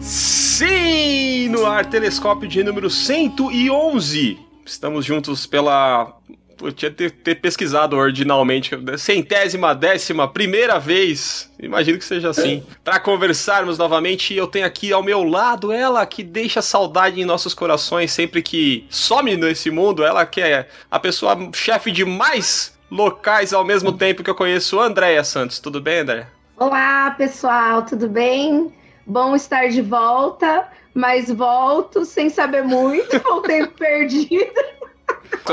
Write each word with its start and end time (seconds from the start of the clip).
Sim, 0.00 1.48
no 1.48 1.66
ar 1.66 1.84
telescópio 1.86 2.48
de 2.48 2.62
número 2.62 2.88
111. 2.88 4.38
Estamos 4.64 5.04
juntos 5.04 5.46
pela 5.46 6.16
eu 6.62 6.72
tinha 6.72 6.90
ter, 6.90 7.10
ter, 7.10 7.34
pesquisado 7.36 7.96
originalmente, 7.96 8.70
centésima, 8.98 9.74
décima, 9.74 10.28
primeira 10.28 10.78
vez, 10.78 11.50
imagino 11.58 11.98
que 11.98 12.04
seja 12.04 12.30
assim, 12.30 12.62
para 12.82 12.98
conversarmos 13.00 13.78
novamente. 13.78 14.34
Eu 14.34 14.46
tenho 14.46 14.66
aqui 14.66 14.92
ao 14.92 15.02
meu 15.02 15.22
lado 15.22 15.72
ela 15.72 16.04
que 16.06 16.22
deixa 16.22 16.62
saudade 16.62 17.20
em 17.20 17.24
nossos 17.24 17.54
corações 17.54 18.12
sempre 18.12 18.42
que 18.42 18.86
some 18.90 19.36
nesse 19.36 19.70
mundo, 19.70 20.04
ela 20.04 20.24
que 20.24 20.40
é 20.40 20.68
a 20.90 20.98
pessoa 20.98 21.36
chefe 21.52 21.90
de 21.90 22.04
mais 22.04 22.74
locais 22.90 23.52
ao 23.52 23.64
mesmo 23.64 23.92
tempo 23.92 24.22
que 24.22 24.30
eu 24.30 24.34
conheço, 24.34 24.78
Andréia 24.78 25.24
Santos. 25.24 25.58
Tudo 25.58 25.80
bem, 25.80 26.00
Andréia? 26.00 26.28
Olá, 26.56 27.10
pessoal, 27.12 27.82
tudo 27.84 28.08
bem? 28.08 28.72
Bom 29.06 29.34
estar 29.34 29.68
de 29.68 29.82
volta, 29.82 30.68
mas 30.94 31.30
volto 31.30 32.04
sem 32.04 32.30
saber 32.30 32.62
muito, 32.62 33.20
com 33.20 33.34
o 33.34 33.42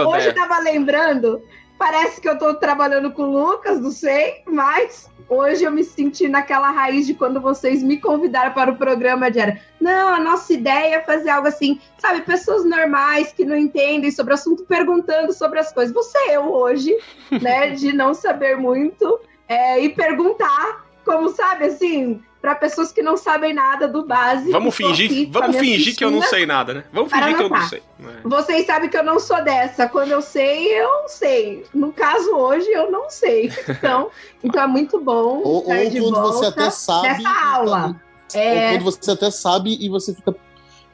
Hoje 0.08 0.28
eu 0.28 0.36
tava 0.36 0.60
lembrando, 0.60 1.42
parece 1.78 2.22
que 2.22 2.30
eu 2.30 2.38
tô 2.38 2.54
trabalhando 2.54 3.12
com 3.12 3.24
o 3.24 3.32
Lucas, 3.32 3.80
não 3.80 3.92
sei, 3.92 4.44
mas 4.46 5.10
hoje 5.28 5.64
eu 5.64 5.72
me 5.72 5.84
senti 5.84 6.28
naquela 6.28 6.70
raiz 6.70 7.08
de 7.08 7.14
quando 7.14 7.42
vocês 7.42 7.82
me 7.82 7.98
convidaram 7.98 8.54
para 8.54 8.72
o 8.72 8.78
programa 8.78 9.32
de 9.32 9.40
era. 9.40 9.60
Não, 9.80 10.14
a 10.14 10.20
nossa 10.20 10.54
ideia 10.54 10.96
é 10.96 11.02
fazer 11.02 11.30
algo 11.30 11.48
assim, 11.48 11.80
sabe, 11.98 12.22
pessoas 12.22 12.64
normais 12.64 13.32
que 13.32 13.44
não 13.44 13.56
entendem 13.56 14.12
sobre 14.12 14.32
o 14.32 14.36
assunto 14.36 14.64
perguntando 14.66 15.34
sobre 15.34 15.60
as 15.60 15.74
coisas. 15.74 15.94
Você 15.94 16.18
eu 16.30 16.54
hoje, 16.54 16.96
né, 17.42 17.72
de 17.72 17.92
não 17.94 18.14
saber 18.14 18.58
muito 18.58 19.20
é, 19.48 19.80
e 19.80 19.90
perguntar, 19.90 20.86
como 21.04 21.30
sabe, 21.30 21.66
assim, 21.66 22.22
para 22.42 22.56
pessoas 22.56 22.92
que 22.92 23.04
não 23.04 23.16
sabem 23.16 23.54
nada 23.54 23.88
do 23.88 24.04
básico. 24.04 24.52
Vamos 24.52 24.76
fingir, 24.76 25.30
vamos 25.30 25.56
fingir 25.58 25.96
que 25.96 26.04
eu 26.04 26.10
não 26.10 26.24
sei 26.24 26.46
nada, 26.46 26.74
né? 26.74 26.84
Vamos 26.92 27.12
fingir 27.12 27.38
que 27.38 27.44
eu 27.44 27.50
não 27.50 27.68
sei. 27.68 27.84
É. 28.00 28.28
Vocês 28.28 28.66
sabem 28.66 28.90
que 28.90 28.98
eu 28.98 29.04
não 29.04 29.20
sou 29.20 29.44
dessa. 29.44 29.88
Quando 29.88 30.12
eu 30.12 30.22
sei, 30.22 30.68
eu 30.68 31.08
sei. 31.08 31.66
No 31.74 31.94
caso 31.94 32.32
hoje, 32.32 32.68
eu 32.72 32.90
não 32.90 33.10
sei. 33.10 33.52
Então, 33.70 34.10
então 34.44 34.64
é 34.64 34.68
muito 34.68 35.00
bom. 35.00 35.42
Ou, 35.44 35.56
ou 35.58 35.64
quando 35.64 36.22
você 36.22 36.46
até 36.48 36.72
sabe. 36.72 37.08
Nessa 37.08 37.46
aula. 37.46 38.02
É... 38.34 38.66
Ou 38.66 38.72
quando 38.72 38.84
você 38.86 39.12
até 39.12 39.30
sabe 39.30 39.78
e 39.80 39.88
você 39.88 40.16
fica 40.16 40.36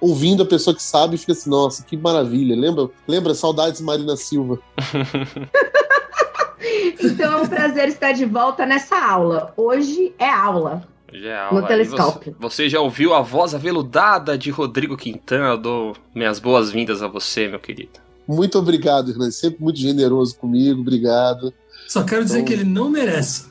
ouvindo 0.01 0.43
a 0.43 0.45
pessoa 0.45 0.75
que 0.75 0.83
sabe 0.83 1.15
e 1.15 1.17
fica 1.17 1.31
assim, 1.31 1.49
nossa, 1.49 1.83
que 1.83 1.95
maravilha. 1.95 2.55
Lembra? 2.55 2.89
Lembra? 3.07 3.33
Saudades 3.33 3.79
Marina 3.79 4.17
Silva. 4.17 4.59
então 6.99 7.33
é 7.33 7.41
um 7.41 7.47
prazer 7.47 7.87
estar 7.89 8.11
de 8.11 8.25
volta 8.25 8.65
nessa 8.65 8.97
aula. 8.97 9.53
Hoje 9.55 10.13
é 10.17 10.29
aula. 10.29 10.87
Já 11.13 11.29
é 11.29 11.39
aula. 11.39 11.61
No 11.61 11.67
telescópio. 11.67 12.35
Você, 12.39 12.63
você, 12.63 12.69
já 12.69 12.79
ouviu 12.81 13.13
a 13.13 13.21
voz 13.21 13.53
aveludada 13.53 14.37
de 14.37 14.49
Rodrigo 14.49 14.97
Quintana? 14.97 15.49
Eu 15.49 15.57
dou 15.57 15.95
minhas 16.13 16.39
boas-vindas 16.39 17.01
a 17.01 17.07
você, 17.07 17.47
meu 17.47 17.59
querido. 17.59 17.99
Muito 18.27 18.59
obrigado, 18.59 19.11
Hernani. 19.11 19.31
Sempre 19.31 19.63
muito 19.63 19.79
generoso 19.79 20.37
comigo. 20.37 20.81
Obrigado. 20.81 21.53
Só 21.87 22.03
quero 22.03 22.25
dizer 22.25 22.39
então... 22.39 22.47
que 22.47 22.53
ele 22.53 22.65
não 22.65 22.89
merece. 22.89 23.45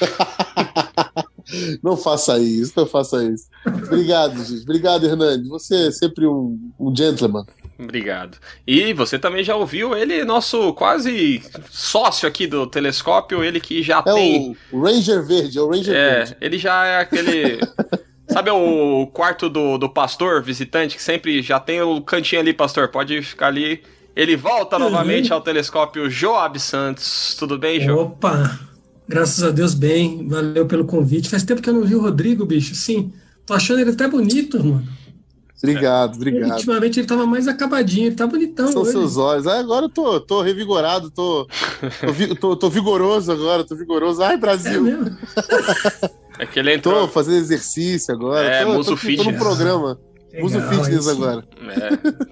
não 1.82 1.96
faça 1.96 2.38
isso, 2.38 2.72
não 2.76 2.86
faça 2.86 3.22
isso. 3.22 3.48
Obrigado, 3.66 4.42
gente. 4.42 4.62
Obrigado, 4.62 5.04
Hernani. 5.04 5.46
Você 5.48 5.88
é 5.88 5.90
sempre 5.90 6.26
um, 6.26 6.58
um 6.80 6.94
gentleman. 6.94 7.44
Obrigado. 7.78 8.38
E 8.66 8.92
você 8.92 9.18
também 9.18 9.42
já 9.42 9.56
ouviu 9.56 9.96
ele, 9.96 10.24
nosso 10.24 10.72
quase 10.74 11.42
sócio 11.70 12.28
aqui 12.28 12.46
do 12.46 12.66
telescópio, 12.66 13.42
ele 13.42 13.60
que 13.60 13.82
já 13.82 13.98
é 13.98 14.12
tem. 14.12 14.56
O 14.70 14.80
Ranger 14.82 15.24
Verde, 15.24 15.58
é 15.58 15.60
o 15.60 15.68
Ranger 15.68 15.94
é, 15.94 16.14
Verde. 16.16 16.36
Ele 16.40 16.58
já 16.58 16.86
é 16.86 17.00
aquele. 17.00 17.58
Sabe 18.30 18.50
o 18.50 19.06
quarto 19.08 19.50
do, 19.50 19.76
do 19.76 19.88
pastor 19.88 20.42
visitante, 20.42 20.96
que 20.96 21.02
sempre 21.02 21.42
já 21.42 21.60
tem 21.60 21.82
o 21.82 22.00
cantinho 22.00 22.40
ali, 22.40 22.52
pastor? 22.52 22.88
Pode 22.88 23.20
ficar 23.22 23.48
ali. 23.48 23.82
Ele 24.16 24.36
volta 24.36 24.76
uhum. 24.76 24.84
novamente 24.84 25.32
ao 25.32 25.40
telescópio 25.40 26.08
Joab 26.08 26.58
Santos. 26.58 27.36
Tudo 27.38 27.58
bem, 27.58 27.80
Joab? 27.80 28.12
Opa! 28.12 28.60
Graças 29.06 29.42
a 29.44 29.50
Deus, 29.50 29.74
bem. 29.74 30.26
Valeu 30.26 30.64
pelo 30.64 30.86
convite. 30.86 31.28
Faz 31.28 31.42
tempo 31.42 31.60
que 31.60 31.68
eu 31.68 31.74
não 31.74 31.82
vi 31.82 31.94
o 31.94 32.00
Rodrigo, 32.00 32.46
bicho. 32.46 32.74
Sim, 32.74 33.12
tô 33.44 33.52
achando 33.52 33.80
ele 33.80 33.90
até 33.90 34.08
bonito, 34.08 34.64
mano. 34.64 34.86
Obrigado, 35.62 36.16
obrigado. 36.16 36.52
Ultimamente 36.52 37.00
ele 37.00 37.06
tava 37.06 37.26
mais 37.26 37.48
acabadinho, 37.48 38.08
ele 38.08 38.16
tá 38.16 38.26
bonitão. 38.26 38.70
São 38.70 38.82
hoje. 38.82 38.90
seus 38.90 39.16
olhos. 39.16 39.46
Ah, 39.46 39.58
agora 39.58 39.86
eu 39.86 39.88
tô, 39.88 40.20
tô 40.20 40.42
revigorado, 40.42 41.10
tô, 41.10 41.48
tô, 42.00 42.34
tô, 42.34 42.56
tô, 42.56 42.70
vigoroso 42.70 43.32
agora, 43.32 43.64
tô 43.64 43.74
vigoroso. 43.74 44.22
Ai, 44.22 44.36
Brasil! 44.36 44.78
É 44.78 44.80
mesmo? 44.80 45.16
é 46.38 46.46
que 46.46 46.58
ele 46.58 46.74
entrou. 46.74 47.02
Tô 47.02 47.08
fazendo 47.08 47.38
exercício 47.38 48.12
agora. 48.14 48.44
É, 48.46 48.64
tô, 48.64 48.74
Muso 48.74 48.90
tô, 48.90 48.96
Fitness. 48.96 49.24
Tô 49.24 49.32
no 49.32 49.38
programa. 49.38 49.98
Legal, 50.32 50.42
Muso 50.42 50.60
Fitness 50.60 51.08
agora. 51.08 51.44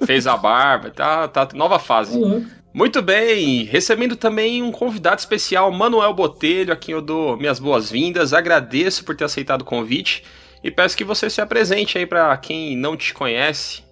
É, 0.01 0.07
fez 0.07 0.27
a 0.27 0.37
barba, 0.37 0.91
tá, 0.91 1.29
tá 1.29 1.49
nova 1.55 1.79
fase. 1.79 2.19
Uhum. 2.19 2.45
Muito 2.75 3.03
bem, 3.03 3.65
recebendo 3.65 4.17
também 4.17 4.63
um 4.63 4.73
convidado 4.73 5.21
especial, 5.21 5.71
Manuel 5.71 6.13
Botelho, 6.15 6.73
a 6.73 6.77
quem 6.77 6.95
eu 6.95 7.03
dou 7.03 7.37
minhas 7.37 7.59
boas-vindas. 7.59 8.33
Agradeço 8.33 9.05
por 9.05 9.15
ter 9.15 9.25
aceitado 9.25 9.61
o 9.61 9.65
convite 9.65 10.25
e 10.63 10.71
peço 10.71 10.97
que 10.97 11.05
você 11.05 11.29
se 11.29 11.41
apresente 11.41 11.99
aí 11.99 12.07
para 12.07 12.37
quem 12.37 12.77
não 12.77 12.97
te 12.97 13.13
conhece. 13.13 13.83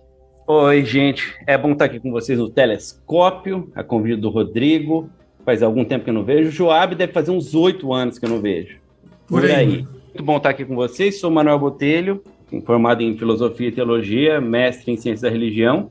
Oi, 0.46 0.84
gente. 0.84 1.34
É 1.46 1.56
bom 1.56 1.72
estar 1.72 1.86
aqui 1.86 1.98
com 1.98 2.10
vocês 2.10 2.38
no 2.38 2.48
Telescópio, 2.48 3.70
a 3.74 3.82
convite 3.82 4.20
do 4.20 4.30
Rodrigo. 4.30 5.10
Faz 5.44 5.62
algum 5.62 5.84
tempo 5.84 6.04
que 6.04 6.10
eu 6.10 6.14
não 6.14 6.24
vejo. 6.24 6.48
O 6.48 6.52
Joab 6.52 6.94
deve 6.94 7.12
fazer 7.12 7.30
uns 7.30 7.54
oito 7.54 7.92
anos 7.92 8.18
que 8.18 8.24
eu 8.24 8.30
não 8.30 8.40
vejo. 8.40 8.78
Por, 9.26 9.40
Por 9.40 9.50
aí. 9.50 9.54
aí. 9.54 9.86
Muito 10.08 10.24
bom 10.24 10.36
estar 10.36 10.50
aqui 10.50 10.64
com 10.64 10.74
vocês. 10.74 11.18
Sou 11.18 11.30
Manuel 11.30 11.58
Botelho, 11.58 12.22
formado 12.64 13.02
em 13.02 13.16
Filosofia 13.16 13.68
e 13.68 13.72
Teologia, 13.72 14.40
mestre 14.40 14.92
em 14.92 14.96
Ciências 14.96 15.22
da 15.22 15.30
Religião. 15.30 15.90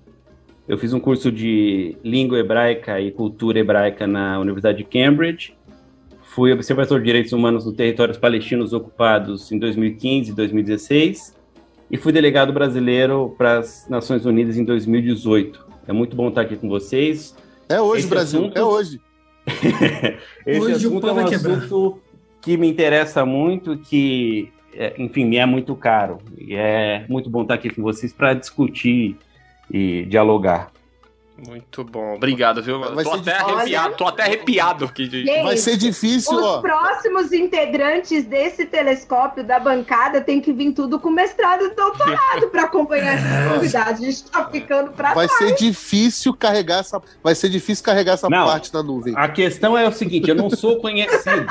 Eu 0.68 0.78
fiz 0.78 0.94
um 0.94 1.00
curso 1.00 1.32
de 1.32 1.98
Língua 2.04 2.38
Hebraica 2.38 3.02
e 3.02 3.12
Cultura 3.12 3.60
Hebraica 3.60 4.06
na 4.06 4.40
Universidade 4.40 4.78
de 4.80 4.84
Cambridge 4.84 5.54
Fui 6.30 6.54
observador 6.54 7.00
de 7.00 7.06
direitos 7.06 7.34
humanos 7.34 7.66
nos 7.66 7.76
territórios 7.76 8.16
palestinos 8.16 8.72
ocupados 8.72 9.52
em 9.52 9.58
2015 9.58 10.30
e 10.30 10.34
2016 10.36 11.36
e 11.90 11.98
fui 11.98 12.12
delegado 12.12 12.54
brasileiro 12.54 13.34
para 13.36 13.58
as 13.58 13.88
Nações 13.90 14.28
Unidas 14.28 14.56
em 14.56 14.64
2018. 14.64 15.66
É 15.88 15.92
muito 15.92 16.16
bom 16.16 16.30
estar 16.30 16.42
aqui 16.42 16.56
com 16.56 16.70
vocês. 16.70 17.36
É 17.68 17.82
hoje, 17.82 18.02
Esse 18.02 18.10
Brasil, 18.10 18.42
assunto... 18.42 18.60
é 18.60 18.64
hoje. 18.64 19.02
Esse 20.46 20.60
hoje 20.60 20.86
assunto 20.86 21.08
é 21.08 21.14
um 21.14 21.20
assunto 21.20 22.00
que 22.40 22.58
me 22.58 22.70
interessa 22.70 23.26
muito, 23.26 23.76
que, 23.80 24.52
é, 24.76 25.02
enfim, 25.02 25.26
me 25.26 25.38
é 25.38 25.48
muito 25.48 25.76
caro. 25.76 26.20
E 26.38 26.54
é 26.54 27.06
muito 27.10 27.28
bom 27.28 27.42
estar 27.42 27.56
aqui 27.56 27.72
com 27.72 27.82
vocês 27.82 28.14
para 28.14 28.36
discutir 28.36 29.18
e 29.72 30.06
dialogar. 30.06 30.72
Muito 31.48 31.84
bom, 31.84 32.16
obrigado, 32.16 32.62
viu? 32.62 32.80
Vai 32.80 33.04
tô, 33.04 33.14
até 33.14 33.34
arrepiado, 33.34 33.96
tô 33.96 34.08
até 34.08 34.24
arrepiado 34.24 34.86
aqui. 34.86 35.08
De... 35.08 35.24
Gente, 35.24 35.44
vai 35.44 35.58
ser 35.58 35.78
difícil, 35.78 36.36
os 36.38 36.44
ó. 36.44 36.62
próximos 36.62 37.32
integrantes 37.32 38.26
desse 38.26 38.66
telescópio 38.66 39.44
da 39.44 39.60
bancada 39.60 40.22
tem 40.22 40.42
que 40.42 40.52
vir 40.52 40.74
tudo 40.74 41.00
com 41.00 41.10
mestrado 41.10 41.66
e 41.66 41.76
doutorado 41.76 42.50
para 42.50 42.64
acompanhar 42.64 43.16
esses 43.16 43.48
convidados. 43.54 44.02
A 44.02 44.06
gente 44.06 44.24
tá 44.24 44.50
ficando 44.50 44.92
para 44.92 45.14
Vai 45.14 45.28
trás. 45.28 45.40
ser 45.40 45.56
difícil 45.56 46.34
carregar 46.34 46.80
essa, 46.80 47.02
vai 47.24 47.36
ser 47.36 47.50
difícil 47.50 47.84
carregar 47.84 48.14
essa 48.14 48.30
não, 48.30 48.46
parte 48.46 48.72
da 48.72 48.84
nuvem. 48.84 49.14
A 49.16 49.28
questão 49.30 49.78
é 49.78 49.88
o 49.88 49.92
seguinte, 49.92 50.30
eu 50.30 50.36
não 50.36 50.50
sou 50.50 50.78
conhecido. 50.78 51.48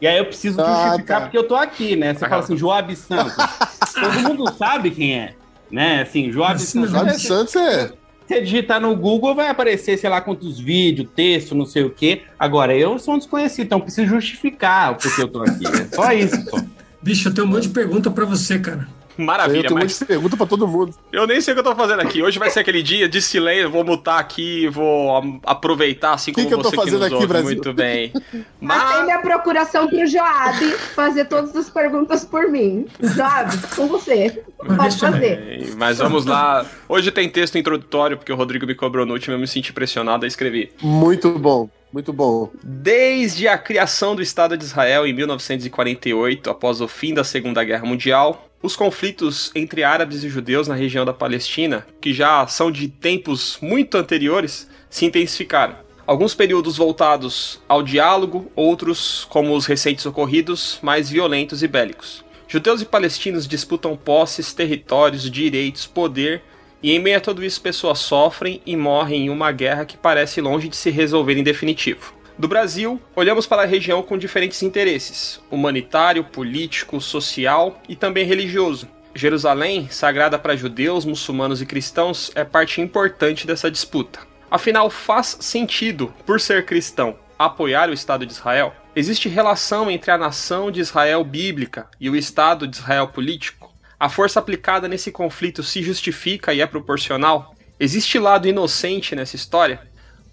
E 0.00 0.06
aí 0.06 0.18
eu 0.18 0.24
preciso 0.26 0.60
ah, 0.60 0.86
justificar 0.86 1.20
tá. 1.20 1.26
porque 1.26 1.38
eu 1.38 1.46
tô 1.46 1.54
aqui, 1.54 1.94
né? 1.94 2.12
Você 2.14 2.24
ah, 2.24 2.28
fala 2.28 2.42
assim, 2.42 2.56
Joab 2.56 2.96
Santos. 2.96 3.36
Todo 3.94 4.20
mundo 4.20 4.52
sabe 4.54 4.90
quem 4.90 5.14
é, 5.14 5.34
né? 5.70 6.02
Assim, 6.02 6.32
Joab 6.32 6.60
Santos. 6.60 6.90
Joab 6.90 7.20
Santos 7.20 7.54
é 7.54 7.92
você 8.26 8.40
digitar 8.40 8.80
no 8.80 8.94
Google, 8.96 9.34
vai 9.34 9.48
aparecer, 9.48 9.98
sei 9.98 10.08
lá, 10.08 10.20
quantos 10.20 10.58
vídeos, 10.58 11.08
texto, 11.14 11.54
não 11.54 11.66
sei 11.66 11.84
o 11.84 11.90
quê. 11.90 12.22
Agora, 12.38 12.76
eu 12.76 12.98
sou 12.98 13.14
um 13.14 13.18
desconhecido, 13.18 13.66
então 13.66 13.80
preciso 13.80 14.08
justificar 14.08 14.92
o 14.92 14.94
porquê 14.96 15.22
eu 15.22 15.28
tô 15.28 15.42
aqui. 15.42 15.66
É 15.66 15.94
só 15.94 16.12
isso, 16.12 16.42
só. 16.48 16.58
Bicho, 17.00 17.28
eu 17.28 17.34
tenho 17.34 17.46
um 17.46 17.50
monte 17.50 17.64
de 17.64 17.70
pergunta 17.70 18.10
para 18.10 18.24
você, 18.24 18.58
cara. 18.58 18.86
Maravilha, 19.22 19.68
eu 19.68 19.74
mas. 19.74 20.02
Pergunta 20.02 20.36
pra 20.36 20.46
todo 20.46 20.66
mundo. 20.66 20.94
Eu 21.12 21.26
nem 21.26 21.40
sei 21.40 21.52
o 21.52 21.54
que 21.54 21.60
eu 21.60 21.64
tô 21.64 21.74
fazendo 21.74 22.00
aqui. 22.00 22.22
Hoje 22.22 22.38
vai 22.38 22.50
ser 22.50 22.60
aquele 22.60 22.82
dia 22.82 23.08
de 23.08 23.20
silêncio. 23.20 23.70
Vou 23.70 23.84
mutar 23.84 24.18
aqui, 24.18 24.68
vou 24.68 25.40
aproveitar 25.44 26.14
assim 26.14 26.32
como 26.32 26.46
que 26.46 26.54
você 26.54 26.62
que 26.62 26.66
eu 26.66 26.70
tô 26.70 26.82
fazendo 26.84 27.04
aqui, 27.04 27.14
ouve. 27.14 27.26
Brasil? 27.26 27.46
Muito 27.46 27.72
bem. 27.72 28.12
Mas... 28.60 29.04
minha 29.04 29.18
procuração 29.18 29.88
pro 29.88 30.06
Joab 30.06 30.58
fazer 30.94 31.24
todas 31.26 31.54
as 31.56 31.70
perguntas 31.70 32.24
por 32.24 32.48
mim. 32.48 32.86
Joab, 33.00 33.56
com 33.74 33.86
você. 33.88 34.42
Pode 34.58 34.98
fazer. 34.98 35.74
Mas 35.76 35.98
vamos 35.98 36.26
lá. 36.26 36.66
Hoje 36.88 37.10
tem 37.10 37.28
texto 37.28 37.56
introdutório, 37.58 38.16
porque 38.16 38.32
o 38.32 38.36
Rodrigo 38.36 38.66
me 38.66 38.74
cobrou 38.74 39.04
no 39.06 39.12
último 39.12 39.34
e 39.34 39.36
eu 39.36 39.40
me 39.40 39.48
senti 39.48 39.72
pressionado 39.72 40.24
a 40.24 40.28
escrever. 40.28 40.74
Muito 40.82 41.30
bom. 41.38 41.68
Muito 41.92 42.12
bom. 42.12 42.50
Desde 42.62 43.46
a 43.46 43.58
criação 43.58 44.16
do 44.16 44.22
Estado 44.22 44.56
de 44.56 44.64
Israel 44.64 45.06
em 45.06 45.12
1948, 45.12 46.48
após 46.48 46.80
o 46.80 46.88
fim 46.88 47.12
da 47.12 47.22
Segunda 47.22 47.62
Guerra 47.62 47.84
Mundial, 47.84 48.48
os 48.62 48.76
conflitos 48.76 49.50
entre 49.54 49.82
árabes 49.82 50.22
e 50.22 50.28
judeus 50.28 50.68
na 50.68 50.74
região 50.74 51.04
da 51.04 51.12
Palestina, 51.12 51.86
que 52.00 52.12
já 52.12 52.46
são 52.46 52.70
de 52.70 52.86
tempos 52.88 53.58
muito 53.60 53.96
anteriores, 53.96 54.68
se 54.88 55.04
intensificaram. 55.04 55.74
Alguns 56.06 56.34
períodos 56.34 56.76
voltados 56.76 57.60
ao 57.68 57.82
diálogo, 57.82 58.50
outros, 58.54 59.26
como 59.28 59.56
os 59.56 59.66
recentes 59.66 60.06
ocorridos, 60.06 60.78
mais 60.82 61.10
violentos 61.10 61.62
e 61.62 61.68
bélicos. 61.68 62.24
Judeus 62.46 62.82
e 62.82 62.84
palestinos 62.84 63.48
disputam 63.48 63.96
posses, 63.96 64.52
territórios, 64.52 65.30
direitos, 65.30 65.86
poder, 65.86 66.42
e 66.82 66.92
em 66.92 66.98
meio 66.98 67.16
a 67.16 67.20
tudo 67.20 67.44
isso 67.44 67.60
pessoas 67.60 68.00
sofrem 68.00 68.60
e 68.66 68.76
morrem 68.76 69.26
em 69.26 69.30
uma 69.30 69.50
guerra 69.52 69.84
que 69.84 69.96
parece 69.96 70.40
longe 70.40 70.68
de 70.68 70.76
se 70.76 70.90
resolver 70.90 71.36
em 71.38 71.42
definitivo. 71.42 72.12
Do 72.38 72.48
Brasil, 72.48 73.00
olhamos 73.14 73.46
para 73.46 73.62
a 73.62 73.66
região 73.66 74.02
com 74.02 74.16
diferentes 74.16 74.62
interesses: 74.62 75.40
humanitário, 75.50 76.24
político, 76.24 77.00
social 77.00 77.80
e 77.88 77.94
também 77.94 78.24
religioso. 78.24 78.88
Jerusalém, 79.14 79.88
sagrada 79.90 80.38
para 80.38 80.56
judeus, 80.56 81.04
muçulmanos 81.04 81.60
e 81.60 81.66
cristãos, 81.66 82.32
é 82.34 82.44
parte 82.44 82.80
importante 82.80 83.46
dessa 83.46 83.70
disputa. 83.70 84.20
Afinal, 84.50 84.88
faz 84.88 85.36
sentido, 85.40 86.12
por 86.24 86.40
ser 86.40 86.64
cristão, 86.64 87.16
apoiar 87.38 87.90
o 87.90 87.92
Estado 87.92 88.24
de 88.24 88.32
Israel? 88.32 88.74
Existe 88.96 89.28
relação 89.28 89.90
entre 89.90 90.10
a 90.10 90.18
nação 90.18 90.70
de 90.70 90.80
Israel 90.80 91.24
bíblica 91.24 91.88
e 92.00 92.08
o 92.08 92.16
Estado 92.16 92.66
de 92.66 92.76
Israel 92.76 93.08
político? 93.08 93.72
A 94.00 94.08
força 94.08 94.40
aplicada 94.40 94.88
nesse 94.88 95.12
conflito 95.12 95.62
se 95.62 95.82
justifica 95.82 96.52
e 96.52 96.60
é 96.60 96.66
proporcional? 96.66 97.54
Existe 97.78 98.18
lado 98.18 98.48
inocente 98.48 99.14
nessa 99.14 99.36
história? 99.36 99.80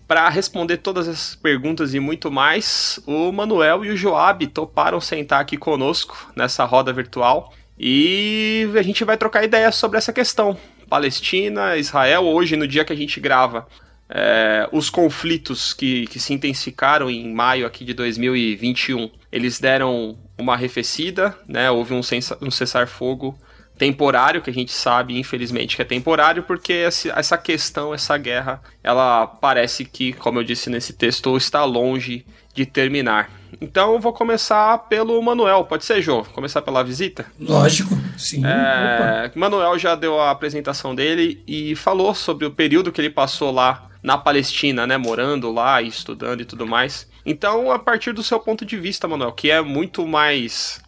Para 0.09 0.27
responder 0.27 0.77
todas 0.77 1.07
essas 1.07 1.35
perguntas 1.35 1.93
e 1.93 1.99
muito 1.99 2.31
mais, 2.31 2.99
o 3.05 3.31
Manuel 3.31 3.85
e 3.85 3.91
o 3.91 3.95
Joab 3.95 4.47
toparam 4.47 4.99
sentar 4.99 5.39
aqui 5.39 5.55
conosco 5.55 6.31
nessa 6.35 6.65
roda 6.65 6.91
virtual 6.91 7.53
e 7.77 8.67
a 8.75 8.81
gente 8.81 9.03
vai 9.03 9.17
trocar 9.17 9.43
ideias 9.43 9.75
sobre 9.75 9.99
essa 9.99 10.11
questão. 10.11 10.57
Palestina, 10.89 11.77
Israel, 11.77 12.23
hoje, 12.23 12.55
no 12.55 12.67
dia 12.67 12.83
que 12.83 12.91
a 12.91 12.95
gente 12.95 13.19
grava, 13.19 13.67
é, 14.09 14.67
os 14.71 14.89
conflitos 14.89 15.75
que, 15.75 16.07
que 16.07 16.19
se 16.19 16.33
intensificaram 16.33 17.07
em 17.07 17.31
maio 17.31 17.67
aqui 17.67 17.85
de 17.85 17.93
2021, 17.93 19.11
eles 19.31 19.59
deram 19.59 20.17
uma 20.35 20.53
arrefecida, 20.53 21.37
né? 21.47 21.69
Houve 21.69 21.93
um, 21.93 22.01
um 22.41 22.49
cessar-fogo 22.49 23.37
temporário, 23.79 24.41
que 24.41 24.49
a 24.49 24.53
gente 24.53 24.73
sabe, 24.73 25.17
infelizmente, 25.17 25.77
que 25.77 25.81
é 25.81 25.85
temporário, 25.85 26.43
porque 26.43 26.73
essa 26.73 27.37
questão, 27.37 27.93
essa 27.93 28.17
guerra, 28.17 28.61
ela 28.83 29.25
parece 29.25 29.85
que, 29.85 30.11
como 30.11 30.37
eu 30.37 30.43
disse 30.43 30.69
nesse 30.69 30.91
texto, 30.91 31.35
está 31.37 31.63
longe 31.63 32.25
de 32.53 32.65
terminar. 32.65 33.31
Então 33.61 33.93
eu 33.93 33.99
vou 33.99 34.11
começar 34.11 34.77
pelo 34.89 35.19
Manuel, 35.21 35.63
pode 35.63 35.85
ser, 35.85 36.01
Jô? 36.01 36.23
Começar 36.25 36.61
pela 36.61 36.83
visita? 36.83 37.25
Lógico, 37.39 37.97
sim. 38.17 38.43
É, 38.45 39.31
Manuel 39.33 39.79
já 39.79 39.95
deu 39.95 40.19
a 40.19 40.29
apresentação 40.29 40.93
dele 40.93 41.41
e 41.47 41.73
falou 41.75 42.13
sobre 42.13 42.45
o 42.45 42.51
período 42.51 42.91
que 42.91 42.99
ele 42.99 43.09
passou 43.09 43.49
lá 43.49 43.87
na 44.03 44.17
Palestina, 44.17 44.85
né? 44.85 44.97
Morando 44.97 45.51
lá, 45.51 45.81
estudando 45.81 46.41
e 46.41 46.45
tudo 46.45 46.67
mais. 46.67 47.07
Então, 47.25 47.71
a 47.71 47.79
partir 47.79 48.13
do 48.13 48.23
seu 48.23 48.39
ponto 48.39 48.65
de 48.65 48.77
vista, 48.77 49.07
Manuel, 49.07 49.31
que 49.31 49.49
é 49.49 49.61
muito 49.61 50.05
mais 50.05 50.81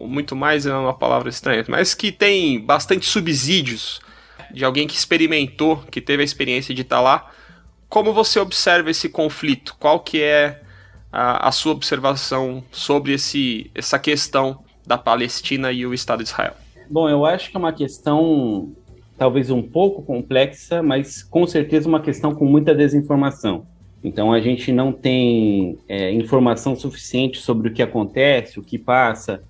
muito 0.00 0.34
mais 0.34 0.66
é 0.66 0.74
uma 0.74 0.94
palavra 0.94 1.28
estranha, 1.28 1.64
mas 1.68 1.94
que 1.94 2.10
tem 2.10 2.60
bastante 2.60 3.06
subsídios 3.06 4.00
de 4.52 4.64
alguém 4.64 4.86
que 4.86 4.94
experimentou, 4.94 5.78
que 5.90 6.00
teve 6.00 6.22
a 6.22 6.24
experiência 6.24 6.74
de 6.74 6.82
estar 6.82 7.00
lá. 7.00 7.30
Como 7.88 8.12
você 8.12 8.38
observa 8.38 8.90
esse 8.90 9.08
conflito? 9.08 9.76
Qual 9.78 10.00
que 10.00 10.22
é 10.22 10.60
a, 11.12 11.48
a 11.48 11.52
sua 11.52 11.72
observação 11.72 12.62
sobre 12.70 13.12
esse, 13.12 13.70
essa 13.74 13.98
questão 13.98 14.62
da 14.86 14.98
Palestina 14.98 15.72
e 15.72 15.86
o 15.86 15.94
Estado 15.94 16.22
de 16.22 16.28
Israel? 16.30 16.54
Bom, 16.88 17.08
eu 17.08 17.24
acho 17.24 17.50
que 17.50 17.56
é 17.56 17.58
uma 17.58 17.72
questão 17.72 18.72
talvez 19.16 19.50
um 19.50 19.62
pouco 19.62 20.02
complexa, 20.02 20.82
mas 20.82 21.22
com 21.22 21.46
certeza 21.46 21.88
uma 21.88 22.00
questão 22.00 22.34
com 22.34 22.44
muita 22.44 22.74
desinformação. 22.74 23.66
Então 24.02 24.32
a 24.32 24.40
gente 24.40 24.72
não 24.72 24.92
tem 24.92 25.78
é, 25.86 26.10
informação 26.10 26.74
suficiente 26.74 27.38
sobre 27.38 27.68
o 27.68 27.72
que 27.72 27.82
acontece, 27.82 28.58
o 28.58 28.62
que 28.62 28.78
passa, 28.78 29.42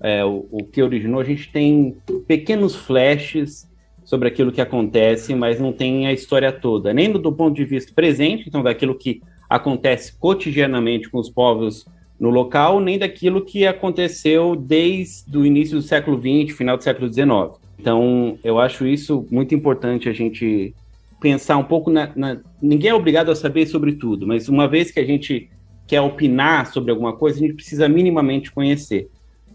é, 0.00 0.24
o, 0.24 0.46
o, 0.50 0.64
que 0.64 0.82
originou, 0.82 1.20
a 1.20 1.24
gente 1.24 1.50
tem 1.50 1.96
pequenos 2.26 2.74
flashes 2.74 3.68
sobre 4.04 4.28
aquilo 4.28 4.52
que 4.52 4.60
acontece, 4.60 5.34
mas 5.34 5.60
não 5.60 5.72
tem 5.72 6.06
a 6.06 6.12
história 6.12 6.50
toda, 6.50 6.94
nem 6.94 7.10
do, 7.12 7.32
ponto 7.32 7.54
de 7.54 7.64
vista 7.64 7.92
presente, 7.94 8.44
então 8.46 8.62
daquilo 8.62 8.94
que 8.94 9.20
acontece 9.50 10.16
cotidianamente 10.18 11.10
com 11.10 11.18
os 11.18 11.28
povos 11.28 11.86
no 12.18 12.30
local, 12.30 12.80
nem 12.80 12.98
daquilo 12.98 13.44
que 13.44 13.66
aconteceu 13.66 14.56
desde 14.56 15.36
o 15.36 15.44
início 15.44 15.76
do 15.76 15.82
século 15.82 16.18
XX, 16.18 16.56
final 16.56 16.76
do 16.76 16.82
século 16.82 17.12
XIX. 17.12 17.60
Então, 17.78 18.38
eu 18.42 18.58
acho 18.58 18.86
isso 18.86 19.26
muito 19.30 19.54
importante 19.54 20.08
a 20.08 20.12
gente 20.12 20.74
pensar 21.20 21.56
um 21.56 21.64
pouco 21.64 21.90
na, 21.90 22.10
na, 22.16 22.38
Ninguém 22.60 22.90
é 22.90 22.94
obrigado 22.94 23.30
a 23.30 23.36
saber 23.36 23.66
sobre 23.66 23.92
tudo, 23.92 24.26
mas 24.26 24.48
uma 24.48 24.66
vez 24.66 24.90
que 24.90 25.00
a 25.00 25.04
gente 25.04 25.48
quer 25.86 26.00
opinar 26.00 26.66
sobre 26.66 26.90
alguma 26.90 27.12
coisa, 27.12 27.38
a 27.38 27.40
gente 27.40 27.54
precisa 27.54 27.88
minimamente 27.88 28.50
conhecer 28.50 29.08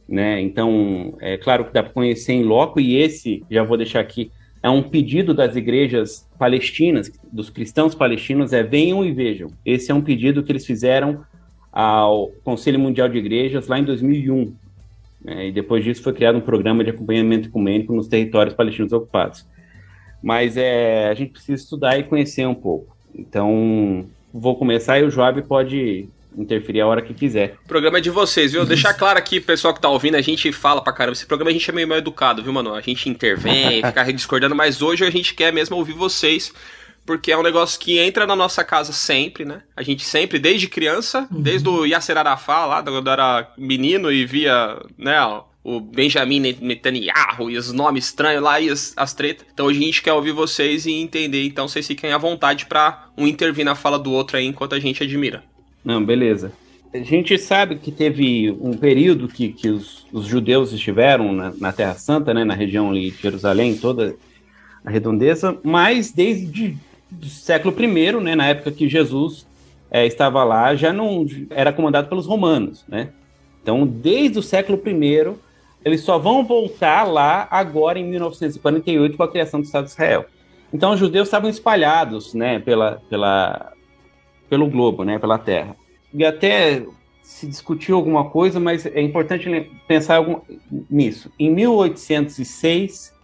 né? 0.08 0.42
Então, 0.42 1.16
é 1.20 1.38
claro 1.38 1.66
que 1.66 1.74
dá 1.74 1.84
para 1.84 1.94
conhecer 1.94 2.34
em 2.34 2.44
loco, 2.44 2.80
e 2.80 2.98
esse, 2.98 3.44
já 3.50 3.64
vou 3.64 3.78
deixar 3.78 4.00
aqui, 4.00 4.32
é 4.62 4.70
um 4.70 4.82
pedido 4.82 5.34
das 5.34 5.56
igrejas 5.56 6.28
palestinas, 6.40 7.12
dos 7.32 7.50
cristãos 7.50 7.94
palestinos, 7.94 8.54
é 8.54 8.64
venham 8.64 9.06
e 9.06 9.12
vejam. 9.12 9.50
Esse 9.66 9.92
é 9.92 9.94
um 9.94 10.02
pedido 10.02 10.42
que 10.42 10.52
eles 10.52 10.66
fizeram 10.66 11.26
ao 11.72 12.30
Conselho 12.44 12.80
Mundial 12.80 13.10
de 13.10 13.18
Igrejas 13.18 13.68
lá 13.68 13.78
em 13.78 13.84
2001. 13.84 14.54
Né? 15.24 15.48
E 15.48 15.52
depois 15.52 15.84
disso 15.84 16.02
foi 16.02 16.14
criado 16.14 16.38
um 16.38 16.42
programa 16.42 16.84
de 16.84 16.92
acompanhamento 16.92 17.50
ecumênico 17.50 17.94
nos 17.94 18.08
territórios 18.08 18.56
palestinos 18.56 18.94
ocupados. 18.94 19.46
Mas 20.22 20.56
é, 20.56 21.10
a 21.10 21.14
gente 21.14 21.32
precisa 21.32 21.62
estudar 21.62 21.98
e 21.98 22.04
conhecer 22.04 22.48
um 22.48 22.56
pouco. 22.56 22.96
Então, 23.14 24.06
vou 24.34 24.56
começar 24.56 25.00
e 25.00 25.04
o 25.04 25.10
Joab 25.10 25.42
pode 25.42 26.08
interferir 26.38 26.82
a 26.82 26.88
hora 26.88 27.02
que 27.02 27.14
quiser. 27.14 27.56
O 27.66 27.68
programa 27.68 27.98
é 27.98 28.02
de 28.02 28.10
vocês, 28.10 28.52
viu? 28.52 28.66
Deixar 28.66 28.94
claro 28.96 29.18
aqui, 29.18 29.40
pessoal 29.40 29.74
que 29.74 29.82
tá 29.82 29.90
ouvindo, 29.90 30.16
a 30.16 30.22
gente 30.22 30.52
fala 30.52 30.82
pra 30.82 30.94
caramba. 30.94 31.14
Esse 31.14 31.26
programa 31.26 31.50
a 31.50 31.54
gente 31.54 31.70
é 31.70 31.74
meio 31.74 31.88
mal 31.88 31.98
educado, 31.98 32.44
viu, 32.44 32.54
mano? 32.54 32.74
A 32.74 32.82
gente 32.82 33.10
intervém, 33.10 33.84
fica 33.86 34.14
discordando, 34.14 34.56
mas 34.56 34.82
hoje 34.82 35.06
a 35.06 35.10
gente 35.10 35.34
quer 35.34 35.52
mesmo 35.52 35.76
ouvir 35.76 35.94
vocês. 35.94 36.54
Porque 37.06 37.34
é 37.34 37.38
um 37.38 37.44
negócio 37.44 37.78
que 37.80 38.00
entra 38.00 38.26
na 38.26 38.36
nossa 38.36 38.64
casa 38.64 38.94
sempre, 38.94 39.44
né? 39.44 39.62
A 39.76 39.84
gente 39.84 40.06
sempre, 40.06 40.40
desde 40.40 40.70
criança, 40.70 41.28
uhum. 41.30 41.42
desde 41.42 41.68
o 41.68 41.86
Yasser 41.86 42.18
Arafat 42.18 42.68
lá, 42.68 42.82
quando 42.82 43.10
era 43.10 43.52
menino 43.58 44.10
e 44.10 44.26
via, 44.26 44.80
né, 44.98 45.20
o 45.64 45.80
Benjamin 45.80 46.40
Netanyahu 46.62 47.50
e 47.50 47.58
os 47.58 47.72
nomes 47.72 48.06
estranhos 48.06 48.44
lá 48.44 48.60
e 48.60 48.70
as, 48.70 48.94
as 48.98 49.14
tretas. 49.14 49.46
Então 49.54 49.68
hoje 49.68 49.80
a 49.80 49.86
gente 49.86 50.02
quer 50.02 50.14
ouvir 50.14 50.34
vocês 50.34 50.86
e 50.86 50.92
entender. 50.92 51.46
Então 51.46 51.68
vocês 51.68 51.88
fiquem 51.88 52.12
à 52.12 52.18
vontade 52.18 52.66
para 52.66 53.08
um 53.18 53.26
intervir 53.26 53.64
na 53.64 53.76
fala 53.76 53.98
do 53.98 54.12
outro 54.12 54.38
aí 54.38 54.46
enquanto 54.46 54.76
a 54.76 54.80
gente 54.80 55.04
admira. 55.04 55.44
Não, 55.84 56.04
beleza. 56.04 56.52
A 56.94 57.00
gente 57.00 57.38
sabe 57.40 57.76
que 57.78 57.92
teve 57.92 58.52
um 58.62 58.78
período 58.78 59.28
que, 59.28 59.50
que 59.50 59.68
os, 59.70 60.06
os 60.14 60.26
judeus 60.26 60.72
estiveram 60.72 61.34
na, 61.34 61.52
na, 61.60 61.74
Terra 61.74 61.96
Santa, 61.96 62.34
né, 62.34 62.44
na 62.44 62.54
região 62.54 62.94
de 62.94 63.10
Jerusalém, 63.10 63.76
toda 63.76 64.16
a 64.86 64.92
redondeza, 64.92 65.58
mas 65.64 66.12
desde 66.12 66.78
o 67.12 67.26
século 67.26 67.76
I, 67.80 68.12
né, 68.22 68.36
na 68.36 68.48
época 68.48 68.72
que 68.72 68.88
Jesus 68.88 69.48
é, 69.90 70.06
estava 70.06 70.44
lá, 70.44 70.76
já 70.76 70.94
não 70.94 71.26
era 71.50 71.74
comandado 71.74 72.10
pelos 72.10 72.28
romanos, 72.28 72.86
né? 72.88 73.10
Então, 73.62 73.88
desde 73.88 74.40
o 74.40 74.44
século 74.44 74.80
I, 74.86 75.36
eles 75.84 76.02
só 76.02 76.18
vão 76.20 76.46
voltar 76.46 77.04
lá 77.04 77.48
agora 77.50 77.98
em 77.98 78.06
1948 78.06 79.18
com 79.18 79.24
a 79.24 79.32
criação 79.32 79.62
do 79.62 79.66
Estado 79.66 79.86
de 79.86 79.92
Israel. 79.92 80.26
Então, 80.72 80.94
os 80.94 81.00
judeus 81.00 81.28
estavam 81.28 81.50
espalhados, 81.50 82.34
né, 82.34 82.60
pela, 82.60 83.02
pela, 83.10 83.73
pelo 84.54 84.68
globo, 84.68 85.04
né, 85.04 85.18
pela 85.18 85.40
Terra. 85.40 85.76
E 86.14 86.24
até 86.24 86.86
se 87.24 87.48
discutiu 87.48 87.96
alguma 87.96 88.26
coisa, 88.26 88.60
mas 88.60 88.86
é 88.86 89.02
importante 89.02 89.50
pensar 89.88 90.18
algum, 90.18 90.42
nisso. 90.88 91.32
Em 91.40 91.50
1806, 91.50 93.16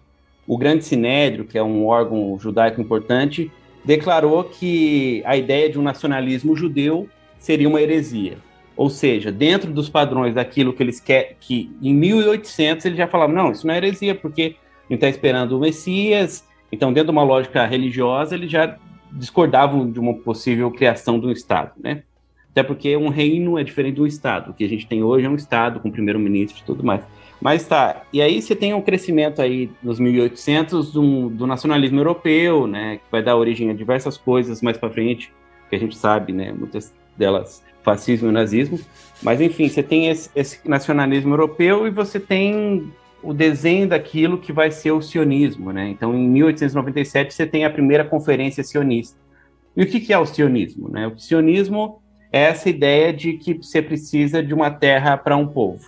o 0.47 0.57
Grande 0.57 0.85
Sinédrio, 0.85 1.45
que 1.45 1.55
é 1.55 1.61
um 1.61 1.85
órgão 1.85 2.35
judaico 2.39 2.81
importante, 2.81 3.51
declarou 3.85 4.43
que 4.43 5.21
a 5.23 5.37
ideia 5.37 5.69
de 5.69 5.77
um 5.77 5.83
nacionalismo 5.83 6.55
judeu 6.55 7.07
seria 7.37 7.69
uma 7.69 7.79
heresia. 7.79 8.39
Ou 8.75 8.89
seja, 8.89 9.31
dentro 9.31 9.71
dos 9.71 9.87
padrões 9.87 10.33
daquilo 10.33 10.73
que 10.73 10.81
eles 10.81 10.99
querem, 10.99 11.35
que 11.39 11.69
em 11.79 11.93
1800 11.93 12.87
eles 12.87 12.97
já 12.97 13.07
falavam, 13.07 13.35
não, 13.35 13.51
isso 13.51 13.67
não 13.67 13.73
é 13.75 13.77
heresia, 13.77 14.15
porque 14.15 14.55
a 14.89 14.93
gente 14.93 14.93
está 14.93 15.09
esperando 15.09 15.55
o 15.55 15.59
Messias, 15.59 16.43
então 16.71 16.91
dentro 16.91 17.11
de 17.11 17.11
uma 17.11 17.23
lógica 17.23 17.67
religiosa 17.67 18.33
eles 18.33 18.49
já 18.49 18.79
discordavam 19.11 19.89
de 19.89 19.99
uma 19.99 20.13
possível 20.13 20.69
criação 20.71 21.19
do 21.19 21.31
Estado, 21.31 21.71
né? 21.81 22.03
Até 22.51 22.63
porque 22.63 22.97
um 22.97 23.09
reino 23.09 23.57
é 23.57 23.63
diferente 23.63 23.95
do 23.95 24.07
Estado. 24.07 24.51
O 24.51 24.53
que 24.53 24.63
a 24.63 24.69
gente 24.69 24.87
tem 24.87 25.03
hoje 25.03 25.25
é 25.25 25.29
um 25.29 25.35
Estado 25.35 25.79
com 25.79 25.91
primeiro-ministro 25.91 26.61
e 26.61 26.65
tudo 26.65 26.83
mais. 26.83 27.03
Mas 27.41 27.65
tá, 27.65 28.03
e 28.11 28.21
aí 28.21 28.41
você 28.41 28.55
tem 28.55 28.73
um 28.73 28.81
crescimento 28.81 29.41
aí 29.41 29.69
nos 29.81 29.99
1800 29.99 30.91
do, 30.91 31.29
do 31.29 31.47
nacionalismo 31.47 31.99
europeu, 31.99 32.67
né? 32.67 32.97
Que 32.97 33.11
vai 33.11 33.23
dar 33.23 33.37
origem 33.37 33.69
a 33.69 33.73
diversas 33.73 34.17
coisas 34.17 34.61
mais 34.61 34.77
para 34.77 34.89
frente, 34.89 35.31
que 35.69 35.75
a 35.75 35.79
gente 35.79 35.95
sabe, 35.95 36.33
né? 36.33 36.51
Muitas 36.51 36.93
delas 37.15 37.63
fascismo 37.81 38.29
e 38.29 38.31
nazismo. 38.31 38.79
Mas 39.21 39.39
enfim, 39.39 39.69
você 39.69 39.81
tem 39.81 40.09
esse, 40.09 40.29
esse 40.35 40.59
nacionalismo 40.67 41.33
europeu 41.33 41.87
e 41.87 41.89
você 41.89 42.19
tem 42.19 42.91
o 43.21 43.33
desenho 43.33 43.87
daquilo 43.87 44.37
que 44.37 44.53
vai 44.53 44.71
ser 44.71 44.91
o 44.91 45.01
sionismo, 45.01 45.71
né? 45.71 45.89
Então, 45.89 46.15
em 46.15 46.27
1897 46.29 47.33
você 47.33 47.45
tem 47.45 47.65
a 47.65 47.69
primeira 47.69 48.05
conferência 48.05 48.63
sionista. 48.63 49.17
E 49.75 49.83
o 49.83 49.87
que, 49.87 50.11
é 50.11 50.17
o 50.17 50.25
sionismo? 50.25 50.89
Né? 50.89 51.07
O 51.07 51.17
sionismo 51.17 52.01
é 52.31 52.43
essa 52.43 52.69
ideia 52.69 53.13
de 53.13 53.33
que 53.33 53.53
você 53.53 53.81
precisa 53.81 54.43
de 54.43 54.53
uma 54.53 54.71
terra 54.71 55.17
para 55.17 55.35
um 55.35 55.47
povo, 55.47 55.85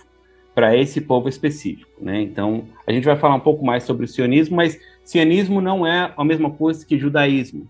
para 0.54 0.76
esse 0.76 1.00
povo 1.00 1.28
específico, 1.28 1.90
né? 2.00 2.20
Então, 2.20 2.64
a 2.86 2.92
gente 2.92 3.04
vai 3.04 3.16
falar 3.16 3.34
um 3.34 3.40
pouco 3.40 3.64
mais 3.64 3.84
sobre 3.84 4.04
o 4.04 4.08
sionismo, 4.08 4.56
mas 4.56 4.78
sionismo 5.04 5.60
não 5.60 5.86
é 5.86 6.12
a 6.16 6.24
mesma 6.24 6.50
coisa 6.50 6.84
que 6.84 6.98
judaísmo. 6.98 7.68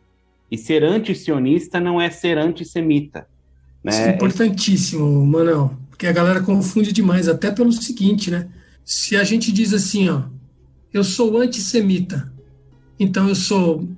E 0.50 0.58
ser 0.58 0.84
anti-sionista 0.84 1.80
não 1.80 2.00
é 2.00 2.10
ser 2.10 2.36
antissemita. 2.36 3.26
Né? 3.82 3.90
Isso 3.90 4.00
é 4.02 4.10
importantíssimo, 4.10 5.26
Manuel, 5.26 5.72
porque 5.88 6.06
a 6.06 6.12
galera 6.12 6.42
confunde 6.42 6.92
demais, 6.92 7.28
até 7.28 7.50
pelo 7.50 7.72
seguinte, 7.72 8.30
né? 8.30 8.48
Se 8.84 9.16
a 9.16 9.24
gente 9.24 9.52
diz 9.52 9.72
assim, 9.72 10.08
ó, 10.08 10.22
eu 10.92 11.04
sou 11.04 11.38
antissemita, 11.38 12.32
então 12.98 13.28
eu 13.28 13.34
sou 13.34 13.88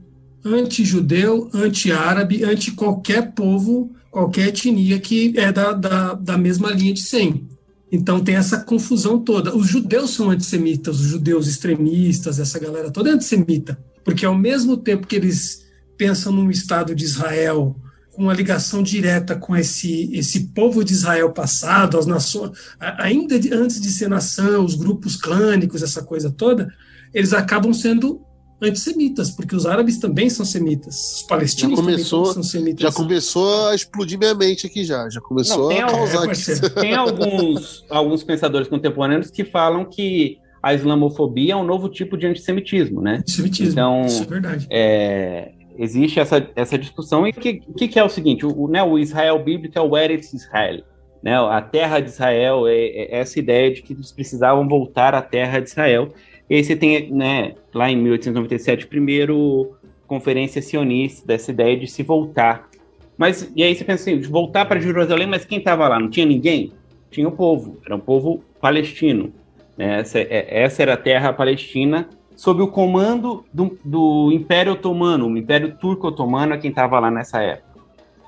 anti-judeu, 0.45 1.49
anti-árabe, 1.53 2.45
anti 2.45 2.73
qualquer 2.73 3.33
povo, 3.33 3.91
qualquer 4.11 4.49
etnia 4.49 5.00
que 5.00 5.33
é 5.37 5.50
da, 5.50 5.73
da, 5.73 6.14
da 6.14 6.38
mesma 6.38 6.71
linha 6.71 6.93
de 6.93 7.00
100. 7.00 7.49
Então 7.91 8.23
tem 8.23 8.37
essa 8.37 8.59
confusão 8.59 9.19
toda. 9.19 9.57
Os 9.57 9.69
judeus 9.69 10.11
são 10.11 10.31
antissemitas, 10.31 11.00
os 11.00 11.07
judeus 11.07 11.47
extremistas, 11.47 12.38
essa 12.38 12.59
galera 12.59 12.91
toda 12.91 13.11
é 13.11 13.12
antissemita. 13.12 13.79
Porque 14.05 14.26
ao 14.26 14.37
mesmo 14.37 14.76
tempo 14.76 15.07
que 15.07 15.17
eles 15.17 15.64
pensam 15.97 16.33
num 16.33 16.50
Estado 16.50 16.95
de 16.95 17.05
Israel 17.05 17.76
com 18.14 18.23
uma 18.23 18.35
ligação 18.35 18.83
direta 18.83 19.35
com 19.35 19.56
esse, 19.56 20.11
esse 20.14 20.49
povo 20.49 20.85
de 20.85 20.92
Israel 20.92 21.33
passado, 21.33 21.99
as 21.99 22.06
nações, 22.06 22.52
ainda 22.78 23.38
de, 23.38 23.52
antes 23.52 23.80
de 23.80 23.90
ser 23.90 24.09
nação, 24.09 24.64
os 24.64 24.75
grupos 24.75 25.16
clânicos, 25.16 25.83
essa 25.83 26.02
coisa 26.02 26.30
toda, 26.30 26.68
eles 27.12 27.33
acabam 27.33 27.73
sendo 27.73 28.23
antissemitas, 28.62 29.30
porque 29.30 29.54
os 29.54 29.66
árabes 29.66 29.99
também 29.99 30.30
são 30.30 30.44
semitas, 30.44 31.16
os 31.16 31.23
palestinos 31.25 31.76
já 31.76 31.85
começou, 31.85 32.26
são 32.26 32.42
semitas. 32.42 32.80
Já 32.80 32.92
começou 32.92 33.68
a 33.68 33.75
explodir 33.75 34.18
minha 34.18 34.35
mente 34.35 34.66
aqui 34.66 34.85
já, 34.85 35.09
já 35.11 35.21
começou 35.21 35.68
Não, 35.68 35.87
a 35.87 35.90
causar. 35.90 36.28
É, 36.30 36.68
tem 36.80 36.94
alguns, 36.94 37.85
alguns 37.90 38.23
pensadores 38.23 38.68
contemporâneos 38.68 39.30
que 39.30 39.44
falam 39.44 39.85
que 39.85 40.38
a 40.62 40.73
islamofobia 40.73 41.52
é 41.52 41.56
um 41.56 41.64
novo 41.64 41.88
tipo 41.88 42.16
de 42.16 42.26
antissemitismo, 42.26 43.02
né? 43.02 43.16
Antissemitismo, 43.18 43.73
então, 43.73 44.06
isso 44.06 44.23
é 44.23 44.26
verdade. 44.26 44.66
É, 44.71 45.52
existe 45.76 46.21
essa, 46.21 46.49
essa 46.54 46.78
discussão. 46.78 47.26
E 47.26 47.31
o 47.31 47.33
que, 47.33 47.88
que, 47.88 47.99
é 47.99 48.04
o 48.04 48.09
seguinte? 48.09 48.47
O, 48.47 48.69
né, 48.69 48.83
o 48.83 48.99
Israel 48.99 49.38
bíblico 49.38 49.78
é 49.78 49.81
o 49.83 49.97
Eretz 49.97 50.33
Israel. 50.33 50.83
Né, 51.23 51.35
a 51.37 51.61
terra 51.62 52.00
de 52.00 52.11
Israel 52.11 52.66
é, 52.66 52.75
é, 52.75 53.19
essa 53.19 53.38
ideia 53.38 53.73
de 53.73 53.83
que 53.83 53.95
eles 53.95 54.12
precisavam 54.12 54.69
voltar 54.69 55.14
à 55.14 55.23
terra 55.23 55.61
de 55.61 55.69
Israel. 55.69 56.12
E 56.49 56.57
aí 56.57 56.64
você 56.64 56.76
tem, 56.76 57.11
né, 57.11 57.54
lá 57.73 57.90
em 57.90 57.97
1897, 57.97 58.87
primeiro 58.87 59.75
conferência 60.07 60.61
sionista, 60.61 61.26
dessa 61.26 61.50
ideia 61.50 61.76
de 61.76 61.87
se 61.87 62.02
voltar. 62.02 62.69
Mas, 63.16 63.50
e 63.57 63.62
aí 63.62 63.75
você 63.75 63.85
pensa 63.85 64.11
assim, 64.11 64.21
voltar 64.21 64.66
para 64.66 64.81
Jerusalém, 64.81 65.26
mas 65.26 65.45
quem 65.45 65.59
estava 65.59 65.88
lá? 65.88 65.99
Não 65.99 66.11
tinha 66.11 66.26
ninguém? 66.26 66.73
Tinha 67.11 67.26
o 67.26 67.33
povo, 67.33 67.81
era 67.87 67.97
um 67.97 68.00
povo 68.00 68.45
palestino. 68.61 69.33
Né? 69.78 70.00
Essa, 70.00 70.19
é, 70.19 70.62
essa 70.62 70.83
era 70.83 70.95
a 70.95 70.97
terra 70.97 71.33
palestina 71.33 72.09
sob 72.37 72.62
o 72.62 72.69
comando 72.69 73.45
do, 73.53 73.79
do 73.85 74.31
Império 74.33 74.73
Otomano, 74.73 75.26
o 75.26 75.37
Império 75.37 75.76
Turco-Otomano 75.76 76.55
é 76.55 76.59
quem 76.59 76.71
estava 76.71 76.99
lá 76.99 77.11
nessa 77.11 77.41
época. 77.41 77.81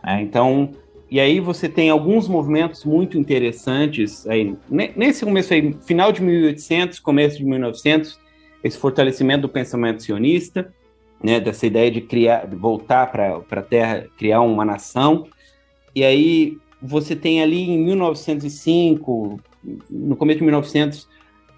É, 0.04 0.20
então, 0.20 0.70
e 1.10 1.18
aí 1.18 1.40
você 1.40 1.68
tem 1.68 1.90
alguns 1.90 2.28
movimentos 2.28 2.84
muito 2.84 3.18
interessantes 3.18 4.26
aí, 4.26 4.56
nesse 4.68 5.24
começo 5.24 5.52
aí, 5.52 5.76
final 5.84 6.12
de 6.12 6.22
1800, 6.22 7.00
começo 7.00 7.38
de 7.38 7.44
1900, 7.44 8.18
esse 8.62 8.78
fortalecimento 8.78 9.42
do 9.42 9.48
pensamento 9.48 10.02
sionista, 10.02 10.72
né, 11.22 11.40
dessa 11.40 11.66
ideia 11.66 11.90
de 11.90 12.00
criar, 12.00 12.46
de 12.46 12.56
voltar 12.56 13.10
para 13.10 13.40
a 13.50 13.62
Terra, 13.62 14.06
criar 14.18 14.40
uma 14.40 14.64
nação. 14.64 15.26
E 15.94 16.04
aí 16.04 16.58
você 16.80 17.16
tem 17.16 17.42
ali 17.42 17.70
em 17.70 17.78
1905, 17.78 19.40
no 19.90 20.16
começo 20.16 20.38
de 20.38 20.44
1900, 20.44 21.08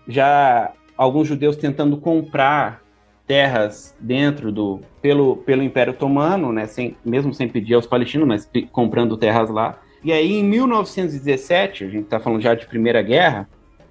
já 0.06 0.72
alguns 0.98 1.28
judeus 1.28 1.56
tentando 1.56 1.96
comprar 1.96 2.82
terras 3.24 3.96
dentro 4.00 4.50
do 4.50 4.80
pelo, 5.00 5.36
pelo 5.36 5.62
Império 5.62 5.92
Otomano, 5.92 6.52
né, 6.52 6.66
sem, 6.66 6.96
mesmo 7.04 7.32
sem 7.32 7.48
pedir 7.48 7.74
aos 7.74 7.86
palestinos, 7.86 8.26
mas 8.26 8.50
comprando 8.72 9.16
terras 9.16 9.48
lá. 9.48 9.78
E 10.02 10.12
aí, 10.12 10.32
em 10.32 10.44
1917, 10.44 11.84
a 11.84 11.88
gente 11.88 12.04
está 12.04 12.18
falando 12.18 12.40
já 12.40 12.54
de 12.54 12.66
Primeira 12.66 13.02
Guerra, 13.02 13.48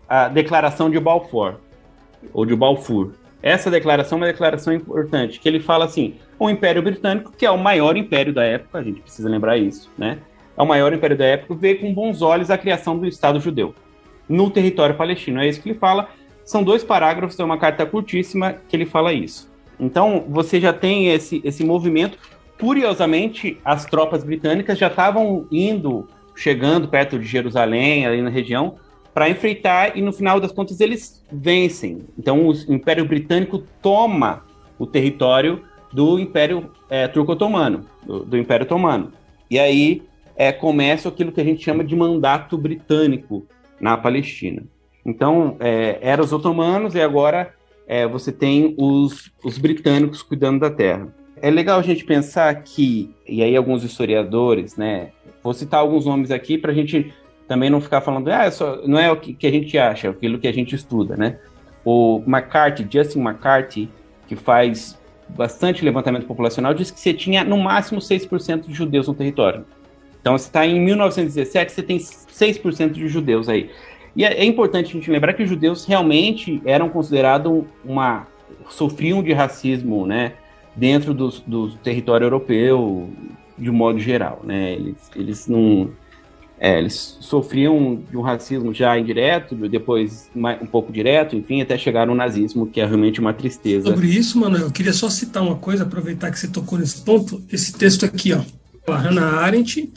a 0.10 0.28
Declaração 0.28 0.90
de 0.90 1.00
Balfour, 1.00 1.56
ou 2.34 2.46
de 2.46 2.56
Balfour. 2.56 3.12
Essa 3.42 3.70
declaração 3.70 4.18
é 4.18 4.22
uma 4.22 4.28
declaração 4.28 4.74
importante, 4.74 5.40
que 5.40 5.48
ele 5.48 5.60
fala 5.60 5.86
assim: 5.86 6.16
o 6.40 6.50
Império 6.50 6.82
Britânico, 6.82 7.32
que 7.32 7.46
é 7.46 7.52
o 7.52 7.58
maior 7.58 7.96
império 7.96 8.34
da 8.34 8.44
época, 8.44 8.80
a 8.80 8.84
gente 8.84 9.02
precisa 9.02 9.30
lembrar 9.30 9.58
isso, 9.58 9.92
né? 9.98 10.18
É 10.58 10.62
o 10.62 10.66
maior 10.66 10.92
império 10.92 11.16
da 11.16 11.26
época, 11.26 11.54
vê 11.54 11.76
com 11.76 11.94
bons 11.94 12.22
olhos 12.22 12.50
a 12.50 12.58
criação 12.58 12.98
do 12.98 13.06
Estado 13.06 13.40
judeu 13.40 13.76
no 14.28 14.50
território 14.50 14.96
palestino. 14.96 15.40
É 15.40 15.48
isso 15.48 15.62
que 15.62 15.70
ele 15.70 15.78
fala. 15.78 16.10
São 16.48 16.64
dois 16.64 16.82
parágrafos, 16.82 17.38
é 17.38 17.44
uma 17.44 17.58
carta 17.58 17.86
curtíssima 17.86 18.54
que 18.54 18.74
ele 18.74 18.86
fala 18.86 19.12
isso. 19.12 19.52
Então, 19.78 20.24
você 20.30 20.62
já 20.62 20.72
tem 20.72 21.10
esse, 21.10 21.42
esse 21.44 21.62
movimento. 21.62 22.18
Curiosamente, 22.58 23.60
as 23.66 23.86
tropas 23.86 24.24
britânicas 24.24 24.80
já 24.80 24.88
estavam 24.88 25.46
indo, 25.52 26.08
chegando 26.34 26.88
perto 26.88 27.20
de 27.20 27.26
Jerusalém, 27.26 28.08
ali 28.08 28.22
na 28.22 28.30
região, 28.30 28.76
para 29.14 29.30
enfrentar, 29.30 29.98
e 29.98 30.02
no 30.02 30.14
final 30.14 30.40
das 30.40 30.54
contas 30.54 30.80
eles 30.80 31.22
vencem. 31.30 32.06
Então, 32.18 32.48
o 32.48 32.54
Império 32.74 33.04
Britânico 33.04 33.66
toma 33.82 34.46
o 34.80 34.88
território 34.88 35.64
do 35.92 36.18
Império 36.18 36.72
é, 36.90 37.10
Turco-Otomano, 37.10 37.86
do, 38.06 38.24
do, 38.24 38.38
Império 38.38 38.66
Otomano. 38.66 39.12
E 39.52 39.60
aí 39.60 40.02
é, 40.34 40.54
começa 40.54 41.10
aquilo 41.10 41.34
que 41.34 41.42
a 41.42 41.44
gente 41.44 41.62
chama 41.62 41.84
de 41.84 41.94
mandato 41.94 42.58
britânico 42.58 43.46
na 43.82 43.98
Palestina. 43.98 44.64
Então, 45.08 45.56
é, 45.62 45.98
eram 46.02 46.22
os 46.22 46.34
otomanos 46.34 46.94
e 46.94 47.02
agora 47.02 47.54
é, 47.88 48.06
você 48.06 48.30
tem 48.30 48.76
os, 48.78 49.32
os 49.42 49.58
britânicos 49.58 50.22
cuidando 50.22 50.60
da 50.60 50.70
terra. 50.70 51.08
É 51.42 51.50
legal 51.50 51.80
a 51.80 51.84
gente 51.84 52.04
pensar 52.04 52.54
que, 52.62 53.10
e 53.26 53.42
aí 53.42 53.56
alguns 53.56 53.86
historiadores, 53.86 54.76
né, 54.76 55.12
vou 55.42 55.54
citar 55.54 55.80
alguns 55.80 56.06
nomes 56.06 56.30
aqui 56.30 56.58
para 56.58 56.74
a 56.74 56.76
gente 56.76 57.14
também 57.48 57.70
não 57.70 57.80
ficar 57.80 58.02
falando, 58.02 58.28
ah, 58.28 58.52
só, 58.52 58.86
não 58.86 59.00
é 59.00 59.10
o 59.10 59.16
que, 59.16 59.34
que, 59.34 59.48
a 59.48 59.52
gente 59.52 59.78
acha, 59.78 60.08
é 60.08 60.10
aquilo 60.10 60.38
que 60.38 60.48
a 60.48 60.52
gente 60.52 60.76
estuda, 60.76 61.16
né? 61.16 61.40
O 61.86 62.22
McCarthy, 62.28 62.86
Justin 62.92 63.22
McCarthy, 63.22 63.90
que 64.28 64.36
faz 64.36 65.00
bastante 65.30 65.86
levantamento 65.86 66.26
populacional, 66.26 66.74
diz 66.74 66.92
que 66.92 67.00
você 67.00 67.14
tinha 67.14 67.46
no 67.46 67.58
máximo 67.58 68.02
6% 68.02 68.68
de 68.68 68.74
judeus 68.74 69.08
no 69.08 69.14
território. 69.14 69.64
Então, 70.20 70.38
você 70.38 70.48
está 70.48 70.66
em 70.66 70.78
1917, 70.82 71.72
você 71.72 71.82
tem 71.82 71.98
6% 71.98 72.92
de 72.92 73.08
judeus 73.08 73.48
aí. 73.48 73.70
E 74.18 74.26
é, 74.26 74.34
é, 74.34 74.44
importante 74.44 74.90
a 74.90 74.94
gente 74.94 75.12
lembrar 75.12 75.34
que 75.34 75.44
os 75.44 75.50
judeus 75.50 75.86
realmente 75.86 76.60
eram 76.66 76.90
considerados 76.90 77.64
uma. 77.86 78.26
sofriam 78.68 79.22
de 79.22 79.32
racismo, 79.32 80.08
né? 80.08 80.34
Dentro 80.76 81.14
do, 81.14 81.30
do 81.46 81.70
território 81.78 82.26
europeu, 82.26 83.12
de 83.56 83.70
um 83.70 83.74
modo 83.74 84.00
geral, 84.00 84.42
né? 84.44 84.74
Eles, 84.74 84.98
eles 85.16 85.48
não. 85.48 85.92
É, 86.60 86.80
eles 86.80 87.20
sofriam 87.22 88.02
de 88.10 88.18
um 88.18 88.22
racismo 88.22 88.74
já 88.74 88.98
indireto, 88.98 89.56
depois 89.70 90.32
um 90.36 90.66
pouco 90.66 90.92
direto, 90.92 91.36
enfim, 91.36 91.62
até 91.62 91.78
chegar 91.78 92.08
no 92.08 92.16
nazismo, 92.16 92.66
que 92.66 92.82
é 92.82 92.86
realmente 92.88 93.20
uma 93.20 93.32
tristeza. 93.32 93.90
Sobre 93.90 94.08
isso, 94.08 94.40
mano, 94.40 94.58
eu 94.58 94.72
queria 94.72 94.94
só 94.94 95.08
citar 95.08 95.44
uma 95.44 95.58
coisa, 95.58 95.84
aproveitar 95.84 96.32
que 96.32 96.40
você 96.40 96.48
tocou 96.48 96.80
nesse 96.80 97.02
ponto, 97.02 97.44
esse 97.54 97.72
texto 97.74 98.04
aqui, 98.04 98.34
ó. 98.34 98.42
Hannah 98.92 99.42
Arendt, 99.42 99.88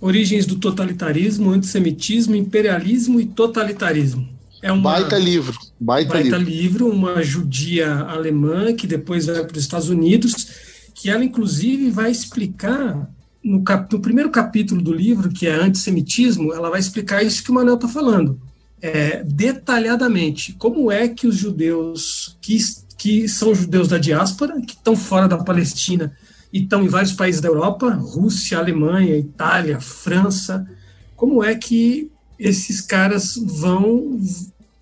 Origens 0.00 0.46
do 0.46 0.56
totalitarismo, 0.56 1.50
antissemitismo, 1.50 2.34
imperialismo 2.34 3.20
e 3.20 3.26
totalitarismo. 3.26 4.28
É 4.62 4.72
uma 4.72 4.92
baita 4.92 5.18
livro, 5.18 5.56
baita, 5.78 6.14
baita 6.14 6.36
livro. 6.36 6.50
livro, 6.50 6.90
uma 6.90 7.22
judia 7.22 7.92
alemã 8.00 8.74
que 8.74 8.86
depois 8.86 9.26
vai 9.26 9.44
para 9.44 9.56
os 9.56 9.62
Estados 9.62 9.88
Unidos, 9.88 10.48
que 10.94 11.10
ela 11.10 11.24
inclusive 11.24 11.90
vai 11.90 12.10
explicar 12.10 13.08
no, 13.46 13.62
cap, 13.62 13.92
no 13.92 14.00
primeiro 14.00 14.30
capítulo 14.30 14.82
do 14.82 14.92
livro, 14.92 15.30
que 15.30 15.46
é 15.46 15.54
antissemitismo, 15.54 16.52
ela 16.52 16.68
vai 16.68 16.80
explicar 16.80 17.22
isso 17.22 17.44
que 17.44 17.50
o 17.50 17.54
Manuel 17.54 17.76
está 17.76 17.86
falando, 17.86 18.40
é, 18.82 19.22
detalhadamente. 19.22 20.52
Como 20.54 20.90
é 20.90 21.06
que 21.06 21.26
os 21.26 21.36
judeus 21.36 22.36
que, 22.40 22.58
que 22.98 23.28
são 23.28 23.54
judeus 23.54 23.88
da 23.88 23.98
diáspora, 23.98 24.60
que 24.60 24.72
estão 24.72 24.96
fora 24.96 25.28
da 25.28 25.38
Palestina, 25.38 26.12
e 26.56 26.62
estão 26.62 26.82
em 26.82 26.88
vários 26.88 27.12
países 27.12 27.38
da 27.38 27.48
Europa, 27.48 27.90
Rússia, 27.90 28.56
Alemanha, 28.56 29.14
Itália, 29.14 29.78
França. 29.78 30.66
Como 31.14 31.44
é 31.44 31.54
que 31.54 32.10
esses 32.38 32.80
caras 32.80 33.36
vão 33.36 34.18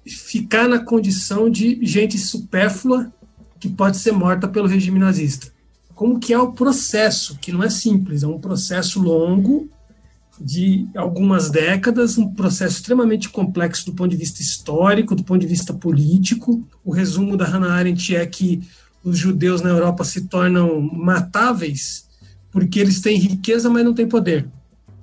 ficar 0.06 0.68
na 0.68 0.78
condição 0.78 1.50
de 1.50 1.84
gente 1.84 2.16
supérflua 2.16 3.12
que 3.58 3.68
pode 3.68 3.96
ser 3.96 4.12
morta 4.12 4.46
pelo 4.46 4.68
regime 4.68 5.00
nazista? 5.00 5.52
Como 5.96 6.20
que 6.20 6.32
é 6.32 6.38
o 6.38 6.52
processo, 6.52 7.36
que 7.40 7.50
não 7.50 7.60
é 7.60 7.68
simples, 7.68 8.22
é 8.22 8.26
um 8.28 8.38
processo 8.38 9.02
longo, 9.02 9.68
de 10.40 10.86
algumas 10.96 11.50
décadas, 11.50 12.18
um 12.18 12.32
processo 12.34 12.76
extremamente 12.76 13.28
complexo 13.28 13.86
do 13.86 13.94
ponto 13.94 14.10
de 14.12 14.16
vista 14.16 14.40
histórico, 14.40 15.16
do 15.16 15.24
ponto 15.24 15.40
de 15.40 15.46
vista 15.48 15.74
político. 15.74 16.64
O 16.84 16.92
resumo 16.92 17.36
da 17.36 17.44
Hannah 17.44 17.72
Arendt 17.72 18.14
é 18.14 18.24
que 18.26 18.62
os 19.04 19.18
judeus 19.18 19.61
na 19.61 19.68
Europa 19.68 20.02
se 20.02 20.23
tornam 20.23 20.80
matáveis 20.80 22.04
porque 22.50 22.78
eles 22.78 23.00
têm 23.00 23.18
riqueza, 23.18 23.68
mas 23.68 23.84
não 23.84 23.92
têm 23.92 24.08
poder. 24.08 24.46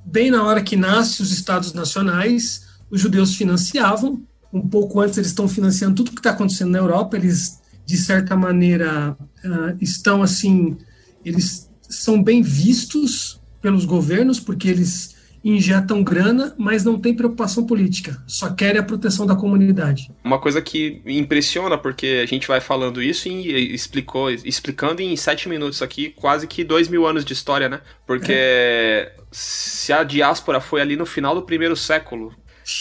Bem 0.05 0.31
na 0.31 0.43
hora 0.43 0.63
que 0.63 0.77
nascem 0.77 1.23
os 1.23 1.33
estados 1.33 1.73
nacionais, 1.73 2.65
os 2.89 3.01
judeus 3.01 3.35
financiavam. 3.35 4.23
Um 4.53 4.65
pouco 4.67 5.01
antes, 5.01 5.17
eles 5.17 5.29
estão 5.31 5.49
financiando 5.49 5.95
tudo 5.95 6.11
que 6.11 6.19
está 6.19 6.31
acontecendo 6.31 6.71
na 6.71 6.79
Europa. 6.79 7.17
Eles, 7.17 7.59
de 7.85 7.97
certa 7.97 8.37
maneira, 8.37 9.17
uh, 9.43 9.77
estão 9.81 10.23
assim, 10.23 10.77
eles 11.25 11.69
são 11.89 12.23
bem 12.23 12.41
vistos 12.41 13.39
pelos 13.61 13.83
governos, 13.83 14.39
porque 14.39 14.69
eles 14.69 15.13
injetam 15.43 16.03
grana, 16.03 16.53
mas 16.57 16.83
não 16.83 16.99
tem 16.99 17.15
preocupação 17.15 17.65
política, 17.65 18.21
só 18.27 18.51
querem 18.51 18.79
a 18.79 18.83
proteção 18.83 19.25
da 19.25 19.35
comunidade. 19.35 20.11
Uma 20.23 20.39
coisa 20.39 20.61
que 20.61 21.01
impressiona, 21.05 21.77
porque 21.77 22.21
a 22.23 22.27
gente 22.27 22.47
vai 22.47 22.61
falando 22.61 23.01
isso 23.01 23.27
e 23.27 23.73
explicou, 23.73 24.29
explicando 24.29 25.01
em 25.01 25.15
sete 25.15 25.49
minutos 25.49 25.81
aqui, 25.81 26.09
quase 26.09 26.47
que 26.47 26.63
dois 26.63 26.87
mil 26.87 27.07
anos 27.07 27.25
de 27.25 27.33
história, 27.33 27.67
né? 27.67 27.81
Porque 28.05 28.33
é. 28.33 29.13
se 29.31 29.91
a 29.91 30.03
diáspora 30.03 30.61
foi 30.61 30.81
ali 30.81 30.95
no 30.95 31.05
final 31.05 31.33
do 31.33 31.41
primeiro 31.41 31.75
século, 31.75 32.33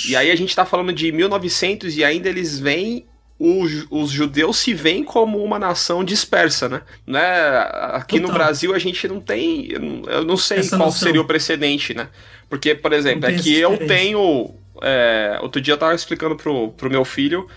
e 0.06 0.14
aí 0.14 0.30
a 0.30 0.36
gente 0.36 0.54
tá 0.54 0.66
falando 0.66 0.92
de 0.92 1.10
1900 1.10 1.96
e 1.96 2.04
ainda 2.04 2.28
eles 2.28 2.58
vêm 2.58 3.06
os, 3.40 4.10
judeus 4.10 4.58
se 4.58 4.74
veem 4.74 5.02
como 5.02 5.42
uma 5.42 5.58
nação 5.58 6.04
dispersa, 6.04 6.68
né? 6.68 6.82
né? 7.06 7.20
Aqui 7.94 8.20
Total. 8.20 8.28
no 8.28 8.34
Brasil 8.34 8.74
a 8.74 8.78
gente 8.78 9.08
não 9.08 9.18
tem. 9.18 9.68
Eu 10.06 10.24
não 10.26 10.36
sei 10.36 10.58
Essa 10.58 10.76
qual 10.76 10.88
noção. 10.88 11.08
seria 11.08 11.22
o 11.22 11.24
precedente, 11.24 11.94
né? 11.94 12.08
Porque, 12.50 12.74
por 12.74 12.92
exemplo, 12.92 13.30
é 13.30 13.32
que 13.32 13.56
eu 13.56 13.78
tenho. 13.86 14.52
É, 14.82 15.38
outro 15.40 15.60
dia 15.60 15.74
eu 15.74 15.78
tava 15.78 15.94
explicando 15.94 16.36
pro, 16.36 16.70
pro 16.72 16.90
meu 16.90 17.04
filho 17.04 17.48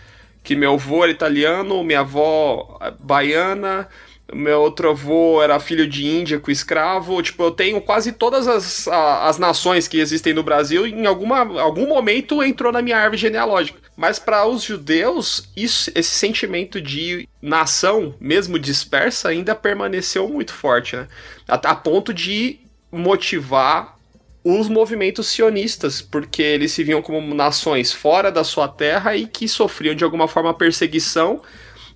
que 0.44 0.56
meu 0.56 0.74
avô 0.74 1.04
era 1.04 1.12
italiano, 1.12 1.84
minha 1.84 2.02
avó 2.02 2.78
é, 2.82 2.92
baiana, 3.00 3.88
meu 4.32 4.60
outro 4.62 4.90
avô 4.90 5.42
era 5.42 5.60
filho 5.60 5.88
de 5.88 6.06
índia 6.06 6.40
com 6.40 6.52
escravo. 6.52 7.22
Tipo, 7.24 7.44
eu 7.44 7.52
tenho 7.52 7.80
quase 7.80 8.12
todas 8.12 8.48
as, 8.48 8.88
as 8.88 9.38
nações 9.38 9.88
que 9.88 10.00
existem 10.00 10.34
no 10.34 10.44
Brasil, 10.44 10.86
em 10.86 11.06
alguma, 11.06 11.62
algum 11.62 11.88
momento 11.88 12.44
entrou 12.44 12.72
na 12.72 12.82
minha 12.82 12.98
árvore 12.98 13.18
genealógica. 13.18 13.80
Mas 13.96 14.20
para 14.20 14.46
os 14.46 14.64
judeus, 14.64 15.50
isso, 15.56 15.92
esse 15.96 16.10
sentimento 16.10 16.82
de 16.82 17.28
nação, 17.42 18.16
mesmo 18.20 18.60
dispersa, 18.60 19.30
ainda 19.30 19.56
permaneceu 19.56 20.28
muito 20.28 20.52
forte, 20.52 20.96
né? 20.96 21.08
A, 21.48 21.56
a 21.56 21.76
ponto 21.76 22.14
de 22.14 22.60
motivar 22.92 23.98
os 24.44 24.68
movimentos 24.68 25.28
sionistas, 25.28 26.02
porque 26.02 26.42
eles 26.42 26.72
se 26.72 26.84
viam 26.84 27.02
como 27.02 27.34
nações 27.34 27.94
fora 27.94 28.32
da 28.32 28.44
sua 28.44 28.68
terra 28.68 29.16
e 29.16 29.26
que 29.26 29.48
sofriam 29.48 29.96
de 29.96 30.04
alguma 30.04 30.28
forma 30.28 30.54
perseguição. 30.54 31.42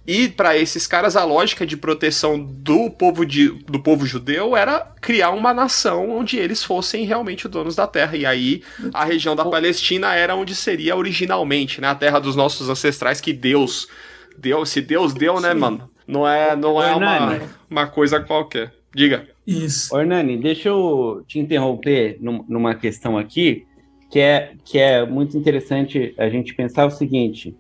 E 0.08 0.30
para 0.30 0.58
esses 0.58 0.88
caras 0.88 1.18
a 1.18 1.26
lógica 1.26 1.66
de 1.66 1.76
proteção 1.76 2.40
do 2.40 2.90
povo, 2.90 3.26
de, 3.26 3.50
do 3.50 3.78
povo 3.78 4.06
judeu 4.06 4.56
era 4.56 4.80
criar 5.02 5.32
uma 5.32 5.54
nação 5.54 6.10
onde 6.18 6.38
eles 6.38 6.64
fossem 6.64 7.04
realmente 7.04 7.46
os 7.46 7.52
donos 7.52 7.76
da 7.76 7.86
terra. 7.86 8.16
E 8.16 8.26
aí 8.26 8.64
a 8.94 9.04
região 9.04 9.36
da 9.36 9.44
Palestina 9.44 10.16
era 10.16 10.34
onde 10.34 10.56
seria 10.56 10.96
originalmente, 10.96 11.82
né, 11.82 11.90
a 11.90 11.96
terra 11.96 12.20
dos 12.20 12.38
nossos 12.38 12.70
ancestrais 12.70 13.20
que 13.20 13.34
Deus 13.34 13.90
deu, 14.38 14.66
se 14.66 14.80
Deus 14.80 15.14
deu, 15.14 15.42
né, 15.42 15.52
Sim. 15.52 15.60
mano? 15.60 15.90
Não 16.08 16.26
é, 16.26 16.56
não 16.56 16.82
é 16.82 16.96
uma, 16.96 17.42
uma 17.70 17.88
coisa 17.88 18.22
qualquer. 18.22 18.72
Diga. 18.96 19.28
Isso. 19.48 19.96
Ornani, 19.96 20.36
deixa 20.36 20.68
eu 20.68 21.24
te 21.26 21.40
interromper 21.40 22.18
numa 22.22 22.76
questão 22.76 23.18
aqui, 23.18 23.66
que 24.12 24.20
é, 24.20 24.52
que 24.66 24.78
é 24.78 25.06
muito 25.06 25.38
interessante 25.38 26.14
a 26.18 26.28
gente 26.28 26.54
pensar 26.54 26.86
o 26.86 26.92
seguinte. 26.92 27.56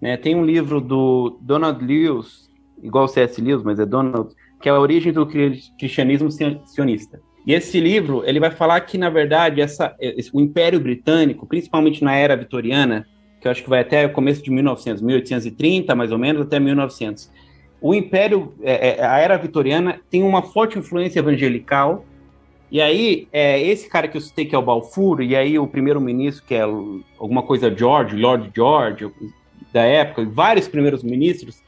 Né, 0.00 0.16
tem 0.16 0.34
um 0.34 0.44
livro 0.44 0.80
do 0.80 1.38
Donald 1.42 1.84
Lewis, 1.84 2.50
igual 2.82 3.06
C.S. 3.06 3.40
Lewis, 3.40 3.62
mas 3.62 3.78
é 3.78 3.84
Donald, 3.84 4.34
que 4.60 4.68
é 4.68 4.72
a 4.72 4.80
origem 4.80 5.12
do 5.12 5.26
cristianismo 5.26 6.30
sionista. 6.30 7.20
E 7.46 7.52
esse 7.52 7.78
livro, 7.78 8.22
ele 8.26 8.40
vai 8.40 8.50
falar 8.50 8.80
que, 8.80 8.98
na 8.98 9.08
verdade, 9.08 9.60
essa, 9.60 9.94
esse, 10.00 10.30
o 10.34 10.40
Império 10.40 10.80
Britânico, 10.80 11.46
principalmente 11.46 12.02
na 12.02 12.14
era 12.14 12.36
vitoriana, 12.36 13.06
que 13.40 13.46
eu 13.46 13.52
acho 13.52 13.62
que 13.62 13.68
vai 13.68 13.80
até 13.80 14.04
o 14.06 14.12
começo 14.12 14.42
de 14.42 14.50
1900, 14.50 15.02
1830, 15.02 15.94
mais 15.94 16.10
ou 16.10 16.18
menos, 16.18 16.42
até 16.42 16.58
1900, 16.58 17.30
o 17.88 17.94
Império, 17.94 18.52
é, 18.62 18.98
é, 18.98 19.04
a 19.04 19.18
Era 19.18 19.36
Vitoriana, 19.36 20.00
tem 20.10 20.22
uma 20.22 20.42
forte 20.42 20.78
influência 20.78 21.20
evangelical. 21.20 22.04
E 22.70 22.80
aí, 22.80 23.28
é, 23.32 23.60
esse 23.62 23.88
cara 23.88 24.08
que 24.08 24.16
eu 24.16 24.20
citei, 24.20 24.44
que 24.44 24.54
é 24.54 24.58
o 24.58 24.62
Balfour, 24.62 25.22
e 25.22 25.36
aí 25.36 25.56
o 25.56 25.68
primeiro-ministro, 25.68 26.44
que 26.44 26.54
é 26.54 26.62
alguma 26.62 27.42
coisa 27.42 27.72
George, 27.74 28.16
Lord 28.16 28.50
George, 28.54 29.08
da 29.72 29.82
época, 29.82 30.24
vários 30.24 30.66
primeiros 30.66 31.04
ministros, 31.04 31.62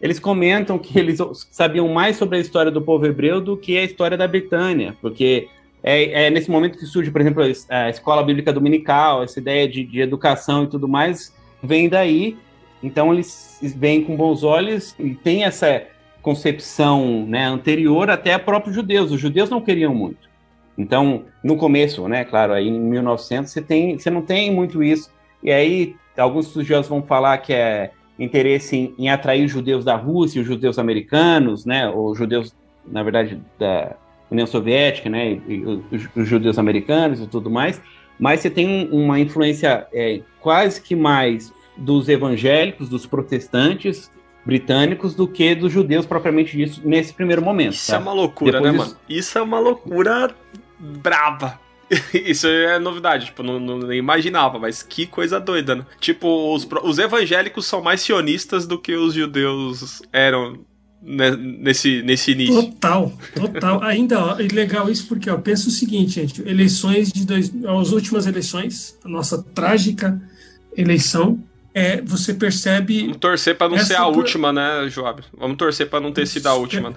eles 0.00 0.18
comentam 0.18 0.78
que 0.80 0.98
eles 0.98 1.18
sabiam 1.52 1.86
mais 1.86 2.16
sobre 2.16 2.38
a 2.38 2.40
história 2.40 2.72
do 2.72 2.82
povo 2.82 3.06
hebreu 3.06 3.40
do 3.40 3.56
que 3.56 3.78
a 3.78 3.84
história 3.84 4.16
da 4.16 4.26
Britânia, 4.26 4.96
porque 5.00 5.48
é, 5.80 6.26
é 6.26 6.30
nesse 6.30 6.50
momento 6.50 6.76
que 6.76 6.86
surge, 6.86 7.12
por 7.12 7.20
exemplo, 7.20 7.44
a 7.68 7.88
escola 7.88 8.24
bíblica 8.24 8.52
dominical, 8.52 9.22
essa 9.22 9.38
ideia 9.38 9.68
de, 9.68 9.84
de 9.84 10.00
educação 10.00 10.64
e 10.64 10.66
tudo 10.66 10.88
mais, 10.88 11.32
vem 11.62 11.88
daí. 11.88 12.36
Então 12.82 13.12
eles 13.12 13.58
veem 13.76 14.04
com 14.04 14.16
bons 14.16 14.42
olhos 14.42 14.94
e 14.98 15.14
tem 15.14 15.44
essa 15.44 15.84
concepção 16.20 17.26
né, 17.26 17.46
anterior 17.46 18.10
até 18.10 18.34
a 18.34 18.38
próprios 18.38 18.74
judeus. 18.74 19.10
Os 19.10 19.20
judeus 19.20 19.50
não 19.50 19.60
queriam 19.60 19.94
muito. 19.94 20.30
Então, 20.76 21.24
no 21.44 21.56
começo, 21.56 22.08
né, 22.08 22.24
claro, 22.24 22.52
aí 22.52 22.66
em 22.66 22.80
1900 22.80 23.50
você, 23.50 23.60
tem, 23.60 23.98
você 23.98 24.10
não 24.10 24.22
tem 24.22 24.50
muito 24.50 24.82
isso. 24.82 25.10
E 25.42 25.50
aí 25.50 25.96
alguns 26.16 26.46
estudiosos 26.46 26.88
vão 26.88 27.02
falar 27.02 27.38
que 27.38 27.52
é 27.52 27.90
interesse 28.18 28.76
em, 28.76 28.94
em 28.98 29.10
atrair 29.10 29.46
judeus 29.48 29.84
da 29.84 29.96
Rússia, 29.96 30.40
os 30.40 30.46
judeus 30.46 30.78
americanos, 30.78 31.66
né, 31.66 31.88
ou 31.88 32.14
judeus, 32.14 32.54
na 32.86 33.02
verdade, 33.02 33.40
da 33.58 33.96
União 34.30 34.46
Soviética, 34.46 35.10
né, 35.10 35.32
e, 35.32 35.42
e 35.48 35.64
os, 35.64 36.08
os, 36.16 36.28
judeus 36.28 36.58
americanos 36.58 37.20
e 37.20 37.26
tudo 37.26 37.50
mais. 37.50 37.80
Mas 38.18 38.40
você 38.40 38.50
tem 38.50 38.88
uma 38.92 39.18
influência 39.18 39.86
é, 39.92 40.20
quase 40.40 40.80
que 40.80 40.94
mais 40.94 41.52
dos 41.76 42.08
evangélicos, 42.08 42.88
dos 42.88 43.06
protestantes 43.06 44.10
britânicos, 44.44 45.14
do 45.14 45.26
que 45.28 45.54
dos 45.54 45.72
judeus 45.72 46.04
propriamente 46.04 46.56
disso 46.56 46.80
nesse 46.84 47.12
primeiro 47.12 47.42
momento. 47.42 47.74
Isso 47.74 47.90
tá? 47.90 47.96
é 47.96 48.00
uma 48.00 48.12
loucura, 48.12 48.52
Depois 48.52 48.72
né, 48.72 48.78
isso... 48.78 48.88
mano? 48.88 49.00
Isso 49.08 49.38
é 49.38 49.42
uma 49.42 49.58
loucura 49.58 50.34
brava. 50.78 51.60
Isso 52.14 52.46
é 52.46 52.78
novidade, 52.78 53.26
tipo, 53.26 53.42
não, 53.42 53.60
não, 53.60 53.92
imaginava, 53.92 54.58
mas 54.58 54.82
que 54.82 55.06
coisa 55.06 55.38
doida, 55.38 55.74
né? 55.74 55.86
Tipo, 56.00 56.54
os, 56.54 56.66
os 56.82 56.98
evangélicos 56.98 57.66
são 57.66 57.82
mais 57.82 58.00
sionistas 58.00 58.66
do 58.66 58.78
que 58.78 58.94
os 58.94 59.12
judeus 59.12 60.00
eram 60.10 60.60
nesse, 61.02 62.02
nesse 62.02 62.32
início. 62.32 62.62
Total, 62.62 63.12
total. 63.34 63.82
Ainda, 63.84 64.24
ó, 64.24 64.36
legal 64.36 64.88
isso 64.90 65.06
porque, 65.06 65.28
ó, 65.28 65.36
pensa 65.36 65.68
o 65.68 65.72
seguinte, 65.72 66.12
gente, 66.12 66.40
eleições 66.48 67.12
de 67.12 67.26
dois, 67.26 67.52
as 67.80 67.92
últimas 67.92 68.26
eleições, 68.26 68.98
a 69.04 69.08
nossa 69.08 69.42
trágica 69.42 70.20
eleição, 70.76 71.42
é, 71.74 72.02
você 72.02 72.34
percebe. 72.34 73.02
Vamos 73.02 73.16
torcer 73.18 73.56
para 73.56 73.68
não 73.68 73.78
ser 73.78 73.94
a 73.94 74.06
última, 74.06 74.52
né, 74.52 74.88
Joab? 74.88 75.22
Vamos 75.36 75.56
torcer 75.56 75.88
para 75.88 76.00
não 76.00 76.12
ter 76.12 76.26
sido 76.26 76.46
a 76.46 76.54
última. 76.54 76.94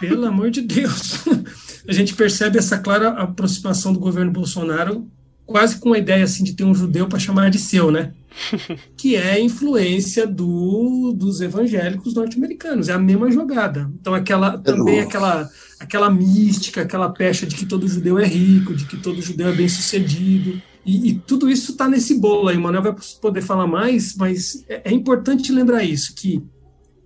Pelo 0.00 0.26
amor 0.26 0.50
de 0.50 0.62
Deus. 0.62 1.24
a 1.86 1.92
gente 1.92 2.14
percebe 2.14 2.58
essa 2.58 2.78
clara 2.78 3.10
aproximação 3.10 3.92
do 3.92 3.98
governo 3.98 4.32
Bolsonaro, 4.32 5.06
quase 5.44 5.78
com 5.78 5.92
a 5.92 5.98
ideia 5.98 6.24
assim 6.24 6.42
de 6.42 6.54
ter 6.54 6.64
um 6.64 6.74
judeu 6.74 7.06
para 7.08 7.18
chamar 7.18 7.50
de 7.50 7.58
seu, 7.58 7.90
né? 7.90 8.12
que 8.96 9.16
é 9.16 9.32
a 9.32 9.40
influência 9.40 10.26
do, 10.26 11.12
dos 11.14 11.40
evangélicos 11.40 12.14
norte-americanos. 12.14 12.88
É 12.88 12.92
a 12.92 12.98
mesma 12.98 13.30
jogada. 13.30 13.90
Então, 14.00 14.14
aquela 14.14 14.58
também 14.58 15.00
aquela 15.00 15.48
aquela 15.78 16.10
mística, 16.10 16.82
aquela 16.82 17.10
pecha 17.10 17.46
de 17.46 17.54
que 17.54 17.66
todo 17.66 17.86
judeu 17.86 18.18
é 18.18 18.24
rico, 18.24 18.74
de 18.74 18.86
que 18.86 18.96
todo 18.96 19.20
judeu 19.20 19.48
é 19.48 19.52
bem 19.52 19.68
sucedido. 19.68 20.60
E, 20.86 21.10
e 21.10 21.14
tudo 21.18 21.50
isso 21.50 21.72
está 21.72 21.88
nesse 21.88 22.14
bolo 22.14 22.48
aí. 22.48 22.56
O 22.56 22.60
Manuel 22.60 22.82
vai 22.82 22.94
poder 23.20 23.42
falar 23.42 23.66
mais, 23.66 24.14
mas 24.14 24.64
é, 24.68 24.90
é 24.90 24.92
importante 24.92 25.50
lembrar 25.52 25.82
isso, 25.82 26.14
que 26.14 26.42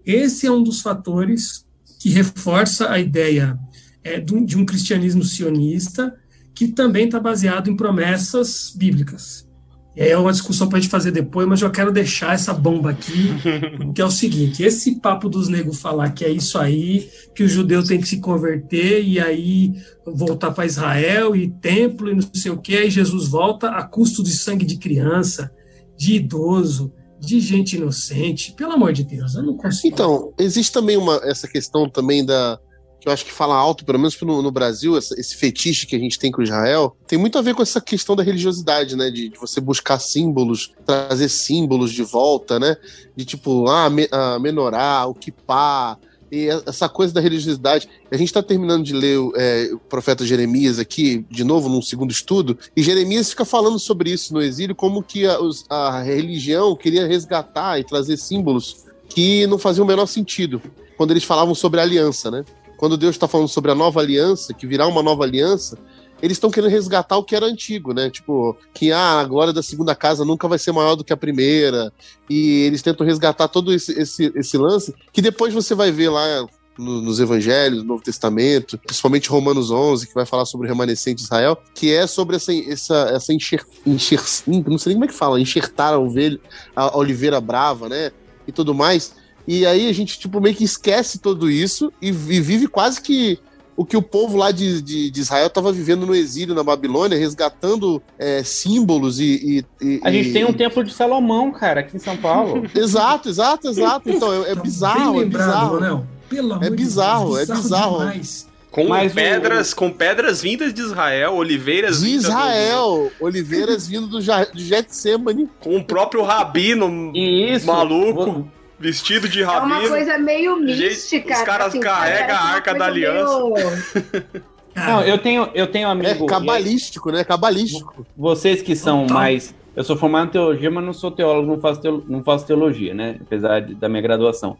esse 0.05 0.47
é 0.47 0.53
um 0.53 0.62
dos 0.62 0.81
fatores 0.83 1.64
que 1.99 2.11
reforça 2.11 2.90
a 2.90 2.99
ideia 2.99 3.59
é, 4.05 4.21
de, 4.21 4.35
um, 4.35 4.45
de 4.45 4.57
um 4.57 4.64
cristianismo 4.64 5.25
sionista 5.25 6.14
que 6.55 6.69
também 6.69 7.07
está 7.07 7.19
baseado 7.19 7.71
em 7.71 7.77
promessas 7.77 8.73
bíblicas. 8.77 9.49
E 9.94 10.03
aí 10.03 10.11
é 10.11 10.16
uma 10.16 10.31
discussão 10.31 10.68
para 10.68 10.79
a 10.79 10.81
gente 10.81 10.90
fazer 10.90 11.11
depois, 11.11 11.48
mas 11.48 11.61
eu 11.61 11.70
quero 11.70 11.92
deixar 11.92 12.35
essa 12.35 12.55
bomba 12.55 12.90
aqui, 12.90 13.31
que 13.94 14.00
é 14.00 14.05
o 14.05 14.11
seguinte: 14.11 14.62
esse 14.62 14.96
papo 14.96 15.29
dos 15.29 15.48
negros 15.48 15.81
falar 15.81 16.11
que 16.11 16.24
é 16.24 16.31
isso 16.31 16.59
aí, 16.59 17.11
que 17.35 17.42
o 17.42 17.48
judeu 17.48 17.85
tem 17.85 18.00
que 18.00 18.09
se 18.09 18.20
converter 18.20 19.03
e 19.05 19.18
aí 19.18 19.74
voltar 20.07 20.53
para 20.53 20.66
Israel 20.66 21.35
e 21.35 21.48
templo 21.48 22.09
e 22.09 22.14
não 22.14 22.22
sei 22.33 22.53
o 22.53 22.59
que, 22.59 22.76
aí 22.76 22.90
Jesus 22.90 23.29
volta 23.29 23.70
a 23.70 23.83
custo 23.83 24.22
de 24.22 24.33
sangue 24.33 24.64
de 24.64 24.76
criança, 24.76 25.50
de 25.96 26.14
idoso, 26.14 26.92
de 27.18 27.40
gente 27.40 27.76
inocente. 27.76 28.53
Pelo 28.53 28.72
amor 28.72 28.92
de 28.92 29.05
Deus, 29.05 29.35
eu 29.35 29.42
não 29.42 29.57
consigo. 29.57 29.92
Então, 29.92 30.33
existe 30.38 30.72
também 30.72 30.96
uma, 30.96 31.20
essa 31.24 31.48
questão 31.48 31.88
também 31.88 32.24
da, 32.24 32.59
que 33.01 33.09
eu 33.09 33.13
acho 33.13 33.25
que 33.25 33.33
fala 33.33 33.55
alto, 33.55 33.85
pelo 33.85 33.99
menos 33.99 34.21
no, 34.21 34.43
no 34.43 34.51
Brasil, 34.51 34.97
essa, 34.97 35.19
esse 35.19 35.37
fetiche 35.37 35.87
que 35.87 35.97
a 35.97 35.99
gente 35.99 36.19
tem 36.19 36.31
com 36.31 36.43
Israel, 36.43 36.95
tem 37.07 37.19
muito 37.19 37.39
a 37.39 37.43
ver 37.43 37.55
com 37.55 37.63
essa 37.63 37.81
questão 37.81 38.15
da 38.15 38.23
religiosidade, 38.23 38.95
né? 38.97 39.11
De, 39.11 39.31
de 39.31 39.39
você 39.39 39.61
buscar 39.61 39.99
símbolos, 39.99 40.73
trazer 40.85 41.29
símbolos 41.29 41.93
de 41.93 42.03
volta, 42.03 42.59
né? 42.59 42.77
De 43.17 43.25
tipo, 43.25 43.69
ah, 43.69 43.89
me, 43.89 44.07
ah 44.13 44.39
menorá, 44.39 45.07
o 45.07 45.15
kippah, 45.15 45.99
e 46.31 46.49
essa 46.67 46.89
coisa 46.89 47.13
da 47.13 47.21
religiosidade. 47.21 47.89
A 48.11 48.17
gente 48.17 48.29
está 48.29 48.43
terminando 48.43 48.85
de 48.85 48.93
ler 48.93 49.19
é, 49.37 49.71
o 49.73 49.79
profeta 49.79 50.25
Jeremias 50.25 50.79
aqui, 50.79 51.25
de 51.31 51.43
novo, 51.43 51.69
num 51.69 51.83
segundo 51.83 52.11
estudo, 52.11 52.57
e 52.77 52.83
Jeremias 52.83 53.31
fica 53.31 53.45
falando 53.45 53.79
sobre 53.79 54.11
isso 54.11 54.33
no 54.33 54.41
exílio, 54.41 54.75
como 54.75 55.03
que 55.03 55.27
a, 55.27 55.39
a 55.69 56.03
religião 56.03 56.77
queria 56.77 57.07
resgatar 57.07 57.79
e 57.81 57.85
trazer 57.85 58.17
símbolos 58.17 58.85
que 59.09 59.47
não 59.49 59.59
faziam 59.59 59.85
o 59.85 59.89
menor 59.89 60.07
sentido 60.07 60.63
quando 60.97 61.11
eles 61.11 61.25
falavam 61.25 61.55
sobre 61.55 61.81
aliança, 61.81 62.31
né? 62.31 62.45
Quando 62.81 62.97
Deus 62.97 63.14
está 63.14 63.29
falando 63.29 63.47
sobre 63.47 63.71
a 63.71 63.75
nova 63.75 64.01
aliança, 64.01 64.55
que 64.55 64.66
virá 64.66 64.87
uma 64.87 65.03
nova 65.03 65.23
aliança, 65.23 65.77
eles 66.23 66.37
estão 66.38 66.51
querendo 66.51 66.71
resgatar 66.71 67.19
o 67.19 67.23
que 67.23 67.37
era 67.37 67.45
antigo, 67.45 67.93
né? 67.93 68.09
Tipo, 68.09 68.57
que 68.73 68.90
ah, 68.90 69.21
a 69.21 69.25
glória 69.25 69.53
da 69.53 69.62
segunda 69.62 69.95
casa 69.95 70.25
nunca 70.25 70.49
vai 70.49 70.59
ser 70.59 70.73
maior 70.73 70.95
do 70.95 71.05
que 71.05 71.12
a 71.12 71.16
primeira. 71.16 71.93
E 72.29 72.62
eles 72.62 72.81
tentam 72.81 73.07
resgatar 73.07 73.49
todo 73.49 73.71
esse, 73.71 73.93
esse, 74.01 74.33
esse 74.35 74.57
lance, 74.57 74.95
que 75.12 75.21
depois 75.21 75.53
você 75.53 75.75
vai 75.75 75.93
ver 75.93 76.09
lá 76.09 76.47
no, 76.79 77.03
nos 77.03 77.21
evangelhos, 77.21 77.83
no 77.83 77.88
Novo 77.88 78.03
Testamento, 78.03 78.79
principalmente 78.79 79.29
Romanos 79.29 79.71
11, 79.71 80.07
que 80.07 80.14
vai 80.14 80.25
falar 80.25 80.47
sobre 80.47 80.66
o 80.66 80.71
remanescente 80.71 81.16
de 81.16 81.25
Israel, 81.25 81.59
que 81.75 81.93
é 81.93 82.07
sobre 82.07 82.37
essa, 82.37 82.55
essa, 82.55 83.11
essa 83.14 83.35
enxer, 83.35 83.62
enxer, 83.87 84.23
não 84.47 84.79
sei 84.79 84.93
nem 84.93 84.95
como 84.95 85.05
é 85.05 85.09
que 85.09 85.12
fala, 85.12 85.38
enxertar 85.38 85.93
a 85.93 85.99
ovelha, 85.99 86.40
a 86.75 86.97
oliveira 86.97 87.43
brava, 87.43 87.90
né? 87.90 88.11
E 88.49 88.53
tudo 88.53 88.75
mais. 88.75 89.19
E 89.53 89.67
aí 89.67 89.89
a 89.89 89.93
gente, 89.93 90.17
tipo, 90.17 90.41
meio 90.41 90.55
que 90.55 90.63
esquece 90.63 91.19
tudo 91.19 91.51
isso 91.51 91.93
e, 92.01 92.07
e 92.07 92.41
vive 92.41 92.69
quase 92.69 93.01
que 93.01 93.37
o 93.77 93.85
que 93.85 93.97
o 93.97 94.03
povo 94.03 94.37
lá 94.37 94.53
de, 94.53 94.81
de, 94.81 95.11
de 95.11 95.21
Israel 95.21 95.49
estava 95.49 95.73
vivendo 95.73 96.07
no 96.07 96.15
exílio 96.15 96.55
na 96.55 96.63
Babilônia, 96.63 97.19
resgatando 97.19 98.01
é, 98.17 98.45
símbolos 98.45 99.19
e, 99.19 99.65
e, 99.83 100.01
A 100.05 100.13
gente 100.13 100.33
tem 100.33 100.45
um 100.45 100.53
templo 100.53 100.85
de 100.85 100.95
Salomão, 100.95 101.51
cara, 101.51 101.81
aqui 101.81 101.97
em 101.97 101.99
São 101.99 102.17
Paulo. 102.17 102.63
exato, 102.77 103.29
exato, 103.29 103.67
exato. 103.67 104.09
Então, 104.09 104.33
é, 104.45 104.53
é 104.53 104.55
bizarro, 104.55 105.21
é 105.21 105.25
bizarro. 105.25 105.81
Manel. 105.81 106.07
Pelo 106.29 106.53
amor 106.53 106.65
é 106.65 106.71
bizarro, 106.71 107.35
Deus, 107.35 107.49
é 107.51 107.55
bizarro. 107.55 107.99
Demais. 107.99 108.49
Com 108.71 108.87
Mas 108.87 109.13
pedras, 109.13 109.73
o... 109.73 109.77
com 109.77 109.91
pedras 109.91 110.43
vindas 110.43 110.73
de 110.73 110.81
Israel, 110.81 111.35
oliveiras 111.35 112.03
de 112.03 112.11
Israel, 112.11 113.11
do... 113.19 113.25
oliveiras 113.25 113.89
vindo 113.89 114.07
do, 114.07 114.21
do 114.21 114.61
Getsemane. 114.61 115.49
Com 115.59 115.77
o 115.77 115.85
próprio 115.85 116.23
rabino 116.23 117.11
Isso. 117.17 117.67
maluco 117.67 118.49
vestido 118.81 119.29
de 119.29 119.43
rabino. 119.43 119.75
É 119.75 119.79
uma 119.79 119.88
coisa 119.88 120.19
meio 120.19 120.57
mística. 120.57 121.35
Os 121.35 121.43
caras 121.43 121.66
assim, 121.69 121.81
carregam 121.81 122.35
a 122.35 122.40
arca 122.40 122.75
da 122.75 122.87
aliança. 122.87 123.38
Meio... 123.38 124.45
Não, 124.75 125.03
eu 125.03 125.19
tenho, 125.19 125.49
eu 125.55 125.66
tenho 125.66 125.88
amigo. 125.88 126.25
É 126.25 126.29
cabalístico, 126.29 127.12
né? 127.12 127.23
Cabalístico. 127.23 128.07
Vocês 128.16 128.62
que 128.62 128.75
são 128.75 129.07
mais. 129.07 129.55
Eu 129.77 129.85
sou 129.85 129.97
formado 129.97 130.29
em 130.29 130.33
teologia, 130.33 130.71
mas 130.71 130.85
não 130.85 130.93
sou 130.93 131.11
teólogo, 131.11 131.47
não 131.47 131.61
faço, 131.61 131.81
teolo, 131.81 132.05
não 132.09 132.25
faço 132.25 132.47
teologia, 132.47 132.95
né? 132.95 133.19
Apesar 133.21 133.61
de, 133.61 133.75
da 133.75 133.88
minha 133.88 134.03
graduação. 134.03 134.57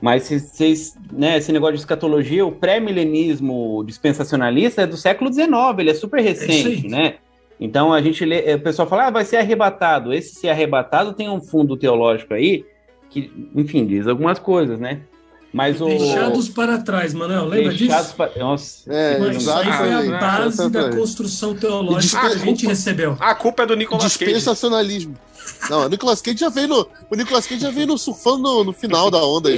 Mas 0.00 0.28
vocês, 0.28 0.96
né, 1.12 1.38
esse 1.38 1.52
negócio 1.52 1.74
de 1.74 1.80
escatologia, 1.80 2.46
o 2.46 2.52
pré-milenismo 2.52 3.82
dispensacionalista 3.84 4.82
é 4.82 4.86
do 4.86 4.96
século 4.96 5.32
XIX, 5.32 5.50
ele 5.78 5.90
é 5.90 5.94
super 5.94 6.22
recente, 6.22 6.86
é 6.86 6.88
né? 6.88 7.14
Então 7.60 7.92
a 7.92 8.00
gente 8.00 8.24
lê, 8.24 8.54
o 8.54 8.60
pessoal 8.60 8.88
fala, 8.88 9.06
ah, 9.06 9.10
vai 9.10 9.24
ser 9.24 9.38
arrebatado. 9.38 10.12
Esse 10.12 10.36
ser 10.36 10.50
arrebatado 10.50 11.12
tem 11.12 11.28
um 11.28 11.40
fundo 11.40 11.76
teológico 11.76 12.34
aí 12.34 12.64
que, 13.22 13.50
enfim, 13.54 13.86
diz 13.86 14.06
algumas 14.06 14.38
coisas, 14.38 14.78
né? 14.78 15.02
Mas 15.52 15.78
Deixados 15.78 16.48
o... 16.48 16.52
para 16.52 16.78
trás, 16.78 17.14
Manuel, 17.14 17.46
lembra 17.46 17.72
Deixados 17.72 18.06
disso? 18.06 18.16
Para... 18.16 18.38
Nossa, 18.38 18.92
é, 18.92 19.18
Mas 19.18 19.36
isso 19.38 19.50
aí 19.50 19.72
foi 19.72 19.92
a 19.92 20.20
base 20.20 20.68
da 20.68 20.90
construção 20.90 21.54
teológica 21.54 22.20
que 22.20 22.26
a, 22.26 22.36
gente 22.36 22.66
recebeu. 22.66 23.16
A 23.18 23.34
culpa 23.34 23.62
é 23.62 23.66
do 23.66 23.74
Nicolas 23.74 24.16
Cage. 24.16 24.32
Dispensacionalismo. 24.32 25.14
Não, 25.70 25.86
o 25.86 25.88
Nicolas 25.88 26.20
Cage 26.20 26.38
já 26.38 26.50
veio 26.50 26.68
no. 26.68 26.86
O 27.10 27.16
Nicolas 27.16 27.46
Cage 27.46 27.62
já 27.62 27.70
veio 27.70 27.86
no 27.86 27.96
surfando 27.96 28.42
no, 28.42 28.64
no 28.64 28.72
final 28.74 29.10
da 29.10 29.24
onda. 29.24 29.50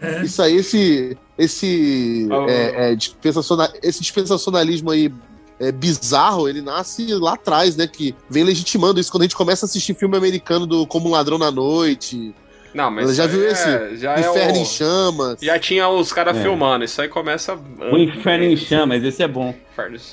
É. 0.00 0.22
Isso 0.22 0.40
aí, 0.40 0.56
esse. 0.56 1.18
Esse, 1.36 2.28
oh. 2.30 2.48
é, 2.48 2.92
é, 2.92 2.94
dispensacional, 2.94 3.68
esse 3.82 4.00
dispensacionalismo 4.00 4.90
aí 4.90 5.12
é, 5.60 5.70
bizarro, 5.70 6.48
ele 6.48 6.62
nasce 6.62 7.12
lá 7.14 7.34
atrás, 7.34 7.76
né? 7.76 7.86
Que 7.86 8.14
vem 8.30 8.44
legitimando 8.44 9.00
isso 9.00 9.10
quando 9.10 9.22
a 9.22 9.24
gente 9.24 9.36
começa 9.36 9.66
a 9.66 9.68
assistir 9.68 9.94
filme 9.94 10.16
americano 10.16 10.66
do 10.66 10.86
Como 10.86 11.08
um 11.08 11.12
Ladrão 11.12 11.36
na 11.36 11.50
Noite. 11.50 12.34
Não, 12.76 12.90
mas. 12.90 13.16
Já 13.16 13.26
viu 13.26 13.42
é, 13.42 13.50
esse? 13.50 13.96
Já 13.96 14.20
Inferno 14.20 14.50
é 14.50 14.58
o... 14.58 14.62
em 14.62 14.64
Chamas. 14.66 15.38
Já 15.40 15.58
tinha 15.58 15.88
os 15.88 16.12
caras 16.12 16.36
é. 16.36 16.42
filmando, 16.42 16.84
isso 16.84 17.00
aí 17.00 17.08
começa. 17.08 17.58
O 17.90 17.96
Inferno 17.96 18.44
em 18.44 18.56
Chamas, 18.56 19.02
esse 19.02 19.22
é 19.22 19.28
bom. 19.28 19.54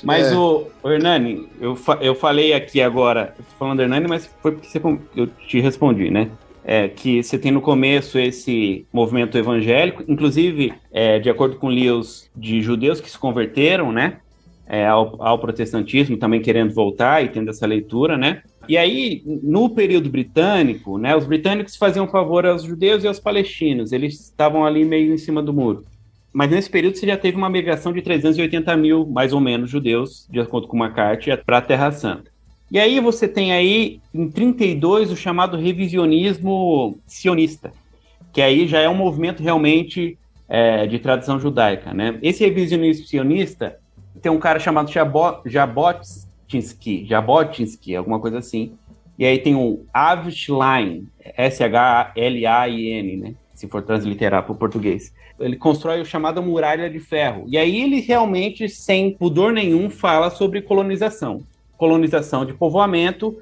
Mas 0.02 0.32
é. 0.32 0.34
o, 0.34 0.68
o 0.82 0.90
Hernani, 0.90 1.48
eu, 1.60 1.76
fa 1.76 1.98
eu 2.00 2.14
falei 2.14 2.54
aqui 2.54 2.80
agora, 2.80 3.34
eu 3.38 3.44
tô 3.44 3.58
falando 3.58 3.80
Hernani, 3.80 4.06
mas 4.08 4.30
foi 4.40 4.52
porque 4.52 4.68
você, 4.68 4.80
eu 5.14 5.26
te 5.26 5.60
respondi, 5.60 6.10
né? 6.10 6.30
É, 6.66 6.88
que 6.88 7.22
você 7.22 7.38
tem 7.38 7.52
no 7.52 7.60
começo 7.60 8.18
esse 8.18 8.86
movimento 8.90 9.36
evangélico, 9.36 10.02
inclusive, 10.08 10.72
é, 10.90 11.18
de 11.18 11.28
acordo 11.28 11.56
com 11.56 11.68
Lewis, 11.68 12.30
de 12.34 12.62
judeus 12.62 13.00
que 13.00 13.10
se 13.10 13.18
converteram, 13.18 13.92
né? 13.92 14.18
É, 14.66 14.86
ao, 14.86 15.22
ao, 15.22 15.38
protestantismo, 15.38 16.16
também 16.16 16.40
querendo 16.40 16.72
voltar 16.72 17.22
e 17.22 17.28
tendo 17.28 17.50
essa 17.50 17.66
leitura, 17.66 18.16
né? 18.16 18.42
E 18.66 18.78
aí, 18.78 19.22
no 19.26 19.68
período 19.68 20.08
britânico, 20.08 20.96
né, 20.96 21.14
os 21.14 21.26
britânicos 21.26 21.76
faziam 21.76 22.08
favor 22.08 22.46
aos 22.46 22.62
judeus 22.62 23.04
e 23.04 23.06
aos 23.06 23.20
palestinos, 23.20 23.92
eles 23.92 24.18
estavam 24.18 24.64
ali 24.64 24.82
meio 24.82 25.12
em 25.12 25.18
cima 25.18 25.42
do 25.42 25.52
muro. 25.52 25.84
Mas 26.32 26.50
nesse 26.50 26.70
período 26.70 26.96
você 26.96 27.06
já 27.06 27.16
teve 27.16 27.36
uma 27.36 27.48
migração 27.48 27.92
de 27.92 28.02
380 28.02 28.76
mil, 28.76 29.06
mais 29.06 29.32
ou 29.32 29.40
menos, 29.40 29.70
judeus, 29.70 30.26
de 30.30 30.40
acordo 30.40 30.66
com 30.66 30.82
McCarthy, 30.82 31.36
para 31.44 31.58
a 31.58 31.62
Terra 31.62 31.92
Santa. 31.92 32.34
E 32.70 32.78
aí 32.80 32.98
você 32.98 33.28
tem 33.28 33.52
aí, 33.52 34.00
em 34.12 34.28
32, 34.28 35.12
o 35.12 35.16
chamado 35.16 35.56
revisionismo 35.56 36.98
sionista, 37.06 37.72
que 38.32 38.42
aí 38.42 38.66
já 38.66 38.80
é 38.80 38.88
um 38.88 38.96
movimento 38.96 39.42
realmente 39.42 40.18
é, 40.48 40.86
de 40.86 40.98
tradição 40.98 41.38
judaica. 41.38 41.94
Né? 41.94 42.18
Esse 42.20 42.44
revisionismo 42.44 43.06
sionista 43.06 43.76
tem 44.24 44.32
um 44.32 44.38
cara 44.38 44.58
chamado 44.58 44.90
Jabotinsky, 45.44 47.04
Jabotinsky, 47.04 47.94
alguma 47.94 48.18
coisa 48.18 48.38
assim. 48.38 48.72
E 49.18 49.26
aí 49.26 49.38
tem 49.38 49.54
o 49.54 49.84
Avishline, 49.92 51.06
S-H-L-A-I-N, 51.36 53.16
né? 53.18 53.34
Se 53.52 53.68
for 53.68 53.82
transliterar 53.82 54.42
para 54.42 54.52
o 54.52 54.56
português. 54.56 55.12
Ele 55.38 55.56
constrói 55.56 56.00
o 56.00 56.06
chamado 56.06 56.42
Muralha 56.42 56.88
de 56.88 57.00
Ferro. 57.00 57.44
E 57.48 57.58
aí 57.58 57.82
ele 57.82 58.00
realmente, 58.00 58.66
sem 58.66 59.12
pudor 59.12 59.52
nenhum, 59.52 59.90
fala 59.90 60.30
sobre 60.30 60.62
colonização. 60.62 61.42
Colonização 61.76 62.46
de 62.46 62.54
povoamento, 62.54 63.36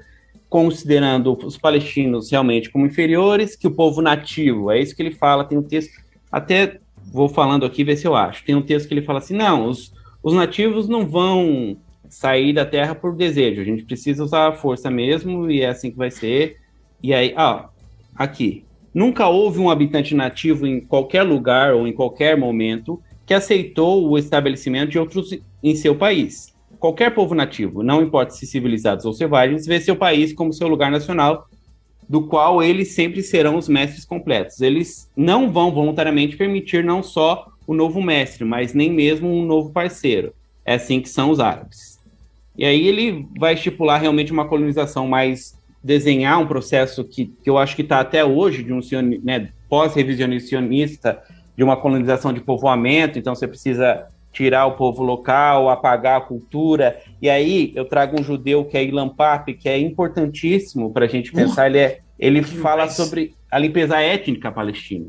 considerando 0.49 1.31
os 1.45 1.57
palestinos 1.57 2.29
realmente 2.29 2.69
como 2.69 2.85
inferiores, 2.85 3.55
que 3.55 3.67
o 3.67 3.71
povo 3.71 4.01
nativo, 4.01 4.69
é 4.69 4.81
isso 4.81 4.93
que 4.93 5.01
ele 5.01 5.11
fala, 5.11 5.45
tem 5.45 5.57
um 5.57 5.63
texto, 5.63 5.93
até 6.29 6.77
vou 7.09 7.29
falando 7.29 7.65
aqui, 7.65 7.85
ver 7.85 7.95
se 7.95 8.05
eu 8.05 8.17
acho. 8.17 8.43
Tem 8.43 8.53
um 8.53 8.61
texto 8.61 8.89
que 8.89 8.93
ele 8.93 9.01
fala 9.01 9.19
assim: 9.19 9.33
não, 9.33 9.69
os, 9.69 9.92
os 10.23 10.33
nativos 10.33 10.87
não 10.87 11.05
vão 11.05 11.77
sair 12.07 12.53
da 12.53 12.65
Terra 12.65 12.95
por 12.95 13.15
desejo. 13.15 13.61
A 13.61 13.65
gente 13.65 13.83
precisa 13.83 14.23
usar 14.23 14.47
a 14.47 14.53
força 14.53 14.89
mesmo 14.89 15.51
e 15.51 15.61
é 15.61 15.67
assim 15.67 15.91
que 15.91 15.97
vai 15.97 16.09
ser. 16.09 16.57
E 17.01 17.13
aí, 17.13 17.33
ah, 17.35 17.69
aqui. 18.15 18.63
Nunca 18.93 19.27
houve 19.27 19.59
um 19.59 19.71
habitante 19.71 20.13
nativo 20.13 20.67
em 20.67 20.79
qualquer 20.79 21.23
lugar 21.23 21.73
ou 21.73 21.87
em 21.87 21.91
qualquer 21.91 22.37
momento 22.37 23.01
que 23.25 23.33
aceitou 23.33 24.07
o 24.07 24.17
estabelecimento 24.17 24.91
de 24.91 24.99
outros 24.99 25.35
em 25.63 25.75
seu 25.75 25.95
país. 25.95 26.53
Qualquer 26.79 27.15
povo 27.15 27.33
nativo, 27.33 27.81
não 27.81 28.03
importa 28.03 28.33
se 28.33 28.45
civilizados 28.45 29.05
ou 29.05 29.13
selvagens, 29.13 29.65
vê 29.65 29.79
seu 29.79 29.95
país 29.95 30.31
como 30.31 30.53
seu 30.53 30.67
lugar 30.67 30.91
nacional, 30.91 31.47
do 32.07 32.27
qual 32.27 32.61
eles 32.61 32.89
sempre 32.89 33.23
serão 33.23 33.57
os 33.57 33.67
mestres 33.67 34.05
completos. 34.05 34.61
Eles 34.61 35.09
não 35.15 35.51
vão 35.51 35.71
voluntariamente 35.71 36.37
permitir 36.37 36.83
não 36.83 37.01
só 37.01 37.47
o 37.65 37.73
novo 37.73 38.01
mestre, 38.01 38.43
mas 38.45 38.73
nem 38.73 38.91
mesmo 38.91 39.29
um 39.29 39.45
novo 39.45 39.71
parceiro. 39.71 40.33
É 40.65 40.75
assim 40.75 41.01
que 41.01 41.09
são 41.09 41.29
os 41.29 41.39
árabes. 41.39 41.99
E 42.57 42.65
aí 42.65 42.87
ele 42.87 43.27
vai 43.37 43.53
estipular 43.53 43.99
realmente 43.99 44.31
uma 44.31 44.47
colonização 44.47 45.07
mais 45.07 45.57
desenhar 45.83 46.39
um 46.39 46.47
processo 46.47 47.03
que, 47.03 47.25
que 47.25 47.49
eu 47.49 47.57
acho 47.57 47.75
que 47.75 47.81
está 47.81 47.99
até 47.99 48.23
hoje 48.23 48.63
de 48.63 48.71
um 48.71 48.79
né, 49.23 49.49
pós-revisionista 49.67 51.21
de 51.57 51.63
uma 51.63 51.75
colonização 51.75 52.31
de 52.31 52.39
povoamento, 52.39 53.19
então 53.19 53.35
você 53.35 53.47
precisa 53.47 54.07
tirar 54.31 54.65
o 54.65 54.71
povo 54.71 55.03
local, 55.03 55.69
apagar 55.69 56.17
a 56.17 56.21
cultura. 56.21 56.99
E 57.21 57.29
aí 57.29 57.71
eu 57.75 57.85
trago 57.85 58.19
um 58.19 58.23
judeu 58.23 58.65
que 58.65 58.75
é 58.75 58.83
Ilan 58.83 59.09
Pape, 59.09 59.53
que 59.53 59.69
é 59.69 59.77
importantíssimo 59.77 60.91
para 60.91 61.05
a 61.05 61.07
gente 61.07 61.31
pensar. 61.31 61.63
Uh, 61.63 61.67
ele 61.67 61.77
é, 61.77 61.99
ele 62.17 62.41
fala 62.41 62.89
sobre 62.89 63.35
a 63.51 63.59
limpeza 63.59 64.01
étnica 64.01 64.51
palestina. 64.51 65.05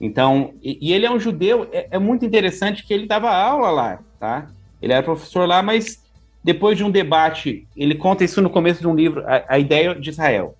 Então, 0.00 0.54
e, 0.62 0.78
e 0.80 0.92
ele 0.92 1.04
é 1.04 1.10
um 1.10 1.20
judeu, 1.20 1.68
é, 1.72 1.88
é, 1.90 1.98
muito 1.98 2.24
interessante 2.24 2.86
que 2.86 2.94
ele 2.94 3.06
dava 3.06 3.30
aula 3.30 3.70
lá, 3.70 3.98
tá? 4.18 4.48
Ele 4.80 4.94
era 4.94 5.02
professor 5.02 5.46
lá, 5.46 5.62
mas 5.62 6.02
depois 6.42 6.78
de 6.78 6.82
um 6.82 6.90
debate, 6.90 7.68
ele 7.76 7.94
conta 7.94 8.24
isso 8.24 8.40
no 8.40 8.48
começo 8.48 8.80
de 8.80 8.88
um 8.88 8.94
livro, 8.94 9.22
a, 9.26 9.44
a, 9.46 9.58
ideia 9.58 9.94
de 9.94 10.08
Israel. 10.08 10.54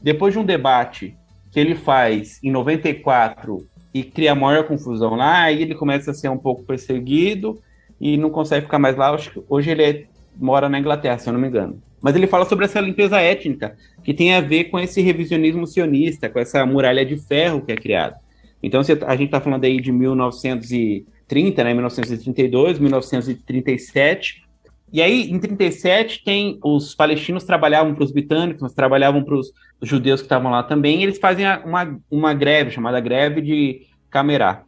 Depois 0.00 0.32
de 0.32 0.38
um 0.38 0.44
debate 0.44 1.16
que 1.50 1.58
ele 1.58 1.74
faz 1.74 2.38
em 2.44 2.50
94 2.52 3.66
e 3.92 4.04
cria 4.04 4.36
maior 4.36 4.64
confusão 4.64 5.16
lá, 5.16 5.42
aí 5.42 5.62
ele 5.62 5.74
começa 5.74 6.12
a 6.12 6.14
ser 6.14 6.28
um 6.28 6.38
pouco 6.38 6.62
perseguido 6.62 7.60
e 8.00 8.16
não 8.16 8.30
consegue 8.30 8.66
ficar 8.66 8.78
mais 8.78 8.96
lá. 8.96 9.16
Hoje 9.48 9.70
ele 9.70 9.82
é, 9.82 10.04
mora 10.36 10.68
na 10.68 10.78
Inglaterra, 10.78 11.18
se 11.18 11.28
eu 11.28 11.32
não 11.32 11.40
me 11.40 11.48
engano. 11.48 11.82
Mas 12.00 12.14
ele 12.14 12.28
fala 12.28 12.44
sobre 12.44 12.66
essa 12.66 12.80
limpeza 12.80 13.20
étnica, 13.20 13.76
que 14.04 14.14
tem 14.14 14.32
a 14.34 14.40
ver 14.40 14.64
com 14.64 14.78
esse 14.78 15.00
revisionismo 15.00 15.66
sionista, 15.66 16.28
com 16.28 16.38
essa 16.38 16.64
muralha 16.64 17.04
de 17.04 17.16
ferro 17.16 17.62
que 17.62 17.72
é 17.72 17.76
criada. 17.76 18.16
Então, 18.62 18.80
a 18.80 19.16
gente 19.16 19.26
está 19.26 19.40
falando 19.40 19.64
aí 19.64 19.80
de 19.80 19.92
1930, 19.92 21.64
né, 21.64 21.74
1932, 21.74 22.78
1937. 22.78 24.44
E 24.92 25.02
aí, 25.02 25.30
em 25.30 25.38
37, 25.38 26.24
tem 26.24 26.58
os 26.64 26.94
palestinos 26.94 27.44
trabalhavam 27.44 27.94
para 27.94 28.04
os 28.04 28.12
britânicos, 28.12 28.72
trabalhavam 28.72 29.22
para 29.22 29.34
os 29.36 29.52
judeus 29.82 30.20
que 30.20 30.26
estavam 30.26 30.50
lá 30.50 30.62
também, 30.62 31.02
eles 31.02 31.18
fazem 31.18 31.44
uma, 31.64 31.98
uma 32.10 32.34
greve, 32.34 32.70
chamada 32.70 33.00
greve 33.00 33.40
de 33.40 33.82
Camerá, 34.10 34.62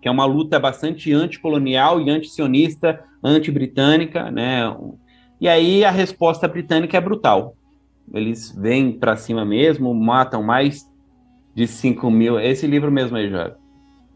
que 0.00 0.08
é 0.08 0.10
uma 0.10 0.24
luta 0.24 0.58
bastante 0.58 1.12
anticolonial 1.12 2.00
e 2.00 2.10
antisionista, 2.10 3.02
anti-britânica, 3.22 4.30
né? 4.30 4.74
E 5.40 5.48
aí 5.48 5.84
a 5.84 5.90
resposta 5.90 6.48
britânica 6.48 6.96
é 6.96 7.00
brutal. 7.00 7.54
Eles 8.12 8.54
vêm 8.56 8.92
para 8.92 9.16
cima 9.16 9.44
mesmo, 9.44 9.92
matam 9.94 10.42
mais 10.42 10.84
de 11.54 11.66
5 11.66 12.10
mil. 12.10 12.38
Esse 12.38 12.66
livro 12.66 12.90
mesmo 12.90 13.16
aí, 13.16 13.30
Jorge. 13.30 13.54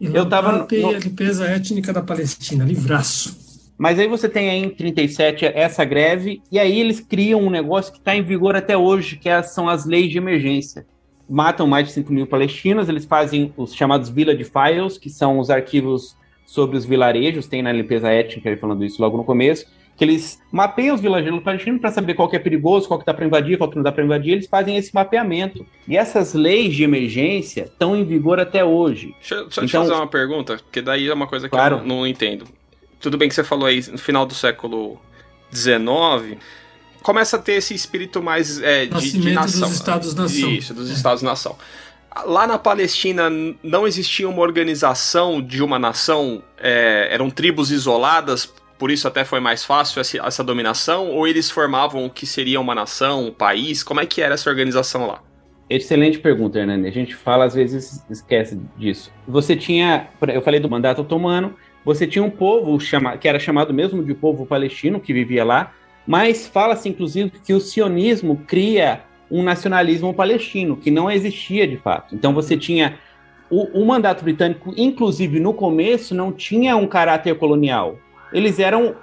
Eu 0.01 0.29
tava 0.29 0.53
no... 0.53 0.89
a 0.89 0.99
limpeza 0.99 1.45
étnica 1.47 1.93
da 1.93 2.03
Palestina, 2.03 2.65
livraço. 2.65 3.49
Mas 3.77 3.99
aí 3.99 4.09
você 4.09 4.29
tem 4.29 4.51
aí 4.51 4.65
em 4.65 4.71
37 4.71 5.45
essa 5.47 5.85
greve, 5.85 6.43
e 6.51 6.59
aí 6.59 6.81
eles 6.81 6.99
criam 6.99 7.41
um 7.41 7.51
negócio 7.51 7.93
que 7.93 7.99
está 7.99 8.15
em 8.15 8.23
vigor 8.23 8.57
até 8.57 8.77
hoje, 8.77 9.17
que 9.17 9.29
é, 9.29 9.41
são 9.43 9.69
as 9.69 9.87
leis 9.87 10.11
de 10.11 10.19
emergência. 10.19 10.85
Matam 11.29 11.67
mais 11.67 11.87
de 11.87 11.93
5 11.93 12.13
mil 12.13 12.27
palestinos, 12.27 12.89
eles 12.89 13.05
fazem 13.05 13.53
os 13.57 13.73
chamados 13.73 14.09
Village 14.09 14.45
Files, 14.45 14.99
que 14.99 15.09
são 15.09 15.39
os 15.39 15.49
arquivos 15.49 16.17
sobre 16.45 16.77
os 16.77 16.85
vilarejos, 16.85 17.47
tem 17.47 17.63
na 17.63 17.71
limpeza 17.71 18.09
étnica, 18.09 18.57
falando 18.57 18.85
isso 18.85 19.01
logo 19.01 19.17
no 19.17 19.25
começo, 19.25 19.67
que 19.99 20.05
eles 20.05 20.41
mapeiam 20.53 20.95
os 20.95 21.01
vilarejos 21.01 21.43
palestinos 21.43 21.81
para 21.81 21.91
saber 21.91 22.15
qual 22.15 22.29
que 22.29 22.37
é 22.37 22.39
perigoso, 22.39 22.87
qual 22.87 23.01
que 23.01 23.05
dá 23.05 23.13
para 23.13 23.27
invadir, 23.27 23.59
qual 23.59 23.69
que 23.69 23.75
não 23.75 23.83
dá 23.83 23.91
para 23.91 24.05
invadir, 24.05 24.35
eles 24.35 24.47
fazem 24.47 24.77
esse 24.77 24.95
mapeamento. 24.95 25.67
E 25.89 25.97
essas 25.97 26.35
leis 26.35 26.77
de 26.77 26.85
emergência 26.85 27.63
estão 27.63 27.97
em 27.97 28.05
vigor 28.05 28.39
até 28.39 28.65
hoje. 28.65 29.13
Deixa, 29.19 29.43
deixa 29.43 29.65
então, 29.65 29.83
eu 29.83 29.89
fazer 29.89 30.01
uma 30.01 30.07
pergunta, 30.07 30.57
porque 30.59 30.81
daí 30.81 31.09
é 31.09 31.13
uma 31.13 31.27
coisa 31.27 31.49
que 31.49 31.51
claro. 31.51 31.79
eu 31.79 31.81
não, 31.81 31.97
não 31.97 32.07
entendo. 32.07 32.45
Tudo 33.01 33.19
bem 33.19 33.29
que 33.29 33.35
você 33.35 33.43
falou 33.43 33.67
aí 33.67 33.85
no 33.91 33.99
final 33.99 34.25
do 34.25 34.35
século 34.35 35.01
XIX, 35.53 36.39
começa 37.03 37.37
a 37.37 37.41
ter 37.41 37.55
esse 37.55 37.75
espírito 37.75 38.23
mais 38.23 38.63
é, 38.63 38.87
de, 38.87 39.19
de 39.19 39.33
nação. 39.33 39.69
dos 39.69 39.77
Estados-nação. 39.77 40.51
Isso, 40.51 40.75
dos 40.75 40.91
é. 40.91 40.93
Estados-nação. 40.93 41.59
Lá 42.25 42.47
na 42.47 42.59
Palestina 42.59 43.29
não 43.65 43.85
existia 43.85 44.29
uma 44.29 44.43
organização 44.43 45.43
de 45.43 45.61
uma 45.61 45.79
nação, 45.79 46.41
é, 46.57 47.09
eram 47.11 47.31
tribos 47.31 47.73
isoladas 47.73 48.53
por 48.79 48.91
isso 48.91 49.09
até 49.09 49.25
foi 49.25 49.41
mais 49.41 49.65
fácil 49.65 50.01
essa, 50.01 50.19
essa 50.25 50.45
dominação? 50.45 51.11
Ou 51.11 51.27
eles 51.27 51.51
formavam 51.51 52.07
o 52.07 52.11
que 52.11 52.25
seria 52.25 52.61
uma 52.61 52.75
nação, 52.75 53.27
um 53.27 53.33
país? 53.33 53.83
Como 53.83 54.01
é 54.01 54.07
que 54.07 54.23
era 54.23 54.35
essa 54.35 54.49
organização 54.49 55.07
lá? 55.07 55.21
Excelente 55.69 56.19
pergunta, 56.19 56.59
Hernani. 56.59 56.89
A 56.89 56.93
gente 56.93 57.15
fala, 57.15 57.45
às 57.45 57.55
vezes, 57.55 58.03
esquece 58.09 58.59
disso. 58.77 59.13
Você 59.27 59.55
tinha, 59.55 60.09
eu 60.33 60.41
falei 60.41 60.61
do 60.61 60.71
mandato 60.71 61.03
otomano, 61.03 61.55
você 61.85 62.07
tinha 62.07 62.25
um 62.25 62.31
povo 62.31 62.79
chama, 62.81 63.19
que 63.19 63.29
era 63.29 63.39
chamado 63.39 63.75
mesmo 63.75 64.03
de 64.03 64.15
povo 64.15 64.47
palestino, 64.47 65.01
que 65.01 65.13
vivia 65.13 65.45
lá, 65.45 65.75
mas 66.07 66.47
fala-se, 66.47 66.89
inclusive, 66.89 67.31
que 67.45 67.53
o 67.53 67.61
sionismo 67.61 68.43
cria 68.47 69.03
um 69.31 69.43
nacionalismo 69.43 70.15
palestino, 70.15 70.77
que 70.77 70.91
não 70.91 71.11
existia 71.11 71.67
de 71.69 71.77
fato. 71.77 72.15
Então 72.15 72.33
você 72.33 72.57
tinha. 72.57 72.99
O, 73.51 73.81
o 73.83 73.87
mandato 73.87 74.23
britânico, 74.23 74.75
inclusive 74.77 75.41
no 75.41 75.55
começo, 75.55 76.15
não 76.15 76.31
tinha 76.33 76.77
um 76.77 76.87
caráter 76.87 77.35
colonial 77.37 77.99
eles 78.33 78.59
eram 78.59 78.97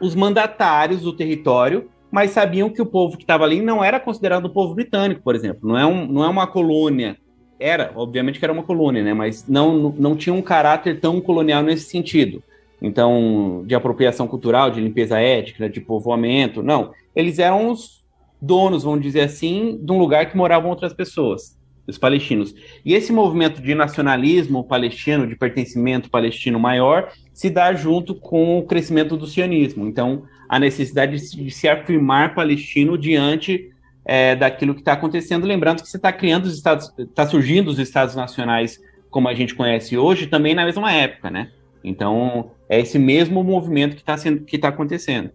os 0.00 0.14
mandatários 0.14 1.02
do 1.02 1.12
território, 1.12 1.88
mas 2.10 2.30
sabiam 2.30 2.70
que 2.70 2.80
o 2.80 2.86
povo 2.86 3.16
que 3.16 3.24
estava 3.24 3.44
ali 3.44 3.60
não 3.60 3.84
era 3.84 4.00
considerado 4.00 4.46
o 4.46 4.50
povo 4.50 4.74
britânico, 4.74 5.22
por 5.22 5.34
exemplo. 5.34 5.68
Não 5.68 5.78
é, 5.78 5.84
um, 5.84 6.06
não 6.06 6.24
é 6.24 6.28
uma 6.28 6.46
colônia. 6.46 7.16
Era, 7.60 7.92
obviamente 7.94 8.38
que 8.38 8.44
era 8.44 8.52
uma 8.52 8.62
colônia, 8.62 9.02
né? 9.02 9.12
Mas 9.12 9.46
não, 9.46 9.94
não 9.98 10.16
tinha 10.16 10.32
um 10.32 10.42
caráter 10.42 11.00
tão 11.00 11.20
colonial 11.20 11.62
nesse 11.62 11.90
sentido. 11.90 12.42
Então, 12.80 13.64
de 13.66 13.74
apropriação 13.74 14.28
cultural, 14.28 14.70
de 14.70 14.80
limpeza 14.80 15.18
étnica, 15.18 15.68
de 15.68 15.80
povoamento, 15.80 16.62
não. 16.62 16.92
Eles 17.14 17.38
eram 17.38 17.70
os 17.70 18.06
donos, 18.40 18.84
vamos 18.84 19.02
dizer 19.02 19.22
assim, 19.22 19.78
de 19.82 19.92
um 19.92 19.98
lugar 19.98 20.30
que 20.30 20.36
moravam 20.36 20.70
outras 20.70 20.92
pessoas, 20.92 21.58
os 21.86 21.98
palestinos. 21.98 22.54
E 22.84 22.94
esse 22.94 23.12
movimento 23.12 23.60
de 23.60 23.74
nacionalismo 23.74 24.62
palestino, 24.62 25.26
de 25.26 25.34
pertencimento 25.34 26.08
palestino 26.08 26.60
maior, 26.60 27.10
se 27.38 27.48
dá 27.48 27.72
junto 27.72 28.16
com 28.16 28.58
o 28.58 28.64
crescimento 28.64 29.16
do 29.16 29.24
sionismo. 29.24 29.86
Então, 29.86 30.24
a 30.48 30.58
necessidade 30.58 31.16
de 31.36 31.50
se 31.52 31.68
afirmar 31.68 32.34
palestino 32.34 32.98
diante 32.98 33.70
é, 34.04 34.34
daquilo 34.34 34.74
que 34.74 34.80
está 34.80 34.94
acontecendo. 34.94 35.46
Lembrando 35.46 35.80
que 35.80 35.88
você 35.88 35.98
está 35.98 36.12
criando 36.12 36.46
os 36.46 36.54
estados, 36.54 36.92
está 36.98 37.24
surgindo 37.28 37.68
os 37.68 37.78
estados 37.78 38.16
nacionais 38.16 38.80
como 39.08 39.28
a 39.28 39.34
gente 39.34 39.54
conhece 39.54 39.96
hoje, 39.96 40.26
também 40.26 40.52
na 40.52 40.64
mesma 40.64 40.92
época, 40.92 41.30
né? 41.30 41.52
Então, 41.84 42.50
é 42.68 42.80
esse 42.80 42.98
mesmo 42.98 43.44
movimento 43.44 43.94
que 43.94 44.02
está 44.02 44.16
que 44.44 44.58
tá 44.58 44.70
acontecendo. 44.70 45.30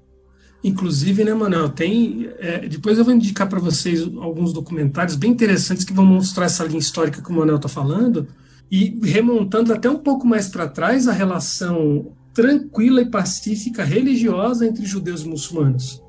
Inclusive, 0.61 1.23
né, 1.23 1.33
Manuel, 1.33 1.69
tem. 1.69 2.29
É, 2.37 2.67
depois 2.67 2.97
eu 2.97 3.05
vou 3.05 3.13
indicar 3.13 3.47
para 3.47 3.61
vocês 3.61 4.01
alguns 4.17 4.51
documentários 4.51 5.15
bem 5.15 5.31
interessantes 5.31 5.85
que 5.85 5.93
vão 5.93 6.03
mostrar 6.03 6.47
essa 6.47 6.65
linha 6.65 6.79
histórica 6.79 7.21
que 7.21 7.29
o 7.29 7.33
Manuel 7.33 7.55
está 7.55 7.69
falando, 7.69 8.27
e 8.73 8.99
remontando 9.03 9.71
até 9.71 9.88
um 9.88 9.99
pouco 9.99 10.25
mais 10.25 10.49
para 10.49 10.67
trás 10.67 11.07
a 11.07 11.12
relação 11.12 12.07
tranquila 12.33 13.03
e 13.03 13.05
pacífica 13.05 13.83
religiosa 13.83 14.65
entre 14.65 14.83
judeus 14.83 15.21
e 15.21 15.27
muçulmanos. 15.27 16.03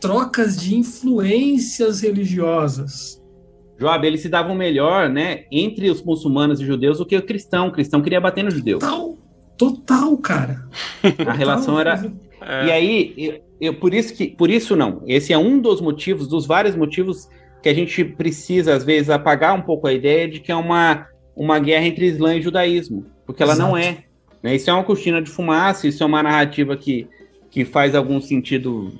Trocas 0.00 0.56
de 0.56 0.76
influências 0.76 2.02
religiosas. 2.02 3.20
Joab, 3.76 4.06
eles 4.06 4.20
se 4.20 4.28
davam 4.28 4.54
melhor, 4.54 5.08
né, 5.08 5.46
entre 5.50 5.90
os 5.90 6.04
muçulmanos 6.04 6.60
e 6.60 6.64
judeus 6.64 6.98
do 6.98 7.04
que 7.04 7.16
o 7.16 7.26
cristão. 7.26 7.66
O 7.66 7.72
cristão 7.72 8.00
queria 8.00 8.20
bater 8.20 8.44
no 8.44 8.50
judeu. 8.52 8.78
Total, 8.78 9.18
total, 9.58 10.16
cara. 10.18 10.68
A 11.26 11.32
relação 11.32 11.80
era. 11.80 12.12
É. 12.40 12.66
E 12.66 12.70
aí, 12.70 13.14
eu, 13.18 13.40
eu, 13.60 13.74
por 13.74 13.92
isso 13.92 14.14
que, 14.14 14.28
por 14.28 14.50
isso 14.50 14.76
não. 14.76 15.02
Esse 15.08 15.32
é 15.32 15.38
um 15.38 15.58
dos 15.58 15.80
motivos, 15.80 16.28
dos 16.28 16.46
vários 16.46 16.76
motivos 16.76 17.28
que 17.60 17.68
a 17.68 17.74
gente 17.74 18.04
precisa 18.04 18.72
às 18.72 18.84
vezes 18.84 19.10
apagar 19.10 19.52
um 19.52 19.62
pouco 19.62 19.88
a 19.88 19.92
ideia 19.92 20.28
de 20.28 20.38
que 20.38 20.52
é 20.52 20.54
uma 20.54 21.08
uma 21.36 21.58
guerra 21.58 21.86
entre 21.86 22.06
Islã 22.06 22.36
e 22.36 22.42
judaísmo, 22.42 23.06
porque 23.26 23.42
ela 23.42 23.52
Exato. 23.52 23.68
não 23.68 23.76
é. 23.76 23.98
Né? 24.42 24.54
Isso 24.54 24.68
é 24.70 24.72
uma 24.72 24.84
cortina 24.84 25.20
de 25.22 25.30
fumaça, 25.30 25.86
isso 25.86 26.02
é 26.02 26.06
uma 26.06 26.22
narrativa 26.22 26.76
que, 26.76 27.06
que 27.50 27.64
faz 27.64 27.94
algum 27.94 28.20
sentido 28.20 28.92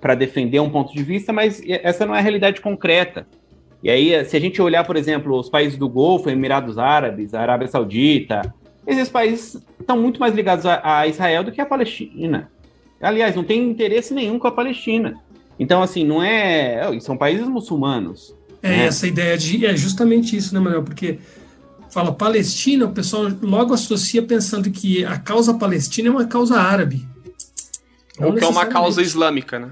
para 0.00 0.14
defender 0.14 0.60
um 0.60 0.70
ponto 0.70 0.94
de 0.94 1.02
vista, 1.02 1.32
mas 1.32 1.62
essa 1.66 2.06
não 2.06 2.14
é 2.14 2.18
a 2.18 2.22
realidade 2.22 2.60
concreta. 2.60 3.26
E 3.82 3.90
aí, 3.90 4.24
se 4.24 4.36
a 4.36 4.40
gente 4.40 4.60
olhar, 4.60 4.84
por 4.84 4.96
exemplo, 4.96 5.38
os 5.38 5.48
países 5.48 5.78
do 5.78 5.88
Golfo, 5.88 6.28
Emirados 6.28 6.76
Árabes, 6.76 7.32
a 7.34 7.40
Arábia 7.40 7.68
Saudita, 7.68 8.54
esses 8.86 9.08
países 9.08 9.62
estão 9.78 9.98
muito 9.98 10.20
mais 10.20 10.34
ligados 10.34 10.66
a, 10.66 10.80
a 11.00 11.06
Israel 11.06 11.44
do 11.44 11.52
que 11.52 11.60
a 11.60 11.66
Palestina. 11.66 12.50
Aliás, 13.00 13.34
não 13.34 13.44
tem 13.44 13.70
interesse 13.70 14.12
nenhum 14.12 14.38
com 14.38 14.46
a 14.46 14.52
Palestina. 14.52 15.14
Então, 15.58 15.82
assim, 15.82 16.04
não 16.04 16.22
é. 16.22 16.98
São 17.00 17.16
países 17.16 17.46
muçulmanos. 17.46 18.34
É, 18.62 18.68
né? 18.68 18.86
essa 18.86 19.06
ideia 19.06 19.38
de. 19.38 19.64
É 19.64 19.74
justamente 19.76 20.36
isso, 20.36 20.52
né, 20.54 20.60
Manuel? 20.60 20.82
Porque 20.82 21.18
fala 21.90 22.12
Palestina, 22.12 22.86
o 22.86 22.92
pessoal 22.92 23.28
logo 23.42 23.74
associa 23.74 24.22
pensando 24.22 24.70
que 24.70 25.04
a 25.04 25.18
causa 25.18 25.54
palestina 25.54 26.08
é 26.08 26.10
uma 26.10 26.26
causa 26.26 26.58
árabe. 26.58 27.06
Ou 28.18 28.34
que 28.34 28.44
é 28.44 28.48
uma 28.48 28.66
causa 28.66 29.02
islâmica, 29.02 29.58
né? 29.58 29.70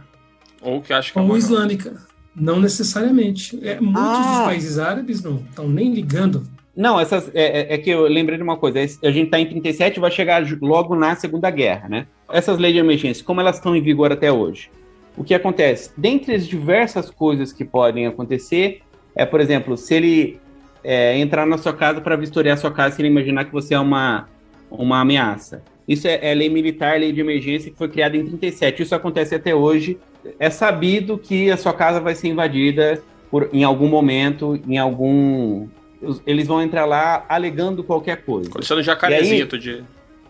Ou 0.60 0.80
que 0.80 0.92
acho 0.92 1.12
que 1.12 1.18
é 1.18 1.22
Ou 1.22 1.36
islâmica. 1.36 1.94
Não 2.34 2.60
necessariamente. 2.60 3.58
É, 3.62 3.80
muitos 3.80 4.02
ah. 4.02 4.36
dos 4.36 4.44
países 4.46 4.78
árabes 4.78 5.22
não 5.22 5.36
estão 5.36 5.68
nem 5.68 5.92
ligando. 5.92 6.46
Não, 6.74 6.98
essas, 6.98 7.28
é, 7.34 7.72
é, 7.72 7.74
é, 7.74 7.78
que 7.78 7.90
eu 7.90 8.02
lembrei 8.02 8.36
de 8.36 8.42
uma 8.42 8.56
coisa. 8.56 8.78
A 8.78 9.10
gente 9.10 9.24
está 9.24 9.38
em 9.38 9.46
37 9.48 9.96
e 9.96 10.00
vai 10.00 10.10
chegar 10.10 10.46
logo 10.60 10.94
na 10.94 11.16
Segunda 11.16 11.50
Guerra, 11.50 11.88
né? 11.88 12.06
Essas 12.30 12.58
leis 12.58 12.72
de 12.72 12.78
emergência, 12.80 13.24
como 13.24 13.40
elas 13.40 13.56
estão 13.56 13.74
em 13.74 13.82
vigor 13.82 14.12
até 14.12 14.30
hoje? 14.30 14.70
O 15.16 15.24
que 15.24 15.34
acontece? 15.34 15.90
Dentre 15.96 16.34
as 16.36 16.46
diversas 16.46 17.10
coisas 17.10 17.52
que 17.52 17.64
podem 17.64 18.06
acontecer, 18.06 18.82
é, 19.16 19.26
por 19.26 19.40
exemplo, 19.40 19.76
se 19.76 19.94
ele 19.94 20.40
é, 20.82 21.18
entrar 21.18 21.46
na 21.46 21.58
sua 21.58 21.72
casa 21.72 22.00
para 22.00 22.16
vistoriar 22.16 22.54
a 22.54 22.60
sua 22.60 22.70
casa 22.70 22.96
sem 22.96 23.06
imaginar 23.06 23.44
que 23.44 23.52
você 23.52 23.74
é 23.74 23.80
uma, 23.80 24.28
uma 24.70 25.00
ameaça. 25.00 25.62
Isso 25.86 26.06
é, 26.06 26.18
é, 26.22 26.34
lei 26.34 26.50
militar, 26.50 27.00
lei 27.00 27.12
de 27.12 27.20
emergência, 27.20 27.70
que 27.70 27.76
foi 27.76 27.88
criada 27.88 28.16
em 28.16 28.24
37. 28.24 28.82
Isso 28.82 28.94
acontece 28.94 29.34
até 29.34 29.54
hoje. 29.54 29.98
É 30.38 30.50
sabido 30.50 31.16
que 31.16 31.50
a 31.50 31.56
sua 31.56 31.72
casa 31.72 32.00
vai 32.00 32.14
ser 32.14 32.28
invadida 32.28 33.02
por, 33.30 33.48
em 33.52 33.64
algum 33.64 33.88
momento, 33.88 34.60
em 34.68 34.76
algum. 34.76 35.66
Eles 36.26 36.46
vão 36.46 36.62
entrar 36.62 36.84
lá 36.84 37.24
alegando 37.28 37.82
qualquer 37.82 38.22
coisa. 38.22 38.50
Colecionando 38.50 38.84
jacarezinho 38.84 39.42
outro 39.42 39.58
dia. 39.58 39.82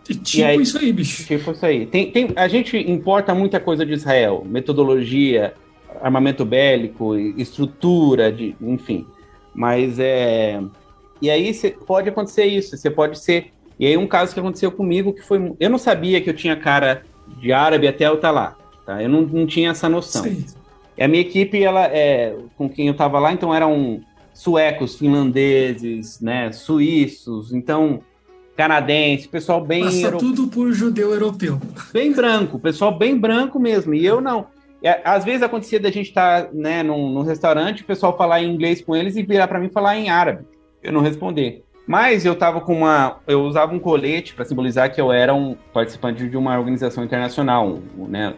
Tipo 0.03 0.47
aí, 0.47 0.61
isso 0.61 0.77
aí, 0.77 0.93
bicho. 0.93 1.25
Tipo 1.25 1.51
isso 1.51 1.65
aí. 1.65 1.85
Tem, 1.85 2.09
tem, 2.09 2.29
a 2.35 2.47
gente 2.47 2.77
importa 2.77 3.35
muita 3.35 3.59
coisa 3.59 3.85
de 3.85 3.93
Israel, 3.93 4.43
metodologia, 4.49 5.53
armamento 6.01 6.43
bélico, 6.45 7.15
estrutura, 7.15 8.31
de, 8.31 8.55
enfim. 8.61 9.05
Mas 9.59 9.99
é. 9.99 10.57
E 11.21 11.29
aí 11.29 11.53
cê, 11.53 11.71
pode 11.85 12.07
acontecer 12.07 12.45
isso. 12.45 12.77
Você 12.77 12.89
pode 12.89 13.19
ser 13.19 13.51
E 13.77 13.85
aí 13.85 13.97
um 13.97 14.07
caso 14.07 14.33
que 14.33 14.39
aconteceu 14.39 14.71
comigo 14.71 15.11
que 15.11 15.21
foi, 15.21 15.53
eu 15.59 15.69
não 15.69 15.77
sabia 15.77 16.21
que 16.21 16.29
eu 16.29 16.33
tinha 16.33 16.55
cara 16.55 17.03
de 17.27 17.51
árabe 17.51 17.85
até 17.85 18.07
eu 18.07 18.15
estar 18.15 18.29
tá 18.29 18.31
lá, 18.31 18.57
tá? 18.85 19.03
Eu 19.03 19.09
não, 19.09 19.23
não 19.23 19.45
tinha 19.45 19.71
essa 19.71 19.89
noção. 19.89 20.23
Sim. 20.23 20.45
E 20.97 21.03
a 21.03 21.09
minha 21.09 21.19
equipe, 21.19 21.61
ela 21.61 21.87
é, 21.87 22.37
com 22.57 22.69
quem 22.69 22.87
eu 22.87 22.93
estava 22.93 23.19
lá, 23.19 23.33
então 23.33 23.53
eram 23.53 24.01
suecos, 24.33 24.97
finlandeses, 24.97 26.21
né, 26.21 26.53
suíços, 26.53 27.51
então 27.51 28.01
canadense, 28.55 29.27
pessoal 29.27 29.63
bem 29.63 29.83
Passa 29.83 29.97
euro... 29.99 30.17
tudo 30.17 30.47
por 30.47 30.71
judeu 30.71 31.11
europeu. 31.11 31.59
Bem 31.91 32.13
branco, 32.13 32.57
pessoal 32.59 32.97
bem 32.97 33.17
branco 33.17 33.59
mesmo. 33.59 33.93
E 33.93 34.05
eu 34.05 34.21
não. 34.21 34.47
Às 35.03 35.25
vezes 35.25 35.41
acontecia 35.41 35.79
da 35.79 35.91
gente 35.91 36.09
estar 36.09 36.43
tá, 36.43 36.49
né, 36.53 36.83
num, 36.83 37.09
num 37.09 37.21
restaurante, 37.21 37.81
o 37.81 37.85
pessoal 37.85 38.15
falar 38.15 38.41
em 38.41 38.53
inglês 38.53 38.81
com 38.81 38.95
eles 38.95 39.15
e 39.15 39.23
virar 39.23 39.47
para 39.47 39.59
mim 39.59 39.69
falar 39.69 39.97
em 39.97 40.09
árabe. 40.09 40.45
Eu 40.81 40.93
não 40.93 41.01
responder. 41.01 41.63
Mas 41.85 42.23
eu 42.23 42.35
tava 42.35 42.61
com 42.61 42.73
uma. 42.73 43.17
Eu 43.27 43.41
usava 43.41 43.73
um 43.73 43.79
colete 43.79 44.35
para 44.35 44.45
simbolizar 44.45 44.93
que 44.93 45.01
eu 45.01 45.11
era 45.11 45.33
um 45.33 45.55
participante 45.73 46.29
de 46.29 46.37
uma 46.37 46.55
organização 46.57 47.03
internacional, 47.03 47.79
né? 47.97 48.35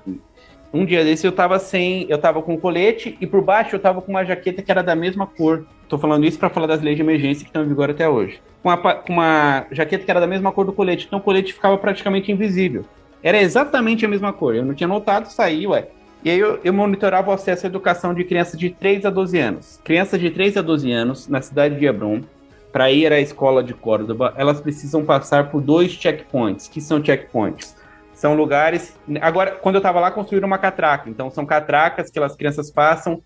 Um 0.73 0.85
dia 0.85 1.03
desse 1.03 1.27
eu 1.27 1.33
tava 1.33 1.59
sem. 1.59 2.05
Eu 2.09 2.17
tava 2.17 2.41
com 2.41 2.53
um 2.53 2.57
colete 2.57 3.17
e 3.19 3.27
por 3.27 3.41
baixo 3.41 3.75
eu 3.75 3.79
tava 3.79 4.01
com 4.01 4.09
uma 4.09 4.23
jaqueta 4.23 4.61
que 4.61 4.71
era 4.71 4.81
da 4.81 4.95
mesma 4.95 5.27
cor. 5.27 5.65
Tô 5.89 5.97
falando 5.97 6.25
isso 6.25 6.39
para 6.39 6.49
falar 6.49 6.65
das 6.65 6.81
leis 6.81 6.95
de 6.95 7.01
emergência 7.01 7.43
que 7.43 7.49
estão 7.49 7.65
em 7.65 7.67
vigor 7.67 7.89
até 7.89 8.07
hoje. 8.07 8.41
Com 8.63 8.69
uma, 8.69 9.03
uma 9.09 9.65
jaqueta 9.69 10.05
que 10.05 10.11
era 10.11 10.21
da 10.21 10.27
mesma 10.27 10.53
cor 10.53 10.65
do 10.65 10.71
colete. 10.71 11.05
Então 11.05 11.19
o 11.19 11.21
colete 11.21 11.53
ficava 11.53 11.77
praticamente 11.77 12.31
invisível. 12.31 12.85
Era 13.21 13.41
exatamente 13.41 14.05
a 14.05 14.07
mesma 14.07 14.31
cor. 14.31 14.55
Eu 14.55 14.63
não 14.63 14.73
tinha 14.73 14.87
notado, 14.87 15.25
saí, 15.25 15.67
ué. 15.67 15.89
E 16.23 16.29
aí 16.29 16.37
eu, 16.37 16.59
eu, 16.63 16.71
monitorava 16.71 17.31
o 17.31 17.33
acesso 17.33 17.65
à 17.65 17.67
educação 17.67 18.13
de 18.13 18.23
crianças 18.23 18.59
de 18.59 18.69
3 18.69 19.05
a 19.05 19.09
12 19.09 19.39
anos. 19.39 19.79
Crianças 19.83 20.19
de 20.19 20.29
3 20.29 20.57
a 20.57 20.61
12 20.61 20.91
anos, 20.91 21.27
na 21.27 21.41
cidade 21.41 21.79
de 21.79 21.85
Hebron, 21.85 22.21
para 22.71 22.91
ir 22.91 23.11
à 23.11 23.19
escola 23.19 23.63
de 23.63 23.73
Córdoba, 23.73 24.31
elas 24.37 24.61
precisam 24.61 25.03
passar 25.03 25.49
por 25.49 25.61
dois 25.61 25.91
checkpoints. 25.91 26.67
que 26.67 26.79
são 26.79 27.03
checkpoints? 27.03 27.75
São 28.13 28.35
lugares. 28.35 28.95
Agora, 29.19 29.51
quando 29.51 29.75
eu 29.75 29.79
estava 29.79 29.99
lá, 29.99 30.11
construíram 30.11 30.45
uma 30.45 30.59
catraca. 30.59 31.09
Então, 31.09 31.31
são 31.31 31.43
catracas 31.43 32.11
que 32.11 32.19
as 32.19 32.35
crianças 32.35 32.69
passam, 32.69 33.19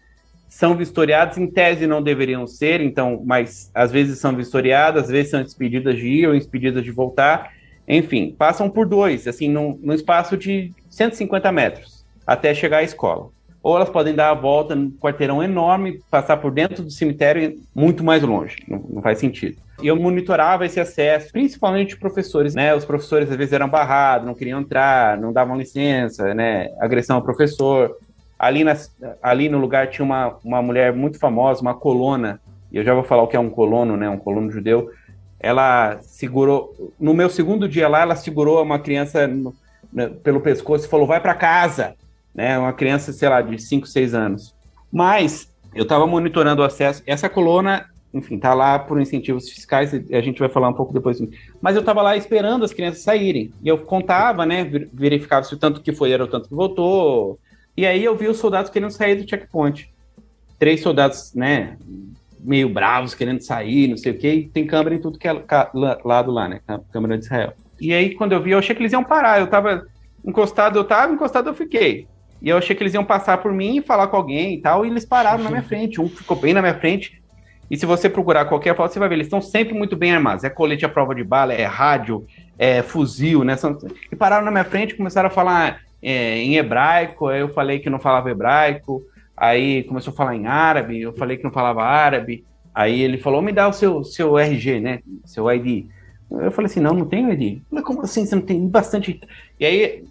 são 0.48 0.74
vistoriadas. 0.74 1.38
Em 1.38 1.48
tese, 1.48 1.86
não 1.86 2.02
deveriam 2.02 2.48
ser, 2.48 2.80
então, 2.80 3.22
mas 3.26 3.70
às 3.76 3.92
vezes 3.92 4.20
são 4.20 4.34
vistoriadas, 4.34 5.04
às 5.04 5.10
vezes 5.10 5.32
são 5.32 5.44
despedidas 5.44 5.98
de 5.98 6.08
ir 6.08 6.28
ou 6.28 6.34
despedidas 6.34 6.82
de 6.82 6.92
voltar. 6.92 7.52
Enfim, 7.86 8.34
passam 8.40 8.70
por 8.70 8.88
dois, 8.88 9.28
assim, 9.28 9.50
num, 9.50 9.78
num 9.84 9.94
espaço 9.94 10.38
de 10.38 10.72
150 10.90 11.52
metros 11.52 11.95
até 12.26 12.54
chegar 12.54 12.78
à 12.80 12.84
escola 12.84 13.30
ou 13.66 13.76
elas 13.76 13.90
podem 13.90 14.14
dar 14.14 14.30
a 14.30 14.34
volta 14.36 14.76
num 14.76 14.92
quarteirão 14.92 15.42
enorme, 15.42 16.00
passar 16.12 16.38
por 16.38 16.52
dentro 16.52 16.84
do 16.84 16.92
cemitério 16.92 17.60
muito 17.74 18.04
mais 18.04 18.22
longe. 18.22 18.58
Não, 18.68 18.78
não 18.78 19.02
faz 19.02 19.18
sentido. 19.18 19.58
E 19.82 19.88
eu 19.88 19.96
monitorava 19.96 20.68
esse 20.68 20.80
acesso, 20.80 21.32
principalmente 21.32 21.98
professores, 21.98 22.54
né? 22.54 22.76
Os 22.76 22.86
professores 22.86 23.28
às 23.28 23.36
vezes 23.36 23.54
eram 23.54 23.68
barrados, 23.68 24.28
não 24.28 24.36
queriam 24.36 24.62
entrar, 24.62 25.18
não 25.18 25.34
davam 25.34 25.58
licença, 25.58 26.32
né? 26.36 26.70
Agressão 26.80 27.16
ao 27.16 27.24
professor. 27.24 27.98
Ali, 28.38 28.64
na, 28.64 28.78
ali 29.20 29.50
no 29.50 29.58
lugar 29.58 29.90
tinha 29.90 30.06
uma, 30.06 30.38
uma 30.44 30.62
mulher 30.62 30.94
muito 30.94 31.18
famosa, 31.18 31.60
uma 31.62 31.74
colona, 31.74 32.40
e 32.72 32.78
eu 32.78 32.84
já 32.84 32.94
vou 32.94 33.04
falar 33.04 33.24
o 33.24 33.28
que 33.28 33.36
é 33.36 33.40
um 33.40 33.50
colono, 33.50 33.98
né? 33.98 34.08
Um 34.08 34.20
colono 34.20 34.52
judeu. 34.52 34.92
Ela 35.40 35.98
segurou, 36.04 36.94
no 37.00 37.16
meu 37.16 37.32
segundo 37.32 37.68
dia 37.68 37.88
lá, 37.88 38.02
ela 38.02 38.16
segurou 38.16 38.62
uma 38.62 38.78
criança 38.78 39.26
no, 39.26 39.56
pelo 40.24 40.40
pescoço 40.40 40.86
e 40.86 40.90
falou: 40.90 41.08
vai 41.08 41.20
para 41.20 41.34
casa 41.34 41.96
né? 42.36 42.60
Uma 42.60 42.74
criança, 42.74 43.14
sei 43.14 43.30
lá, 43.30 43.42
de 43.42 43.58
5, 43.58 43.88
6 43.88 44.14
anos. 44.14 44.54
Mas 44.92 45.52
eu 45.74 45.84
estava 45.84 46.06
monitorando 46.06 46.62
o 46.62 46.66
acesso. 46.66 47.02
Essa 47.08 47.30
coluna, 47.30 47.86
enfim, 48.14 48.38
tá 48.38 48.54
lá 48.54 48.78
por 48.78 49.00
incentivos 49.00 49.50
fiscais, 49.50 49.94
a 49.94 50.22
gente 50.22 50.40
vai 50.40 50.50
falar 50.50 50.70
um 50.70 50.74
pouco 50.74 50.94
depois. 50.94 51.18
Mas 51.62 51.76
eu 51.76 51.80
estava 51.80 52.02
lá 52.02 52.18
esperando 52.18 52.66
as 52.66 52.74
crianças 52.74 53.02
saírem. 53.02 53.52
E 53.64 53.68
eu 53.68 53.78
contava, 53.78 54.46
né? 54.46 54.64
Verificava 54.94 55.46
se 55.46 55.54
o 55.54 55.58
tanto 55.58 55.82
que 55.82 55.94
foi 55.94 56.12
era 56.12 56.24
o 56.24 56.28
tanto 56.28 56.50
que 56.50 56.56
voltou. 56.56 57.40
E 57.76 57.86
aí 57.86 58.04
eu 58.04 58.16
vi 58.16 58.28
os 58.28 58.38
soldados 58.38 58.70
querendo 58.70 58.92
sair 58.92 59.16
do 59.16 59.30
checkpoint. 59.30 59.90
Três 60.60 60.82
soldados, 60.82 61.34
né? 61.34 61.78
Meio 62.40 62.70
bravos, 62.70 63.16
querendo 63.16 63.42
sair, 63.42 63.88
não 63.88 63.98
sei 63.98 64.12
o 64.12 64.18
quê. 64.18 64.34
E 64.34 64.50
tem 64.50 64.68
câmera 64.68 64.96
em 64.96 65.02
tudo 65.02 65.18
que 65.18 65.28
é 65.28 65.34
lado 65.34 66.32
lá, 66.32 66.48
né? 66.48 66.60
Câmera 66.92 67.18
de 67.18 67.26
Israel. 67.26 67.54
E 67.80 67.94
aí, 67.94 68.14
quando 68.16 68.32
eu 68.32 68.42
vi, 68.42 68.52
eu 68.52 68.60
achei 68.60 68.74
que 68.74 68.82
eles 68.82 68.94
iam 68.94 69.04
parar. 69.04 69.40
Eu 69.40 69.48
tava 69.48 69.86
encostado, 70.24 70.80
eu 70.80 70.86
tava, 70.86 71.14
encostado 71.14 71.50
eu 71.50 71.54
fiquei. 71.54 72.08
E 72.42 72.50
eu 72.50 72.58
achei 72.58 72.76
que 72.76 72.84
eles 72.84 72.94
iam 72.94 73.04
passar 73.04 73.38
por 73.40 73.54
mim 73.54 73.78
e 73.78 73.82
falar 73.82 74.08
com 74.08 74.18
alguém 74.18 74.56
e 74.56 74.62
tal, 74.62 74.86
e 74.86 74.90
eles 74.90 75.06
pararam 75.06 75.44
na 75.44 75.50
minha 75.50 75.64
frente. 75.64 76.00
Um 76.00 76.10
ficou 76.10 76.38
bem 76.38 76.54
na 76.54 76.62
minha 76.62 76.76
frente. 76.76 77.22
E 77.70 77.78
se 77.78 77.86
você 77.86 78.10
procurar 78.10 78.46
qualquer 78.46 78.76
foto, 78.76 78.94
você 78.94 79.00
vai 79.00 79.10
ver, 79.10 79.16
eles 79.16 79.28
estão 79.28 79.42
sempre 79.42 79.74
muito 79.74 79.96
bem 79.96 80.14
armados. 80.14 80.44
É 80.44 80.50
colete 80.50 80.86
à 80.86 80.90
prova 80.90 81.16
de 81.16 81.24
bala, 81.24 81.54
é 81.54 81.66
rádio, 81.66 82.26
é 82.58 82.82
fuzil, 82.82 83.44
né? 83.44 83.56
São... 83.56 83.78
E 84.12 84.16
pararam 84.16 84.46
na 84.46 84.52
minha 84.52 84.64
frente 84.64 84.92
e 84.92 84.98
começaram 84.98 85.28
a 85.28 85.32
falar 85.32 85.82
é, 86.02 86.38
em 86.38 86.58
hebraico. 86.58 87.32
Eu 87.32 87.50
falei 87.50 87.80
que 87.80 87.90
não 87.90 88.00
falava 88.00 88.30
hebraico. 88.30 89.04
Aí 89.36 89.84
começou 89.84 90.14
a 90.14 90.16
falar 90.16 90.36
em 90.36 90.46
árabe. 90.46 91.02
Eu 91.02 91.14
falei 91.14 91.38
que 91.38 91.44
não 91.44 91.52
falava 91.52 91.84
árabe. 91.84 92.46
Aí 92.74 93.02
ele 93.02 93.18
falou: 93.18 93.42
me 93.42 93.52
dá 93.52 93.68
o 93.68 93.74
seu, 93.74 94.04
seu 94.04 94.38
RG, 94.38 94.80
né? 94.80 95.00
Seu 95.26 95.52
ID. 95.52 95.88
Eu 96.30 96.52
falei 96.52 96.70
assim: 96.70 96.80
não, 96.80 96.94
não 96.94 97.06
tenho 97.06 97.32
ID. 97.32 97.62
Mas 97.72 97.84
como 97.84 98.02
assim? 98.02 98.26
Você 98.26 98.36
não 98.36 98.44
tem 98.44 98.68
bastante. 98.68 99.20
E 99.60 99.66
aí 99.66 100.04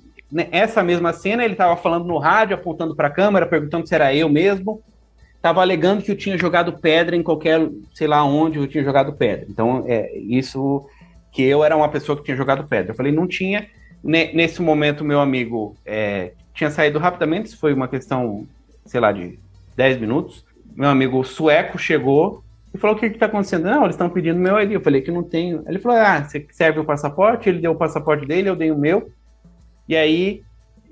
essa 0.51 0.83
mesma 0.83 1.13
cena, 1.13 1.45
ele 1.45 1.55
estava 1.55 1.77
falando 1.77 2.07
no 2.07 2.19
rádio, 2.19 2.57
apontando 2.57 2.95
para 2.95 3.09
a 3.09 3.11
câmera, 3.11 3.47
perguntando 3.47 3.87
se 3.87 3.95
era 3.95 4.15
eu 4.15 4.29
mesmo. 4.29 4.83
Estava 5.37 5.61
alegando 5.61 6.03
que 6.03 6.11
eu 6.11 6.17
tinha 6.17 6.39
jogado 6.39 6.73
pedra 6.79 7.15
em 7.15 7.23
qualquer, 7.23 7.69
sei 7.95 8.07
lá 8.07 8.25
onde 8.25 8.59
eu 8.59 8.67
tinha 8.67 8.83
jogado 8.83 9.13
pedra. 9.13 9.47
Então, 9.49 9.85
é 9.87 10.17
isso 10.17 10.87
que 11.31 11.43
eu 11.43 11.63
era 11.63 11.77
uma 11.77 11.89
pessoa 11.89 12.17
que 12.17 12.25
tinha 12.25 12.37
jogado 12.37 12.67
pedra. 12.67 12.93
Eu 12.93 12.97
falei, 12.97 13.13
não 13.13 13.27
tinha. 13.27 13.69
Nesse 14.03 14.61
momento, 14.61 15.05
meu 15.05 15.21
amigo 15.21 15.77
é, 15.85 16.33
tinha 16.55 16.71
saído 16.71 16.99
rapidamente, 16.99 17.49
isso 17.49 17.59
foi 17.59 17.73
uma 17.73 17.89
questão, 17.89 18.47
sei 18.87 19.01
lá, 19.01 19.13
de 19.13 19.39
10 19.77 19.99
minutos. 19.99 20.45
Meu 20.75 20.89
amigo 20.89 21.23
sueco 21.25 21.79
chegou 21.79 22.43
e 22.73 22.79
falou: 22.79 22.97
O 22.97 22.99
que 22.99 23.07
está 23.07 23.27
acontecendo? 23.27 23.65
Não, 23.65 23.85
eles 23.85 23.95
estão 23.95 24.11
pedindo 24.11 24.39
meu 24.39 24.61
ID. 24.61 24.73
Eu 24.73 24.81
falei 24.81 25.01
que 25.01 25.11
não 25.11 25.23
tenho. 25.23 25.63
Ele 25.67 25.79
falou: 25.79 25.99
Ah, 25.99 26.23
você 26.23 26.47
serve 26.51 26.81
o 26.81 26.85
passaporte? 26.85 27.49
Ele 27.49 27.61
deu 27.61 27.73
o 27.73 27.77
passaporte 27.77 28.27
dele, 28.27 28.49
eu 28.49 28.57
dei 28.57 28.71
o 28.71 28.79
meu. 28.79 29.11
E 29.89 29.97
aí 29.97 30.43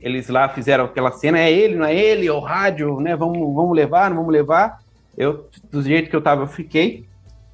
eles 0.00 0.28
lá 0.28 0.48
fizeram 0.48 0.85
aquela 0.85 1.12
cena, 1.12 1.38
é 1.38 1.50
ele, 1.50 1.76
não 1.76 1.87
é 1.87 1.94
ele, 1.94 2.26
é 2.26 2.33
o 2.33 2.40
rádio, 2.40 3.00
né? 3.00 3.14
Vamos, 3.14 3.55
vamos 3.55 3.76
levar, 3.76 4.11
não 4.11 4.18
vamos 4.18 4.33
levar. 4.33 4.81
Eu, 5.16 5.48
do 5.70 5.83
jeito 5.83 6.11
que 6.11 6.16
eu 6.16 6.20
tava, 6.20 6.42
eu 6.42 6.48
fiquei. 6.48 7.07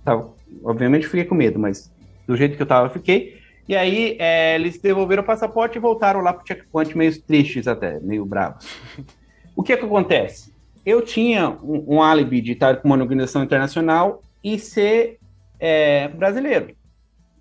Tava, 0.04 0.32
obviamente 0.64 1.06
fiquei 1.06 1.24
com 1.24 1.34
medo, 1.34 1.58
mas 1.58 1.92
do 2.26 2.36
jeito 2.36 2.56
que 2.56 2.62
eu 2.62 2.66
tava, 2.66 2.86
eu 2.86 2.90
fiquei. 2.90 3.38
E 3.68 3.76
aí 3.76 4.16
é, 4.18 4.54
eles 4.54 4.78
devolveram 4.78 5.22
o 5.22 5.26
passaporte 5.26 5.76
e 5.76 5.80
voltaram 5.80 6.20
lá 6.20 6.32
pro 6.32 6.46
checkpoint 6.46 6.96
meio 6.96 7.20
tristes 7.22 7.68
até, 7.68 8.00
meio 8.00 8.24
bravos. 8.24 8.66
o 9.54 9.62
que 9.62 9.74
é 9.74 9.76
que 9.76 9.84
acontece? 9.84 10.52
Eu 10.86 11.02
tinha 11.02 11.50
um, 11.62 11.96
um 11.96 12.02
álibi 12.02 12.40
de 12.40 12.52
estar 12.52 12.76
com 12.76 12.88
uma 12.88 12.96
organização 12.96 13.42
internacional 13.44 14.22
e 14.42 14.58
ser 14.58 15.18
é, 15.60 16.08
brasileiro. 16.08 16.74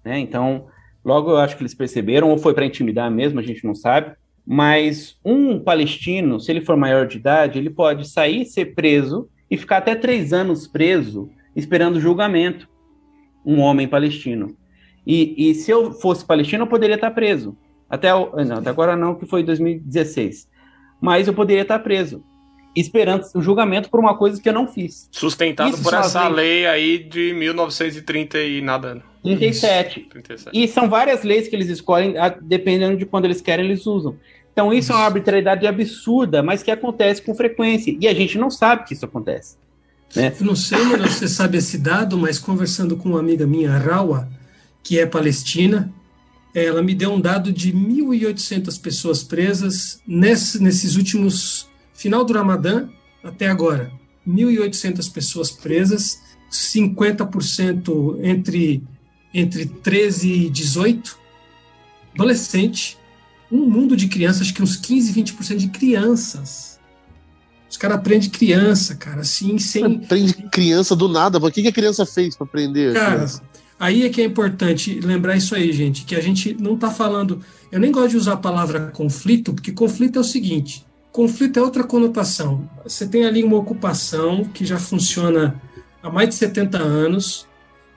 Né? 0.03 0.19
Então, 0.19 0.67
Logo, 1.03 1.31
eu 1.31 1.37
acho 1.37 1.55
que 1.55 1.63
eles 1.63 1.73
perceberam, 1.73 2.29
ou 2.29 2.37
foi 2.37 2.53
para 2.53 2.65
intimidar 2.65 3.09
mesmo, 3.09 3.39
a 3.39 3.43
gente 3.43 3.65
não 3.65 3.73
sabe. 3.75 4.15
Mas 4.45 5.17
um 5.23 5.59
palestino, 5.59 6.39
se 6.39 6.51
ele 6.51 6.61
for 6.61 6.77
maior 6.77 7.05
de 7.05 7.17
idade, 7.17 7.59
ele 7.59 7.69
pode 7.69 8.07
sair, 8.07 8.45
ser 8.45 8.73
preso 8.73 9.29
e 9.49 9.57
ficar 9.57 9.77
até 9.77 9.95
três 9.95 10.33
anos 10.33 10.67
preso, 10.67 11.29
esperando 11.55 11.99
julgamento. 11.99 12.69
Um 13.45 13.59
homem 13.59 13.87
palestino. 13.87 14.55
E, 15.05 15.49
e 15.49 15.55
se 15.55 15.71
eu 15.71 15.91
fosse 15.91 16.25
palestino, 16.25 16.63
eu 16.63 16.67
poderia 16.67 16.95
estar 16.95 17.11
preso. 17.11 17.57
Até, 17.89 18.09
não, 18.09 18.57
até 18.57 18.69
agora 18.69 18.95
não, 18.95 19.15
que 19.15 19.25
foi 19.25 19.43
2016. 19.43 20.49
Mas 21.01 21.27
eu 21.27 21.33
poderia 21.33 21.61
estar 21.61 21.79
preso 21.79 22.23
esperando 22.79 23.25
o 23.33 23.41
julgamento 23.41 23.89
por 23.89 23.99
uma 23.99 24.17
coisa 24.17 24.41
que 24.41 24.47
eu 24.47 24.53
não 24.53 24.67
fiz. 24.67 25.09
Sustentado 25.11 25.73
Isso 25.73 25.83
por 25.83 25.93
essa 25.93 26.27
lei 26.27 26.65
aí 26.65 26.99
de 26.99 27.33
1930 27.33 28.39
e 28.39 28.61
nada. 28.61 29.01
37. 29.23 30.01
37. 30.09 30.51
E 30.53 30.67
são 30.67 30.89
várias 30.89 31.23
leis 31.23 31.47
que 31.47 31.55
eles 31.55 31.69
escolhem, 31.69 32.13
dependendo 32.41 32.97
de 32.97 33.05
quando 33.05 33.25
eles 33.25 33.41
querem, 33.41 33.65
eles 33.65 33.85
usam. 33.85 34.15
Então 34.53 34.73
isso, 34.73 34.91
isso. 34.91 34.93
é 34.93 34.95
uma 34.95 35.05
arbitrariedade 35.05 35.67
absurda, 35.67 36.41
mas 36.41 36.63
que 36.63 36.71
acontece 36.71 37.21
com 37.21 37.35
frequência. 37.35 37.95
E 37.99 38.07
a 38.07 38.13
gente 38.13 38.37
não 38.37 38.49
sabe 38.49 38.85
que 38.85 38.93
isso 38.93 39.05
acontece. 39.05 39.57
Né? 40.15 40.33
Não 40.39 40.55
sei, 40.55 40.81
mano, 40.83 41.07
você 41.07 41.27
sabe 41.27 41.57
esse 41.57 41.77
dado, 41.77 42.17
mas 42.17 42.39
conversando 42.39 42.95
com 42.95 43.09
uma 43.09 43.19
amiga 43.19 43.45
minha, 43.45 43.77
Rawa, 43.77 44.27
que 44.81 44.97
é 44.97 45.05
palestina, 45.05 45.93
ela 46.55 46.81
me 46.81 46.95
deu 46.95 47.11
um 47.11 47.19
dado 47.19 47.51
de 47.51 47.71
1.800 47.73 48.81
pessoas 48.81 49.23
presas 49.23 50.01
nesse, 50.07 50.61
nesses 50.61 50.95
últimos 50.95 51.67
Final 51.97 52.23
do 52.23 52.31
Ramadã 52.31 52.87
até 53.23 53.49
agora, 53.49 53.91
1.800 54.25 55.11
pessoas 55.11 55.51
presas, 55.51 56.21
50% 56.51 58.19
entre, 58.23 58.83
entre 59.33 59.65
13 59.65 60.31
e 60.31 60.49
18, 60.49 61.17
adolescente, 62.13 62.97
um 63.51 63.65
mundo 63.65 63.97
de 63.97 64.07
crianças, 64.07 64.43
acho 64.43 64.53
que 64.53 64.61
uns 64.61 64.77
15, 64.77 65.13
20% 65.13 65.57
de 65.57 65.67
crianças. 65.69 66.79
Os 67.69 67.75
caras 67.75 67.97
aprendem 67.97 68.29
criança, 68.29 68.95
cara, 68.95 69.21
assim, 69.21 69.57
sem. 69.57 69.97
Aprende 69.97 70.33
criança 70.51 70.95
do 70.95 71.09
nada, 71.09 71.39
mas 71.39 71.49
o 71.49 71.53
que, 71.53 71.63
que 71.63 71.67
a 71.67 71.73
criança 71.73 72.05
fez 72.05 72.35
para 72.35 72.45
aprender? 72.45 72.93
Cara, 72.93 73.25
Aí 73.79 74.03
é 74.03 74.09
que 74.09 74.21
é 74.21 74.25
importante 74.25 74.99
lembrar 74.99 75.35
isso 75.35 75.53
aí, 75.53 75.71
gente, 75.71 76.03
que 76.03 76.15
a 76.15 76.21
gente 76.21 76.55
não 76.59 76.73
está 76.73 76.89
falando. 76.89 77.41
Eu 77.71 77.79
nem 77.79 77.91
gosto 77.91 78.09
de 78.09 78.17
usar 78.17 78.33
a 78.33 78.37
palavra 78.37 78.91
conflito, 78.91 79.53
porque 79.53 79.71
conflito 79.71 80.17
é 80.17 80.21
o 80.21 80.23
seguinte: 80.23 80.86
conflito 81.17 81.57
é 81.57 81.63
outra 81.63 81.83
conotação. 81.83 82.69
Você 82.83 83.07
tem 83.07 83.25
ali 83.25 83.43
uma 83.43 83.57
ocupação 83.57 84.43
que 84.43 84.63
já 84.63 84.77
funciona 84.77 85.59
há 86.03 86.11
mais 86.11 86.29
de 86.29 86.35
70 86.35 86.77
anos, 86.77 87.47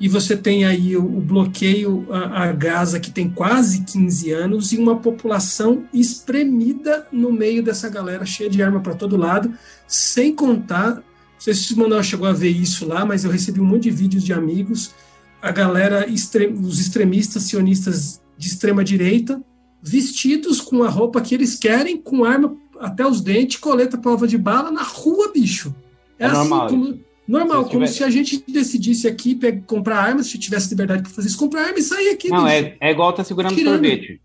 e 0.00 0.08
você 0.08 0.34
tem 0.34 0.64
aí 0.64 0.96
o, 0.96 1.04
o 1.04 1.20
bloqueio 1.20 2.06
a, 2.10 2.44
a, 2.44 2.52
Gaza, 2.52 2.98
que 2.98 3.10
tem 3.10 3.28
quase 3.28 3.82
15 3.82 4.30
anos, 4.30 4.72
e 4.72 4.78
uma 4.78 4.96
população 4.96 5.84
espremida 5.92 7.06
no 7.12 7.30
meio 7.30 7.62
dessa 7.62 7.90
galera, 7.90 8.24
cheia 8.24 8.48
de 8.48 8.62
arma 8.62 8.80
para 8.80 8.94
todo 8.94 9.18
lado, 9.18 9.52
sem 9.86 10.34
contar. 10.34 10.94
Não 10.94 11.02
sei 11.38 11.52
se 11.52 11.74
o 11.74 11.76
Manuel 11.76 12.02
chegou 12.02 12.26
a 12.26 12.32
ver 12.32 12.48
isso 12.48 12.86
lá, 12.86 13.04
mas 13.04 13.24
eu 13.24 13.30
recebi 13.30 13.60
um 13.60 13.66
monte 13.66 13.82
de 13.82 13.90
vídeos 13.90 14.24
de 14.24 14.32
amigos. 14.32 14.94
A 15.42 15.50
galera, 15.50 16.06
os 16.08 16.80
extremistas 16.80 17.42
sionistas 17.42 18.22
de 18.38 18.48
extrema 18.48 18.82
direita, 18.82 19.42
vestidos 19.82 20.58
com 20.62 20.82
a 20.82 20.88
roupa 20.88 21.20
que 21.20 21.34
eles 21.34 21.54
querem, 21.54 21.98
com 21.98 22.24
arma 22.24 22.56
até 22.80 23.06
os 23.06 23.20
dentes, 23.20 23.58
coleta 23.58 23.98
prova 23.98 24.26
de 24.26 24.38
bala 24.38 24.70
na 24.70 24.82
rua, 24.82 25.30
bicho. 25.32 25.74
É, 26.18 26.24
é 26.24 26.26
assim 26.26 26.48
normal. 26.48 26.68
como 26.68 27.00
Normal, 27.30 27.64
se 27.64 27.70
como 27.70 27.86
se 27.86 28.02
a 28.02 28.10
gente 28.10 28.42
decidisse 28.48 29.06
aqui 29.06 29.36
pegar, 29.36 29.62
comprar 29.64 29.98
armas, 29.98 30.26
se 30.26 30.36
tivesse 30.36 30.70
liberdade 30.70 31.02
para 31.02 31.12
fazer 31.12 31.28
isso, 31.28 31.38
comprar 31.38 31.62
arma 31.66 31.78
e 31.78 31.82
sair 31.82 32.10
aqui. 32.10 32.28
Não, 32.28 32.44
é, 32.44 32.76
é 32.80 32.90
igual 32.90 33.12
tá 33.12 33.22
segurando 33.22 33.54
Tirando. 33.54 33.74
sorvete. 33.74 34.20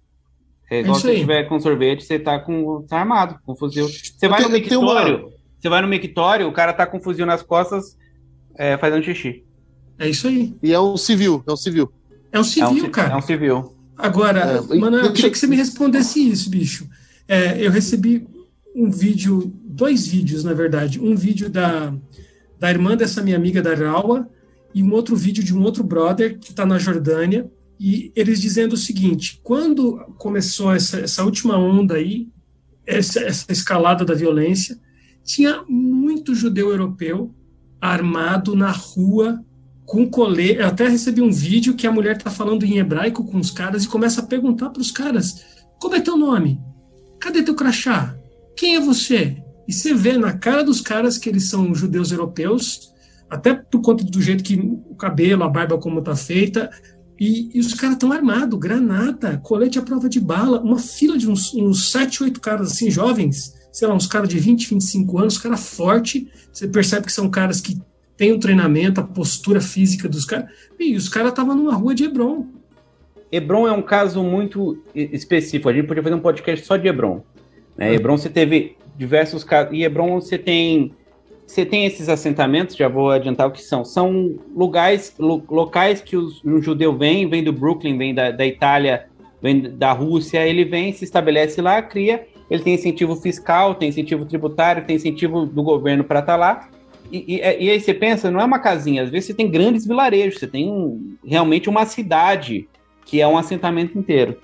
É 0.71 0.79
igual 0.79 0.97
é 0.97 0.99
se 0.99 1.15
tiver 1.15 1.43
com 1.43 1.59
sorvete, 1.59 2.03
você 2.03 2.17
tá 2.17 2.39
com 2.39 2.81
tá 2.81 2.97
armado, 2.97 3.37
com 3.45 3.55
fuzil. 3.55 3.87
Você 3.87 4.27
vai 4.27 4.41
no 4.41 4.49
mictório, 4.49 5.31
você 5.59 5.69
vai 5.69 5.83
no 5.83 5.87
mictório, 5.87 6.47
o 6.47 6.51
cara 6.51 6.73
tá 6.73 6.87
com 6.87 6.99
fuzil 6.99 7.27
nas 7.27 7.43
costas, 7.43 7.95
é, 8.57 8.75
fazendo 8.75 9.03
xixi. 9.03 9.43
É 9.99 10.09
isso 10.09 10.27
aí. 10.27 10.55
E 10.63 10.73
é 10.73 10.79
um 10.79 10.97
civil, 10.97 11.43
é 11.47 11.51
um 11.51 11.57
civil. 11.57 11.91
É 12.31 12.39
um 12.39 12.43
civil, 12.43 12.85
é 12.85 12.87
um, 12.87 12.91
cara. 12.91 13.13
É 13.13 13.17
um 13.17 13.21
civil. 13.21 13.75
Agora, 13.95 14.65
é, 14.71 14.75
mano, 14.77 14.97
eu 14.97 15.13
queria 15.13 15.29
que 15.29 15.37
você 15.37 15.45
me 15.45 15.55
respondesse 15.55 16.27
isso, 16.27 16.49
bicho. 16.49 16.89
É, 17.27 17.63
eu 17.63 17.69
recebi 17.69 18.27
um 18.75 18.91
vídeo, 18.91 19.53
dois 19.63 20.05
vídeos, 20.05 20.43
na 20.43 20.53
verdade. 20.53 20.99
Um 20.99 21.15
vídeo 21.15 21.49
da 21.49 21.93
da 22.59 22.69
irmã 22.69 22.95
dessa 22.95 23.21
minha 23.21 23.35
amiga 23.35 23.61
da 23.61 23.73
Raua 23.73 24.29
e 24.73 24.81
um 24.81 24.91
outro 24.93 25.15
vídeo 25.15 25.43
de 25.43 25.55
um 25.55 25.61
outro 25.61 25.83
brother 25.83 26.39
que 26.39 26.51
está 26.51 26.65
na 26.65 26.79
Jordânia 26.79 27.49
e 27.79 28.11
eles 28.15 28.41
dizendo 28.41 28.73
o 28.73 28.77
seguinte: 28.77 29.39
quando 29.43 29.97
começou 30.17 30.73
essa, 30.73 30.99
essa 30.99 31.23
última 31.23 31.57
onda 31.57 31.95
aí, 31.95 32.29
essa, 32.85 33.19
essa 33.19 33.51
escalada 33.51 34.05
da 34.05 34.13
violência, 34.13 34.79
tinha 35.23 35.63
muito 35.67 36.35
judeu 36.35 36.69
europeu 36.69 37.33
armado 37.79 38.55
na 38.55 38.71
rua 38.71 39.43
com 39.85 40.09
colete. 40.09 40.59
Eu 40.59 40.67
até 40.67 40.87
recebi 40.87 41.21
um 41.21 41.31
vídeo 41.31 41.75
que 41.75 41.85
a 41.85 41.91
mulher 41.91 42.17
está 42.17 42.31
falando 42.31 42.63
em 42.63 42.77
hebraico 42.77 43.23
com 43.25 43.37
os 43.37 43.51
caras 43.51 43.83
e 43.83 43.87
começa 43.87 44.21
a 44.21 44.25
perguntar 44.25 44.69
para 44.69 44.81
os 44.81 44.91
caras: 44.91 45.45
como 45.79 45.95
é 45.95 46.01
teu 46.01 46.17
nome? 46.17 46.59
Cadê 47.19 47.43
teu 47.43 47.55
crachá? 47.55 48.17
Quem 48.55 48.75
é 48.75 48.79
você? 48.79 49.37
E 49.67 49.73
você 49.73 49.93
vê 49.93 50.17
na 50.17 50.33
cara 50.33 50.63
dos 50.63 50.79
caras 50.79 51.17
que 51.17 51.27
eles 51.27 51.49
são 51.49 51.73
judeus 51.75 52.11
europeus, 52.11 52.93
até 53.29 53.53
por 53.53 53.81
conta 53.81 54.03
do 54.03 54.21
jeito 54.21 54.43
que 54.43 54.55
o 54.55 54.95
cabelo, 54.95 55.43
a 55.43 55.49
barba 55.49 55.77
como 55.77 56.01
tá 56.01 56.15
feita, 56.15 56.69
e, 57.19 57.49
e 57.53 57.59
os 57.59 57.73
caras 57.73 57.95
estão 57.95 58.11
armados, 58.11 58.59
granada, 58.59 59.37
colete 59.37 59.79
à 59.79 59.81
prova 59.81 60.07
de 60.07 60.19
bala, 60.19 60.61
uma 60.61 60.77
fila 60.77 61.17
de 61.17 61.29
uns, 61.29 61.53
uns 61.53 61.91
7, 61.91 62.23
8 62.23 62.41
caras 62.41 62.71
assim, 62.71 62.91
jovens, 62.91 63.53
sei 63.71 63.87
lá, 63.87 63.93
uns 63.93 64.07
caras 64.07 64.29
de 64.29 64.37
20, 64.37 64.69
25 64.69 65.17
anos, 65.17 65.37
cara 65.37 65.57
forte, 65.57 66.29
você 66.51 66.67
percebe 66.67 67.05
que 67.05 67.13
são 67.13 67.29
caras 67.29 67.59
que 67.59 67.79
têm 68.15 68.33
um 68.33 68.39
treinamento, 68.39 69.01
a 69.01 69.03
postura 69.03 69.59
física 69.59 70.07
dos 70.07 70.25
caras, 70.25 70.49
e 70.79 70.95
os 70.95 71.09
caras 71.09 71.29
estavam 71.29 71.55
numa 71.55 71.73
rua 71.73 71.95
de 71.95 72.03
Hebron. 72.03 72.47
Hebron 73.31 73.67
é 73.67 73.71
um 73.71 73.81
caso 73.81 74.23
muito 74.23 74.81
específico, 74.93 75.67
a 75.67 75.73
gente 75.73 75.87
podia 75.87 76.03
fazer 76.03 76.15
um 76.15 76.21
podcast 76.21 76.65
só 76.65 76.77
de 76.77 76.87
Hebron. 76.87 77.23
Né? 77.77 77.93
Hebron 77.93 78.17
você 78.17 78.29
teve 78.29 78.75
diversos 78.97 79.43
casos. 79.43 79.73
E 79.73 79.83
Hebron 79.83 80.19
você 80.19 80.37
tem 80.37 80.93
você 81.45 81.63
tem 81.63 81.85
esses 81.85 82.09
assentamentos, 82.09 82.75
já 82.75 82.87
vou 82.87 83.11
adiantar 83.11 83.47
o 83.47 83.51
que 83.51 83.61
são. 83.61 83.85
São 83.85 84.35
lugares, 84.55 85.13
lo, 85.19 85.43
locais 85.47 86.01
que 86.01 86.17
os, 86.17 86.43
um 86.43 86.59
judeu 86.61 86.97
vem, 86.97 87.29
vem 87.29 87.43
do 87.43 87.53
Brooklyn, 87.53 87.97
vem 87.97 88.15
da, 88.15 88.31
da 88.31 88.45
Itália, 88.45 89.05
vem 89.41 89.61
da 89.61 89.91
Rússia, 89.91 90.45
ele 90.45 90.65
vem, 90.65 90.91
se 90.91 91.03
estabelece 91.03 91.61
lá, 91.61 91.81
cria, 91.83 92.25
ele 92.49 92.63
tem 92.63 92.73
incentivo 92.73 93.15
fiscal, 93.15 93.75
tem 93.75 93.89
incentivo 93.89 94.25
tributário, 94.25 94.85
tem 94.85 94.95
incentivo 94.95 95.45
do 95.45 95.61
governo 95.61 96.03
para 96.03 96.19
estar 96.19 96.33
tá 96.33 96.37
lá. 96.37 96.69
E, 97.11 97.35
e, 97.35 97.65
e, 97.65 97.69
aí 97.69 97.79
você 97.79 97.93
pensa, 97.93 98.31
não 98.31 98.41
é 98.41 98.43
uma 98.43 98.57
casinha, 98.57 99.03
às 99.03 99.11
vezes 99.11 99.27
você 99.27 99.33
tem 99.35 99.49
grandes 99.49 99.85
vilarejos, 99.85 100.39
você 100.39 100.47
tem 100.47 100.67
um, 100.67 101.15
realmente 101.23 101.69
uma 101.69 101.85
cidade 101.85 102.67
que 103.05 103.21
é 103.21 103.27
um 103.27 103.37
assentamento 103.37 103.97
inteiro. 103.97 104.39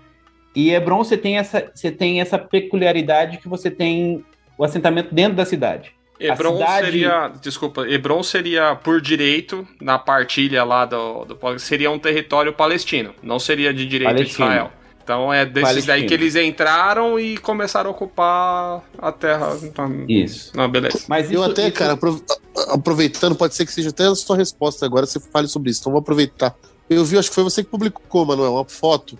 E 0.56 0.72
Hebron 0.72 1.04
você 1.04 1.18
tem 1.18 1.38
essa, 1.38 1.72
você 1.74 1.92
tem 1.92 2.22
essa 2.22 2.38
peculiaridade 2.38 3.38
que 3.38 3.48
você 3.48 3.72
tem 3.72 4.26
o 4.58 4.64
assentamento 4.64 5.14
dentro 5.14 5.36
da 5.36 5.46
cidade. 5.46 5.94
Hebron 6.20 6.58
cidade... 6.58 6.86
seria, 6.86 7.32
desculpa, 7.42 7.88
Hebron 7.88 8.22
seria 8.22 8.76
por 8.76 9.02
direito 9.02 9.68
na 9.82 9.98
partilha 9.98 10.64
lá 10.64 10.86
do, 10.86 11.26
do 11.26 11.60
seria 11.60 11.90
um 11.90 11.98
território 11.98 12.54
palestino, 12.54 13.16
não 13.24 13.40
seria 13.40 13.74
de 13.74 13.88
direito 13.88 14.14
palestino. 14.14 14.48
de 14.48 14.54
Israel. 14.54 14.72
Então 15.04 15.34
é 15.34 15.44
desses 15.46 15.64
palestino. 15.64 15.88
daí 15.88 16.06
que 16.06 16.14
eles 16.14 16.36
entraram 16.36 17.20
e 17.20 17.38
começaram 17.40 17.90
a 17.90 17.92
ocupar 17.92 18.84
a 19.00 19.12
terra. 19.12 19.58
Isso. 20.08 20.56
Não, 20.56 20.70
beleza. 20.70 21.06
Mas 21.08 21.26
isso, 21.26 21.34
eu 21.34 21.44
até, 21.44 21.68
isso... 21.68 21.74
cara, 21.76 21.98
aproveitando, 22.70 23.36
pode 23.36 23.56
ser 23.56 23.66
que 23.66 23.74
seja 23.74 23.90
até 23.90 24.06
a 24.06 24.14
sua 24.14 24.38
resposta 24.38 24.86
agora, 24.86 25.08
você 25.08 25.20
fale 25.20 25.48
sobre 25.48 25.72
isso. 25.72 25.82
Então 25.82 25.92
vou 25.92 26.02
aproveitar. 26.02 26.56
Eu 26.88 27.04
vi, 27.04 27.18
acho 27.18 27.30
que 27.30 27.36
foi 27.36 27.44
você 27.44 27.64
que 27.64 27.70
publicou, 27.70 28.26
Manuel, 28.26 28.54
uma 28.54 28.66
foto 28.66 29.18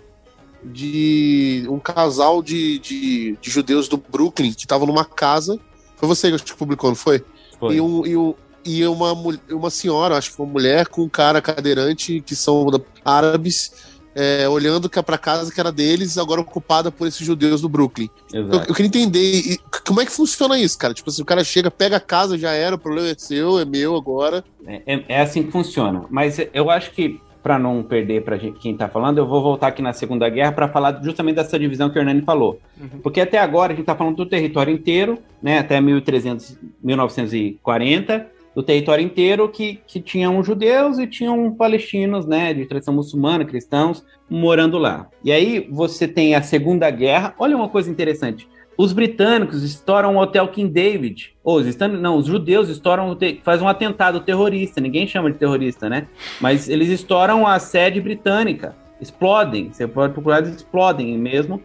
de 0.64 1.66
um 1.68 1.78
casal 1.78 2.42
de, 2.42 2.78
de, 2.78 3.36
de 3.40 3.50
judeus 3.50 3.88
do 3.88 3.96
Brooklyn 3.96 4.52
que 4.52 4.60
estavam 4.60 4.86
numa 4.86 5.04
casa. 5.04 5.58
Foi 5.96 6.08
você 6.08 6.36
que 6.36 6.54
publicou, 6.54 6.90
não 6.90 6.96
foi? 6.96 7.24
foi. 7.58 7.76
E, 7.76 7.80
um, 7.80 8.06
e, 8.06 8.16
um, 8.16 8.34
e 8.64 8.86
uma, 8.86 9.12
uma 9.50 9.70
senhora, 9.70 10.16
acho 10.16 10.30
que 10.30 10.36
foi 10.36 10.46
uma 10.46 10.52
mulher, 10.52 10.88
com 10.88 11.02
um 11.02 11.08
cara 11.08 11.40
cadeirante, 11.40 12.20
que 12.20 12.34
são 12.34 12.66
árabes, 13.04 13.72
é, 14.14 14.48
olhando 14.48 14.90
é 14.94 15.02
para 15.02 15.16
casa 15.16 15.52
que 15.52 15.58
era 15.58 15.72
deles, 15.72 16.18
agora 16.18 16.40
ocupada 16.40 16.90
por 16.90 17.06
esses 17.06 17.26
judeus 17.26 17.60
do 17.60 17.68
Brooklyn. 17.68 18.10
Eu, 18.32 18.48
eu, 18.50 18.74
queria 18.74 18.86
entender 18.86 19.58
como 19.86 20.00
é 20.00 20.04
que 20.04 20.12
funciona 20.12 20.58
isso, 20.58 20.76
cara. 20.78 20.92
Tipo 20.92 21.10
assim, 21.10 21.22
o 21.22 21.24
cara 21.26 21.42
chega, 21.42 21.70
pega 21.70 21.96
a 21.96 22.00
casa, 22.00 22.36
já 22.36 22.52
era, 22.52 22.76
o 22.76 22.78
problema 22.78 23.08
é 23.08 23.14
seu, 23.16 23.58
é 23.58 23.64
meu 23.64 23.96
agora. 23.96 24.44
É, 24.66 24.82
é, 24.86 25.04
é 25.08 25.20
assim 25.20 25.42
que 25.42 25.50
funciona. 25.50 26.04
Mas 26.10 26.38
eu 26.52 26.70
acho 26.70 26.90
que 26.92 27.20
para 27.42 27.58
não 27.58 27.82
perder 27.82 28.22
para 28.22 28.38
quem 28.38 28.72
está 28.72 28.88
falando, 28.88 29.18
eu 29.18 29.26
vou 29.26 29.42
voltar 29.42 29.68
aqui 29.68 29.82
na 29.82 29.92
Segunda 29.92 30.28
Guerra 30.28 30.52
para 30.52 30.68
falar 30.68 31.00
justamente 31.02 31.36
dessa 31.36 31.58
divisão 31.58 31.90
que 31.90 31.98
o 31.98 32.00
Hernani 32.00 32.22
falou. 32.22 32.60
Uhum. 32.80 33.00
Porque 33.02 33.20
até 33.20 33.38
agora 33.38 33.72
a 33.72 33.74
gente 33.74 33.82
está 33.82 33.96
falando 33.96 34.16
do 34.16 34.26
território 34.26 34.72
inteiro, 34.72 35.18
né, 35.42 35.58
até 35.58 35.80
1300, 35.80 36.56
1940, 36.82 38.30
do 38.54 38.62
território 38.62 39.04
inteiro 39.04 39.48
que, 39.48 39.80
que 39.86 40.00
tinham 40.00 40.42
judeus 40.44 40.98
e 40.98 41.06
tinham 41.06 41.52
palestinos, 41.52 42.26
né, 42.26 42.52
de 42.54 42.66
tradição 42.66 42.94
muçulmana, 42.94 43.44
cristãos, 43.44 44.04
morando 44.28 44.78
lá. 44.78 45.08
E 45.24 45.32
aí 45.32 45.66
você 45.70 46.06
tem 46.06 46.34
a 46.34 46.42
Segunda 46.42 46.90
Guerra. 46.90 47.34
Olha 47.38 47.56
uma 47.56 47.68
coisa 47.68 47.90
interessante. 47.90 48.46
Os 48.76 48.92
britânicos 48.92 49.62
estouram 49.62 50.16
o 50.16 50.18
hotel 50.18 50.48
King 50.48 50.72
David. 50.72 51.34
Ou 51.44 51.56
os 51.58 51.76
não, 51.76 52.16
os 52.16 52.26
judeus 52.26 52.68
estouram, 52.68 53.16
fazem 53.42 53.66
um 53.66 53.68
atentado 53.68 54.20
terrorista. 54.20 54.80
Ninguém 54.80 55.06
chama 55.06 55.30
de 55.30 55.38
terrorista, 55.38 55.88
né? 55.88 56.06
Mas 56.40 56.68
eles 56.68 56.88
estouram 56.88 57.46
a 57.46 57.58
sede 57.58 58.00
britânica. 58.00 58.74
Explodem. 59.00 59.70
Você 59.72 59.86
pode 59.86 60.12
procurar, 60.12 60.38
eles 60.38 60.56
explodem 60.56 61.18
mesmo. 61.18 61.60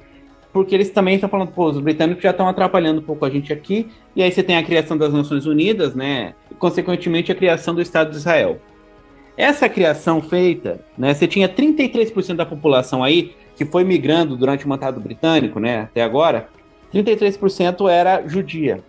Porque 0.52 0.74
eles 0.74 0.90
também 0.90 1.16
estão 1.16 1.30
falando, 1.30 1.52
pô, 1.52 1.70
os 1.70 1.80
britânicos 1.80 2.24
já 2.24 2.32
estão 2.32 2.48
atrapalhando 2.48 3.00
um 3.00 3.04
pouco 3.04 3.24
a 3.26 3.30
gente 3.30 3.54
aqui. 3.54 3.88
E 4.16 4.24
aí 4.24 4.32
você 4.32 4.44
tem 4.44 4.58
a 4.58 4.64
criação 4.64 4.98
das 4.98 5.14
Nações 5.14 5.46
Unidas, 5.46 5.96
né? 5.96 6.34
E, 6.52 6.56
consequentemente, 6.56 7.32
a 7.32 7.36
criação 7.36 7.74
do 7.74 7.82
Estado 7.82 8.12
de 8.12 8.18
Israel. 8.18 8.60
Essa 9.38 9.70
criação 9.70 10.22
feita, 10.22 10.82
né? 10.98 11.14
Você 11.14 11.28
tinha 11.28 11.48
33% 11.48 12.36
da 12.36 12.46
população 12.46 13.04
aí 13.04 13.36
que 13.56 13.66
foi 13.66 13.84
migrando 13.84 14.36
durante 14.36 14.66
o 14.66 14.70
mandato 14.70 15.00
britânico, 15.00 15.60
né? 15.60 15.82
Até 15.82 16.02
agora 16.02 16.50
33% 16.94 17.90
era 17.90 18.26
judia. 18.28 18.84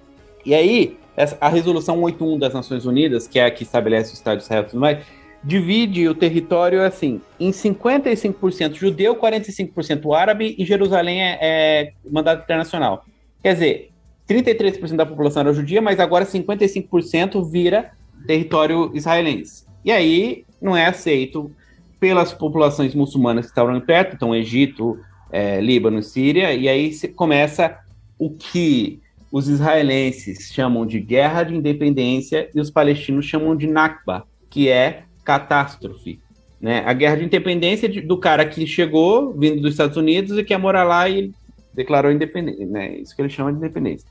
E 0.44 0.54
aí, 0.54 0.96
a 1.40 1.48
resolução 1.48 2.00
81 2.02 2.38
das 2.38 2.54
Nações 2.54 2.86
Unidas, 2.86 3.26
que 3.26 3.38
é 3.38 3.46
a 3.46 3.50
que 3.50 3.64
estabelece 3.64 4.12
o 4.12 4.14
Estado 4.14 4.38
de 4.38 4.44
Israel 4.44 4.62
e 4.62 4.66
tudo 4.66 4.80
mais, 4.80 5.04
divide 5.42 6.08
o 6.08 6.14
território 6.14 6.82
assim, 6.82 7.20
em 7.38 7.50
55% 7.50 8.74
judeu, 8.74 9.16
45% 9.16 10.16
árabe 10.16 10.54
e 10.58 10.64
Jerusalém 10.64 11.22
é, 11.22 11.38
é 11.40 11.92
mandato 12.10 12.42
internacional. 12.44 13.04
Quer 13.42 13.54
dizer, 13.54 13.90
33% 14.28 14.96
da 14.96 15.06
população 15.06 15.40
era 15.40 15.52
judia, 15.52 15.80
mas 15.80 15.98
agora 16.00 16.24
55% 16.24 17.50
vira 17.50 17.92
território 18.26 18.90
israelense. 18.94 19.64
E 19.84 19.92
aí 19.92 20.44
não 20.60 20.76
é 20.76 20.86
aceito 20.86 21.50
pelas 21.98 22.32
populações 22.32 22.94
muçulmanas 22.94 23.46
que 23.46 23.52
estavam 23.52 23.80
perto, 23.80 24.14
então 24.14 24.34
Egito, 24.34 24.98
é, 25.30 25.60
Líbano, 25.60 26.02
Síria, 26.02 26.52
e 26.52 26.68
aí 26.68 26.92
começa 27.14 27.78
o 28.18 28.30
que 28.30 29.00
os 29.30 29.48
israelenses 29.48 30.50
chamam 30.52 30.86
de 30.86 30.98
guerra 31.00 31.42
de 31.42 31.54
independência 31.54 32.50
e 32.54 32.60
os 32.60 32.70
palestinos 32.70 33.26
chamam 33.26 33.54
de 33.54 33.66
Nakba, 33.66 34.26
que 34.48 34.68
é 34.68 35.04
catástrofe. 35.24 36.18
Né? 36.60 36.82
A 36.86 36.92
guerra 36.92 37.16
de 37.16 37.24
independência 37.24 37.88
de, 37.88 38.00
do 38.00 38.18
cara 38.18 38.44
que 38.44 38.66
chegou, 38.66 39.32
vindo 39.34 39.60
dos 39.60 39.72
Estados 39.72 39.96
Unidos, 39.96 40.36
e 40.36 40.44
quer 40.44 40.58
morar 40.58 40.84
lá 40.84 41.08
e 41.08 41.32
declarou 41.74 42.10
independência. 42.10 42.66
Né? 42.66 42.96
Isso 42.96 43.14
que 43.14 43.22
ele 43.22 43.28
chama 43.28 43.52
de 43.52 43.58
independência. 43.58 44.08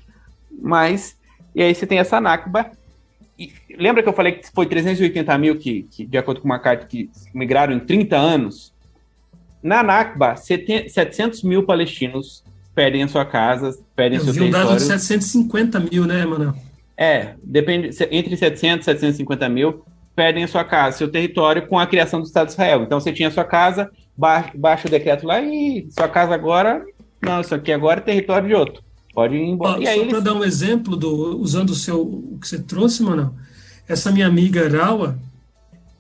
Mas, 0.62 1.18
e 1.54 1.62
aí 1.62 1.74
você 1.74 1.86
tem 1.86 2.00
essa 2.00 2.22
Nakba. 2.22 2.72
E, 3.38 3.52
lembra 3.78 4.02
que 4.02 4.10
eu 4.10 4.14
falei 4.14 4.34
que 4.34 4.50
foi 4.52 4.66
380 4.68 5.38
mil 5.38 5.58
que, 5.58 5.84
que, 5.84 6.06
de 6.06 6.18
acordo 6.18 6.42
com 6.42 6.46
uma 6.46 6.60
carta, 6.60 6.86
que 6.86 7.10
migraram 7.34 7.74
em 7.74 7.80
30 7.80 8.16
anos? 8.16 8.74
Na 9.62 9.84
Nakba, 9.84 10.36
700 10.36 11.44
mil 11.44 11.64
palestinos 11.64 12.44
perdem 12.78 13.02
a 13.02 13.08
sua 13.08 13.26
casa, 13.26 13.76
perdem 13.96 14.20
eu 14.20 14.24
seu 14.24 14.34
vi 14.34 14.40
um 14.40 14.44
território. 14.44 14.68
dado 14.68 14.78
de 14.78 14.86
750 14.86 15.80
mil, 15.80 16.06
né, 16.06 16.24
mano? 16.28 16.56
É, 16.96 17.34
depende, 17.44 17.90
entre 18.12 18.38
700 18.38 18.84
e 18.84 18.92
750 18.92 19.50
mil 19.50 19.84
perdem 20.16 20.44
a 20.44 20.48
sua 20.48 20.64
casa, 20.64 20.98
seu 20.98 21.10
território 21.10 21.66
com 21.66 21.80
a 21.80 21.88
criação 21.88 22.22
do 22.22 22.28
Estado 22.28 22.46
de 22.46 22.54
Israel. 22.54 22.84
Então 22.84 23.00
você 23.00 23.12
tinha 23.12 23.30
a 23.30 23.32
sua 23.32 23.44
casa, 23.44 23.90
baixa, 24.16 24.52
baixa 24.54 24.88
o 24.88 24.92
decreto 24.92 25.26
lá 25.26 25.42
e 25.42 25.88
sua 25.90 26.08
casa 26.08 26.36
agora, 26.36 26.86
não, 27.20 27.42
isso 27.42 27.56
aqui 27.56 27.72
agora 27.72 28.00
é 28.00 28.04
território 28.04 28.48
de 28.48 28.54
outro. 28.54 28.84
Pode 29.12 29.36
ir 29.36 29.42
embora. 29.42 29.80
Ah, 29.82 29.84
só 29.84 29.92
eles... 29.94 30.10
para 30.10 30.20
dar 30.20 30.34
um 30.36 30.44
exemplo, 30.44 30.96
do, 30.96 31.40
usando 31.40 31.72
o, 31.72 31.76
seu, 31.76 32.00
o 32.04 32.38
que 32.40 32.48
você 32.48 32.60
trouxe, 32.60 33.02
mano, 33.02 33.36
essa 33.88 34.12
minha 34.12 34.28
amiga 34.28 34.70
Rawa 34.70 35.18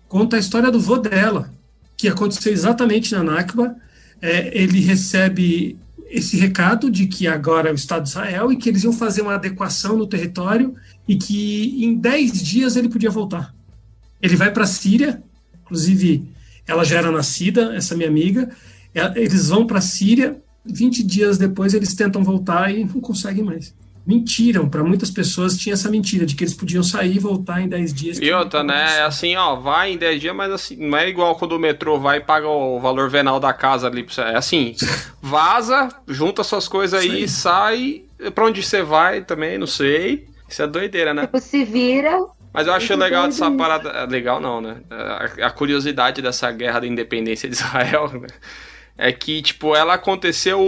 conta 0.08 0.36
a 0.36 0.40
história 0.40 0.70
do 0.70 0.80
vô 0.80 0.98
dela, 0.98 1.50
que 1.98 2.08
aconteceu 2.08 2.54
exatamente 2.54 3.16
na 3.16 3.24
Nakba. 3.24 3.76
É, 4.22 4.56
ele 4.56 4.80
recebe 4.80 5.78
esse 6.10 6.38
recado 6.38 6.90
de 6.90 7.08
que 7.08 7.28
agora 7.28 7.70
é 7.70 7.72
o 7.72 7.76
Estado 7.76 8.04
de 8.04 8.10
Israel 8.10 8.52
e 8.52 8.58
que 8.58 8.70
eles 8.70 8.84
iam 8.84 8.94
fazer 8.94 9.22
uma 9.22 9.36
adequação 9.36 9.98
no 9.98 10.08
território 10.08 10.76
e 11.08 11.16
que 11.16 11.84
em 11.84 11.96
10 11.96 12.42
dias 12.42 12.76
ele 12.76 12.90
podia 12.90 13.10
voltar. 13.10 13.54
Ele 14.22 14.36
vai 14.36 14.52
para 14.52 14.64
a 14.64 14.68
Síria, 14.68 15.22
inclusive 15.62 16.28
ela 16.66 16.84
já 16.84 16.98
era 16.98 17.12
nascida, 17.12 17.76
essa 17.76 17.96
minha 17.96 18.10
amiga. 18.10 18.50
É, 18.94 19.14
eles 19.16 19.50
vão 19.50 19.66
para 19.66 19.80
a 19.80 19.82
Síria, 19.82 20.42
20 20.66 21.04
dias 21.04 21.38
depois 21.38 21.74
eles 21.74 21.94
tentam 21.94 22.24
voltar 22.24 22.74
e 22.74 22.84
não 22.84 23.00
conseguem 23.00 23.44
mais. 23.44 23.74
Mentiram, 24.08 24.70
para 24.70 24.82
muitas 24.86 25.12
pessoas 25.12 25.58
tinha 25.58 25.74
essa 25.74 25.90
mentira 25.90 26.26
de 26.26 26.34
que 26.34 26.46
eles 26.46 26.54
podiam 26.54 26.82
sair 26.82 27.18
e 27.18 27.20
voltar 27.20 27.62
em 27.62 27.68
10 27.68 27.94
dias. 27.94 28.20
E 28.20 28.32
outra, 28.32 28.64
né? 28.64 29.00
É 29.00 29.02
assim, 29.02 29.36
ó, 29.36 29.58
vai 29.58 29.92
em 29.92 29.98
10 29.98 30.22
dias, 30.22 30.34
mas 30.34 30.50
assim, 30.50 30.78
não 30.78 30.98
é 30.98 31.10
igual 31.10 31.36
quando 31.36 31.52
o 31.52 31.60
metrô 31.60 32.00
vai 32.00 32.20
e 32.20 32.22
paga 32.22 32.48
o 32.48 32.80
valor 32.80 33.10
venal 33.10 33.38
da 33.38 33.52
casa 33.52 33.88
ali. 33.88 34.08
É 34.20 34.38
assim, 34.38 34.76
vaza, 35.22 35.90
junta 36.08 36.42
suas 36.42 36.70
coisas 36.70 37.02
aí, 37.02 37.28
sai. 37.28 38.04
Pra 38.34 38.46
onde 38.46 38.64
você 38.64 38.82
vai 38.82 39.26
também, 39.26 39.58
não 39.58 39.68
sei. 39.68 40.26
Isso 40.48 40.62
é 40.62 40.68
doideira, 40.68 41.14
né? 41.14 41.24
Tipo, 41.24 41.42
se 41.42 41.66
vira, 41.66 42.18
mas 42.58 42.66
eu 42.66 42.74
achei 42.74 42.96
legal 42.96 43.26
dessa 43.26 43.52
parada. 43.52 43.90
É, 43.90 44.06
legal 44.08 44.40
não, 44.40 44.60
né? 44.60 44.78
A, 44.90 45.48
a, 45.48 45.52
curiosidade 45.52 46.24
dessa 46.24 46.50
guerra 46.52 46.80
da 46.80 46.88
independência 46.88 47.48
de 47.48 47.56
Israel, 47.56 48.10
né? 48.14 48.28
É 48.98 49.12
que, 49.12 49.42
tipo, 49.42 49.76
ela 49.76 49.94
aconteceu 49.94 50.60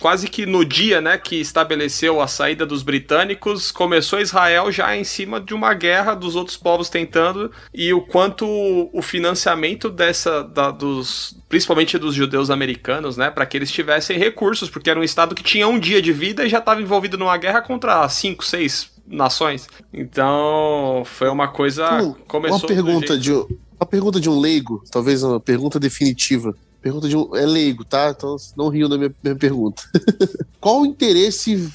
quase 0.00 0.28
que 0.28 0.46
no 0.46 0.64
dia, 0.64 1.00
né, 1.00 1.18
que 1.18 1.36
estabeleceu 1.36 2.20
a 2.20 2.26
saída 2.26 2.64
dos 2.64 2.82
britânicos, 2.82 3.70
começou 3.70 4.20
Israel 4.20 4.72
já 4.72 4.96
em 4.96 5.04
cima 5.04 5.40
de 5.40 5.52
uma 5.52 5.74
guerra 5.74 6.14
dos 6.14 6.34
outros 6.34 6.56
povos 6.56 6.88
tentando, 6.88 7.50
e 7.74 7.92
o 7.92 8.00
quanto 8.00 8.46
o 8.92 9.02
financiamento 9.02 9.90
dessa, 9.90 10.42
da, 10.42 10.70
dos, 10.70 11.36
principalmente 11.48 11.98
dos 11.98 12.14
judeus 12.14 12.50
americanos, 12.50 13.16
né, 13.16 13.30
para 13.30 13.44
que 13.44 13.56
eles 13.56 13.70
tivessem 13.70 14.18
recursos, 14.18 14.70
porque 14.70 14.88
era 14.88 14.98
um 14.98 15.04
estado 15.04 15.34
que 15.34 15.42
tinha 15.42 15.68
um 15.68 15.78
dia 15.78 16.00
de 16.00 16.12
vida 16.12 16.44
e 16.44 16.48
já 16.48 16.58
estava 16.58 16.80
envolvido 16.80 17.18
numa 17.18 17.36
guerra 17.36 17.60
contra 17.60 18.08
cinco, 18.08 18.44
seis 18.44 18.90
nações. 19.06 19.68
Então, 19.92 21.02
foi 21.04 21.28
uma 21.28 21.48
coisa. 21.48 22.02
Hum, 22.02 22.14
começou 22.26 22.60
uma 22.60 22.66
pergunta 22.66 23.18
de 23.18 23.32
uma 23.32 23.86
pergunta 23.86 24.20
de 24.20 24.30
um 24.30 24.38
leigo, 24.38 24.82
talvez 24.90 25.22
uma 25.22 25.40
pergunta 25.40 25.78
definitiva. 25.78 26.54
Pergunta 26.84 27.08
de 27.08 27.16
um 27.16 27.34
é 27.34 27.46
leigo, 27.46 27.82
tá? 27.82 28.12
Então 28.14 28.36
não 28.54 28.68
riam 28.68 28.90
da 28.90 28.98
minha, 28.98 29.10
minha 29.22 29.34
pergunta. 29.34 29.82
Qual 30.60 30.82
o 30.82 30.86
interesse 30.86 31.72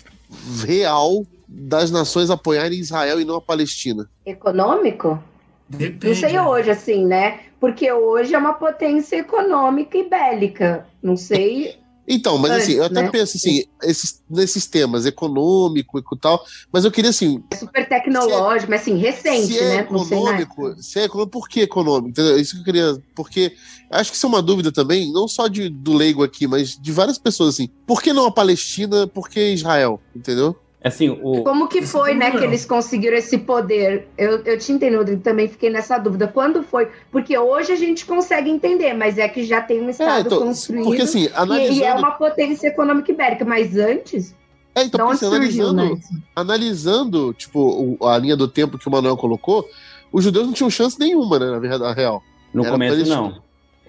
real 0.64 1.26
das 1.48 1.90
nações 1.90 2.30
apoiarem 2.30 2.78
Israel 2.78 3.20
e 3.20 3.26
não 3.26 3.38
a 3.38 3.42
Palestina? 3.42 4.08
Econômico? 4.24 5.20
Depende. 5.68 6.22
Não 6.22 6.30
sei 6.30 6.40
hoje, 6.40 6.70
assim, 6.70 7.08
né? 7.08 7.40
Porque 7.60 7.92
hoje 7.92 8.36
é 8.36 8.38
uma 8.38 8.54
potência 8.54 9.16
econômica 9.16 9.98
e 9.98 10.08
bélica. 10.08 10.86
Não 11.02 11.18
sei 11.18 11.80
então, 12.12 12.40
mas 12.40 12.52
assim, 12.52 12.74
eu 12.74 12.86
até 12.86 13.04
né? 13.04 13.10
penso 13.12 13.38
assim, 13.38 13.66
esses, 13.84 14.24
nesses 14.28 14.66
temas 14.66 15.06
econômico 15.06 16.00
e 16.00 16.20
tal, 16.20 16.44
mas 16.74 16.84
eu 16.84 16.92
queria 16.92 17.12
assim. 17.12 17.44
É 17.52 17.56
super 17.56 17.88
tecnológico, 17.88 18.66
é, 18.66 18.76
mas 18.76 18.82
assim, 18.82 18.98
recente, 18.98 19.54
se 19.54 19.60
é 19.60 19.68
né? 19.68 19.80
Econômico, 19.82 20.76
se 20.82 21.00
é 21.00 21.04
econômico, 21.04 21.32
por 21.32 21.48
que 21.48 21.62
econômico? 21.62 22.10
Entendeu? 22.10 22.40
Isso 22.40 22.56
que 22.56 22.62
eu 22.62 22.66
queria. 22.66 23.04
Porque 23.16 23.54
acho 23.92 24.10
que 24.10 24.18
isso 24.18 24.26
é 24.26 24.30
uma 24.30 24.42
dúvida 24.42 24.72
também, 24.72 25.14
não 25.14 25.28
só 25.28 25.48
de, 25.48 25.70
do 25.70 25.94
leigo 25.94 26.24
aqui, 26.24 26.48
mas 26.48 26.76
de 26.76 26.92
várias 26.92 27.20
pessoas 27.20 27.54
assim. 27.54 27.70
Por 27.86 28.02
que 28.02 28.12
não 28.12 28.26
a 28.26 28.32
Palestina? 28.32 29.06
Por 29.06 29.30
que 29.30 29.54
Israel? 29.54 30.02
Entendeu? 30.16 30.58
Assim, 30.82 31.10
o... 31.10 31.44
Como 31.44 31.68
que 31.68 31.82
foi, 31.82 32.14
né, 32.14 32.32
que 32.32 32.38
eles 32.38 32.66
conseguiram 32.66 33.18
esse 33.18 33.38
poder? 33.38 34.08
Eu, 34.18 34.42
eu 34.46 34.58
te 34.58 34.72
entendo, 34.72 35.18
também 35.18 35.50
fiquei 35.50 35.70
nessa 35.70 35.98
dúvida. 35.98 36.26
Quando 36.26 36.64
foi? 36.64 36.88
Porque 37.12 37.38
hoje 37.38 37.74
a 37.74 37.76
gente 37.76 38.06
consegue 38.06 38.50
entender, 38.50 38.94
mas 38.94 39.18
é 39.18 39.28
que 39.28 39.44
já 39.44 39.62
tem 39.62 39.82
um 39.82 39.90
Estado 39.90 40.18
é, 40.18 40.22
então, 40.22 40.40
construído 40.40 40.86
porque, 40.86 41.02
assim, 41.02 41.30
analisando... 41.34 41.74
e, 41.74 41.80
e, 41.80 41.84
é 41.84 41.94
uma 41.94 42.12
potência 42.12 42.68
econômica 42.68 43.12
ibérica, 43.12 43.44
mas 43.44 43.76
antes... 43.76 44.34
É, 44.74 44.84
então, 44.84 45.10
porque, 45.10 45.26
assim, 45.26 45.36
surgiu, 45.36 45.68
analisando, 45.68 45.96
né? 45.96 46.22
analisando, 46.34 47.34
tipo, 47.34 47.98
a 48.06 48.18
linha 48.18 48.38
do 48.38 48.48
tempo 48.48 48.78
que 48.78 48.88
o 48.88 48.92
Manuel 48.92 49.18
colocou, 49.18 49.68
os 50.14 50.24
judeus 50.24 50.46
não 50.46 50.54
tinham 50.54 50.70
chance 50.70 50.98
nenhuma, 50.98 51.40
né, 51.40 51.52
na 51.52 51.60
verdade, 51.60 51.84
na 51.84 51.94
real. 51.94 52.24
No 52.54 52.64
Era 52.64 52.72
começo, 52.72 52.96
eles... 52.96 53.10
não. 53.10 53.42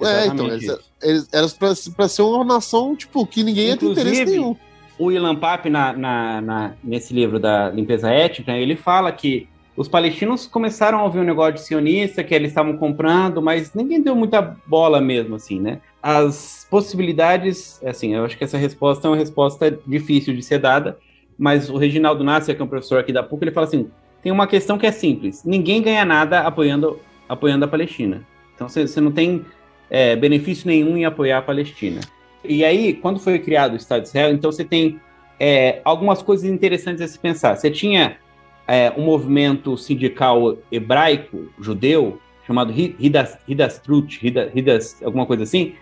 É, 0.03 0.27
então, 0.27 0.47
eles, 0.49 0.77
eles, 1.03 1.29
era 1.31 1.47
pra, 1.51 1.73
pra 1.95 2.09
ser 2.09 2.23
uma 2.23 2.43
nação, 2.43 2.97
tipo, 2.97 3.25
que 3.27 3.45
ninguém 3.45 3.71
Inclusive, 3.71 4.01
ia 4.01 4.05
ter 4.05 4.11
interesse 4.11 4.31
nenhum 4.33 4.57
o 5.01 5.11
Ilan 5.11 5.35
Pape, 5.35 5.71
na, 5.71 5.95
na, 5.95 6.41
na, 6.43 6.75
nesse 6.85 7.15
livro 7.15 7.41
da 7.41 7.71
limpeza 7.71 8.11
étnica, 8.11 8.53
ele 8.53 8.77
fala 8.77 9.11
que 9.11 9.49
os 9.75 9.89
palestinos 9.89 10.47
começaram 10.47 10.99
a 10.99 11.05
ouvir 11.05 11.21
um 11.21 11.25
negócio 11.25 11.55
de 11.55 11.63
sionista, 11.63 12.23
que 12.23 12.35
eles 12.35 12.51
estavam 12.51 12.77
comprando, 12.77 13.41
mas 13.41 13.73
ninguém 13.73 14.03
deu 14.03 14.15
muita 14.15 14.43
bola 14.67 15.01
mesmo, 15.01 15.37
assim, 15.37 15.59
né? 15.59 15.81
As 16.03 16.67
possibilidades, 16.71 17.81
assim, 17.83 18.15
eu 18.15 18.27
acho 18.27 18.37
que 18.37 18.45
essa 18.45 18.59
resposta 18.59 19.09
é 19.09 19.11
uma 19.11 19.17
resposta 19.17 19.81
difícil 19.87 20.37
de 20.37 20.43
ser 20.43 20.59
dada, 20.59 20.99
mas 21.39 21.71
o 21.71 21.79
Reginaldo 21.79 22.23
Nasser, 22.23 22.55
que 22.55 22.61
é 22.61 22.65
um 22.65 22.69
professor 22.69 23.01
aqui 23.01 23.11
da 23.11 23.23
PUC, 23.23 23.45
ele 23.45 23.53
fala 23.53 23.67
assim, 23.67 23.89
tem 24.23 24.31
uma 24.31 24.47
questão 24.47 24.77
que 24.77 24.87
é 24.87 24.93
simples, 24.93 25.43
ninguém 25.47 25.81
ganha 25.81 26.05
nada 26.05 26.41
apoiando, 26.41 27.01
apoiando 27.27 27.65
a 27.65 27.69
Palestina. 27.69 28.23
Então, 28.55 28.69
você 28.69 29.01
não 29.01 29.11
tem 29.11 29.47
é, 29.89 30.15
benefício 30.15 30.67
nenhum 30.67 30.95
em 30.99 31.07
apoiar 31.07 31.39
a 31.39 31.43
Palestina. 31.43 32.03
E 32.45 32.65
aí, 32.65 32.95
quando 32.95 33.21
foi 33.21 33.39
criado 33.39 33.75
o 33.75 33.77
Estado 33.77 34.03
de 34.03 34.09
Israel, 34.09 34.33
então 34.33 34.51
você 34.51 34.65
tem 34.65 35.01
é, 35.39 35.81
algumas 35.85 36.23
coisas 36.23 36.49
interessantes 36.49 37.03
a 37.03 37.09
se 37.09 37.19
pensar. 37.19 37.57
Você 37.57 37.71
tinha 37.71 38.17
é, 38.67 38.93
um 38.97 39.03
movimento 39.03 39.77
sindical 39.77 40.57
hebraico, 40.71 41.51
judeu, 41.59 42.21
chamado 42.47 42.73
Hidas, 42.73 43.39
Hidastrut, 43.47 44.21
Hidas, 44.55 45.03
alguma 45.03 45.27
coisa 45.27 45.45
assim, 45.45 45.75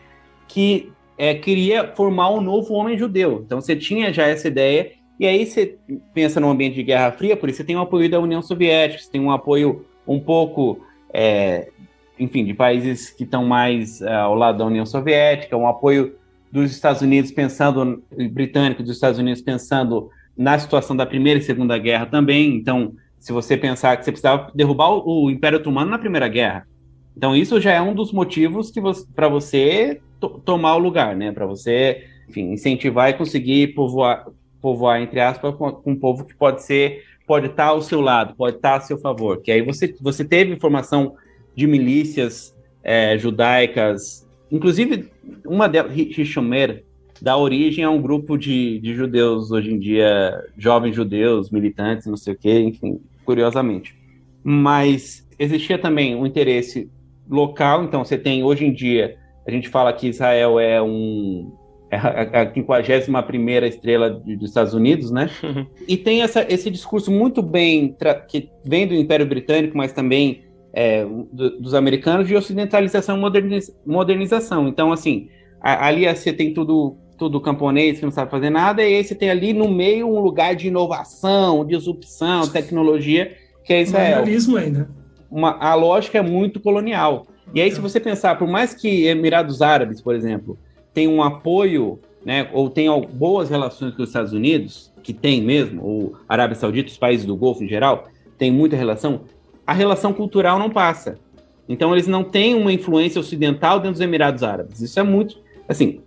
que 0.47 0.93
é, 1.17 1.35
queria 1.35 1.93
formar 1.95 2.31
um 2.31 2.41
novo 2.41 2.75
homem 2.75 2.97
judeu. 2.97 3.43
Então 3.45 3.61
você 3.61 3.75
tinha 3.75 4.13
já 4.13 4.27
essa 4.27 4.49
ideia, 4.49 4.93
e 5.19 5.27
aí 5.27 5.45
você 5.45 5.77
pensa 6.15 6.39
no 6.39 6.49
ambiente 6.49 6.75
de 6.75 6.83
Guerra 6.83 7.11
Fria, 7.11 7.37
por 7.37 7.49
isso 7.49 7.59
você 7.59 7.65
tem 7.65 7.77
um 7.77 7.81
apoio 7.81 8.09
da 8.09 8.21
União 8.21 8.41
Soviética, 8.41 9.03
você 9.03 9.11
tem 9.11 9.21
um 9.21 9.31
apoio 9.31 9.85
um 10.07 10.21
pouco, 10.21 10.81
é, 11.13 11.69
enfim, 12.19 12.45
de 12.45 12.55
países 12.55 13.11
que 13.11 13.25
estão 13.25 13.45
mais 13.45 14.01
é, 14.01 14.15
ao 14.15 14.35
lado 14.35 14.59
da 14.59 14.67
União 14.67 14.87
Soviética, 14.87 15.57
um 15.57 15.67
apoio 15.67 16.18
dos 16.51 16.71
Estados 16.71 17.03
Unidos 17.03 17.31
pensando, 17.31 18.03
britânico 18.31 18.83
dos 18.83 18.93
Estados 18.93 19.19
Unidos 19.19 19.43
pensando 19.43 20.11
na 20.37 20.59
situação 20.59 20.97
da 20.97 21.05
Primeira 21.05 21.39
e 21.39 21.43
Segunda 21.43 21.77
Guerra 21.79 22.07
também. 22.07 22.55
Então, 22.55 22.93
se 23.19 23.33
você 23.33 23.57
pensar 23.57 23.97
que 23.97 24.05
você 24.05 24.13
precisava 24.13 24.51
derrubar 24.55 24.91
o, 24.91 25.31
Império 25.31 25.59
Otomano 25.59 25.91
na 25.91 25.99
Primeira 25.99 26.29
Guerra. 26.29 26.67
Então, 27.17 27.35
isso 27.35 27.61
já 27.61 27.73
é 27.73 27.81
um 27.81 27.95
dos 27.95 28.13
motivos 28.13 28.71
que 28.71 28.81
para 29.15 29.29
você 29.29 30.01
to, 30.21 30.41
tomar 30.45 30.77
o 30.77 30.79
lugar, 30.79 31.17
né? 31.17 31.33
Para 31.33 31.47
você, 31.47 32.05
enfim, 32.29 32.53
incentivar 32.53 33.11
e 33.11 33.15
conseguir 33.15 33.75
povoar, 33.75 34.27
povoar 34.61 35.03
entre 35.03 35.21
aspas, 35.21 35.55
com, 35.57 35.83
um 35.85 35.97
povo 35.97 36.25
que 36.25 36.35
pode 36.35 36.63
ser, 36.63 37.03
pode 37.27 37.47
estar 37.47 37.67
ao 37.67 37.83
seu 37.83 38.01
lado, 38.01 38.37
pode 38.37 38.57
estar 38.57 38.77
a 38.77 38.81
seu 38.81 38.99
favor. 38.99 39.43
Que 39.43 39.51
aí 39.51 39.63
você, 39.63 39.93
você 40.01 40.25
teve 40.25 40.59
formação 40.61 41.17
de 41.57 41.67
milícias 41.67 42.57
é, 42.85 43.19
judaicas 43.19 44.29
Inclusive, 44.51 45.11
uma 45.45 45.69
delas, 45.69 45.93
Hishomer, 45.97 46.85
dá 47.21 47.37
origem 47.37 47.85
a 47.85 47.91
um 47.91 48.01
grupo 48.01 48.37
de, 48.37 48.79
de 48.81 48.95
judeus 48.95 49.51
hoje 49.51 49.73
em 49.73 49.79
dia, 49.79 50.43
jovens 50.57 50.95
judeus, 50.95 51.51
militantes, 51.51 52.07
não 52.07 52.17
sei 52.17 52.35
o 52.35 52.39
quê, 52.39 52.61
enfim, 52.61 53.01
curiosamente. 53.25 53.97
Mas 54.43 55.27
existia 55.39 55.79
também 55.79 56.15
um 56.15 56.27
interesse 56.27 56.91
local, 57.29 57.85
então 57.85 58.05
você 58.05 58.17
tem, 58.17 58.43
hoje 58.43 58.65
em 58.65 58.73
dia, 58.73 59.17
a 59.47 59.51
gente 59.51 59.69
fala 59.69 59.93
que 59.93 60.09
Israel 60.09 60.59
é 60.59 60.81
um 60.81 61.53
é 61.91 61.97
a 61.97 62.53
51 62.53 63.65
estrela 63.65 64.11
dos 64.11 64.51
Estados 64.51 64.75
Unidos, 64.75 65.11
né? 65.11 65.31
Uhum. 65.43 65.67
E 65.87 65.97
tem 65.97 66.21
essa, 66.21 66.45
esse 66.53 66.71
discurso 66.71 67.11
muito 67.11 67.41
bem 67.41 67.97
que 68.29 68.51
vem 68.63 68.87
do 68.87 68.95
Império 68.95 69.27
Britânico, 69.27 69.77
mas 69.77 69.93
também 69.93 70.43
é, 70.73 71.05
do, 71.05 71.59
dos 71.61 71.75
americanos 71.75 72.27
de 72.27 72.37
ocidentalização 72.37 73.17
e 73.17 73.21
moderniz, 73.21 73.75
modernização. 73.87 74.69
Então, 74.69 74.93
assim, 74.93 75.29
a, 75.61 75.87
ali 75.87 76.07
você 76.07 76.33
tem 76.33 76.53
tudo 76.53 76.97
tudo 77.19 77.41
camponês 77.41 77.99
que 77.99 78.05
não 78.05 78.13
sabe 78.13 78.31
fazer 78.31 78.49
nada, 78.49 78.81
e 78.81 78.95
aí 78.95 79.05
você 79.05 79.13
tem 79.13 79.29
ali 79.29 79.53
no 79.53 79.69
meio 79.69 80.07
um 80.07 80.21
lugar 80.21 80.55
de 80.55 80.69
inovação, 80.69 81.65
disrupção, 81.67 82.47
tecnologia, 82.47 83.37
que 83.65 83.73
é 83.73 83.83
Israel. 83.83 84.25
ainda. 84.57 84.89
Uma, 85.29 85.59
a 85.59 85.75
lógica 85.75 86.19
é 86.19 86.23
muito 86.23 86.61
colonial. 86.61 87.27
E 87.53 87.61
aí, 87.61 87.71
se 87.73 87.81
você 87.81 87.99
pensar, 87.99 88.39
por 88.39 88.47
mais 88.47 88.73
que 88.73 89.07
Emirados 89.07 89.61
Árabes, 89.61 90.01
por 90.01 90.15
exemplo, 90.15 90.57
tenha 90.95 91.11
um 91.11 91.23
apoio, 91.23 91.99
né, 92.25 92.49
ou 92.53 92.71
tenha 92.71 92.97
boas 92.99 93.51
relações 93.51 93.95
com 93.95 94.03
os 94.03 94.09
Estados 94.09 94.33
Unidos, 94.33 94.93
que 95.03 95.13
tem 95.13 95.43
mesmo, 95.43 95.85
ou 95.85 96.17
Arábia 96.29 96.55
Saudita, 96.55 96.89
os 96.89 96.99
países 96.99 97.27
do 97.27 97.37
Golfo 97.37 97.65
em 97.65 97.69
geral, 97.69 98.05
tem 98.37 98.51
muita 98.51 98.77
relação, 98.77 99.23
a 99.69 99.75
relação 99.75 100.15
cultural 100.15 100.59
não 100.59 100.71
passa. 100.71 101.19
Então, 101.69 101.93
eles 101.93 102.07
não 102.07 102.25
têm 102.25 102.55
uma 102.55 102.73
influência 102.73 103.21
ocidental 103.21 103.77
dentro 103.79 103.93
dos 103.93 104.01
Emirados 104.01 104.43
Árabes. 104.43 104.81
Isso 104.81 104.99
é 104.99 105.03
muito. 105.03 105.37
Assim, 105.69 106.01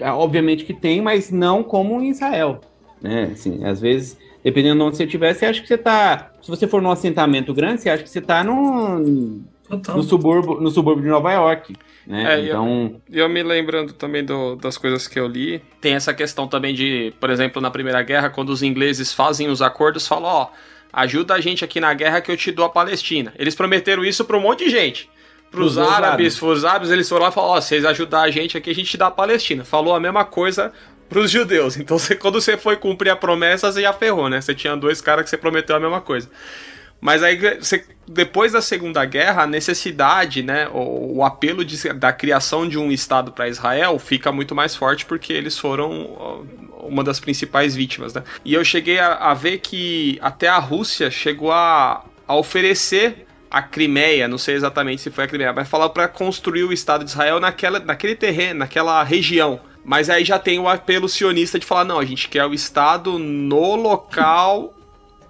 obviamente 0.00 0.64
que 0.64 0.72
tem, 0.72 1.02
mas 1.02 1.28
não 1.28 1.64
como 1.64 2.00
em 2.00 2.10
Israel. 2.10 2.60
Né? 3.02 3.30
Assim, 3.32 3.64
às 3.64 3.80
vezes, 3.80 4.16
dependendo 4.44 4.76
de 4.76 4.82
onde 4.84 4.96
você 4.96 5.02
estiver, 5.02 5.34
você 5.34 5.46
acha 5.46 5.60
que 5.60 5.66
você 5.66 5.74
está. 5.74 6.30
Se 6.40 6.48
você 6.48 6.68
for 6.68 6.80
num 6.80 6.92
assentamento 6.92 7.52
grande, 7.52 7.82
você 7.82 7.90
acha 7.90 8.04
que 8.04 8.08
você 8.08 8.20
está 8.20 8.44
no, 8.44 9.00
no, 9.00 10.02
subúrbio, 10.04 10.60
no 10.60 10.70
subúrbio 10.70 11.02
de 11.02 11.10
Nova 11.10 11.32
York. 11.32 11.74
Né? 12.06 12.34
É, 12.34 12.44
então... 12.46 13.00
eu, 13.10 13.24
eu 13.24 13.28
me 13.28 13.42
lembrando 13.42 13.94
também 13.94 14.24
do, 14.24 14.54
das 14.54 14.78
coisas 14.78 15.08
que 15.08 15.18
eu 15.18 15.26
li, 15.26 15.60
tem 15.80 15.94
essa 15.94 16.14
questão 16.14 16.46
também 16.46 16.72
de, 16.72 17.12
por 17.18 17.30
exemplo, 17.30 17.60
na 17.60 17.68
Primeira 17.68 18.00
Guerra, 18.00 18.30
quando 18.30 18.50
os 18.50 18.62
ingleses 18.62 19.12
fazem 19.12 19.48
os 19.48 19.60
acordos, 19.60 20.06
falam, 20.06 20.30
ó, 20.30 20.48
ajuda 21.02 21.34
a 21.34 21.40
gente 21.40 21.64
aqui 21.64 21.80
na 21.80 21.92
guerra 21.94 22.20
que 22.20 22.30
eu 22.30 22.36
te 22.36 22.50
dou 22.50 22.64
a 22.64 22.68
Palestina. 22.68 23.32
Eles 23.38 23.54
prometeram 23.54 24.04
isso 24.04 24.24
para 24.24 24.36
um 24.36 24.40
monte 24.40 24.64
de 24.64 24.70
gente. 24.70 25.08
Para 25.50 25.60
os 25.60 25.78
árabes, 25.78 26.40
os 26.42 26.64
árabes, 26.64 26.90
eles 26.90 27.08
foram 27.08 27.22
lá 27.22 27.30
e 27.30 27.32
falaram: 27.32 27.54
Ó, 27.54 27.60
vocês 27.60 27.84
ajudar 27.84 28.22
a 28.22 28.30
gente 28.30 28.56
aqui, 28.58 28.70
a 28.70 28.74
gente 28.74 28.90
te 28.90 28.96
dá 28.98 29.06
a 29.06 29.10
Palestina. 29.10 29.64
Falou 29.64 29.94
a 29.94 30.00
mesma 30.00 30.24
coisa 30.24 30.72
para 31.08 31.20
os 31.20 31.30
judeus. 31.30 31.76
Então, 31.80 31.98
você, 31.98 32.14
quando 32.14 32.40
você 32.40 32.56
foi 32.56 32.76
cumprir 32.76 33.10
a 33.10 33.16
promessa, 33.16 33.72
você 33.72 33.80
já 33.80 33.92
ferrou, 33.92 34.28
né? 34.28 34.40
Você 34.40 34.54
tinha 34.54 34.76
dois 34.76 35.00
caras 35.00 35.24
que 35.24 35.30
você 35.30 35.38
prometeu 35.38 35.74
a 35.76 35.80
mesma 35.80 36.00
coisa. 36.00 36.28
Mas 37.00 37.22
aí, 37.22 37.36
você, 37.36 37.84
depois 38.06 38.52
da 38.52 38.60
Segunda 38.60 39.04
Guerra, 39.04 39.42
a 39.42 39.46
necessidade, 39.46 40.42
né, 40.42 40.68
o, 40.72 41.18
o 41.18 41.24
apelo 41.24 41.64
de, 41.64 41.92
da 41.92 42.12
criação 42.12 42.68
de 42.68 42.78
um 42.78 42.90
Estado 42.90 43.30
para 43.32 43.48
Israel 43.48 43.98
fica 43.98 44.32
muito 44.32 44.54
mais 44.54 44.74
forte 44.74 45.06
porque 45.06 45.32
eles 45.32 45.58
foram 45.58 46.46
uma 46.82 47.04
das 47.04 47.20
principais 47.20 47.74
vítimas, 47.74 48.14
né? 48.14 48.22
E 48.44 48.54
eu 48.54 48.64
cheguei 48.64 48.98
a, 48.98 49.14
a 49.14 49.34
ver 49.34 49.58
que 49.58 50.18
até 50.22 50.48
a 50.48 50.58
Rússia 50.58 51.10
chegou 51.10 51.52
a, 51.52 52.04
a 52.26 52.34
oferecer 52.34 53.26
a 53.50 53.62
Crimeia, 53.62 54.28
não 54.28 54.38
sei 54.38 54.54
exatamente 54.54 55.02
se 55.02 55.10
foi 55.10 55.24
a 55.24 55.28
Crimeia, 55.28 55.52
mas 55.52 55.68
falou 55.68 55.88
para 55.90 56.06
construir 56.08 56.64
o 56.64 56.72
Estado 56.72 57.04
de 57.04 57.10
Israel 57.10 57.40
naquela, 57.40 57.78
naquele 57.78 58.14
terreno, 58.14 58.60
naquela 58.60 59.02
região. 59.02 59.60
Mas 59.84 60.10
aí 60.10 60.24
já 60.24 60.38
tem 60.38 60.58
o 60.58 60.68
apelo 60.68 61.08
sionista 61.08 61.58
de 61.58 61.64
falar: 61.64 61.84
não, 61.84 61.98
a 61.98 62.04
gente 62.04 62.28
quer 62.28 62.44
o 62.44 62.52
Estado 62.52 63.18
no 63.18 63.74
local. 63.74 64.74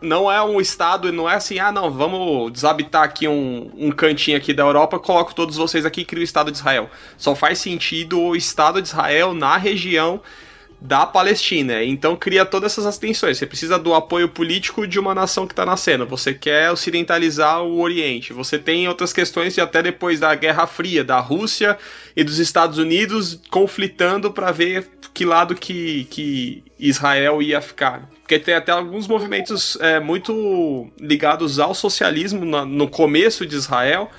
Não 0.01 0.30
é 0.30 0.40
um 0.42 0.61
Estado, 0.61 1.12
não 1.12 1.28
é 1.28 1.34
assim, 1.34 1.59
ah, 1.59 1.72
não, 1.72 1.90
vamos 1.90 2.53
desabitar 2.53 3.03
aqui 3.03 3.26
um, 3.26 3.70
um 3.76 3.90
cantinho 3.90 4.36
aqui 4.36 4.55
da 4.55 4.62
Europa, 4.62 4.99
coloco 4.99 5.34
todos 5.34 5.57
vocês 5.57 5.84
aqui 5.84 6.03
e 6.03 6.05
crio 6.05 6.20
o 6.20 6.24
Estado 6.24 6.53
de 6.53 6.59
Israel. 6.59 6.88
Só 7.16 7.34
faz 7.34 7.59
sentido 7.59 8.20
o 8.20 8.36
Estado 8.36 8.80
de 8.80 8.88
Israel 8.88 9.34
na 9.34 9.57
região 9.57 10.20
da 10.80 11.04
Palestina. 11.04 11.82
Então 11.82 12.16
cria 12.16 12.44
todas 12.44 12.78
essas 12.78 12.98
tensões. 12.98 13.38
Você 13.38 13.46
precisa 13.46 13.78
do 13.78 13.94
apoio 13.94 14.28
político 14.28 14.86
de 14.86 14.98
uma 14.98 15.14
nação 15.14 15.46
que 15.46 15.52
está 15.52 15.66
nascendo. 15.66 16.06
Você 16.06 16.32
quer 16.32 16.70
ocidentalizar 16.70 17.62
o 17.62 17.80
Oriente. 17.80 18.32
Você 18.32 18.58
tem 18.58 18.88
outras 18.88 19.12
questões 19.12 19.56
e 19.56 19.60
até 19.60 19.82
depois 19.82 20.20
da 20.20 20.34
Guerra 20.34 20.66
Fria, 20.66 21.02
da 21.02 21.18
Rússia 21.18 21.76
e 22.16 22.22
dos 22.22 22.38
Estados 22.38 22.78
Unidos 22.78 23.40
conflitando 23.50 24.30
para 24.30 24.52
ver 24.52 24.88
que 25.12 25.24
lado 25.24 25.54
que, 25.54 26.04
que 26.04 26.62
Israel 26.78 27.42
ia 27.42 27.60
ficar. 27.60 28.08
Porque 28.20 28.38
tem 28.38 28.54
até 28.54 28.70
alguns 28.70 29.08
movimentos 29.08 29.76
é, 29.80 29.98
muito 29.98 30.88
ligados 31.00 31.58
ao 31.58 31.74
socialismo 31.74 32.44
no, 32.44 32.64
no 32.64 32.88
começo 32.88 33.44
de 33.44 33.56
Israel 33.56 34.10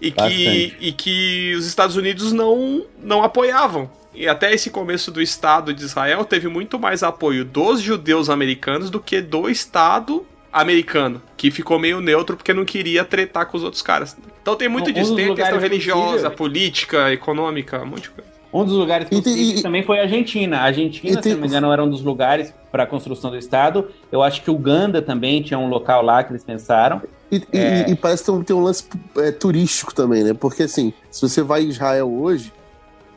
e 0.00 0.10
que, 0.10 0.74
e 0.80 0.92
que 0.92 1.54
os 1.56 1.66
Estados 1.66 1.96
Unidos 1.96 2.32
não, 2.32 2.86
não 3.02 3.22
apoiavam. 3.22 3.90
E 4.16 4.26
até 4.26 4.52
esse 4.52 4.70
começo 4.70 5.10
do 5.10 5.20
Estado 5.20 5.74
de 5.74 5.84
Israel 5.84 6.24
teve 6.24 6.48
muito 6.48 6.78
mais 6.78 7.02
apoio 7.02 7.44
dos 7.44 7.82
judeus 7.82 8.30
americanos 8.30 8.88
do 8.88 8.98
que 8.98 9.20
do 9.20 9.48
Estado 9.48 10.24
americano, 10.50 11.20
que 11.36 11.50
ficou 11.50 11.78
meio 11.78 12.00
neutro 12.00 12.34
porque 12.34 12.54
não 12.54 12.64
queria 12.64 13.04
tretar 13.04 13.44
com 13.46 13.58
os 13.58 13.62
outros 13.62 13.82
caras. 13.82 14.16
Então 14.40 14.56
tem 14.56 14.68
muito 14.68 14.88
um 14.88 14.92
disso, 14.92 15.14
tem 15.14 15.34
questão 15.34 15.58
religiosa, 15.58 16.30
política, 16.30 17.12
econômica, 17.12 17.82
um 17.82 17.86
monte 17.86 18.04
de 18.04 18.10
coisa. 18.10 18.36
Um 18.50 18.64
dos 18.64 18.74
lugares 18.74 19.06
possíveis 19.06 19.60
e, 19.60 19.62
também 19.62 19.82
foi 19.82 19.98
a 19.98 20.02
Argentina. 20.02 20.58
A 20.58 20.62
Argentina, 20.62 21.22
se 21.22 21.34
não 21.34 21.40
me 21.42 21.46
engano, 21.46 21.70
era 21.70 21.84
um 21.84 21.90
dos 21.90 22.00
lugares 22.00 22.54
para 22.72 22.84
a 22.84 22.86
construção 22.86 23.30
do 23.30 23.36
Estado. 23.36 23.88
Eu 24.10 24.22
acho 24.22 24.40
que 24.40 24.50
Uganda 24.50 25.02
também 25.02 25.42
tinha 25.42 25.58
um 25.58 25.68
local 25.68 26.02
lá 26.02 26.24
que 26.24 26.32
eles 26.32 26.42
pensaram. 26.42 27.02
E, 27.30 27.42
é... 27.52 27.86
e, 27.86 27.92
e 27.92 27.96
parece 27.96 28.22
que 28.22 28.30
tem 28.30 28.34
um, 28.34 28.44
tem 28.44 28.56
um 28.56 28.62
lance 28.62 28.84
é, 29.18 29.30
turístico 29.30 29.94
também, 29.94 30.24
né? 30.24 30.32
Porque 30.32 30.62
assim, 30.62 30.94
se 31.10 31.20
você 31.20 31.42
vai 31.42 31.64
em 31.64 31.68
Israel 31.68 32.10
hoje, 32.10 32.50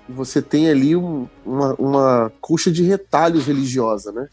você 0.09 0.41
tem 0.41 0.69
ali 0.69 0.95
um, 0.95 1.27
uma, 1.45 1.73
uma 1.75 2.31
coxa 2.41 2.71
de 2.71 2.83
retalhos 2.83 3.45
religiosa, 3.45 4.11
né? 4.11 4.27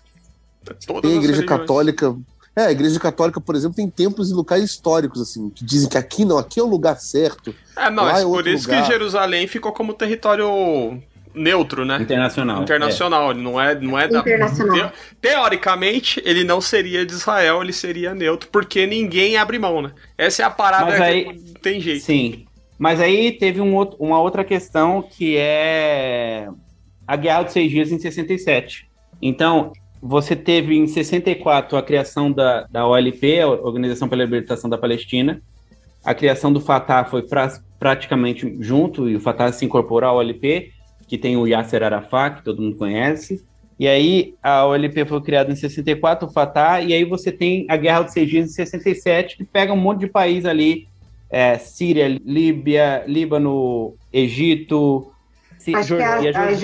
Todas 0.86 1.02
tem 1.02 1.12
a 1.12 1.22
igreja 1.22 1.44
católica. 1.44 2.16
É, 2.56 2.62
a 2.62 2.72
igreja 2.72 2.98
católica, 2.98 3.38
por 3.38 3.54
exemplo, 3.54 3.76
tem 3.76 3.88
templos 3.88 4.30
e 4.30 4.34
locais 4.34 4.64
históricos, 4.64 5.20
assim, 5.20 5.50
que 5.50 5.62
dizem 5.62 5.88
que 5.88 5.98
aqui 5.98 6.24
não, 6.24 6.38
aqui 6.38 6.58
é 6.58 6.62
o 6.62 6.66
lugar 6.66 6.98
certo. 6.98 7.54
É, 7.76 7.90
não, 7.90 8.08
é 8.08 8.22
por 8.22 8.46
isso 8.46 8.66
lugar. 8.66 8.82
que 8.82 8.88
Jerusalém 8.90 9.46
ficou 9.46 9.72
como 9.72 9.92
território 9.92 10.98
neutro, 11.34 11.84
né? 11.84 11.98
Internacional. 12.00 12.62
Internacional, 12.62 13.30
é. 13.30 13.34
não 13.34 13.60
é, 13.60 13.74
não 13.78 13.98
é 13.98 14.06
Internacional. 14.06 14.90
Teoricamente, 15.20 16.22
ele 16.24 16.44
não 16.44 16.62
seria 16.62 17.04
de 17.04 17.12
Israel, 17.12 17.62
ele 17.62 17.74
seria 17.74 18.14
neutro, 18.14 18.48
porque 18.50 18.86
ninguém 18.86 19.36
abre 19.36 19.58
mão, 19.58 19.82
né? 19.82 19.92
Essa 20.16 20.42
é 20.42 20.46
a 20.46 20.50
parada 20.50 20.86
Mas 20.86 21.00
aí, 21.02 21.24
que 21.24 21.60
tem 21.60 21.78
jeito. 21.78 22.04
Sim. 22.04 22.46
Mas 22.78 23.00
aí 23.00 23.32
teve 23.32 23.60
um 23.60 23.74
outro, 23.74 23.96
uma 23.98 24.20
outra 24.20 24.44
questão 24.44 25.02
que 25.02 25.36
é 25.36 26.48
a 27.06 27.16
Guerra 27.16 27.44
dos 27.44 27.52
Seis 27.52 27.70
Dias 27.70 27.90
em 27.90 27.98
67. 27.98 28.88
Então, 29.20 29.72
você 30.02 30.36
teve 30.36 30.76
em 30.76 30.86
64 30.86 31.76
a 31.76 31.82
criação 31.82 32.30
da, 32.30 32.66
da 32.70 32.86
OLP, 32.86 33.40
a 33.40 33.48
Organização 33.48 34.08
pela 34.08 34.24
Libertação 34.24 34.68
da 34.68 34.76
Palestina. 34.76 35.40
A 36.04 36.14
criação 36.14 36.52
do 36.52 36.60
Fatah 36.60 37.04
foi 37.04 37.22
pra, 37.22 37.50
praticamente 37.78 38.56
junto, 38.60 39.08
e 39.08 39.16
o 39.16 39.20
Fatah 39.20 39.50
se 39.52 39.64
incorporou 39.64 40.10
à 40.10 40.12
OLP, 40.12 40.72
que 41.08 41.16
tem 41.16 41.36
o 41.36 41.46
Yasser 41.46 41.82
Arafat, 41.82 42.38
que 42.38 42.44
todo 42.44 42.62
mundo 42.62 42.76
conhece. 42.76 43.44
E 43.78 43.86
aí 43.86 44.34
a 44.42 44.66
OLP 44.66 45.04
foi 45.06 45.20
criada 45.20 45.52
em 45.52 45.56
64, 45.56 46.28
o 46.28 46.32
Fatah, 46.32 46.80
e 46.80 46.92
aí 46.92 47.04
você 47.04 47.32
tem 47.32 47.66
a 47.68 47.76
Guerra 47.76 48.02
dos 48.02 48.12
Seis 48.12 48.28
Dias 48.28 48.50
em 48.50 48.52
67, 48.52 49.36
que 49.36 49.44
pega 49.44 49.72
um 49.72 49.76
monte 49.76 50.00
de 50.00 50.06
país 50.06 50.44
ali 50.44 50.88
é, 51.30 51.58
Síria, 51.58 52.08
Líbia, 52.24 53.04
Líbano, 53.06 53.94
Egito, 54.12 55.12
Acho 55.74 55.88
Jordânia, 55.88 56.20
que 56.20 56.36
é 56.36 56.40
a, 56.40 56.42
a, 56.42 56.48
a, 56.48 56.54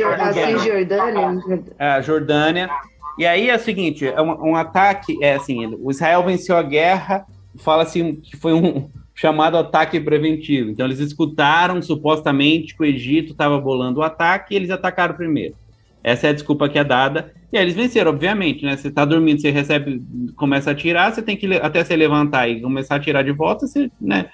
Jordânia. 0.59 1.63
A 1.79 2.01
Jordânia. 2.01 2.71
E 3.19 3.27
aí 3.27 3.51
é 3.51 3.57
o 3.57 3.59
seguinte, 3.59 4.07
é 4.07 4.23
um, 4.23 4.51
um, 4.51 4.57
ataque, 4.57 5.19
é 5.23 5.35
assim, 5.35 5.67
o 5.67 5.91
Israel 5.91 6.25
venceu 6.25 6.57
a 6.57 6.63
guerra, 6.63 7.27
fala 7.59 7.83
assim 7.83 8.15
que 8.15 8.37
foi 8.37 8.53
um 8.53 8.89
chamado 9.15 9.57
ataque 9.57 10.01
preventivo. 10.01 10.71
Então 10.71 10.87
eles 10.87 10.99
escutaram 10.99 11.83
supostamente 11.83 12.75
que 12.75 12.83
o 12.83 12.87
Egito 12.87 13.33
estava 13.33 13.61
bolando 13.61 14.01
o 14.01 14.03
ataque 14.03 14.55
e 14.55 14.57
eles 14.57 14.71
atacaram 14.71 15.15
primeiro. 15.15 15.55
Essa 16.03 16.29
é 16.29 16.31
a 16.31 16.33
desculpa 16.33 16.69
que 16.69 16.79
é 16.79 16.85
dada. 16.85 17.33
E 17.53 17.57
aí 17.57 17.65
eles 17.65 17.75
venceram, 17.75 18.11
obviamente, 18.11 18.65
né? 18.65 18.77
Você 18.77 18.89
está 18.89 19.05
dormindo, 19.05 19.41
você 19.41 19.51
recebe, 19.51 20.03
começa 20.35 20.71
a 20.71 20.75
tirar, 20.75 21.13
você 21.13 21.23
tem 21.23 21.37
que 21.37 21.47
até 21.57 21.85
se 21.85 21.95
levantar 21.95 22.49
e 22.49 22.61
começar 22.61 22.97
a 22.97 23.01
tirar 23.01 23.23
de 23.23 23.31
volta, 23.31 23.67
você, 23.67 23.91
né? 24.01 24.31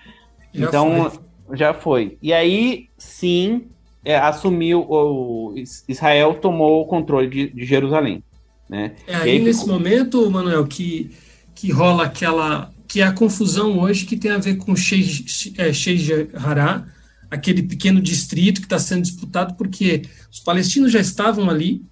Já 0.52 0.66
então, 0.66 1.10
foi. 1.10 1.56
já 1.56 1.74
foi. 1.74 2.18
E 2.22 2.32
aí, 2.32 2.88
sim, 2.96 3.68
é, 4.04 4.16
assumiu, 4.16 4.86
o 4.88 5.54
Israel 5.88 6.34
tomou 6.34 6.82
o 6.82 6.86
controle 6.86 7.28
de, 7.28 7.50
de 7.50 7.64
Jerusalém. 7.64 8.22
Né? 8.68 8.92
É 9.06 9.14
aí, 9.16 9.30
aí 9.30 9.38
nesse 9.38 9.60
ficou... 9.60 9.74
momento, 9.74 10.30
Manuel, 10.30 10.66
que, 10.66 11.10
que 11.54 11.70
rola 11.70 12.04
aquela. 12.04 12.72
que 12.86 13.00
é 13.00 13.04
a 13.04 13.12
confusão 13.12 13.78
hoje 13.78 14.04
que 14.04 14.16
tem 14.16 14.30
a 14.30 14.38
ver 14.38 14.56
com 14.56 14.76
Sheikh 14.76 15.56
é, 15.58 16.38
Hará, 16.38 16.86
aquele 17.30 17.62
pequeno 17.62 18.00
distrito 18.00 18.60
que 18.60 18.66
está 18.66 18.78
sendo 18.78 19.02
disputado, 19.02 19.54
porque 19.54 20.02
os 20.30 20.40
palestinos 20.40 20.92
já 20.92 21.00
estavam 21.00 21.48
ali, 21.48 21.82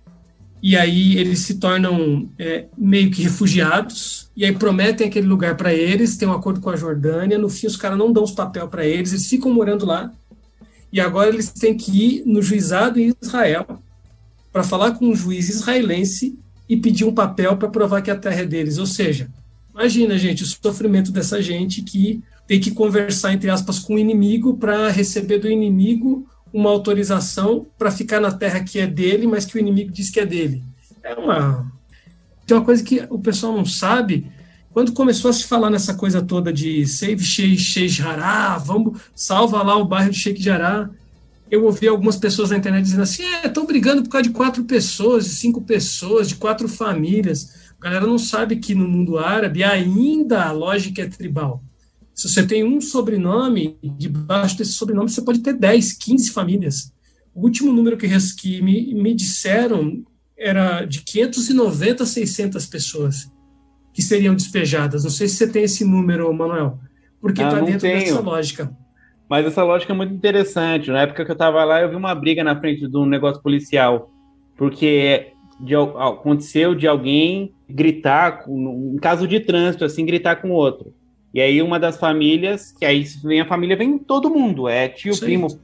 e 0.66 0.76
aí 0.76 1.16
eles 1.16 1.38
se 1.38 1.60
tornam 1.60 2.28
é, 2.36 2.64
meio 2.76 3.08
que 3.08 3.22
refugiados, 3.22 4.28
e 4.36 4.44
aí 4.44 4.50
prometem 4.52 5.06
aquele 5.06 5.28
lugar 5.28 5.56
para 5.56 5.72
eles, 5.72 6.16
tem 6.16 6.26
um 6.26 6.32
acordo 6.32 6.60
com 6.60 6.68
a 6.68 6.74
Jordânia, 6.74 7.38
no 7.38 7.48
fim 7.48 7.68
os 7.68 7.76
caras 7.76 7.96
não 7.96 8.12
dão 8.12 8.24
os 8.24 8.32
papel 8.32 8.66
para 8.66 8.84
eles, 8.84 9.12
eles 9.12 9.28
ficam 9.28 9.54
morando 9.54 9.86
lá, 9.86 10.12
e 10.92 11.00
agora 11.00 11.28
eles 11.28 11.50
têm 11.50 11.76
que 11.76 11.92
ir 11.92 12.22
no 12.26 12.42
juizado 12.42 12.98
em 12.98 13.14
Israel 13.22 13.64
para 14.52 14.64
falar 14.64 14.90
com 14.98 15.06
um 15.06 15.14
juiz 15.14 15.48
israelense 15.48 16.36
e 16.68 16.76
pedir 16.76 17.04
um 17.04 17.14
papel 17.14 17.56
para 17.56 17.68
provar 17.68 18.02
que 18.02 18.10
a 18.10 18.16
terra 18.16 18.40
é 18.40 18.44
deles. 18.44 18.76
Ou 18.76 18.86
seja, 18.86 19.28
imagina, 19.72 20.18
gente, 20.18 20.42
o 20.42 20.46
sofrimento 20.46 21.12
dessa 21.12 21.40
gente 21.40 21.80
que 21.80 22.20
tem 22.44 22.58
que 22.58 22.72
conversar, 22.72 23.32
entre 23.32 23.50
aspas, 23.50 23.78
com 23.78 23.94
o 23.94 23.98
inimigo 24.00 24.56
para 24.56 24.90
receber 24.90 25.38
do 25.38 25.48
inimigo 25.48 26.26
uma 26.52 26.70
autorização 26.70 27.66
para 27.78 27.90
ficar 27.90 28.20
na 28.20 28.32
terra 28.32 28.60
que 28.60 28.78
é 28.78 28.86
dele, 28.86 29.26
mas 29.26 29.44
que 29.44 29.56
o 29.56 29.58
inimigo 29.58 29.92
diz 29.92 30.10
que 30.10 30.20
é 30.20 30.26
dele. 30.26 30.62
É 31.02 31.14
uma. 31.14 31.70
Tem 32.46 32.56
uma 32.56 32.64
coisa 32.64 32.82
que 32.82 33.06
o 33.10 33.18
pessoal 33.18 33.56
não 33.56 33.64
sabe. 33.64 34.30
Quando 34.72 34.92
começou 34.92 35.30
a 35.30 35.34
se 35.34 35.44
falar 35.44 35.70
nessa 35.70 35.94
coisa 35.94 36.20
toda 36.20 36.52
de 36.52 36.86
save 36.86 37.24
Sheikh 37.24 37.58
Sheikh 37.58 37.88
Jará, 37.88 38.58
vamos 38.58 39.00
salva 39.14 39.62
lá 39.62 39.76
o 39.76 39.86
bairro 39.86 40.10
de 40.10 40.18
Sheikh 40.18 40.42
Jará, 40.42 40.90
eu 41.50 41.64
ouvi 41.64 41.86
algumas 41.86 42.16
pessoas 42.16 42.50
na 42.50 42.56
internet 42.56 42.84
dizendo 42.84 43.02
assim: 43.02 43.22
é, 43.22 43.46
estão 43.46 43.66
brigando 43.66 44.02
por 44.02 44.10
causa 44.10 44.28
de 44.28 44.34
quatro 44.34 44.64
pessoas, 44.64 45.24
de 45.24 45.30
cinco 45.30 45.62
pessoas, 45.62 46.28
de 46.28 46.36
quatro 46.36 46.68
famílias. 46.68 47.72
A 47.80 47.84
galera 47.84 48.06
não 48.06 48.18
sabe 48.18 48.56
que 48.56 48.74
no 48.74 48.88
mundo 48.88 49.18
árabe 49.18 49.62
ainda 49.62 50.44
a 50.44 50.52
lógica 50.52 51.02
é 51.02 51.08
tribal. 51.08 51.62
Se 52.16 52.30
você 52.30 52.46
tem 52.46 52.64
um 52.64 52.80
sobrenome, 52.80 53.78
debaixo 53.98 54.56
desse 54.56 54.72
sobrenome 54.72 55.10
você 55.10 55.20
pode 55.20 55.40
ter 55.40 55.52
10, 55.52 55.92
15 55.92 56.30
famílias. 56.30 56.90
O 57.34 57.42
último 57.42 57.70
número 57.74 57.98
que, 57.98 58.08
que 58.40 58.62
me, 58.62 58.94
me 58.94 59.14
disseram 59.14 60.02
era 60.36 60.86
de 60.86 61.02
590 61.02 62.02
a 62.02 62.06
600 62.06 62.64
pessoas 62.66 63.30
que 63.92 64.00
seriam 64.00 64.34
despejadas. 64.34 65.04
Não 65.04 65.10
sei 65.10 65.28
se 65.28 65.36
você 65.36 65.46
tem 65.46 65.64
esse 65.64 65.84
número, 65.84 66.32
Manuel, 66.32 66.78
porque 67.20 67.42
está 67.42 67.58
ah, 67.58 67.60
dentro 67.60 67.80
tenho. 67.80 68.00
dessa 68.00 68.20
lógica. 68.20 68.74
Mas 69.28 69.44
essa 69.44 69.62
lógica 69.62 69.92
é 69.92 69.96
muito 69.96 70.14
interessante. 70.14 70.90
Na 70.90 71.02
época 71.02 71.22
que 71.22 71.30
eu 71.30 71.34
estava 71.34 71.62
lá, 71.64 71.82
eu 71.82 71.90
vi 71.90 71.96
uma 71.96 72.14
briga 72.14 72.42
na 72.42 72.58
frente 72.58 72.88
de 72.88 72.96
um 72.96 73.04
negócio 73.04 73.42
policial, 73.42 74.10
porque 74.56 75.32
de, 75.60 75.74
aconteceu 75.74 76.74
de 76.74 76.86
alguém 76.86 77.52
gritar, 77.68 78.44
em 78.48 78.96
caso 78.96 79.28
de 79.28 79.38
trânsito, 79.40 79.84
assim, 79.84 80.06
gritar 80.06 80.36
com 80.36 80.48
o 80.48 80.54
outro. 80.54 80.94
E 81.36 81.40
aí 81.42 81.60
uma 81.60 81.78
das 81.78 81.98
famílias, 81.98 82.72
que 82.72 82.82
aí 82.86 83.04
vem 83.22 83.42
a 83.42 83.44
família, 83.44 83.76
vem 83.76 83.98
todo 83.98 84.30
mundo, 84.30 84.70
é 84.70 84.88
tio, 84.88 85.12
Sim. 85.12 85.20
primo, 85.20 85.60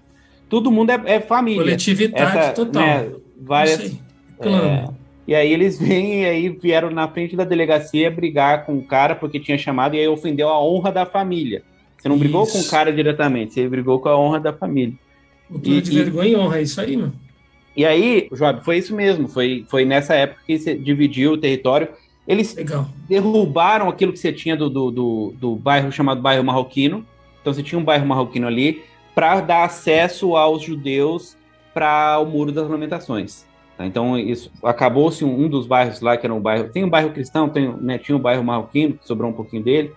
todo 0.46 0.70
mundo 0.70 0.90
é, 0.90 1.02
é 1.06 1.18
família. 1.18 1.62
Coletividade 1.62 2.38
Essa, 2.38 2.52
total. 2.52 2.82
Né, 2.82 3.12
várias. 3.40 3.98
É, 4.38 4.84
e 5.26 5.34
aí 5.34 5.50
eles 5.50 5.78
vêm 5.80 6.24
e 6.24 6.26
aí 6.26 6.48
vieram 6.50 6.90
na 6.90 7.08
frente 7.08 7.34
da 7.34 7.44
delegacia 7.44 8.10
brigar 8.10 8.66
com 8.66 8.76
o 8.76 8.84
cara 8.84 9.14
porque 9.14 9.40
tinha 9.40 9.56
chamado 9.56 9.96
e 9.96 9.98
aí 10.00 10.06
ofendeu 10.06 10.50
a 10.50 10.62
honra 10.62 10.92
da 10.92 11.06
família. 11.06 11.62
Você 11.96 12.06
não 12.06 12.16
isso. 12.16 12.24
brigou 12.24 12.46
com 12.46 12.58
o 12.58 12.68
cara 12.68 12.92
diretamente, 12.92 13.54
você 13.54 13.66
brigou 13.66 13.98
com 13.98 14.10
a 14.10 14.18
honra 14.18 14.40
da 14.40 14.52
família. 14.52 14.92
O 15.48 15.56
e, 15.56 15.80
de 15.80 15.90
vergonha 15.90 16.28
e 16.28 16.36
honra, 16.36 16.58
é 16.58 16.62
isso 16.64 16.78
aí, 16.82 16.98
mano. 16.98 17.14
E 17.74 17.86
aí, 17.86 18.28
Joab, 18.30 18.62
foi 18.62 18.76
isso 18.76 18.94
mesmo. 18.94 19.26
Foi, 19.26 19.64
foi 19.70 19.86
nessa 19.86 20.14
época 20.14 20.42
que 20.46 20.58
você 20.58 20.74
dividiu 20.74 21.32
o 21.32 21.38
território. 21.38 21.88
Eles 22.26 22.54
Legal. 22.54 22.86
derrubaram 23.08 23.88
aquilo 23.88 24.12
que 24.12 24.18
você 24.18 24.32
tinha 24.32 24.56
do, 24.56 24.70
do, 24.70 24.90
do, 24.90 25.34
do 25.36 25.56
bairro 25.56 25.90
chamado 25.90 26.20
bairro 26.20 26.44
marroquino. 26.44 27.04
Então 27.40 27.52
você 27.52 27.62
tinha 27.62 27.78
um 27.78 27.84
bairro 27.84 28.06
marroquino 28.06 28.46
ali 28.46 28.84
para 29.14 29.40
dar 29.40 29.64
acesso 29.64 30.36
aos 30.36 30.62
judeus 30.62 31.36
para 31.74 32.18
o 32.18 32.26
Muro 32.26 32.52
das 32.52 32.68
Lamentações. 32.68 33.44
Tá? 33.76 33.84
Então 33.84 34.16
isso 34.16 34.50
acabou-se 34.62 35.24
um, 35.24 35.44
um, 35.44 35.48
dos 35.48 35.66
bairros 35.66 36.00
lá 36.00 36.16
que 36.16 36.24
era 36.24 36.34
um 36.34 36.40
bairro. 36.40 36.68
Tem 36.68 36.84
um 36.84 36.90
bairro 36.90 37.10
cristão, 37.10 37.48
tem, 37.48 37.74
né, 37.80 37.98
tinha 37.98 38.16
um 38.16 38.20
bairro 38.20 38.44
marroquino, 38.44 38.98
sobrou 39.02 39.30
um 39.30 39.34
pouquinho 39.34 39.62
dele. 39.62 39.92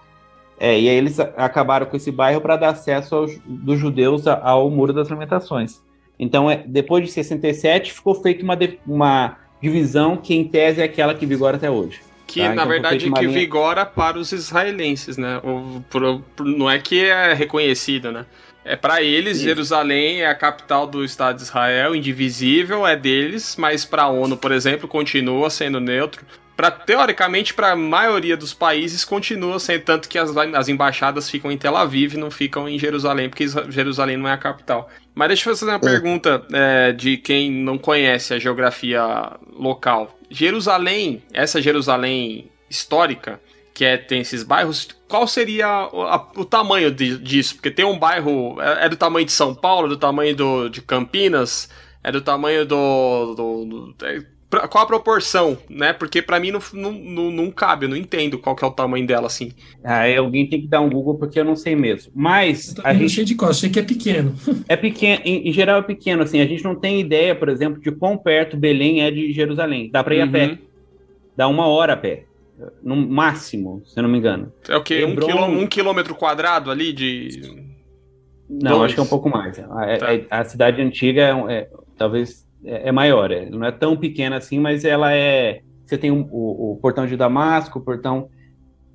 É, 0.60 0.80
e 0.80 0.90
aí 0.90 0.96
eles 0.96 1.20
acabaram 1.20 1.86
com 1.86 1.98
esse 1.98 2.12
bairro 2.12 2.42
para 2.42 2.56
dar 2.56 2.70
acesso 2.70 3.16
aos, 3.16 3.38
dos 3.46 3.78
judeus 3.78 4.26
ao 4.26 4.70
Muro 4.70 4.94
das 4.94 5.10
Lamentações. 5.10 5.84
Então, 6.18 6.50
é, 6.50 6.64
depois 6.66 7.04
de 7.04 7.12
67, 7.12 7.92
ficou 7.92 8.16
feita 8.16 8.42
uma, 8.42 8.58
uma 8.88 9.38
divisão 9.62 10.16
que, 10.16 10.34
em 10.34 10.48
tese, 10.48 10.82
é 10.82 10.86
aquela 10.86 11.14
que 11.14 11.26
vigora 11.26 11.58
até 11.58 11.70
hoje. 11.70 12.00
Que, 12.28 12.42
tá? 12.42 12.48
na 12.48 12.54
então, 12.54 12.68
verdade, 12.68 13.12
que 13.12 13.22
linha... 13.22 13.40
vigora 13.40 13.86
para 13.86 14.18
os 14.18 14.32
israelenses, 14.32 15.18
né? 15.18 15.40
O, 15.44 15.84
pro, 15.90 16.20
pro, 16.36 16.46
não 16.46 16.70
é 16.70 16.80
que 16.80 17.06
é 17.06 17.34
reconhecido, 17.34 18.12
né? 18.12 18.26
É 18.64 18.76
para 18.76 19.02
eles. 19.02 19.40
Jerusalém 19.40 20.22
é 20.22 20.28
a 20.28 20.34
capital 20.34 20.88
do 20.88 21.06
Estado 21.06 21.38
de 21.38 21.44
Israel, 21.44 21.96
indivisível, 21.96 22.86
é 22.86 22.96
deles, 22.96 23.56
mas 23.60 23.86
para 23.86 24.04
a 24.04 24.10
ONU, 24.10 24.36
por 24.36 24.52
exemplo, 24.52 24.88
continua 24.88 25.52
sendo 25.52 25.80
neutro. 25.80 26.26
Pra, 26.56 26.72
teoricamente, 26.72 27.54
para 27.54 27.72
a 27.72 27.76
maioria 27.76 28.38
dos 28.38 28.54
países, 28.54 29.04
continua 29.04 29.60
sendo 29.60 29.84
tanto 29.84 30.08
que 30.08 30.18
as, 30.18 30.36
as 30.36 30.70
embaixadas 30.70 31.30
ficam 31.30 31.52
em 31.52 31.58
Tel 31.58 31.76
Aviv 31.76 32.14
e 32.14 32.18
não 32.18 32.32
ficam 32.32 32.68
em 32.68 32.80
Jerusalém, 32.80 33.30
porque 33.30 33.46
Jerusalém 33.70 34.16
não 34.16 34.28
é 34.28 34.34
a 34.34 34.38
capital. 34.38 34.90
Mas 35.14 35.28
deixa 35.28 35.50
eu 35.50 35.56
fazer 35.56 35.70
uma 35.70 35.78
é. 35.78 35.80
pergunta 35.80 36.46
é, 36.54 36.92
de 36.94 37.18
quem 37.18 37.52
não 37.52 37.78
conhece 37.78 38.34
a 38.34 38.40
geografia 38.40 39.02
local. 39.58 40.18
Jerusalém, 40.30 41.24
essa 41.34 41.62
Jerusalém 41.62 42.50
histórica, 42.70 43.40
que 43.74 43.84
é, 43.84 43.98
tem 43.98 44.22
esses 44.22 44.42
bairros, 44.42 44.88
qual 45.08 45.28
seria 45.28 45.68
a, 45.68 45.84
a, 45.84 46.28
o 46.38 46.46
tamanho 46.46 46.90
de, 46.90 47.18
disso? 47.18 47.56
Porque 47.56 47.70
tem 47.70 47.84
um 47.84 48.00
bairro, 48.00 48.60
é, 48.62 48.86
é, 48.86 48.90
do 48.90 48.96
tamanho 48.96 49.26
de 49.26 49.34
São 49.34 49.54
Paulo, 49.54 49.90
do 49.90 49.98
tamanho 49.98 50.34
do, 50.34 50.70
de 50.70 50.82
Campinas, 50.82 51.70
é 52.02 52.12
do 52.12 52.22
tamanho 52.22 52.66
do. 52.66 53.36
do, 53.36 53.66
do 53.66 53.96
é, 54.54 54.68
qual 54.68 54.84
a 54.84 54.88
proporção, 54.88 55.58
né? 55.70 55.92
Porque 55.92 56.22
para 56.22 56.40
mim 56.40 56.52
não, 56.52 56.62
não, 56.74 57.32
não, 57.32 57.52
cabe, 57.52 57.86
eu 57.86 57.90
não 57.90 57.98
entendo 57.98 58.38
qual 58.38 58.56
que 58.56 58.64
é 58.64 58.68
o 58.68 58.72
tamanho 58.72 59.06
dela, 59.06 59.28
assim. 59.28 59.52
Ah, 59.84 60.04
alguém 60.18 60.48
tem 60.48 60.62
que 60.62 60.68
dar 60.68 60.82
um 60.82 60.90
Google 60.90 61.16
porque 61.16 61.40
eu 61.40 61.46
não 61.46 61.56
sei 61.56 61.76
mesmo. 61.76 62.12
Mas. 62.16 62.76
a 62.84 62.94
gente 62.94 63.10
cheio 63.10 63.26
de 63.26 63.36
costas, 63.36 63.58
sei 63.58 63.70
que 63.70 63.80
é 63.80 63.84
pequeno. 63.84 64.36
É 64.68 64.76
pequeno, 64.76 65.22
em, 65.26 65.48
em, 65.48 65.54
geral 65.54 65.80
é 65.80 65.82
pequeno, 65.82 66.24
assim. 66.24 66.40
A 66.40 66.46
gente 66.46 66.64
não 66.64 66.76
tem 66.76 67.00
ideia, 67.00 67.36
por 67.36 67.50
exemplo, 67.50 67.80
de 67.80 67.92
quão 67.92 68.18
perto 68.18 68.58
Belém 68.58 69.02
é 69.02 69.12
de 69.12 69.32
Jerusalém. 69.32 69.90
Dá 69.92 70.04
para 70.04 70.16
ir 70.16 70.22
uhum. 70.22 70.30
a 70.30 70.32
pé. 70.32 70.48
Uhum. 70.48 70.58
Dá 71.38 71.48
uma 71.48 71.68
hora 71.68 71.94
a 71.94 71.98
pé. 71.98 72.24
No 72.82 72.96
máximo, 72.96 73.84
se 73.86 74.00
eu 74.00 74.04
não 74.04 74.10
me 74.10 74.18
engano. 74.18 74.52
É 74.68 74.76
o 74.76 74.82
quê? 74.82 74.96
Hebron... 74.96 75.26
Um, 75.26 75.30
quilô, 75.30 75.46
um 75.46 75.68
quilômetro 75.68 76.16
quadrado 76.16 76.72
ali 76.72 76.94
de. 76.94 77.42
Não, 78.50 78.78
Dois. 78.78 78.86
acho 78.86 78.94
que 78.96 79.00
é 79.00 79.04
um 79.04 79.08
pouco 79.08 79.30
mais. 79.30 79.60
A, 79.60 79.64
tá. 79.98 80.08
a, 80.30 80.40
a 80.40 80.46
cidade 80.46 80.82
antiga 80.82 81.22
é, 81.22 81.54
é 81.54 81.70
talvez 81.98 82.45
é, 82.66 82.90
é 82.90 82.92
maior, 82.92 83.32
é, 83.32 83.50
não 83.50 83.66
é 83.66 83.72
tão 83.72 83.96
pequena 83.96 84.38
assim, 84.38 84.60
mas 84.60 84.84
ela 84.84 85.14
é. 85.14 85.62
Você 85.86 85.98
tem 85.98 86.12
o, 86.12 86.28
o, 86.32 86.74
o 86.74 86.78
portão 86.78 87.06
de 87.06 87.16
Damasco, 87.16 87.80
o 87.80 87.82
portão. 87.82 88.30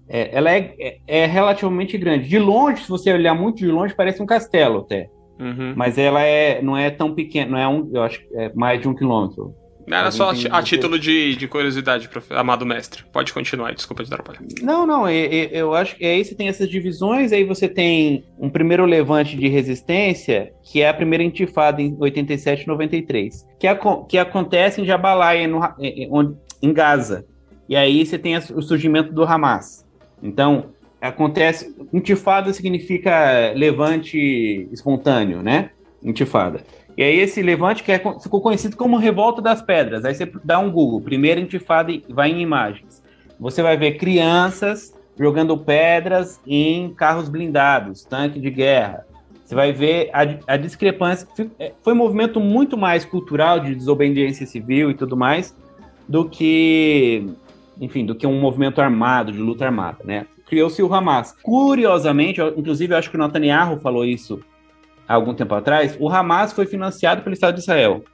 É, 0.08 0.36
ela 0.36 0.50
é, 0.50 0.74
é, 0.80 0.98
é, 1.06 1.26
relativamente 1.26 1.96
grande. 1.96 2.28
De 2.28 2.38
longe, 2.38 2.82
se 2.82 2.88
você 2.88 3.12
olhar 3.12 3.32
muito 3.32 3.58
de 3.58 3.68
longe, 3.68 3.94
parece 3.94 4.20
um 4.20 4.26
castelo 4.26 4.80
até. 4.80 5.08
Uhum. 5.38 5.72
Mas 5.76 5.96
ela 5.98 6.20
é, 6.20 6.60
não 6.60 6.76
é 6.76 6.90
tão 6.90 7.14
pequena, 7.14 7.52
não 7.52 7.58
é 7.58 7.68
um, 7.68 7.90
eu 7.94 8.02
acho 8.02 8.20
que 8.20 8.36
é 8.36 8.52
mais 8.52 8.80
de 8.80 8.88
um 8.88 8.94
quilômetro. 8.94 9.54
Era 9.98 10.10
só 10.10 10.30
a, 10.50 10.62
título 10.62 10.98
de, 10.98 11.36
de 11.36 11.48
curiosidade, 11.48 12.08
amado 12.30 12.64
mestre. 12.64 13.04
Pode 13.12 13.32
continuar, 13.32 13.74
desculpa 13.74 14.04
te 14.04 14.10
dar 14.10 14.22
palha. 14.22 14.38
Não, 14.62 14.86
não, 14.86 15.08
eu, 15.08 15.48
eu 15.50 15.74
acho 15.74 15.96
que 15.96 16.04
aí 16.04 16.24
você 16.24 16.34
tem 16.34 16.48
essas 16.48 16.68
divisões, 16.68 17.32
aí 17.32 17.44
você 17.44 17.68
tem 17.68 18.24
um 18.38 18.48
primeiro 18.48 18.84
levante 18.84 19.36
de 19.36 19.48
resistência, 19.48 20.52
que 20.62 20.80
é 20.82 20.88
a 20.88 20.94
primeira 20.94 21.24
intifada 21.24 21.82
em 21.82 21.96
87 21.98 22.66
93, 22.66 23.46
que, 23.58 23.66
a, 23.66 23.78
que 24.08 24.18
acontece 24.18 24.80
em 24.80 24.84
Jabalaia, 24.84 25.48
no, 25.48 25.60
em, 25.78 26.36
em 26.62 26.72
Gaza. 26.72 27.24
E 27.68 27.76
aí 27.76 28.04
você 28.04 28.18
tem 28.18 28.36
o 28.36 28.62
surgimento 28.62 29.12
do 29.12 29.22
Hamas. 29.24 29.86
Então, 30.22 30.70
acontece. 31.00 31.74
Intifada 31.92 32.52
significa 32.52 33.52
levante 33.54 34.68
espontâneo, 34.72 35.42
né? 35.42 35.70
Intifada. 36.02 36.62
E 37.00 37.02
aí 37.02 37.18
esse 37.18 37.40
levante 37.40 37.82
que 37.82 37.90
é, 37.90 37.98
ficou 37.98 38.42
conhecido 38.42 38.76
como 38.76 38.98
Revolta 38.98 39.40
das 39.40 39.62
Pedras. 39.62 40.04
Aí 40.04 40.14
você 40.14 40.30
dá 40.44 40.58
um 40.58 40.70
Google, 40.70 41.00
primeira 41.00 41.40
intifada 41.40 41.90
e 41.90 42.04
vai 42.10 42.30
em 42.30 42.42
imagens. 42.42 43.02
Você 43.40 43.62
vai 43.62 43.74
ver 43.74 43.92
crianças 43.92 44.94
jogando 45.18 45.56
pedras 45.56 46.38
em 46.46 46.92
carros 46.92 47.30
blindados, 47.30 48.04
tanque 48.04 48.38
de 48.38 48.50
guerra. 48.50 49.06
Você 49.42 49.54
vai 49.54 49.72
ver 49.72 50.10
a, 50.12 50.52
a 50.52 50.56
discrepância. 50.58 51.26
É, 51.58 51.72
foi 51.82 51.94
um 51.94 51.96
movimento 51.96 52.38
muito 52.38 52.76
mais 52.76 53.02
cultural 53.02 53.60
de 53.60 53.74
desobediência 53.74 54.46
civil 54.46 54.90
e 54.90 54.94
tudo 54.94 55.16
mais 55.16 55.56
do 56.06 56.28
que, 56.28 57.24
enfim, 57.80 58.04
do 58.04 58.14
que 58.14 58.26
um 58.26 58.38
movimento 58.38 58.78
armado, 58.78 59.32
de 59.32 59.38
luta 59.38 59.64
armada, 59.64 60.04
né? 60.04 60.26
Criou-se 60.44 60.82
o 60.82 60.92
Hamas. 60.92 61.34
Curiosamente, 61.42 62.42
inclusive 62.58 62.92
eu 62.92 62.98
acho 62.98 63.10
que 63.10 63.16
o 63.16 63.20
Netanyahu 63.20 63.80
falou 63.80 64.04
isso 64.04 64.42
há 65.10 65.14
algum 65.14 65.34
tempo 65.34 65.52
atrás, 65.56 65.96
o 65.98 66.08
Hamas 66.08 66.52
foi 66.52 66.66
financiado 66.66 67.22
pelo 67.22 67.34
Estado 67.34 67.54
de 67.54 67.60
Israel. 67.60 68.04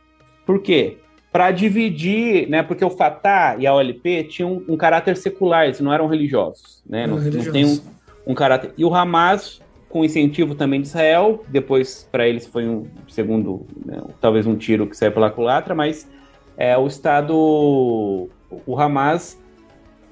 Por 0.47 0.62
quê? 0.62 0.97
Para 1.30 1.51
dividir, 1.51 2.49
né? 2.49 2.62
Porque 2.62 2.82
o 2.82 2.88
Fatah 2.88 3.57
e 3.59 3.66
a 3.66 3.74
OLP 3.74 4.24
tinham 4.24 4.62
um, 4.66 4.78
caráter 4.78 5.14
secular, 5.18 5.66
eles 5.66 5.78
não 5.78 5.92
eram 5.92 6.07
religiosos, 6.07 6.82
né? 6.88 7.07
Não, 7.07 7.18
não, 7.18 7.30
não 7.30 7.53
tem 7.53 7.66
um, 7.66 7.78
um 8.26 8.34
caráter. 8.34 8.72
E 8.78 8.82
o 8.82 8.94
Hamas, 8.94 9.61
com 9.90 10.07
incentivo 10.07 10.55
também 10.55 10.80
de 10.80 10.86
Israel, 10.86 11.44
depois 11.49 12.09
para 12.11 12.26
eles 12.26 12.47
foi 12.47 12.66
um 12.66 12.86
segundo, 13.09 13.66
né, 13.84 14.01
talvez 14.18 14.47
um 14.47 14.57
tiro 14.57 14.86
que 14.86 14.97
saiu 14.97 15.12
pela 15.12 15.30
culatra, 15.30 15.74
mas 15.74 16.11
é, 16.57 16.78
o 16.78 16.86
Estado, 16.86 17.36
o 17.36 18.80
Hamas 18.80 19.38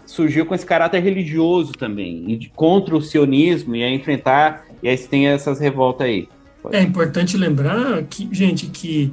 surgiu 0.04 0.44
com 0.44 0.54
esse 0.54 0.66
caráter 0.66 1.02
religioso 1.02 1.72
também, 1.72 2.30
e 2.30 2.36
de, 2.36 2.50
contra 2.50 2.94
o 2.94 3.00
sionismo, 3.00 3.74
e 3.74 3.82
a 3.82 3.90
enfrentar, 3.90 4.66
e 4.82 4.88
aí 4.90 4.98
tem 4.98 5.28
essas 5.28 5.58
revoltas 5.58 6.06
aí. 6.06 6.28
É 6.72 6.82
importante 6.82 7.36
lembrar 7.36 8.02
que, 8.04 8.28
gente, 8.32 8.66
que 8.66 9.12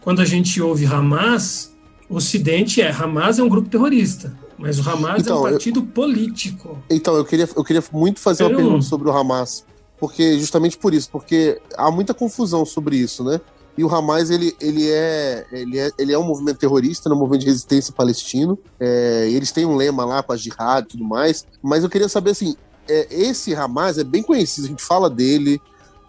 quando 0.00 0.20
a 0.20 0.24
gente 0.24 0.60
ouve 0.60 0.86
Hamas, 0.86 1.74
o 2.08 2.16
Ocidente 2.16 2.80
é 2.80 2.90
Hamas 2.90 3.38
é 3.38 3.42
um 3.42 3.48
grupo 3.48 3.68
terrorista, 3.68 4.36
mas 4.56 4.78
o 4.78 4.88
Hamas 4.88 5.20
então, 5.22 5.36
é 5.36 5.38
um 5.38 5.40
então, 5.40 5.42
partido 5.42 5.80
eu, 5.80 5.86
político. 5.86 6.78
Então, 6.90 7.16
eu 7.16 7.24
queria, 7.24 7.48
eu 7.54 7.64
queria 7.64 7.82
muito 7.92 8.20
fazer 8.20 8.44
uma 8.44 8.56
pergunta 8.56 8.82
sobre 8.82 9.08
o 9.08 9.12
Hamas. 9.12 9.64
porque 9.98 10.38
justamente 10.38 10.78
por 10.78 10.94
isso, 10.94 11.10
porque 11.10 11.60
há 11.76 11.90
muita 11.90 12.14
confusão 12.14 12.64
sobre 12.64 12.96
isso, 12.96 13.22
né? 13.22 13.40
E 13.76 13.84
o 13.84 13.94
Hamas, 13.94 14.28
ele, 14.28 14.56
ele, 14.60 14.90
é, 14.90 15.46
ele, 15.52 15.78
é, 15.78 15.90
ele 15.96 16.12
é 16.12 16.18
um 16.18 16.24
movimento 16.24 16.58
terrorista, 16.58 17.08
né, 17.08 17.14
um 17.14 17.18
movimento 17.18 17.42
de 17.42 17.46
resistência 17.46 17.94
palestino. 17.94 18.58
É, 18.80 19.28
eles 19.30 19.52
têm 19.52 19.64
um 19.64 19.76
lema 19.76 20.04
lá 20.04 20.20
com 20.20 20.32
a 20.32 20.36
jihad 20.36 20.84
e 20.84 20.88
tudo 20.88 21.04
mais. 21.04 21.46
Mas 21.62 21.84
eu 21.84 21.88
queria 21.88 22.08
saber, 22.08 22.30
assim, 22.30 22.56
é, 22.88 23.06
esse 23.08 23.54
Hamas 23.54 23.96
é 23.96 24.02
bem 24.02 24.20
conhecido, 24.20 24.64
a 24.64 24.68
gente 24.68 24.82
fala 24.82 25.08
dele, 25.08 25.60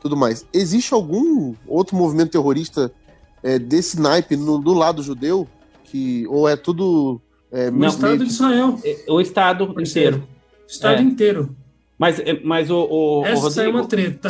tudo 0.02 0.16
mais. 0.18 0.46
Existe 0.54 0.94
algum 0.94 1.54
outro 1.68 1.96
movimento 1.96 2.32
terrorista 2.32 2.92
é, 3.44 3.58
desse 3.60 4.00
naipe 4.00 4.36
no, 4.36 4.58
do 4.58 4.74
lado 4.74 5.04
judeu? 5.04 5.48
Que, 5.84 6.26
ou 6.28 6.48
é 6.48 6.56
tudo... 6.56 7.22
É, 7.52 7.72
no 7.72 7.86
Estado 7.86 8.18
meio... 8.18 8.26
de 8.26 8.32
Israel. 8.32 8.80
É, 8.84 8.98
o 9.08 9.20
Estado 9.20 9.76
inteiro. 9.82 10.28
O 10.68 10.72
Estado 10.72 11.02
inteiro. 11.02 11.56
Mas, 11.98 12.22
mas 12.44 12.70
o, 12.70 12.88
o, 12.90 13.26
Essa 13.26 13.36
o 13.36 13.42
Rodrigo, 13.42 13.62
é 13.62 13.82
uma 13.82 13.88
treta 13.88 14.30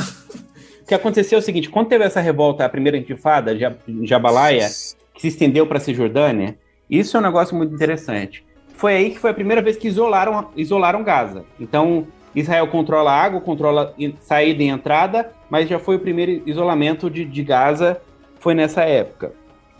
que 0.89 0.95
aconteceu 0.95 1.37
é 1.37 1.39
o 1.39 1.43
seguinte: 1.43 1.69
quando 1.69 1.87
teve 1.87 2.03
essa 2.03 2.19
revolta, 2.19 2.65
a 2.65 2.69
primeira 2.69 2.97
intifada, 2.97 3.55
Jabalaia, 4.03 4.67
que 5.13 5.21
se 5.21 5.27
estendeu 5.27 5.67
para 5.67 5.77
a 5.77 5.81
Cisjordânia, 5.81 6.57
isso 6.89 7.15
é 7.15 7.19
um 7.19 7.23
negócio 7.23 7.55
muito 7.55 7.75
interessante. 7.75 8.43
Foi 8.73 8.95
aí 8.95 9.11
que 9.11 9.19
foi 9.19 9.29
a 9.29 9.33
primeira 9.33 9.61
vez 9.61 9.77
que 9.77 9.87
isolaram, 9.87 10.49
isolaram 10.55 11.03
Gaza. 11.03 11.45
Então, 11.59 12.07
Israel 12.35 12.67
controla 12.67 13.11
água, 13.11 13.41
controla 13.41 13.93
saída 14.19 14.63
e 14.63 14.67
entrada, 14.67 15.31
mas 15.49 15.67
já 15.67 15.79
foi 15.79 15.95
o 15.95 15.99
primeiro 15.99 16.43
isolamento 16.45 17.09
de, 17.09 17.25
de 17.25 17.43
Gaza, 17.43 17.99
foi 18.39 18.53
nessa 18.53 18.83
época. 18.83 19.33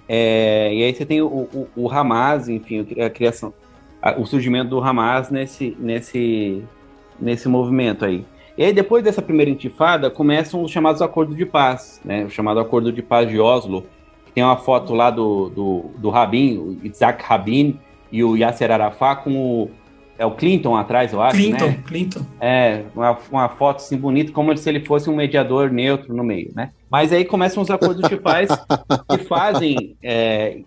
É, 0.08 0.74
e 0.74 0.84
aí 0.84 0.94
você 0.94 1.06
tem 1.06 1.22
o, 1.22 1.28
o, 1.28 1.68
o, 1.76 1.92
Hamas, 1.92 2.50
enfim, 2.50 2.86
a 3.00 3.10
criação, 3.10 3.54
a, 4.02 4.20
o 4.20 4.26
surgimento 4.26 4.70
do 4.70 4.84
Hamas 4.84 5.30
nesse, 5.30 5.78
nesse, 5.80 6.64
nesse 7.20 7.48
movimento 7.48 8.04
aí. 8.04 8.26
E 8.58 8.64
aí, 8.64 8.74
depois 8.74 9.04
dessa 9.04 9.22
primeira 9.22 9.50
intifada, 9.50 10.10
começam 10.10 10.62
os 10.62 10.72
chamados 10.72 11.02
acordos 11.02 11.38
de 11.38 11.46
paz, 11.46 12.02
né? 12.04 12.26
O 12.26 12.30
chamado 12.30 12.60
Acordo 12.60 12.92
de 12.92 13.02
Paz 13.02 13.30
de 13.30 13.40
Oslo, 13.40 13.86
que 14.26 14.34
tem 14.34 14.44
uma 14.44 14.58
foto 14.58 14.94
lá 14.94 15.10
do, 15.10 15.50
do, 15.50 15.86
do 15.98 16.10
Rabin, 16.10 16.58
o 16.58 16.78
Isaac 16.84 17.24
Rabin 17.24 17.80
e 18.12 18.22
o 18.22 18.36
Yasser 18.36 18.70
Arafat 18.70 19.24
com 19.24 19.32
o, 19.34 19.72
é 20.20 20.26
o 20.26 20.32
Clinton 20.32 20.76
atrás, 20.76 21.14
eu 21.14 21.22
acho, 21.22 21.38
Clinton, 21.38 21.66
né? 21.66 21.80
Clinton. 21.88 22.26
É, 22.42 22.84
uma, 22.94 23.18
uma 23.32 23.50
foto 23.50 23.78
assim 23.78 23.96
bonita, 23.96 24.34
como 24.34 24.56
se 24.56 24.70
ele 24.70 24.82
fosse 24.82 25.10
um 25.10 25.16
mediador 25.16 25.72
neutro 25.72 26.14
no 26.14 26.26
meio, 26.26 26.52
né? 26.54 26.72
Mas 26.92 27.14
aí 27.14 27.24
começam 27.24 27.64
os 27.64 27.72
acordos 27.72 28.08
de 28.08 28.18
paz 28.18 28.50
que 29.10 29.18
fazem... 29.24 29.96
É, 30.04 30.60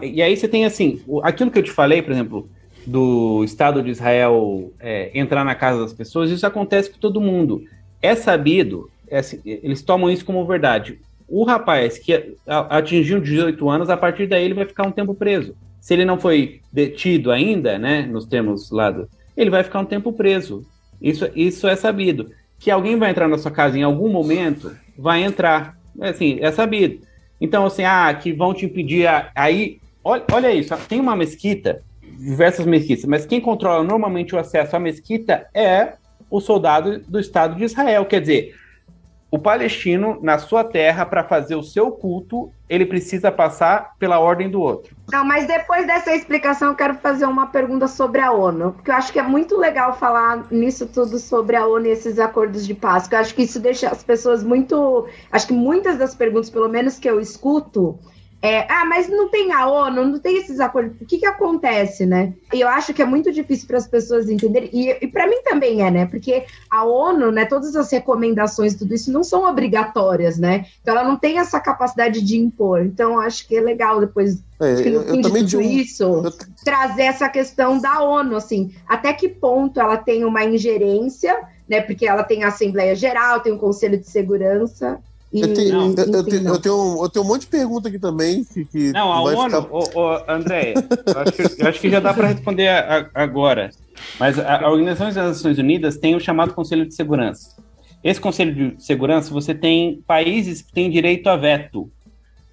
e 0.00 0.22
aí 0.22 0.36
você 0.36 0.46
tem, 0.46 0.64
assim, 0.64 1.00
aquilo 1.24 1.50
que 1.50 1.58
eu 1.58 1.62
te 1.64 1.72
falei, 1.72 2.00
por 2.00 2.12
exemplo, 2.12 2.48
do 2.86 3.42
Estado 3.42 3.82
de 3.82 3.90
Israel 3.90 4.70
é, 4.78 5.10
entrar 5.14 5.44
na 5.44 5.56
casa 5.56 5.80
das 5.80 5.92
pessoas, 5.92 6.30
isso 6.30 6.46
acontece 6.46 6.90
com 6.90 6.98
todo 6.98 7.20
mundo. 7.20 7.64
É 8.00 8.14
sabido, 8.14 8.88
é 9.08 9.18
assim, 9.18 9.40
eles 9.44 9.82
tomam 9.82 10.10
isso 10.10 10.24
como 10.24 10.46
verdade. 10.46 11.00
O 11.26 11.42
rapaz 11.42 11.98
que 11.98 12.36
atingiu 12.46 13.20
18 13.20 13.68
anos, 13.68 13.90
a 13.90 13.96
partir 13.96 14.28
daí 14.28 14.44
ele 14.44 14.54
vai 14.54 14.66
ficar 14.66 14.86
um 14.86 14.92
tempo 14.92 15.12
preso. 15.12 15.56
Se 15.82 15.92
ele 15.94 16.04
não 16.04 16.16
foi 16.16 16.60
detido 16.72 17.32
ainda, 17.32 17.76
né, 17.76 18.02
nos 18.02 18.24
termos 18.24 18.70
lá 18.70 18.88
do, 18.88 19.08
ele 19.36 19.50
vai 19.50 19.64
ficar 19.64 19.80
um 19.80 19.84
tempo 19.84 20.12
preso. 20.12 20.64
Isso, 21.00 21.28
isso 21.34 21.66
é 21.66 21.74
sabido. 21.74 22.30
Que 22.60 22.70
alguém 22.70 22.96
vai 22.96 23.10
entrar 23.10 23.26
na 23.26 23.36
sua 23.36 23.50
casa 23.50 23.76
em 23.76 23.82
algum 23.82 24.08
momento, 24.08 24.70
vai 24.96 25.24
entrar. 25.24 25.76
É 26.00 26.10
assim, 26.10 26.38
é 26.40 26.52
sabido. 26.52 27.04
Então, 27.40 27.66
assim, 27.66 27.82
ah, 27.82 28.14
que 28.14 28.32
vão 28.32 28.54
te 28.54 28.64
impedir. 28.64 29.08
Aí, 29.34 29.80
olha, 30.04 30.22
olha 30.30 30.54
isso, 30.54 30.72
tem 30.88 31.00
uma 31.00 31.16
mesquita 31.16 31.82
diversas 32.00 32.64
mesquitas, 32.64 33.04
mas 33.04 33.26
quem 33.26 33.40
controla 33.40 33.82
normalmente 33.82 34.36
o 34.36 34.38
acesso 34.38 34.76
à 34.76 34.78
mesquita 34.78 35.48
é 35.52 35.94
o 36.30 36.40
soldado 36.40 37.00
do 37.00 37.18
Estado 37.18 37.56
de 37.56 37.64
Israel. 37.64 38.06
Quer 38.06 38.20
dizer, 38.20 38.54
o 39.32 39.38
palestino, 39.38 40.18
na 40.20 40.38
sua 40.38 40.62
terra, 40.62 41.06
para 41.06 41.24
fazer 41.24 41.54
o 41.54 41.62
seu 41.62 41.90
culto, 41.90 42.52
ele 42.68 42.84
precisa 42.84 43.32
passar 43.32 43.96
pela 43.98 44.20
ordem 44.20 44.50
do 44.50 44.60
outro. 44.60 44.94
Não, 45.10 45.24
mas 45.24 45.46
depois 45.46 45.86
dessa 45.86 46.14
explicação, 46.14 46.68
eu 46.68 46.74
quero 46.74 46.96
fazer 46.96 47.24
uma 47.24 47.46
pergunta 47.46 47.88
sobre 47.88 48.20
a 48.20 48.30
ONU, 48.30 48.72
porque 48.72 48.90
eu 48.90 48.94
acho 48.94 49.10
que 49.10 49.18
é 49.18 49.22
muito 49.22 49.56
legal 49.56 49.94
falar 49.94 50.44
nisso 50.50 50.86
tudo 50.86 51.18
sobre 51.18 51.56
a 51.56 51.66
ONU 51.66 51.86
e 51.86 51.92
esses 51.92 52.18
acordos 52.18 52.66
de 52.66 52.74
paz, 52.74 53.04
porque 53.04 53.14
eu 53.14 53.20
acho 53.20 53.34
que 53.34 53.44
isso 53.44 53.58
deixa 53.58 53.88
as 53.88 54.02
pessoas 54.02 54.44
muito. 54.44 55.08
Acho 55.32 55.46
que 55.46 55.54
muitas 55.54 55.96
das 55.96 56.14
perguntas, 56.14 56.50
pelo 56.50 56.68
menos 56.68 56.98
que 56.98 57.08
eu 57.08 57.18
escuto, 57.18 57.98
é, 58.42 58.66
ah, 58.68 58.84
mas 58.84 59.08
não 59.08 59.28
tem 59.28 59.52
a 59.52 59.68
ONU, 59.68 60.04
não 60.04 60.18
tem 60.18 60.36
esses 60.36 60.58
acordos. 60.58 61.00
O 61.00 61.06
que, 61.06 61.18
que 61.18 61.26
acontece, 61.26 62.04
né? 62.04 62.34
E 62.52 62.60
eu 62.60 62.66
acho 62.66 62.92
que 62.92 63.00
é 63.00 63.04
muito 63.04 63.30
difícil 63.30 63.68
para 63.68 63.78
as 63.78 63.86
pessoas 63.86 64.28
entenderem, 64.28 64.68
e, 64.72 64.90
e 65.00 65.06
para 65.06 65.28
mim 65.28 65.40
também 65.44 65.80
é, 65.80 65.90
né? 65.92 66.06
Porque 66.06 66.44
a 66.68 66.84
ONU, 66.84 67.30
né, 67.30 67.44
todas 67.44 67.76
as 67.76 67.92
recomendações, 67.92 68.74
tudo 68.74 68.92
isso 68.92 69.12
não 69.12 69.22
são 69.22 69.48
obrigatórias, 69.48 70.38
né? 70.38 70.66
Então 70.82 70.96
ela 70.96 71.06
não 71.06 71.16
tem 71.16 71.38
essa 71.38 71.60
capacidade 71.60 72.20
de 72.20 72.36
impor. 72.36 72.84
Então 72.84 73.20
acho 73.20 73.46
que 73.46 73.56
é 73.56 73.60
legal 73.60 74.00
depois, 74.00 74.42
é, 74.60 74.82
que 74.82 74.90
no 74.90 75.04
fim 75.04 75.20
de 75.20 75.30
tudo 75.30 75.58
um... 75.58 75.62
isso, 75.62 76.02
eu... 76.02 76.32
trazer 76.64 77.02
essa 77.02 77.28
questão 77.28 77.78
da 77.78 78.02
ONU, 78.02 78.34
assim, 78.34 78.74
até 78.88 79.12
que 79.12 79.28
ponto 79.28 79.78
ela 79.78 79.96
tem 79.96 80.24
uma 80.24 80.42
ingerência, 80.44 81.40
né? 81.68 81.80
Porque 81.80 82.04
ela 82.04 82.24
tem 82.24 82.42
a 82.42 82.48
Assembleia 82.48 82.96
Geral, 82.96 83.38
tem 83.38 83.52
o 83.52 83.58
Conselho 83.58 83.98
de 83.98 84.08
Segurança. 84.10 85.00
Eu 85.32 85.54
tenho, 85.54 85.72
não, 85.72 85.86
eu, 85.86 85.88
eu, 85.88 86.24
tenho, 86.24 86.48
eu, 86.48 86.58
tenho, 86.60 87.04
eu 87.04 87.08
tenho 87.08 87.24
um 87.24 87.28
monte 87.28 87.42
de 87.42 87.46
pergunta 87.46 87.88
aqui 87.88 87.98
também. 87.98 88.44
Que, 88.44 88.64
que 88.66 88.92
não, 88.92 89.10
a 89.10 89.22
ONU, 89.22 89.62
ficar... 89.62 89.74
ô, 89.74 89.88
ô, 89.94 90.24
André, 90.28 90.74
eu 90.74 91.20
acho, 91.20 91.56
que, 91.56 91.62
acho 91.66 91.80
que 91.80 91.90
já 91.90 92.00
dá 92.00 92.12
para 92.12 92.28
responder 92.28 92.68
a, 92.68 93.08
a, 93.14 93.22
agora. 93.22 93.70
Mas 94.20 94.38
a, 94.38 94.60
a 94.60 94.70
Organização 94.70 95.06
das 95.06 95.16
Nações 95.16 95.58
Unidas 95.58 95.96
tem 95.96 96.14
o 96.14 96.20
chamado 96.20 96.52
Conselho 96.52 96.84
de 96.84 96.94
Segurança. 96.94 97.56
Esse 98.04 98.20
Conselho 98.20 98.76
de 98.76 98.84
Segurança, 98.84 99.32
você 99.32 99.54
tem 99.54 100.02
países 100.06 100.60
que 100.60 100.72
têm 100.72 100.90
direito 100.90 101.28
a 101.28 101.36
veto. 101.36 101.90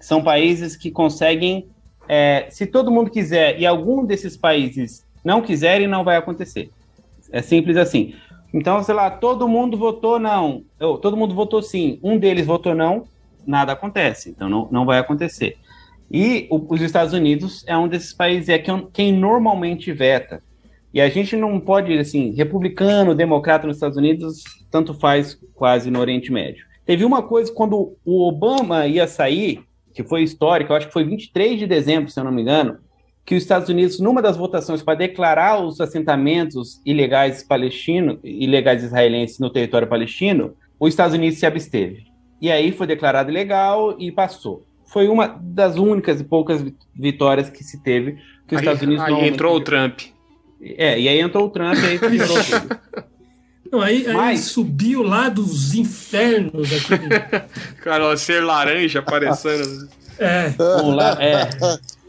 São 0.00 0.22
países 0.22 0.74
que 0.74 0.90
conseguem. 0.90 1.66
É, 2.08 2.46
se 2.50 2.66
todo 2.66 2.90
mundo 2.90 3.10
quiser 3.10 3.60
e 3.60 3.66
algum 3.66 4.04
desses 4.06 4.36
países 4.36 5.04
não 5.22 5.42
quiserem, 5.42 5.86
não 5.86 6.02
vai 6.02 6.16
acontecer. 6.16 6.70
É 7.30 7.42
simples 7.42 7.76
assim. 7.76 8.14
Então, 8.52 8.82
sei 8.82 8.94
lá, 8.94 9.10
todo 9.10 9.48
mundo 9.48 9.76
votou 9.76 10.18
não, 10.18 10.64
todo 11.00 11.16
mundo 11.16 11.34
votou 11.34 11.62
sim, 11.62 12.00
um 12.02 12.18
deles 12.18 12.46
votou 12.46 12.74
não, 12.74 13.04
nada 13.46 13.72
acontece, 13.72 14.30
então 14.30 14.48
não, 14.48 14.68
não 14.70 14.84
vai 14.84 14.98
acontecer. 14.98 15.56
E 16.10 16.48
o, 16.50 16.74
os 16.74 16.80
Estados 16.80 17.12
Unidos 17.14 17.64
é 17.66 17.76
um 17.76 17.86
desses 17.86 18.12
países 18.12 18.48
é 18.48 18.58
quem, 18.58 18.88
quem 18.92 19.12
normalmente 19.12 19.92
veta. 19.92 20.42
E 20.92 21.00
a 21.00 21.08
gente 21.08 21.36
não 21.36 21.60
pode, 21.60 21.96
assim, 21.96 22.32
republicano, 22.32 23.14
democrata 23.14 23.66
nos 23.66 23.76
Estados 23.76 23.96
Unidos, 23.96 24.42
tanto 24.70 24.92
faz 24.92 25.38
quase 25.54 25.88
no 25.88 26.00
Oriente 26.00 26.32
Médio. 26.32 26.66
Teve 26.84 27.04
uma 27.04 27.22
coisa, 27.22 27.52
quando 27.52 27.96
o 28.04 28.26
Obama 28.26 28.88
ia 28.88 29.06
sair, 29.06 29.62
que 29.94 30.02
foi 30.02 30.24
histórico, 30.24 30.72
eu 30.72 30.76
acho 30.76 30.88
que 30.88 30.92
foi 30.92 31.04
23 31.04 31.60
de 31.60 31.66
dezembro, 31.66 32.10
se 32.10 32.18
eu 32.18 32.24
não 32.24 32.32
me 32.32 32.42
engano, 32.42 32.78
que 33.30 33.36
os 33.36 33.44
Estados 33.44 33.68
Unidos, 33.68 34.00
numa 34.00 34.20
das 34.20 34.36
votações 34.36 34.82
para 34.82 34.98
declarar 34.98 35.64
os 35.64 35.80
assentamentos 35.80 36.80
ilegais 36.84 37.44
palestinos, 37.44 38.18
ilegais 38.24 38.82
israelenses 38.82 39.38
no 39.38 39.48
território 39.48 39.86
palestino, 39.86 40.56
os 40.80 40.88
Estados 40.88 41.14
Unidos 41.14 41.38
se 41.38 41.46
absteve. 41.46 42.06
E 42.42 42.50
aí 42.50 42.72
foi 42.72 42.88
declarado 42.88 43.30
ilegal 43.30 43.94
e 44.00 44.10
passou. 44.10 44.64
Foi 44.84 45.06
uma 45.06 45.28
das 45.40 45.76
únicas 45.76 46.20
e 46.20 46.24
poucas 46.24 46.60
vitórias 46.92 47.48
que 47.48 47.62
se 47.62 47.80
teve 47.80 48.18
que 48.48 48.56
os 48.56 48.58
aí, 48.58 48.64
Estados 48.64 48.82
Unidos 48.82 49.04
aí 49.04 49.28
entrou 49.28 49.54
o 49.54 49.60
Trump. 49.60 50.00
É, 50.60 50.98
e 50.98 51.08
aí 51.08 51.20
entrou 51.20 51.46
o 51.46 51.50
Trump 51.50 51.76
e 51.76 51.86
aí 51.86 51.98
piorou 52.10 52.36
tudo. 52.36 52.80
Não, 53.70 53.80
aí, 53.80 54.08
aí 54.08 54.12
Mas... 54.12 54.40
subiu 54.40 55.04
lá 55.04 55.28
dos 55.28 55.72
infernos 55.72 56.68
aquele. 56.72 57.08
Cara, 57.80 58.16
ser 58.16 58.40
laranja 58.40 58.98
aparecendo. 58.98 59.88
É. 60.18 60.52
lá, 60.58 61.16
é. 61.22 61.48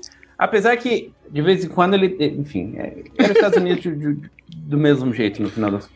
Apesar 0.41 0.75
que, 0.75 1.13
de 1.29 1.39
vez 1.39 1.63
em 1.63 1.67
quando, 1.67 1.93
ele. 1.93 2.17
Enfim, 2.19 2.73
é, 2.75 3.03
era 3.15 3.31
os 3.31 3.35
Estados 3.37 3.59
Unidos 3.59 3.83
de, 3.83 3.95
de, 3.95 4.29
do 4.49 4.75
mesmo 4.75 5.13
jeito, 5.13 5.39
no 5.39 5.51
final 5.51 5.69
das 5.69 5.87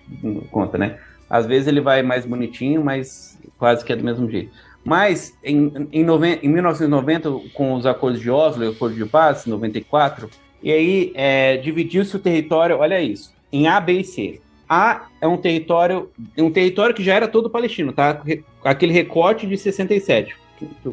contas, 0.51 0.79
né? 0.79 0.99
Às 1.27 1.47
vezes 1.47 1.67
ele 1.67 1.81
vai 1.81 2.03
mais 2.03 2.27
bonitinho, 2.27 2.83
mas 2.83 3.39
quase 3.57 3.83
que 3.83 3.91
é 3.91 3.95
do 3.95 4.03
mesmo 4.03 4.29
jeito. 4.29 4.51
Mas, 4.83 5.35
em, 5.43 5.89
em, 5.91 6.03
noven, 6.03 6.37
em 6.43 6.47
1990, 6.47 7.27
com 7.55 7.73
os 7.73 7.87
acordos 7.87 8.21
de 8.21 8.29
Oslo 8.29 8.63
e 8.63 8.67
o 8.67 8.71
Acordo 8.73 8.95
de 8.95 9.03
Paz, 9.07 9.47
em 9.47 9.49
94, 9.49 10.29
e 10.61 10.71
aí 10.71 11.11
é, 11.15 11.57
dividiu-se 11.57 12.15
o 12.15 12.19
território, 12.19 12.77
olha 12.77 13.01
isso, 13.01 13.33
em 13.51 13.67
A, 13.67 13.79
B 13.79 13.93
e 13.93 14.03
C. 14.03 14.39
A 14.69 15.07
é 15.19 15.27
um 15.27 15.37
território, 15.37 16.11
um 16.37 16.51
território 16.51 16.93
que 16.93 17.03
já 17.03 17.15
era 17.15 17.27
todo 17.27 17.49
palestino, 17.49 17.91
tá? 17.91 18.21
Aquele 18.63 18.93
recorte 18.93 19.47
de 19.47 19.57
67. 19.57 20.35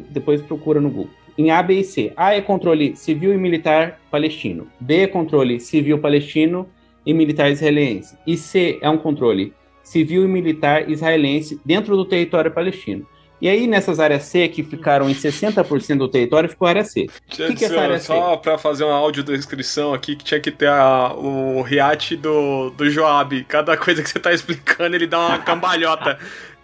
Depois 0.09 0.41
procura 0.41 0.81
no 0.81 0.89
Google 0.89 1.11
em 1.37 1.51
A, 1.51 1.61
B 1.61 1.79
e 1.79 1.83
C. 1.83 2.13
A 2.15 2.35
é 2.35 2.41
controle 2.41 2.95
civil 2.95 3.33
e 3.33 3.37
militar 3.37 3.99
palestino. 4.11 4.67
B 4.79 5.01
é 5.01 5.07
controle 5.07 5.59
civil 5.59 5.99
palestino 5.99 6.69
e 7.05 7.13
militar 7.13 7.49
israelense. 7.51 8.17
E 8.25 8.37
C 8.37 8.77
é 8.81 8.89
um 8.89 8.97
controle 8.97 9.53
civil 9.83 10.23
e 10.23 10.27
militar 10.27 10.89
israelense 10.89 11.59
dentro 11.65 11.95
do 11.97 12.05
território 12.05 12.51
palestino. 12.51 13.05
E 13.41 13.49
aí, 13.49 13.67
nessas 13.67 13.99
áreas 13.99 14.23
C, 14.23 14.47
que 14.47 14.63
ficaram 14.63 15.09
em 15.09 15.13
60% 15.13 15.97
do 15.97 16.07
território, 16.07 16.47
ficou 16.47 16.65
a 16.65 16.69
área 16.69 16.85
C. 16.85 17.07
O 17.07 17.07
que, 17.27 17.55
que 17.55 17.65
é 17.65 17.67
essa 17.67 17.81
área? 17.81 17.99
Só 17.99 18.37
para 18.37 18.57
fazer 18.57 18.85
uma 18.85 18.95
audiodescrição 18.95 19.93
aqui, 19.93 20.15
que 20.15 20.23
tinha 20.23 20.39
que 20.39 20.49
ter 20.49 20.69
a, 20.69 21.13
o 21.13 21.61
react 21.61 22.15
do, 22.15 22.69
do 22.69 22.89
Joab. 22.89 23.43
Cada 23.43 23.75
coisa 23.75 24.01
que 24.01 24.09
você 24.09 24.17
tá 24.17 24.31
explicando, 24.31 24.95
ele 24.95 25.07
dá 25.07 25.19
uma 25.19 25.39
cambalhota 25.39 26.17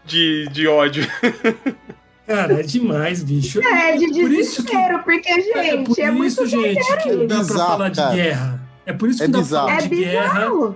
de, 0.05 0.47
de 0.53 0.69
ódio. 0.69 1.05
Cara, 2.29 2.59
é 2.59 2.63
demais, 2.63 3.23
bicho. 3.23 3.59
É, 3.59 3.97
de 3.97 4.05
desespero, 4.11 5.03
porque, 5.03 5.33
gente, 5.33 5.57
é, 5.57 5.69
é, 5.69 5.83
por 5.83 5.99
é 5.99 6.11
isso, 6.27 6.45
gente, 6.45 6.97
que 7.01 7.11
não 7.11 7.25
dá 7.25 7.37
bizarro, 7.39 7.47
pra 7.47 7.65
falar 7.65 7.89
de 7.89 8.15
guerra. 8.15 8.69
É 8.85 8.93
por 8.93 9.09
isso 9.09 9.17
que 9.17 9.23
É 9.23 9.27
não 9.27 9.41
dá 9.41 9.47
pra 9.47 9.47
bizarro. 9.47 9.67
falar 9.67 9.79
É 9.79 9.87
de 9.87 9.95
guerra. 9.95 10.33
bizarro. 10.33 10.75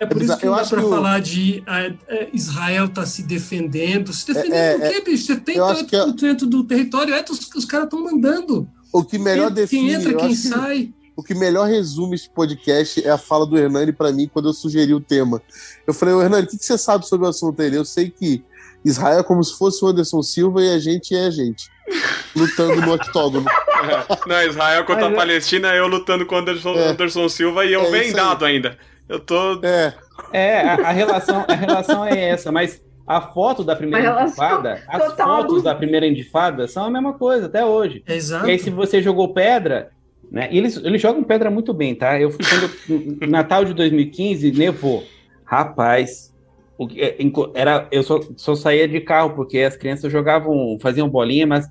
É 0.00 0.06
por 0.06 0.20
É 0.20 0.24
isso 0.24 0.36
que. 0.38 0.46
Eu 0.46 0.50
não 0.50 0.56
dá 0.56 0.64
pra 0.66 0.78
que 0.80 0.84
o- 0.86 0.88
falar 0.90 1.20
de 1.20 1.62
é, 1.66 2.28
Israel 2.32 2.88
tá 2.88 3.04
se 3.04 3.22
defendendo. 3.22 4.12
Se 4.14 4.26
defendendo 4.26 4.54
É, 4.54 4.78
do 4.78 4.92
quê, 4.94 5.00
bicho? 5.10 5.32
eu 5.54 5.64
acho 5.66 5.84
que 5.84 5.94
é- 5.94 6.00
78% 6.06 6.46
do 6.46 6.64
território 6.64 7.14
é 7.14 7.22
dos 7.22 7.38
que 7.44 7.58
os 7.58 7.64
caras 7.66 7.84
estão 7.84 8.02
mandando. 8.02 8.66
O 8.92 9.04
que 9.04 9.18
melhor 9.18 9.46
quem, 9.48 9.54
define. 9.54 9.82
quem 9.88 9.92
entra, 9.94 10.10
eu 10.12 10.16
quem 10.18 10.28
que 10.30 10.36
sai. 10.36 10.92
O 11.16 11.22
que 11.22 11.34
melhor 11.34 11.68
resume 11.68 12.16
esse 12.16 12.28
podcast 12.28 13.06
é 13.06 13.10
a 13.10 13.18
fala 13.18 13.46
do 13.46 13.56
Hernani 13.56 13.92
pra 13.92 14.10
mim 14.10 14.28
quando 14.32 14.48
eu 14.48 14.52
sugeri 14.52 14.92
o 14.94 15.00
tema. 15.00 15.40
Eu 15.86 15.94
falei, 15.94 16.12
ô 16.14 16.20
Hernani, 16.22 16.44
o 16.46 16.48
que, 16.48 16.56
que 16.58 16.64
você 16.64 16.76
sabe 16.76 17.06
sobre 17.06 17.26
o 17.26 17.28
assunto 17.30 17.56
dele? 17.56 17.76
Eu 17.76 17.84
sei 17.84 18.10
que 18.10 18.42
Israel 18.84 19.20
é 19.20 19.22
como 19.22 19.42
se 19.42 19.56
fosse 19.56 19.84
o 19.84 19.88
Anderson 19.88 20.22
Silva 20.22 20.62
e 20.62 20.74
a 20.74 20.78
gente 20.78 21.14
é 21.14 21.26
a 21.26 21.30
gente. 21.30 21.68
Lutando 22.36 22.80
no 22.80 22.94
octógono. 22.94 23.46
Não, 24.26 24.42
Israel 24.42 24.84
contra 24.84 25.04
Mas 25.04 25.10
a 25.10 25.14
é- 25.14 25.16
Palestina, 25.16 25.74
eu 25.74 25.86
lutando 25.86 26.26
com 26.26 26.34
o 26.34 26.38
Anderson, 26.38 26.74
É. 26.74 26.88
Anderson 26.88 27.28
Silva 27.28 27.64
e 27.64 27.72
eu 27.72 27.82
É 27.82 27.90
vendado 27.90 28.44
ainda. 28.44 28.76
Eu 29.08 29.20
tô. 29.20 29.60
É, 29.62 29.94
É, 30.32 30.60
a, 30.60 30.74
a 30.88 30.90
relação, 30.92 31.44
a 31.46 31.54
relação 31.54 32.04
é 32.04 32.28
essa, 32.30 32.50
mas 32.50 32.82
a 33.06 33.20
foto 33.20 33.62
da 33.62 33.76
primeira 33.76 34.22
intifada, 34.22 34.82
as 34.88 35.04
total 35.04 35.42
fotos 35.42 35.62
da 35.62 35.74
primeira 35.74 36.06
intifada 36.06 36.66
são 36.66 36.84
a 36.84 36.90
mesma 36.90 37.12
coisa 37.12 37.46
até 37.46 37.64
hoje. 37.64 38.02
É 38.06 38.14
exato. 38.16 38.46
E 38.46 38.50
aí, 38.50 38.58
se 38.58 38.70
você 38.70 39.02
jogou 39.02 39.32
pedra, 39.34 39.90
né? 40.30 40.48
E 40.50 40.58
eles, 40.58 40.76
eles 40.78 41.00
jogam 41.02 41.22
pedra 41.22 41.50
muito 41.50 41.72
bem, 41.74 41.94
tá? 41.94 42.18
Eu 42.18 42.30
fui 42.30 42.40
quando 42.44 43.30
Natal 43.30 43.64
de 43.64 43.74
2015, 43.74 44.50
nevou. 44.52 45.04
Rapaz, 45.44 46.33
que- 46.88 47.00
é, 47.00 47.16
era, 47.54 47.86
eu 47.92 48.02
só, 48.02 48.20
só 48.36 48.54
saía 48.54 48.86
de 48.88 49.00
carro, 49.00 49.30
porque 49.34 49.58
as 49.58 49.76
crianças 49.76 50.10
jogavam, 50.10 50.76
faziam 50.80 51.08
bolinha, 51.08 51.46
mas 51.46 51.68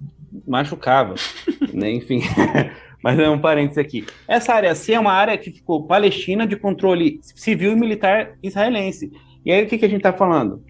machucava. 0.47 1.15
né? 1.73 1.91
Enfim. 1.91 2.21
Mas 3.03 3.19
é 3.19 3.29
um 3.29 3.37
parênteses 3.37 3.77
aqui. 3.77 4.05
Essa 4.25 4.53
área 4.53 4.73
C 4.73 4.93
é 4.93 4.99
uma 4.99 5.11
área 5.11 5.37
que 5.37 5.51
ficou 5.51 5.85
palestina 5.85 6.47
de 6.47 6.55
controle 6.55 7.19
civil 7.21 7.73
e 7.73 7.75
militar 7.75 8.37
israelense. 8.41 9.11
E 9.45 9.51
aí 9.51 9.61
o 9.61 9.67
que, 9.67 9.77
que 9.77 9.83
a 9.83 9.89
gente 9.89 9.97
está 9.97 10.13
falando? 10.13 10.63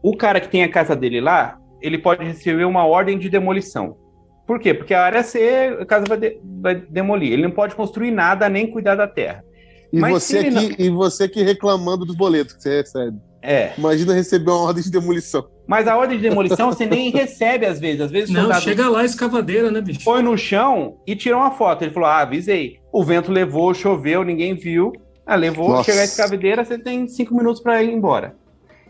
O 0.00 0.16
cara 0.16 0.40
que 0.40 0.48
tem 0.48 0.62
a 0.62 0.68
casa 0.70 0.94
dele 0.94 1.20
lá, 1.20 1.58
ele 1.80 1.98
pode 1.98 2.24
receber 2.24 2.64
uma 2.66 2.86
ordem 2.86 3.18
de 3.18 3.28
demolição. 3.28 3.96
Por 4.46 4.60
quê? 4.60 4.72
Porque 4.72 4.94
a 4.94 5.02
área 5.02 5.24
C, 5.24 5.76
a 5.80 5.84
casa 5.84 6.04
vai, 6.08 6.18
de- 6.18 6.38
vai 6.60 6.76
demolir. 6.76 7.32
Ele 7.32 7.42
não 7.42 7.50
pode 7.50 7.74
construir 7.74 8.12
nada 8.12 8.48
nem 8.48 8.70
cuidar 8.70 8.94
da 8.94 9.08
terra. 9.08 9.42
e 9.92 9.98
Mas 9.98 10.12
você, 10.12 10.38
ele 10.38 10.56
aqui, 10.56 10.76
e 10.84 10.88
você 10.88 11.24
aqui 11.24 11.42
reclamando 11.42 12.04
dos 12.04 12.14
boletos 12.14 12.54
que 12.54 12.62
você 12.62 12.76
recebe. 12.78 13.18
É. 13.42 13.72
Imagina 13.76 14.14
receber 14.14 14.50
uma 14.50 14.62
ordem 14.62 14.82
de 14.84 14.90
demolição. 14.90 15.48
Mas 15.66 15.88
a 15.88 15.96
ordem 15.96 16.16
de 16.16 16.22
demolição 16.22 16.72
você 16.72 16.86
nem 16.86 17.10
recebe 17.12 17.66
às 17.66 17.80
vezes. 17.80 18.00
Às 18.00 18.10
vezes 18.10 18.30
Não, 18.30 18.42
soldado 18.42 18.62
chega 18.62 18.88
lá, 18.88 19.04
escavadeira, 19.04 19.70
né, 19.70 19.80
bicho? 19.80 20.04
põe 20.04 20.22
no 20.22 20.38
chão 20.38 20.98
e 21.06 21.16
tira 21.16 21.36
uma 21.36 21.50
foto. 21.50 21.82
Ele 21.82 21.92
falou: 21.92 22.08
Ah, 22.08 22.20
avisei. 22.20 22.78
O 22.92 23.02
vento 23.02 23.32
levou, 23.32 23.74
choveu, 23.74 24.22
ninguém 24.22 24.54
viu. 24.54 24.92
Ah, 25.26 25.34
levou, 25.34 25.70
Nossa. 25.70 25.84
chegar 25.84 26.02
a 26.02 26.04
escavadeira, 26.04 26.64
você 26.64 26.78
tem 26.78 27.06
cinco 27.08 27.34
minutos 27.34 27.60
para 27.60 27.82
ir 27.82 27.92
embora. 27.92 28.36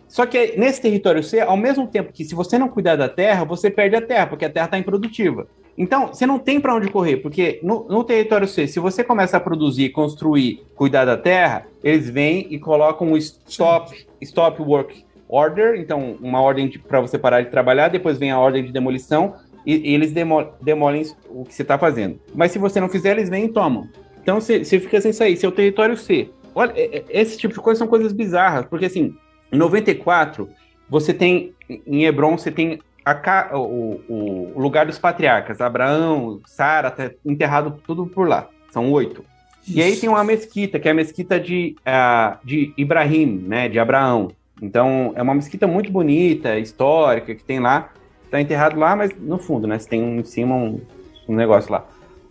Só 0.09 0.27
que 0.27 0.55
nesse 0.59 0.81
território 0.81 1.23
C, 1.23 1.41
ao 1.41 1.57
mesmo 1.57 1.87
tempo 1.87 2.13
que 2.13 2.25
se 2.25 2.35
você 2.35 2.59
não 2.59 2.69
cuidar 2.69 2.97
da 2.97 3.09
terra, 3.09 3.45
você 3.45 3.71
perde 3.71 3.97
a 3.97 4.03
terra, 4.03 4.27
porque 4.27 4.45
a 4.45 4.51
terra 4.51 4.67
está 4.67 4.79
improdutiva. 4.79 5.47
Então, 5.77 6.09
você 6.09 6.27
não 6.27 6.39
tem 6.39 6.61
para 6.61 6.75
onde 6.75 6.91
correr, 6.91 7.17
porque 7.19 7.59
no, 7.63 7.87
no 7.89 8.05
território 8.05 8.47
C, 8.47 8.67
se 8.67 8.79
você 8.79 9.03
começa 9.03 9.37
a 9.37 9.41
produzir, 9.41 9.89
construir, 9.91 10.63
cuidar 10.75 11.05
da 11.05 11.17
terra, 11.17 11.67
eles 11.83 12.11
vêm 12.11 12.47
e 12.51 12.59
colocam 12.59 13.13
um 13.13 13.17
stop, 13.17 14.07
stop 14.21 14.61
work 14.63 15.05
order, 15.29 15.81
então 15.81 16.19
uma 16.21 16.43
ordem 16.43 16.69
para 16.69 17.01
você 17.01 17.19
parar 17.19 17.41
de 17.41 17.51
trabalhar, 17.51 17.89
depois 17.89 18.19
vem 18.19 18.31
a 18.31 18.39
ordem 18.39 18.63
de 18.63 18.71
demolição 18.71 19.35
e, 19.65 19.91
e 19.91 19.95
eles 19.95 20.13
demo, 20.13 20.47
demolem 20.61 21.07
o 21.31 21.45
que 21.45 21.55
você 21.55 21.63
está 21.63 21.79
fazendo. 21.79 22.21
Mas 22.35 22.53
se 22.53 22.59
você 22.59 22.79
não 22.79 22.89
fizer, 22.89 23.13
eles 23.13 23.31
vêm 23.31 23.47
e 23.47 23.49
tomam. 23.49 23.89
Então 24.23 24.41
você, 24.41 24.63
você 24.63 24.79
fica 24.79 25.01
sem 25.01 25.13
sair, 25.13 25.37
seu 25.39 25.51
território 25.51 25.97
C. 25.97 26.29
Olha, 26.55 26.73
é- 26.77 26.99
é- 26.99 27.05
esse 27.09 27.39
tipo 27.39 27.55
de 27.55 27.61
coisa 27.61 27.79
são 27.79 27.89
coisas 27.89 28.13
bizarras, 28.13 28.67
porque 28.67 28.85
assim, 28.85 29.15
em 29.51 29.57
94, 29.57 30.51
você 30.89 31.15
tem, 31.15 31.55
em 31.87 32.05
Hebron, 32.05 32.37
você 32.37 32.51
tem 32.51 32.79
a 33.05 33.51
o, 33.57 34.01
o- 34.09 34.53
lugar 34.61 34.87
dos 34.87 34.99
patriarcas, 34.99 35.61
Abraão, 35.61 36.41
Sara, 36.47 36.91
tá 36.91 37.11
enterrado 37.25 37.81
tudo 37.87 38.07
por 38.07 38.29
lá. 38.29 38.49
São 38.71 38.91
oito. 38.93 39.25
E 39.67 39.81
aí 39.83 39.97
tem 39.97 40.09
uma 40.09 40.25
mesquita, 40.25 40.79
que 40.81 40.89
é 40.89 40.91
a 40.91 40.95
mesquita 40.95 41.39
de, 41.39 41.77
ah, 41.87 42.39
de 42.45 42.73
Ibrahim, 42.77 43.45
né, 43.47 43.69
de 43.69 43.79
Abraão. 43.79 44.29
Então, 44.61 45.13
é 45.15 45.23
uma 45.23 45.35
mesquita 45.35 45.67
muito 45.67 45.91
bonita, 45.91 46.59
histórica, 46.59 47.35
que 47.35 47.45
tem 47.45 47.61
lá. 47.61 47.91
Tá 48.31 48.41
enterrado 48.41 48.79
lá, 48.79 48.97
mas 48.97 49.11
no 49.19 49.39
fundo, 49.39 49.67
né, 49.67 49.79
tem 49.79 50.19
em 50.19 50.25
cima 50.25 50.55
um, 50.55 50.81
um 51.29 51.35
negócio 51.35 51.71
lá. 51.71 51.85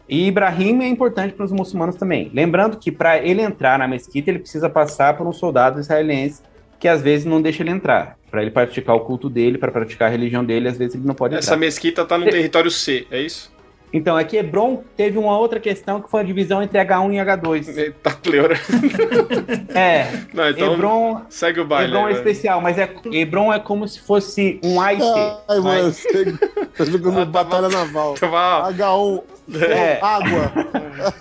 E 0.09 0.27
Ibrahim 0.27 0.81
é 0.81 0.87
importante 0.87 1.33
para 1.33 1.45
os 1.45 1.51
muçulmanos 1.53 1.95
também. 1.95 2.29
Lembrando 2.33 2.77
que 2.77 2.91
para 2.91 3.17
ele 3.17 3.41
entrar 3.41 3.79
na 3.79 3.87
mesquita, 3.87 4.29
ele 4.29 4.39
precisa 4.39 4.69
passar 4.69 5.15
por 5.15 5.25
um 5.25 5.31
soldado 5.31 5.79
israelense 5.79 6.41
que 6.81 6.87
às 6.87 7.01
vezes 7.01 7.25
não 7.25 7.41
deixa 7.41 7.63
ele 7.63 7.69
entrar. 7.69 8.17
Para 8.29 8.41
ele 8.41 8.51
praticar 8.51 8.95
o 8.95 9.01
culto 9.01 9.29
dele, 9.29 9.57
para 9.57 9.71
praticar 9.71 10.07
a 10.07 10.11
religião 10.11 10.43
dele, 10.43 10.67
às 10.67 10.77
vezes 10.77 10.95
ele 10.95 11.05
não 11.05 11.13
pode 11.15 11.35
Essa 11.35 11.51
entrar. 11.51 11.57
mesquita 11.57 12.03
tá 12.05 12.17
no 12.17 12.25
território 12.29 12.71
C, 12.71 13.05
é 13.11 13.21
isso? 13.21 13.51
Então, 13.93 14.17
é 14.17 14.23
que 14.23 14.37
Hebron 14.37 14.83
teve 14.95 15.17
uma 15.17 15.37
outra 15.37 15.59
questão 15.59 16.01
que 16.01 16.09
foi 16.09 16.21
a 16.21 16.23
divisão 16.23 16.63
entre 16.63 16.79
H1 16.79 17.13
e 17.13 17.17
H2. 17.17 17.77
Eita, 17.77 18.09
pleura. 18.11 18.55
É, 19.75 20.07
Não, 20.33 20.49
então 20.49 20.73
Hebron, 20.73 21.21
segue 21.29 21.59
o 21.59 21.65
baile. 21.65 21.89
Hebron 21.93 22.07
é 22.07 22.11
especial, 22.13 22.61
mas 22.61 22.77
é, 22.77 22.89
Hebron 23.11 23.51
é 23.53 23.59
como 23.59 23.85
se 23.87 23.99
fosse 23.99 24.59
um 24.63 24.79
AIT. 24.79 25.01
Ai, 25.47 25.59
mano, 25.59 25.91
você 25.91 26.37
tá 26.77 26.85
jogando 26.85 27.19
Ah, 27.19 27.25
tá 27.25 27.31
batalha 27.31 27.69
naval. 27.69 28.13
Tava- 28.15 28.71
H1, 28.71 29.23
É. 29.61 29.99
água. 30.01 30.51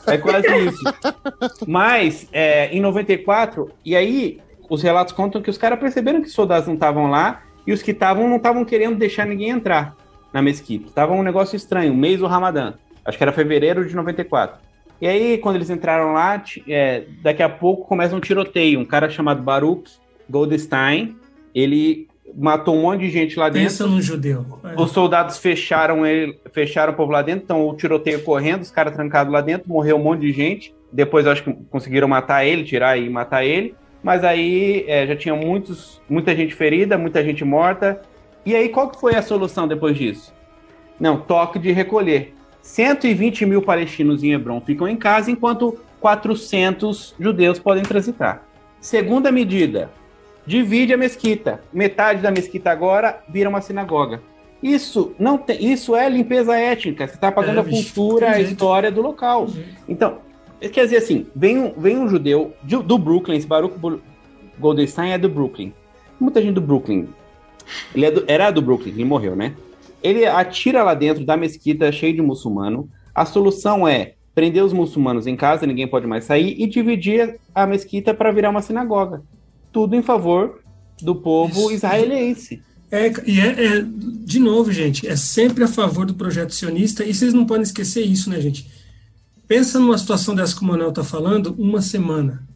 É 0.06 0.16
quase 0.18 0.46
isso. 0.46 1.64
Mas, 1.66 2.28
é, 2.32 2.68
em 2.70 2.80
94, 2.80 3.70
e 3.84 3.96
aí 3.96 4.38
os 4.70 4.82
relatos 4.82 5.12
contam 5.12 5.42
que 5.42 5.50
os 5.50 5.58
caras 5.58 5.80
perceberam 5.80 6.22
que 6.22 6.28
os 6.28 6.32
soldados 6.32 6.68
não 6.68 6.74
estavam 6.74 7.10
lá 7.10 7.42
e 7.66 7.72
os 7.72 7.82
que 7.82 7.90
estavam 7.90 8.28
não 8.28 8.36
estavam 8.36 8.64
querendo 8.64 8.96
deixar 8.96 9.26
ninguém 9.26 9.50
entrar 9.50 9.96
na 10.32 10.40
mesquita. 10.40 10.92
Tava 10.94 11.12
um 11.12 11.24
negócio 11.24 11.56
estranho, 11.56 11.92
mês 11.92 12.20
do 12.20 12.26
Ramadã. 12.26 12.74
Acho 13.04 13.18
que 13.18 13.24
era 13.24 13.32
fevereiro 13.32 13.86
de 13.86 13.96
94. 13.96 14.60
E 15.00 15.08
aí, 15.08 15.38
quando 15.38 15.56
eles 15.56 15.70
entraram 15.70 16.12
lá, 16.12 16.42
é, 16.68 17.04
daqui 17.20 17.42
a 17.42 17.48
pouco 17.48 17.88
começa 17.88 18.14
um 18.14 18.20
tiroteio. 18.20 18.78
Um 18.78 18.84
cara 18.84 19.10
chamado 19.10 19.42
Baruch 19.42 19.90
Goldstein, 20.28 21.16
ele 21.52 22.06
matou 22.36 22.76
um 22.76 22.82
monte 22.82 23.00
de 23.00 23.10
gente 23.10 23.38
lá 23.38 23.48
dentro. 23.48 23.70
Pensa 23.70 23.86
num 23.86 24.00
judeu. 24.00 24.46
É. 24.62 24.80
Os 24.80 24.92
soldados 24.92 25.38
fecharam 25.38 26.06
ele, 26.06 26.38
fecharam 26.52 26.92
o 26.92 26.96
povo 26.96 27.10
lá 27.10 27.22
dentro, 27.22 27.42
então 27.42 27.66
o 27.66 27.74
tiroteio 27.74 28.22
correndo, 28.22 28.62
os 28.62 28.70
caras 28.70 28.94
trancados 28.94 29.32
lá 29.32 29.40
dentro, 29.40 29.68
morreu 29.68 29.96
um 29.96 30.02
monte 30.02 30.20
de 30.20 30.32
gente. 30.32 30.72
Depois 30.92 31.26
acho 31.26 31.42
que 31.42 31.52
conseguiram 31.70 32.06
matar 32.06 32.44
ele, 32.44 32.62
tirar 32.62 32.96
e 32.96 33.08
matar 33.08 33.44
ele. 33.44 33.74
Mas 34.02 34.24
aí 34.24 34.84
é, 34.88 35.06
já 35.06 35.16
tinha 35.16 35.34
muitos, 35.34 36.00
muita 36.08 36.34
gente 36.34 36.54
ferida, 36.54 36.96
muita 36.96 37.22
gente 37.22 37.44
morta. 37.44 38.00
E 38.44 38.54
aí 38.54 38.68
qual 38.68 38.88
que 38.88 39.00
foi 39.00 39.14
a 39.14 39.22
solução 39.22 39.68
depois 39.68 39.96
disso? 39.96 40.32
Não, 40.98 41.18
toque 41.18 41.58
de 41.58 41.72
recolher. 41.72 42.34
120 42.62 43.46
mil 43.46 43.62
palestinos 43.62 44.22
em 44.22 44.32
Hebron 44.32 44.60
ficam 44.60 44.86
em 44.86 44.96
casa, 44.96 45.30
enquanto 45.30 45.78
400 46.00 47.14
judeus 47.18 47.58
podem 47.58 47.82
transitar. 47.82 48.42
Segunda 48.80 49.30
medida, 49.30 49.90
divide 50.46 50.92
a 50.92 50.96
mesquita. 50.96 51.62
Metade 51.72 52.22
da 52.22 52.30
mesquita 52.30 52.70
agora 52.70 53.22
vira 53.28 53.48
uma 53.48 53.60
sinagoga. 53.60 54.22
Isso 54.62 55.14
não 55.18 55.38
tem, 55.38 55.72
isso 55.72 55.96
é 55.96 56.08
limpeza 56.08 56.56
étnica. 56.56 57.06
Você 57.06 57.14
está 57.14 57.28
apagando 57.28 57.58
É, 57.58 57.60
a 57.62 57.64
cultura, 57.64 58.30
a 58.32 58.40
história 58.40 58.90
do 58.90 59.00
local. 59.00 59.48
Então, 59.88 60.18
quer 60.68 60.84
dizer 60.84 60.98
assim, 60.98 61.26
vem 61.34 61.58
um, 61.58 61.72
vem 61.72 61.96
um 61.98 62.08
judeu 62.08 62.52
de- 62.62 62.82
do 62.82 62.98
Brooklyn, 62.98 63.36
esse 63.36 63.46
Baruch 63.46 63.74
Goldstein 64.58 65.12
é 65.12 65.18
do 65.18 65.28
Brooklyn. 65.28 65.72
Muita 66.18 66.42
gente 66.42 66.54
do 66.54 66.60
Brooklyn. 66.60 67.08
Ele 67.94 68.04
é 68.04 68.10
do- 68.10 68.24
era 68.26 68.50
do 68.50 68.60
Brooklyn, 68.60 68.92
ele 68.92 69.04
morreu, 69.04 69.34
né? 69.34 69.54
Ele 70.02 70.26
atira 70.26 70.82
lá 70.82 70.94
dentro 70.94 71.24
da 71.24 71.36
mesquita 71.36 71.90
cheio 71.92 72.14
de 72.14 72.22
muçulmano. 72.22 72.88
A 73.14 73.24
solução 73.24 73.86
é 73.86 74.14
prender 74.34 74.64
os 74.64 74.72
muçulmanos 74.72 75.26
em 75.26 75.36
casa, 75.36 75.66
ninguém 75.66 75.86
pode 75.88 76.06
mais 76.06 76.24
sair, 76.24 76.54
e 76.58 76.66
dividir 76.66 77.38
a 77.54 77.66
mesquita 77.66 78.14
para 78.14 78.30
virar 78.32 78.50
uma 78.50 78.62
sinagoga. 78.62 79.22
Tudo 79.72 79.94
em 79.96 80.02
favor 80.02 80.60
do 81.02 81.14
povo 81.14 81.60
Isso. 81.66 81.72
israelense. 81.74 82.62
É, 82.90 83.06
e 83.26 83.40
é, 83.40 83.46
é, 83.78 83.84
de 84.24 84.38
novo, 84.40 84.72
gente, 84.72 85.06
é 85.06 85.14
sempre 85.16 85.62
a 85.64 85.68
favor 85.68 86.04
do 86.06 86.14
projeto 86.14 86.52
sionista, 86.54 87.04
e 87.04 87.14
vocês 87.14 87.32
não 87.32 87.46
podem 87.46 87.62
esquecer 87.62 88.04
isso, 88.04 88.28
né, 88.30 88.40
gente? 88.40 88.66
Pensa 89.50 89.80
numa 89.80 89.98
situação 89.98 90.32
dessa 90.32 90.54
que 90.54 90.62
o 90.62 90.64
Manuel 90.64 90.90
está 90.90 91.02
falando, 91.02 91.56
uma 91.58 91.82
semana. 91.82 92.46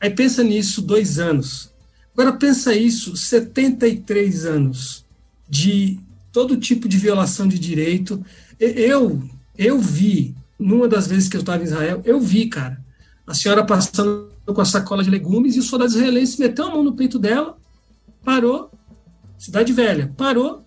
Aí 0.00 0.08
pensa 0.08 0.42
nisso, 0.42 0.80
dois 0.80 1.18
anos. 1.18 1.70
Agora 2.14 2.32
pensa 2.32 2.74
isso, 2.74 3.14
73 3.14 4.46
anos 4.46 5.04
de 5.46 6.00
todo 6.32 6.56
tipo 6.56 6.88
de 6.88 6.96
violação 6.96 7.46
de 7.46 7.58
direito. 7.58 8.24
Eu, 8.58 9.22
eu 9.58 9.78
vi, 9.78 10.34
numa 10.58 10.88
das 10.88 11.06
vezes 11.06 11.28
que 11.28 11.36
eu 11.36 11.40
estava 11.40 11.62
em 11.62 11.66
Israel, 11.66 12.00
eu 12.02 12.18
vi, 12.18 12.46
cara, 12.46 12.82
a 13.26 13.34
senhora 13.34 13.62
passando 13.62 14.30
com 14.46 14.60
a 14.62 14.64
sacola 14.64 15.04
de 15.04 15.10
legumes 15.10 15.54
e 15.54 15.58
o 15.58 15.62
soldado 15.62 15.90
israelense 15.90 16.40
meteu 16.40 16.64
a 16.64 16.70
mão 16.70 16.82
no 16.82 16.94
peito 16.94 17.18
dela, 17.18 17.58
parou, 18.24 18.70
Cidade 19.36 19.70
Velha. 19.70 20.14
Parou, 20.16 20.64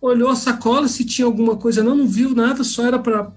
olhou 0.00 0.30
a 0.30 0.36
sacola, 0.36 0.86
se 0.86 1.04
tinha 1.04 1.26
alguma 1.26 1.56
coisa, 1.56 1.82
não, 1.82 1.96
não 1.96 2.06
viu 2.06 2.36
nada, 2.36 2.62
só 2.62 2.86
era 2.86 3.00
para 3.00 3.32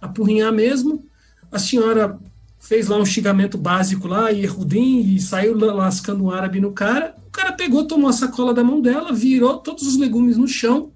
apurrinhar 0.00 0.52
mesmo. 0.52 1.11
A 1.52 1.58
senhora 1.58 2.18
fez 2.58 2.88
lá 2.88 2.96
um 2.96 3.04
xingamento 3.04 3.58
básico 3.58 4.08
lá, 4.08 4.32
e 4.32 4.46
Rudim, 4.46 5.00
e 5.00 5.20
saiu 5.20 5.54
lascando 5.54 6.24
um 6.24 6.30
árabe 6.30 6.60
no 6.60 6.72
cara. 6.72 7.14
O 7.26 7.30
cara 7.30 7.52
pegou, 7.52 7.84
tomou 7.84 8.08
a 8.08 8.12
sacola 8.12 8.54
da 8.54 8.64
mão 8.64 8.80
dela, 8.80 9.12
virou 9.12 9.58
todos 9.58 9.86
os 9.86 9.98
legumes 9.98 10.38
no 10.38 10.48
chão. 10.48 10.90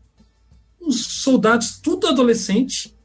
Os 0.80 1.04
soldados, 1.04 1.78
tudo 1.78 2.06
adolescente, 2.06 2.96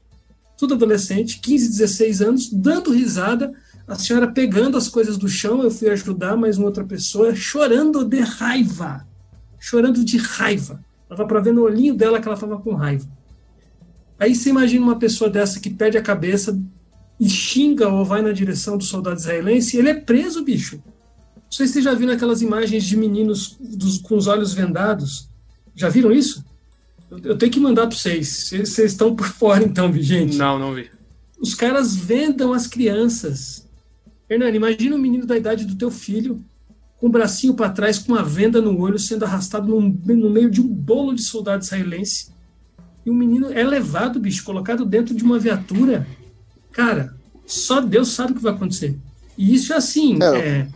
tudo 0.58 0.76
adolescente, 0.76 1.40
15, 1.40 1.70
16 1.70 2.22
anos, 2.22 2.50
dando 2.50 2.94
risada. 2.94 3.52
A 3.86 3.96
senhora 3.96 4.32
pegando 4.32 4.78
as 4.78 4.88
coisas 4.88 5.18
do 5.18 5.28
chão, 5.28 5.62
eu 5.62 5.72
fui 5.72 5.90
ajudar 5.90 6.38
mais 6.38 6.58
uma 6.58 6.68
outra 6.68 6.86
pessoa, 6.86 7.36
chorando 7.36 8.06
de 8.06 8.20
raiva. 8.20 9.06
Chorando 9.60 10.06
de 10.06 10.18
raiva. 10.18 10.82
Dava 11.10 11.26
para 11.26 11.42
ver 11.42 11.54
no 11.54 11.64
olhinho 11.64 11.94
dela 11.94 12.22
que 12.22 12.28
ela 12.28 12.36
estava 12.36 12.58
com 12.58 12.76
raiva. 12.76 13.06
Aí 14.18 14.34
você 14.34 14.50
imagina 14.50 14.86
uma 14.86 15.00
pessoa 15.00 15.30
dessa 15.30 15.60
que 15.60 15.70
perde 15.70 15.98
a 15.98 16.02
cabeça 16.02 16.58
e 17.22 17.30
xinga 17.30 17.88
ou 17.88 18.04
vai 18.04 18.24
na 18.24 18.32
direção 18.32 18.80
do 18.80 18.84
soldado 18.84 19.20
israelense, 19.20 19.78
ele 19.78 19.90
é 19.90 19.94
preso, 19.94 20.44
bicho. 20.44 20.82
Não 21.36 21.44
sei 21.52 21.68
se 21.68 21.74
vocês 21.74 21.86
já 21.86 21.94
viram 21.94 22.14
aquelas 22.14 22.42
imagens 22.42 22.84
de 22.84 22.98
meninos 22.98 23.56
dos, 23.60 24.00
com 24.00 24.18
os 24.18 24.26
olhos 24.26 24.56
vendados. 24.56 25.30
Já 25.76 25.88
viram 25.88 26.12
isso? 26.12 26.44
Eu, 27.12 27.20
eu 27.20 27.38
tenho 27.38 27.52
que 27.52 27.60
mandar 27.60 27.86
para 27.86 27.96
vocês. 27.96 28.50
Vocês 28.50 28.80
estão 28.80 29.16
por 29.16 29.28
fora, 29.30 29.64
então, 29.64 29.94
gente. 29.94 30.36
Não, 30.36 30.58
não 30.58 30.74
vi. 30.74 30.90
Os 31.40 31.54
caras 31.54 31.96
vendam 31.96 32.54
as 32.54 32.66
crianças. 32.66 33.70
Hernani, 34.28 34.58
imagina 34.58 34.96
um 34.96 35.00
menino 35.00 35.28
da 35.28 35.38
idade 35.38 35.66
do 35.66 35.76
teu 35.76 35.92
filho, 35.92 36.44
com 36.98 37.06
o 37.06 37.12
bracinho 37.12 37.54
para 37.54 37.70
trás, 37.70 38.00
com 38.00 38.14
uma 38.14 38.24
venda 38.24 38.60
no 38.60 38.80
olho, 38.80 38.98
sendo 38.98 39.26
arrastado 39.26 39.68
no, 39.68 39.80
no 39.80 40.30
meio 40.32 40.50
de 40.50 40.60
um 40.60 40.68
bolo 40.68 41.14
de 41.14 41.22
soldado 41.22 41.64
israelense. 41.64 42.32
E 43.06 43.12
o 43.12 43.14
menino 43.14 43.52
é 43.54 43.64
levado, 43.64 44.20
bicho, 44.20 44.44
colocado 44.44 44.84
dentro 44.86 45.14
de 45.14 45.24
uma 45.24 45.38
viatura. 45.38 46.08
Cara, 46.72 47.14
só 47.46 47.82
Deus 47.82 48.10
sabe 48.10 48.32
o 48.32 48.36
que 48.36 48.42
vai 48.42 48.54
acontecer. 48.54 48.98
E 49.38 49.54
isso 49.54 49.74
é 49.74 49.78
assim, 49.78 50.18
é, 50.22 50.38
é 50.38 50.68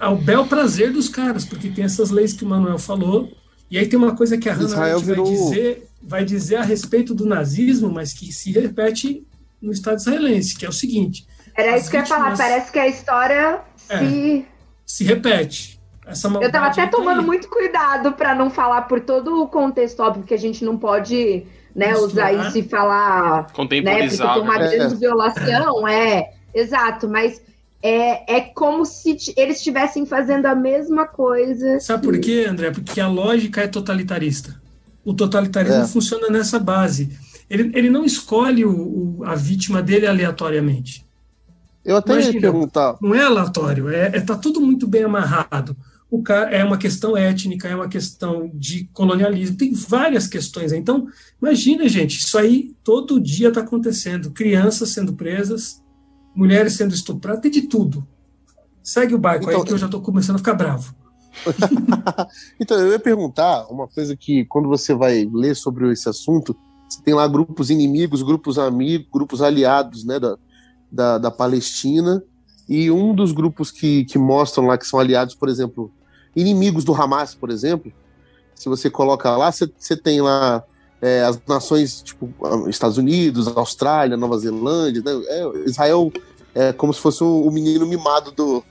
ao 0.00 0.16
bel 0.16 0.46
prazer 0.46 0.92
dos 0.92 1.08
caras, 1.08 1.44
porque 1.44 1.68
tem 1.68 1.84
essas 1.84 2.10
leis 2.10 2.32
que 2.32 2.44
o 2.44 2.48
Manuel 2.48 2.78
falou. 2.78 3.32
E 3.70 3.78
aí 3.78 3.86
tem 3.86 3.98
uma 3.98 4.14
coisa 4.14 4.38
que 4.38 4.48
a 4.48 4.54
Hannah 4.54 4.98
virou... 4.98 5.26
vai, 5.26 5.34
dizer, 5.34 5.88
vai 6.02 6.24
dizer 6.24 6.56
a 6.56 6.62
respeito 6.62 7.14
do 7.14 7.26
nazismo, 7.26 7.90
mas 7.90 8.12
que 8.12 8.32
se 8.32 8.52
repete 8.52 9.26
no 9.60 9.72
Estado 9.72 9.98
israelense, 9.98 10.56
que 10.56 10.64
é 10.64 10.68
o 10.68 10.72
seguinte. 10.72 11.26
Era 11.56 11.76
isso 11.76 11.90
que 11.90 11.96
eu 11.96 12.00
ia 12.00 12.06
falar, 12.06 12.36
parece 12.36 12.70
que 12.70 12.78
a 12.78 12.86
história 12.86 13.60
é, 13.88 13.98
se. 13.98 14.46
Se 14.86 15.04
repete. 15.04 15.78
Essa 16.06 16.28
eu 16.28 16.40
estava 16.40 16.66
até 16.66 16.86
tomando 16.86 17.22
muito 17.22 17.48
cuidado 17.48 18.12
para 18.12 18.34
não 18.34 18.48
falar 18.48 18.82
por 18.82 19.00
todo 19.00 19.42
o 19.42 19.48
contexto, 19.48 20.00
óbvio 20.00 20.24
que 20.24 20.32
a 20.32 20.38
gente 20.38 20.64
não 20.64 20.78
pode 20.78 21.44
né, 21.78 21.96
usar 21.96 22.32
isso 22.32 22.58
e 22.58 22.62
falar. 22.62 23.52
Contemporizar. 23.52 24.26
Né, 24.26 24.34
porque 24.34 24.40
uma 24.40 24.64
é. 24.64 24.76
grande 24.76 24.96
violação, 24.96 25.88
é. 25.88 26.32
Exato, 26.52 27.08
mas 27.08 27.40
é, 27.80 28.36
é 28.36 28.40
como 28.40 28.84
se 28.84 29.16
eles 29.36 29.58
estivessem 29.58 30.04
fazendo 30.04 30.46
a 30.46 30.54
mesma 30.54 31.06
coisa. 31.06 31.78
Sabe 31.78 32.02
por 32.04 32.18
quê, 32.18 32.46
André? 32.48 32.72
Porque 32.72 33.00
a 33.00 33.06
lógica 33.06 33.60
é 33.60 33.68
totalitarista. 33.68 34.60
O 35.04 35.14
totalitarismo 35.14 35.82
é. 35.82 35.86
funciona 35.86 36.28
nessa 36.28 36.58
base. 36.58 37.16
Ele, 37.48 37.70
ele 37.74 37.88
não 37.88 38.04
escolhe 38.04 38.64
o, 38.64 39.20
o, 39.20 39.24
a 39.24 39.34
vítima 39.34 39.80
dele 39.80 40.06
aleatoriamente. 40.06 41.06
Eu 41.84 41.96
até 41.96 42.12
Imagina, 42.12 42.34
ia 42.34 42.40
perguntar. 42.40 42.96
Não 43.00 43.14
é 43.14 43.22
aleatório, 43.22 43.88
é, 43.88 44.06
é 44.14 44.20
tá 44.20 44.36
tudo 44.36 44.60
muito 44.60 44.86
bem 44.86 45.04
amarrado. 45.04 45.76
O 46.10 46.22
cara, 46.22 46.50
é 46.50 46.64
uma 46.64 46.78
questão 46.78 47.16
étnica, 47.16 47.68
é 47.68 47.74
uma 47.74 47.88
questão 47.88 48.50
de 48.54 48.84
colonialismo, 48.94 49.56
tem 49.56 49.72
várias 49.74 50.26
questões. 50.26 50.72
Então, 50.72 51.06
imagina, 51.40 51.86
gente, 51.86 52.18
isso 52.18 52.38
aí 52.38 52.74
todo 52.82 53.20
dia 53.20 53.48
está 53.48 53.60
acontecendo. 53.60 54.30
Crianças 54.30 54.90
sendo 54.90 55.12
presas, 55.12 55.82
mulheres 56.34 56.74
sendo 56.74 56.94
estupradas, 56.94 57.42
tem 57.42 57.50
de 57.50 57.62
tudo. 57.62 58.06
Segue 58.82 59.14
o 59.14 59.18
barco 59.18 59.44
então, 59.44 59.60
aí 59.60 59.66
que 59.66 59.72
eu 59.72 59.78
já 59.78 59.84
estou 59.84 60.00
começando 60.00 60.36
a 60.36 60.38
ficar 60.38 60.54
bravo. 60.54 60.94
então, 62.58 62.78
eu 62.78 62.92
ia 62.92 62.98
perguntar 62.98 63.66
uma 63.70 63.86
coisa 63.86 64.16
que, 64.16 64.46
quando 64.46 64.66
você 64.66 64.94
vai 64.94 65.28
ler 65.30 65.54
sobre 65.54 65.92
esse 65.92 66.08
assunto, 66.08 66.56
você 66.88 67.02
tem 67.02 67.12
lá 67.12 67.28
grupos 67.28 67.68
inimigos, 67.68 68.22
grupos 68.22 68.58
amigos, 68.58 69.06
grupos 69.12 69.42
aliados 69.42 70.04
né, 70.04 70.18
da, 70.18 70.38
da, 70.90 71.18
da 71.18 71.30
Palestina, 71.30 72.22
e 72.66 72.90
um 72.90 73.14
dos 73.14 73.32
grupos 73.32 73.70
que, 73.70 74.04
que 74.06 74.18
mostram 74.18 74.66
lá 74.66 74.78
que 74.78 74.86
são 74.86 74.98
aliados, 74.98 75.34
por 75.34 75.48
exemplo, 75.48 75.92
inimigos 76.40 76.84
do 76.84 76.94
Hamas, 76.94 77.34
por 77.34 77.50
exemplo, 77.50 77.92
se 78.54 78.68
você 78.68 78.90
coloca 78.90 79.36
lá, 79.36 79.50
você 79.50 79.96
tem 79.96 80.20
lá 80.20 80.62
é, 81.00 81.22
as 81.22 81.40
nações 81.46 82.02
tipo 82.02 82.28
Estados 82.68 82.98
Unidos, 82.98 83.48
Austrália, 83.48 84.16
Nova 84.16 84.38
Zelândia, 84.38 85.02
né? 85.04 85.12
é, 85.26 85.68
Israel 85.68 86.12
é 86.54 86.72
como 86.72 86.92
se 86.92 87.00
fosse 87.00 87.22
o, 87.22 87.42
o 87.42 87.50
menino 87.50 87.86
mimado 87.86 88.32
do, 88.32 88.64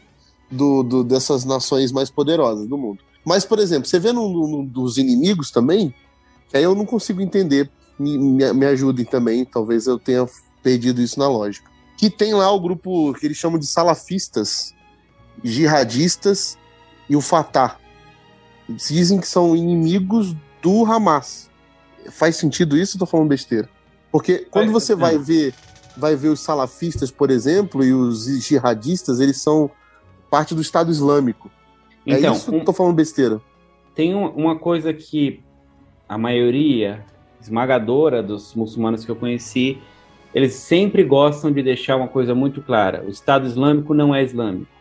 do, 0.51 0.84
do, 0.84 1.03
dessas 1.03 1.45
nações 1.45 1.91
mais 1.91 2.09
poderosas 2.09 2.68
do 2.68 2.78
mundo. 2.78 2.99
Mas, 3.26 3.45
por 3.45 3.59
exemplo, 3.59 3.88
você 3.88 3.99
vê 3.99 4.11
no, 4.11 4.30
no, 4.30 4.65
dos 4.65 4.97
inimigos 4.97 5.51
também, 5.51 5.93
aí 6.53 6.63
eu 6.63 6.76
não 6.76 6.86
consigo 6.86 7.22
entender, 7.22 7.70
me, 7.99 8.18
me, 8.18 8.53
me 8.53 8.65
ajudem 8.65 9.05
também, 9.05 9.45
talvez 9.45 9.88
eu 9.88 9.99
tenha 9.99 10.26
perdido 10.63 11.01
isso 11.01 11.20
na 11.20 11.28
lógica 11.28 11.70
que 11.97 12.09
tem 12.11 12.34
lá 12.34 12.49
o 12.51 12.59
grupo 12.59 13.13
que 13.15 13.26
eles 13.26 13.38
chamam 13.38 13.57
de 13.57 13.65
salafistas, 13.65 14.74
jihadistas 15.43 16.57
e 17.10 17.16
o 17.16 17.22
Fatah. 17.22 17.78
Dizem 18.70 19.20
que 19.20 19.28
são 19.28 19.55
inimigos 19.55 20.36
do 20.62 20.86
Hamas. 20.86 21.49
Faz 22.12 22.36
sentido 22.36 22.78
isso 22.78 22.97
ou 22.97 22.99
tô 22.99 23.05
falando 23.05 23.30
besteira? 23.30 23.70
Porque 24.12 24.47
quando 24.51 24.72
você 24.72 24.95
vai 24.95 25.18
ver, 25.18 25.53
vai 25.95 26.16
ver 26.16 26.30
os 26.30 26.39
salafistas, 26.39 27.12
por 27.12 27.30
exemplo, 27.30 27.84
e 27.84 27.93
os 27.93 28.26
jihadistas, 28.45 29.20
eles 29.20 29.38
são 29.38 29.70
parte 30.30 30.53
do 30.53 30.62
Estado 30.62 30.91
Islâmico. 30.91 31.49
É 32.05 32.18
então, 32.18 32.34
é 32.34 32.36
isso 32.36 32.53
um, 32.53 32.64
tô 32.64 32.74
falando 32.74 32.95
besteira? 32.95 33.41
Tem 33.93 34.14
uma 34.14 34.58
coisa 34.58 34.93
que 34.93 35.41
a 36.08 36.18
maioria 36.18 37.05
esmagadora 37.39 38.22
dos 38.22 38.53
muçulmanos 38.53 39.05
que 39.05 39.12
eu 39.12 39.16
conheci 39.16 39.80
eles 40.38 40.53
sempre 40.53 41.03
gostam 41.03 41.51
de 41.51 41.64
deixar 41.64 41.95
uma 41.95 42.08
coisa 42.08 42.36
muito 42.36 42.62
clara: 42.62 43.03
o 43.05 43.10
Estado 43.10 43.47
Islâmico 43.47 43.93
não 43.93 44.14
é 44.14 44.24
islâmico. 44.24 44.72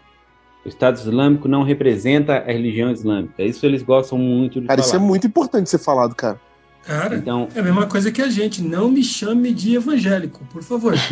O 0.66 0.68
Estado 0.68 0.98
Islâmico 0.98 1.46
não 1.46 1.62
representa 1.62 2.38
a 2.38 2.50
religião 2.50 2.90
islâmica. 2.90 3.40
Isso 3.40 3.64
eles 3.64 3.84
gostam 3.84 4.18
muito 4.18 4.60
de 4.60 4.66
cara, 4.66 4.82
falar. 4.82 4.88
isso 4.88 4.96
é 4.96 4.98
muito 4.98 5.24
importante 5.24 5.70
ser 5.70 5.78
falado, 5.78 6.12
cara. 6.12 6.40
Cara, 6.82 7.14
então, 7.14 7.46
é 7.54 7.60
a 7.60 7.62
mesma 7.62 7.86
coisa 7.86 8.10
que 8.10 8.20
a 8.20 8.28
gente. 8.28 8.60
Não 8.60 8.90
me 8.90 9.04
chame 9.04 9.52
de 9.52 9.76
evangélico, 9.76 10.44
por 10.46 10.64
favor. 10.64 10.94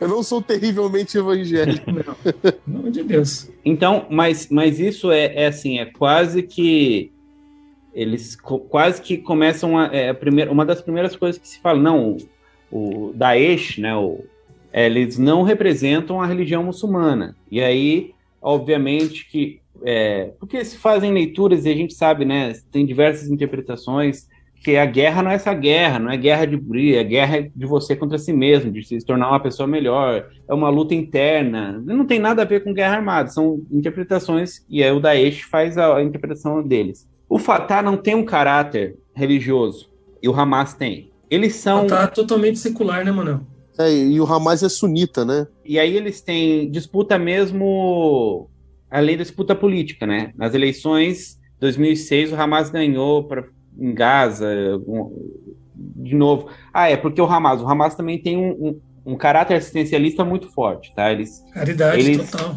Eu 0.00 0.06
não 0.06 0.22
sou 0.22 0.40
terrivelmente 0.40 1.18
evangélico. 1.18 1.90
Não, 1.90 2.14
nome 2.64 2.92
de 2.92 3.02
Deus. 3.02 3.50
Então, 3.64 4.06
mas, 4.08 4.46
mas 4.48 4.78
isso 4.78 5.10
é, 5.10 5.34
é 5.34 5.46
assim, 5.48 5.80
é 5.80 5.86
quase 5.86 6.44
que 6.44 7.10
eles 7.92 8.36
quase 8.36 9.02
que 9.02 9.18
começam 9.18 9.76
a, 9.76 9.86
é, 9.86 10.10
a 10.10 10.14
primeira, 10.14 10.52
uma 10.52 10.64
das 10.64 10.80
primeiras 10.80 11.16
coisas 11.16 11.40
que 11.40 11.48
se 11.48 11.58
fala, 11.58 11.80
não, 11.80 12.16
o, 12.70 13.08
o 13.08 13.12
Daesh, 13.14 13.78
né, 13.78 13.96
o, 13.96 14.24
eles 14.72 15.18
não 15.18 15.42
representam 15.42 16.20
a 16.20 16.26
religião 16.26 16.62
muçulmana. 16.62 17.36
E 17.50 17.60
aí, 17.60 18.12
obviamente 18.40 19.28
que 19.28 19.60
é, 19.82 20.32
porque 20.38 20.64
se 20.64 20.76
fazem 20.76 21.12
leituras 21.12 21.64
e 21.64 21.70
a 21.70 21.74
gente 21.74 21.94
sabe, 21.94 22.24
né, 22.24 22.52
tem 22.70 22.84
diversas 22.84 23.30
interpretações 23.30 24.28
que 24.62 24.76
a 24.76 24.84
guerra 24.84 25.22
não 25.22 25.30
é 25.30 25.34
essa 25.34 25.54
guerra, 25.54 25.98
não 25.98 26.10
é 26.10 26.16
guerra 26.18 26.44
de 26.44 26.56
briga, 26.56 27.00
é 27.00 27.04
guerra 27.04 27.50
de 27.54 27.66
você 27.66 27.96
contra 27.96 28.18
si 28.18 28.30
mesmo, 28.30 28.70
de 28.70 28.82
se 28.82 28.98
tornar 29.04 29.30
uma 29.30 29.40
pessoa 29.40 29.66
melhor, 29.66 30.28
é 30.46 30.52
uma 30.52 30.68
luta 30.68 30.94
interna, 30.94 31.82
não 31.82 32.04
tem 32.04 32.18
nada 32.18 32.42
a 32.42 32.44
ver 32.44 32.62
com 32.62 32.74
guerra 32.74 32.96
armada, 32.96 33.30
são 33.30 33.62
interpretações, 33.70 34.62
e 34.68 34.84
aí 34.84 34.92
o 34.92 35.00
Daesh 35.00 35.40
faz 35.42 35.78
a, 35.78 35.96
a 35.96 36.02
interpretação 36.02 36.62
deles. 36.62 37.08
O 37.26 37.38
Fatah 37.38 37.80
não 37.80 37.96
tem 37.96 38.14
um 38.14 38.24
caráter 38.24 38.98
religioso 39.14 39.88
e 40.22 40.28
o 40.28 40.38
Hamas 40.38 40.74
tem. 40.74 41.10
Eles 41.30 41.54
são. 41.54 41.88
Fatah 41.88 42.04
é 42.04 42.06
totalmente 42.08 42.58
secular, 42.58 43.02
né, 43.02 43.12
mano? 43.12 43.46
É, 43.80 43.92
e 43.92 44.20
o 44.20 44.24
Hamas 44.24 44.62
é 44.62 44.68
sunita, 44.68 45.24
né? 45.24 45.46
E 45.64 45.78
aí 45.78 45.96
eles 45.96 46.20
têm 46.20 46.70
disputa 46.70 47.18
mesmo 47.18 48.48
além 48.90 49.16
da 49.16 49.22
disputa 49.22 49.54
política, 49.54 50.06
né? 50.06 50.32
Nas 50.36 50.54
eleições 50.54 51.38
2006 51.60 52.32
o 52.32 52.36
Hamas 52.36 52.70
ganhou 52.70 53.24
para 53.24 53.44
em 53.78 53.94
Gaza 53.94 54.48
de 55.76 56.14
novo. 56.14 56.48
Ah, 56.72 56.90
é 56.90 56.96
porque 56.96 57.20
o 57.20 57.26
Hamas, 57.26 57.62
o 57.62 57.68
Hamas 57.68 57.94
também 57.94 58.20
tem 58.20 58.36
um, 58.36 58.50
um, 58.50 59.12
um 59.12 59.16
caráter 59.16 59.54
assistencialista 59.56 60.24
muito 60.24 60.48
forte, 60.48 60.92
tá? 60.94 61.10
Eles 61.10 61.42
caridade 61.52 62.00
eles, 62.00 62.30
total. 62.30 62.56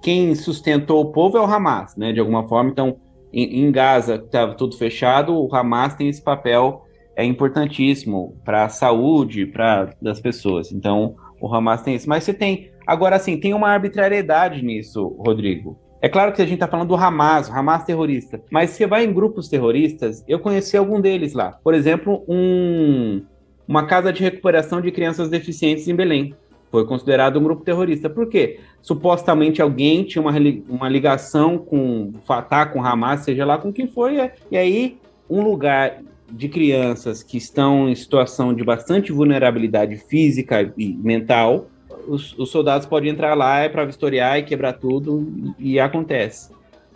Quem 0.00 0.34
sustentou 0.34 1.00
o 1.00 1.12
povo 1.12 1.36
é 1.36 1.40
o 1.40 1.44
Hamas, 1.44 1.96
né? 1.96 2.12
De 2.12 2.20
alguma 2.20 2.48
forma, 2.48 2.70
então 2.70 2.96
em, 3.32 3.64
em 3.64 3.72
Gaza 3.72 4.14
estava 4.14 4.54
tudo 4.54 4.76
fechado, 4.76 5.34
o 5.34 5.54
Hamas 5.54 5.94
tem 5.94 6.08
esse 6.08 6.22
papel 6.22 6.86
é 7.16 7.24
importantíssimo 7.24 8.36
para 8.44 8.64
a 8.64 8.68
saúde 8.68 9.46
para 9.46 9.90
das 10.00 10.20
pessoas. 10.20 10.72
Então, 10.72 11.16
o 11.40 11.52
Hamas 11.52 11.82
tem 11.82 11.94
isso. 11.94 12.08
Mas 12.08 12.24
você 12.24 12.32
tem. 12.32 12.70
Agora, 12.86 13.16
assim, 13.16 13.38
tem 13.38 13.54
uma 13.54 13.68
arbitrariedade 13.68 14.64
nisso, 14.64 15.08
Rodrigo. 15.18 15.78
É 16.00 16.08
claro 16.08 16.32
que 16.32 16.42
a 16.42 16.44
gente 16.44 16.54
está 16.54 16.66
falando 16.66 16.88
do 16.88 16.96
Hamas, 16.96 17.48
o 17.48 17.52
Hamas 17.52 17.84
terrorista, 17.84 18.42
mas 18.50 18.70
você 18.70 18.88
vai 18.88 19.04
em 19.04 19.12
grupos 19.12 19.48
terroristas, 19.48 20.24
eu 20.26 20.40
conheci 20.40 20.76
algum 20.76 21.00
deles 21.00 21.32
lá. 21.32 21.52
Por 21.62 21.74
exemplo, 21.74 22.24
um, 22.26 23.22
uma 23.68 23.86
casa 23.86 24.12
de 24.12 24.20
recuperação 24.20 24.80
de 24.80 24.90
crianças 24.90 25.30
deficientes 25.30 25.86
em 25.86 25.94
Belém. 25.94 26.34
Foi 26.72 26.84
considerado 26.86 27.38
um 27.38 27.44
grupo 27.44 27.62
terrorista. 27.62 28.10
Por 28.10 28.28
quê? 28.28 28.58
Supostamente 28.80 29.62
alguém 29.62 30.02
tinha 30.02 30.20
uma, 30.20 30.32
uma 30.68 30.88
ligação 30.88 31.56
com 31.56 32.12
Fatah, 32.26 32.66
com 32.66 32.84
Hamas, 32.84 33.20
seja 33.20 33.44
lá 33.44 33.56
com 33.56 33.72
quem 33.72 33.86
foi, 33.86 34.32
e 34.50 34.56
aí 34.56 34.98
um 35.30 35.40
lugar 35.40 36.00
de 36.32 36.48
crianças 36.48 37.22
que 37.22 37.36
estão 37.36 37.88
em 37.88 37.94
situação 37.94 38.54
de 38.54 38.64
bastante 38.64 39.12
vulnerabilidade 39.12 39.96
física 39.96 40.72
e 40.76 40.94
mental, 40.94 41.68
os, 42.06 42.36
os 42.38 42.50
soldados 42.50 42.86
podem 42.86 43.10
entrar 43.10 43.34
lá 43.34 43.60
é 43.60 43.68
para 43.68 43.84
vistoriar 43.84 44.38
e 44.38 44.42
quebrar 44.42 44.72
tudo, 44.72 45.30
e, 45.58 45.74
e 45.74 45.80
acontece. 45.80 46.50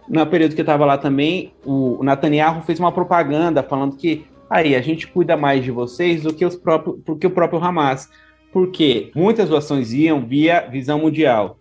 No 0.08 0.24
período 0.26 0.54
que 0.54 0.60
eu 0.60 0.64
estava 0.64 0.84
lá 0.84 0.96
também, 0.96 1.52
o 1.64 2.02
Netanyahu 2.02 2.62
fez 2.62 2.78
uma 2.78 2.92
propaganda 2.92 3.62
falando 3.62 3.96
que 3.96 4.24
aí 4.48 4.74
a 4.74 4.80
gente 4.80 5.06
cuida 5.06 5.36
mais 5.36 5.64
de 5.64 5.70
vocês 5.70 6.22
do 6.22 6.32
que, 6.32 6.44
os 6.44 6.56
próprios, 6.56 6.98
do 7.04 7.16
que 7.16 7.26
o 7.26 7.30
próprio 7.30 7.62
Hamas. 7.62 8.08
Porque 8.52 9.10
muitas 9.14 9.48
doações 9.48 9.92
iam 9.92 10.24
via 10.24 10.60
Visão 10.70 11.00
Mundial, 11.00 11.58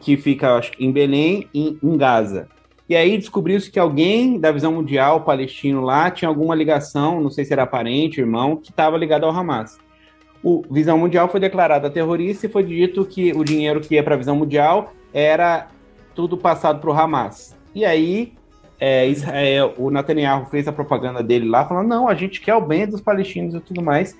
que 0.00 0.16
fica 0.16 0.56
acho, 0.56 0.72
em 0.78 0.90
Belém 0.90 1.48
e 1.52 1.76
em 1.82 1.96
Gaza. 1.96 2.48
E 2.88 2.94
aí 2.94 3.16
descobriu-se 3.16 3.70
que 3.70 3.78
alguém 3.78 4.38
da 4.38 4.52
Visão 4.52 4.72
Mundial 4.72 5.22
palestino 5.22 5.80
lá 5.80 6.10
tinha 6.10 6.28
alguma 6.28 6.54
ligação, 6.54 7.20
não 7.20 7.30
sei 7.30 7.44
se 7.44 7.52
era 7.52 7.66
parente, 7.66 8.20
irmão, 8.20 8.56
que 8.56 8.70
estava 8.70 8.96
ligado 8.98 9.24
ao 9.24 9.32
Hamas 9.32 9.78
o 10.44 10.62
Visão 10.70 10.98
Mundial 10.98 11.26
foi 11.26 11.40
declarada 11.40 11.88
terrorista 11.88 12.44
e 12.44 12.50
foi 12.50 12.62
dito 12.62 13.06
que 13.06 13.32
o 13.32 13.42
dinheiro 13.42 13.80
que 13.80 13.94
ia 13.94 14.04
para 14.04 14.14
a 14.14 14.18
Visão 14.18 14.36
Mundial 14.36 14.92
era 15.12 15.68
tudo 16.14 16.36
passado 16.36 16.80
para 16.80 16.90
o 16.90 16.92
Hamas. 16.92 17.56
E 17.74 17.82
aí, 17.82 18.34
é, 18.78 19.08
Israel, 19.08 19.72
o 19.78 19.90
Netanyahu 19.90 20.44
fez 20.44 20.68
a 20.68 20.72
propaganda 20.72 21.22
dele 21.22 21.48
lá, 21.48 21.66
falando: 21.66 21.88
não, 21.88 22.06
a 22.06 22.14
gente 22.14 22.42
quer 22.42 22.54
o 22.54 22.60
bem 22.60 22.86
dos 22.86 23.00
palestinos 23.00 23.54
e 23.54 23.60
tudo 23.60 23.82
mais, 23.82 24.14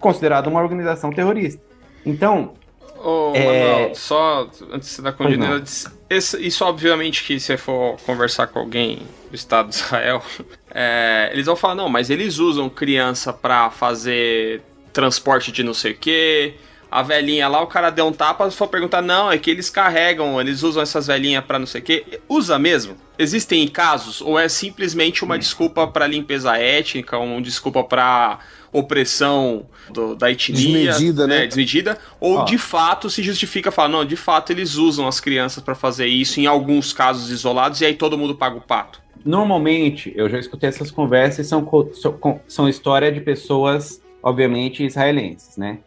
considerado 0.00 0.48
uma 0.48 0.60
organização 0.60 1.10
terrorista. 1.10 1.62
Então. 2.04 2.54
Ô, 3.02 3.32
é... 3.34 3.44
Manuel, 3.44 3.94
só 3.94 4.48
antes 4.72 4.98
da 5.00 5.12
continuidade, 5.12 5.86
isso 6.10 6.64
obviamente 6.64 7.24
que 7.24 7.38
se 7.38 7.56
for 7.56 7.96
conversar 8.04 8.48
com 8.48 8.58
alguém 8.58 9.02
do 9.30 9.34
Estado 9.34 9.68
de 9.68 9.76
Israel, 9.76 10.22
é, 10.70 11.30
eles 11.32 11.46
vão 11.46 11.56
falar: 11.56 11.74
não, 11.74 11.88
mas 11.88 12.10
eles 12.10 12.38
usam 12.38 12.68
criança 12.68 13.32
para 13.32 13.70
fazer 13.70 14.62
transporte 14.92 15.52
de 15.52 15.62
não 15.62 15.74
sei 15.74 15.92
o 15.92 15.96
que. 15.96 16.54
A 16.90 17.02
velhinha 17.02 17.48
lá, 17.48 17.62
o 17.62 17.66
cara 17.66 17.90
deu 17.90 18.06
um 18.06 18.12
tapa, 18.12 18.50
for 18.50 18.68
perguntar, 18.68 19.02
não, 19.02 19.30
é 19.30 19.36
que 19.36 19.50
eles 19.50 19.68
carregam, 19.68 20.40
eles 20.40 20.62
usam 20.62 20.82
essas 20.82 21.06
velhinhas 21.06 21.44
para 21.44 21.58
não 21.58 21.66
sei 21.66 21.80
o 21.80 21.84
que. 21.84 22.20
Usa 22.28 22.58
mesmo? 22.58 22.96
Existem 23.18 23.66
casos? 23.68 24.20
Ou 24.20 24.38
é 24.38 24.48
simplesmente 24.48 25.22
uma 25.22 25.38
desculpa 25.38 25.86
para 25.86 26.06
limpeza 26.06 26.56
étnica, 26.56 27.18
uma 27.18 27.40
desculpa 27.42 27.84
para 27.84 28.38
opressão 28.72 29.66
do, 29.90 30.14
da 30.14 30.30
etnia, 30.30 30.92
desmedida, 30.92 31.26
né? 31.26 31.40
né? 31.40 31.46
Desmedida, 31.46 31.98
ou 32.20 32.44
de 32.44 32.58
fato 32.58 33.08
se 33.08 33.22
justifica 33.22 33.70
falar, 33.70 33.88
não, 33.88 34.04
de 34.04 34.16
fato 34.16 34.52
eles 34.52 34.74
usam 34.74 35.08
as 35.08 35.20
crianças 35.20 35.62
para 35.62 35.74
fazer 35.74 36.06
isso 36.06 36.38
em 36.38 36.46
alguns 36.46 36.92
casos 36.92 37.30
isolados 37.30 37.80
e 37.80 37.86
aí 37.86 37.94
todo 37.94 38.18
mundo 38.18 38.34
paga 38.34 38.56
o 38.56 38.60
pato. 38.60 39.00
Normalmente, 39.24 40.12
eu 40.14 40.28
já 40.28 40.38
escutei 40.38 40.68
essas 40.68 40.90
conversas, 40.90 41.46
são, 41.46 41.66
são, 41.94 42.40
são 42.46 42.68
história 42.68 43.10
de 43.10 43.20
pessoas 43.20 44.00
obviamente, 44.22 44.84
israelenses, 44.84 45.56
né? 45.56 45.78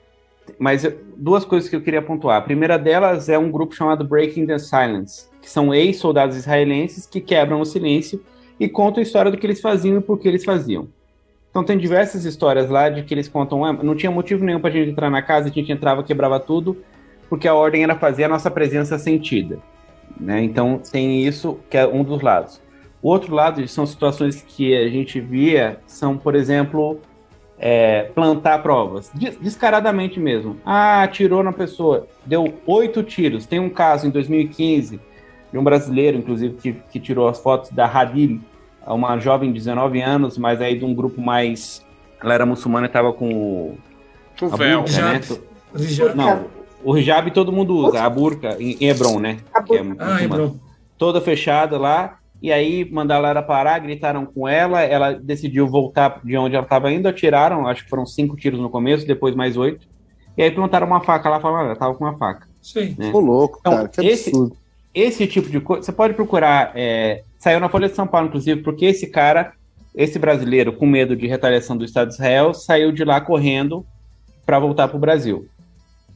Mas 0.58 0.88
duas 1.16 1.46
coisas 1.46 1.70
que 1.70 1.76
eu 1.76 1.82
queria 1.82 2.02
pontuar. 2.02 2.38
A 2.38 2.42
primeira 2.42 2.78
delas 2.78 3.30
é 3.30 3.38
um 3.38 3.52
grupo 3.52 3.76
chamado 3.76 4.04
Breaking 4.04 4.46
the 4.46 4.58
Silence, 4.58 5.30
que 5.42 5.50
são 5.50 5.74
ex-soldados 5.74 6.36
israelenses 6.36 7.06
que 7.06 7.22
quebram 7.22 7.62
o 7.62 7.66
silêncio 7.66 8.24
e 8.60 8.70
contam 8.70 9.00
a 9.00 9.04
história 9.04 9.32
do 9.32 9.38
que 9.38 9.46
eles 9.46 9.62
faziam 9.62 9.98
e 9.98 10.02
por 10.02 10.20
que 10.20 10.28
eles 10.28 10.44
faziam. 10.44 10.88
Então 11.50 11.64
tem 11.64 11.78
diversas 11.78 12.24
histórias 12.26 12.70
lá 12.70 12.90
de 12.90 13.04
que 13.04 13.14
eles 13.14 13.28
contam, 13.28 13.66
ah, 13.66 13.74
não 13.74 13.96
tinha 13.96 14.12
motivo 14.12 14.46
nenhum 14.46 14.60
para 14.60 14.70
a 14.70 14.74
gente 14.74 14.92
entrar 14.92 15.10
na 15.10 15.22
casa, 15.22 15.50
a 15.50 15.52
gente 15.52 15.72
entrava, 15.72 16.04
quebrava 16.04 16.40
tudo, 16.40 16.78
porque 17.30 17.48
a 17.48 17.54
ordem 17.54 17.84
era 17.84 17.96
fazer 17.96 18.24
a 18.24 18.30
nossa 18.30 18.50
presença 18.50 18.98
sentida. 18.98 19.60
Né? 20.20 20.44
Então 20.44 20.80
tem 20.92 21.26
isso 21.26 21.60
que 21.70 21.78
é 21.78 21.86
um 21.86 22.04
dos 22.04 22.22
lados. 22.22 22.62
O 23.02 23.10
outro 23.10 23.34
lado 23.34 23.68
são 23.68 23.86
situações 23.86 24.42
que 24.42 24.76
a 24.78 24.88
gente 24.88 25.20
via, 25.20 25.80
são, 25.88 26.18
por 26.18 26.36
exemplo, 26.36 27.00
é, 27.64 28.10
plantar 28.16 28.64
provas, 28.64 29.12
descaradamente 29.40 30.20
mesmo. 30.20 30.58
Ah, 30.66 31.04
atirou 31.04 31.44
na 31.44 31.54
pessoa, 31.54 32.08
deu 32.26 32.52
oito 32.66 33.04
tiros. 33.04 33.46
Tem 33.46 33.60
um 33.60 33.70
caso 33.70 34.08
em 34.08 34.10
2015 34.10 35.00
de 35.52 35.58
um 35.60 35.64
brasileiro, 35.64 36.18
inclusive, 36.18 36.56
que, 36.56 36.74
que 36.74 37.00
tirou 37.00 37.28
as 37.28 37.40
fotos 37.40 37.70
da 37.70 37.86
Hadil, 37.86 38.42
uma 38.88 39.20
jovem 39.20 39.52
de 39.52 39.60
19 39.60 40.02
anos, 40.02 40.40
mas 40.40 40.60
aí 40.60 40.76
de 40.76 40.84
um 40.84 40.96
grupo 40.96 41.22
mais. 41.22 41.86
Ela 42.20 42.34
era 42.34 42.46
muçulmana 42.48 42.88
e 42.88 42.90
estava 42.90 43.14
com 43.14 43.32
o. 43.32 43.78
O 44.42 44.58
véu. 44.58 44.84
Né? 44.84 45.22
Não, 46.16 46.46
o 46.84 46.98
hijab 46.98 47.30
todo 47.30 47.52
mundo 47.52 47.76
usa, 47.76 48.02
a 48.02 48.10
burca 48.10 48.58
em 48.60 48.76
Hebron, 48.84 49.20
né? 49.20 49.38
Que 49.68 49.76
é 49.76 49.84
ah, 50.00 50.24
Hebron. 50.24 50.56
Toda 50.98 51.22
fechada 51.22 51.78
lá 51.78 52.18
e 52.42 52.52
aí 52.52 52.90
mandaram 52.90 53.28
ela 53.28 53.42
parar, 53.42 53.80
gritaram 53.80 54.26
com 54.26 54.48
ela, 54.48 54.82
ela 54.82 55.14
decidiu 55.14 55.68
voltar 55.68 56.20
de 56.24 56.36
onde 56.38 56.56
ela 56.56 56.64
estava 56.64 56.92
indo, 56.92 57.08
atiraram, 57.08 57.68
acho 57.68 57.84
que 57.84 57.90
foram 57.90 58.06
cinco 58.06 58.36
tiros 58.36 58.60
no 58.60 58.70
começo, 58.70 59.06
depois 59.06 59.36
mais 59.36 59.56
oito, 59.58 59.88
e 60.36 60.42
aí 60.42 60.50
plantaram 60.50 60.88
uma 60.88 61.02
faca 61.02 61.30
lá, 61.30 61.40
falaram, 61.40 61.66
ela 61.66 61.74
estava 61.74 61.94
com 61.94 62.04
uma 62.04 62.18
faca. 62.18 62.48
Sim. 62.62 62.96
Né? 62.98 63.12
Ô, 63.14 63.20
louco, 63.20 63.60
então, 63.60 63.74
cara, 63.74 63.88
que 63.88 64.02
esse, 64.02 64.30
absurdo. 64.30 64.58
Esse 64.94 65.26
tipo 65.26 65.50
de 65.50 65.60
coisa, 65.62 65.84
você 65.84 65.92
pode 65.92 66.14
procurar, 66.14 66.72
é, 66.76 67.24
saiu 67.38 67.60
na 67.60 67.70
Folha 67.70 67.88
de 67.88 67.96
São 67.96 68.08
Paulo, 68.08 68.28
inclusive, 68.28 68.62
porque 68.62 68.86
esse 68.86 69.08
cara, 69.08 69.54
esse 69.96 70.20
brasileiro, 70.20 70.74
com 70.74 70.86
medo 70.86 71.16
de 71.16 71.28
retaliação 71.28 71.78
do 71.78 71.86
Estado 71.86 72.10
de 72.10 72.16
Israel, 72.16 72.54
saiu 72.54 72.92
de 72.92 73.06
lá 73.06 73.22
correndo 73.22 73.86
para 74.46 74.60
voltar 74.60 74.88
para 74.88 74.98
o 74.98 75.00
Brasil. 75.00 75.48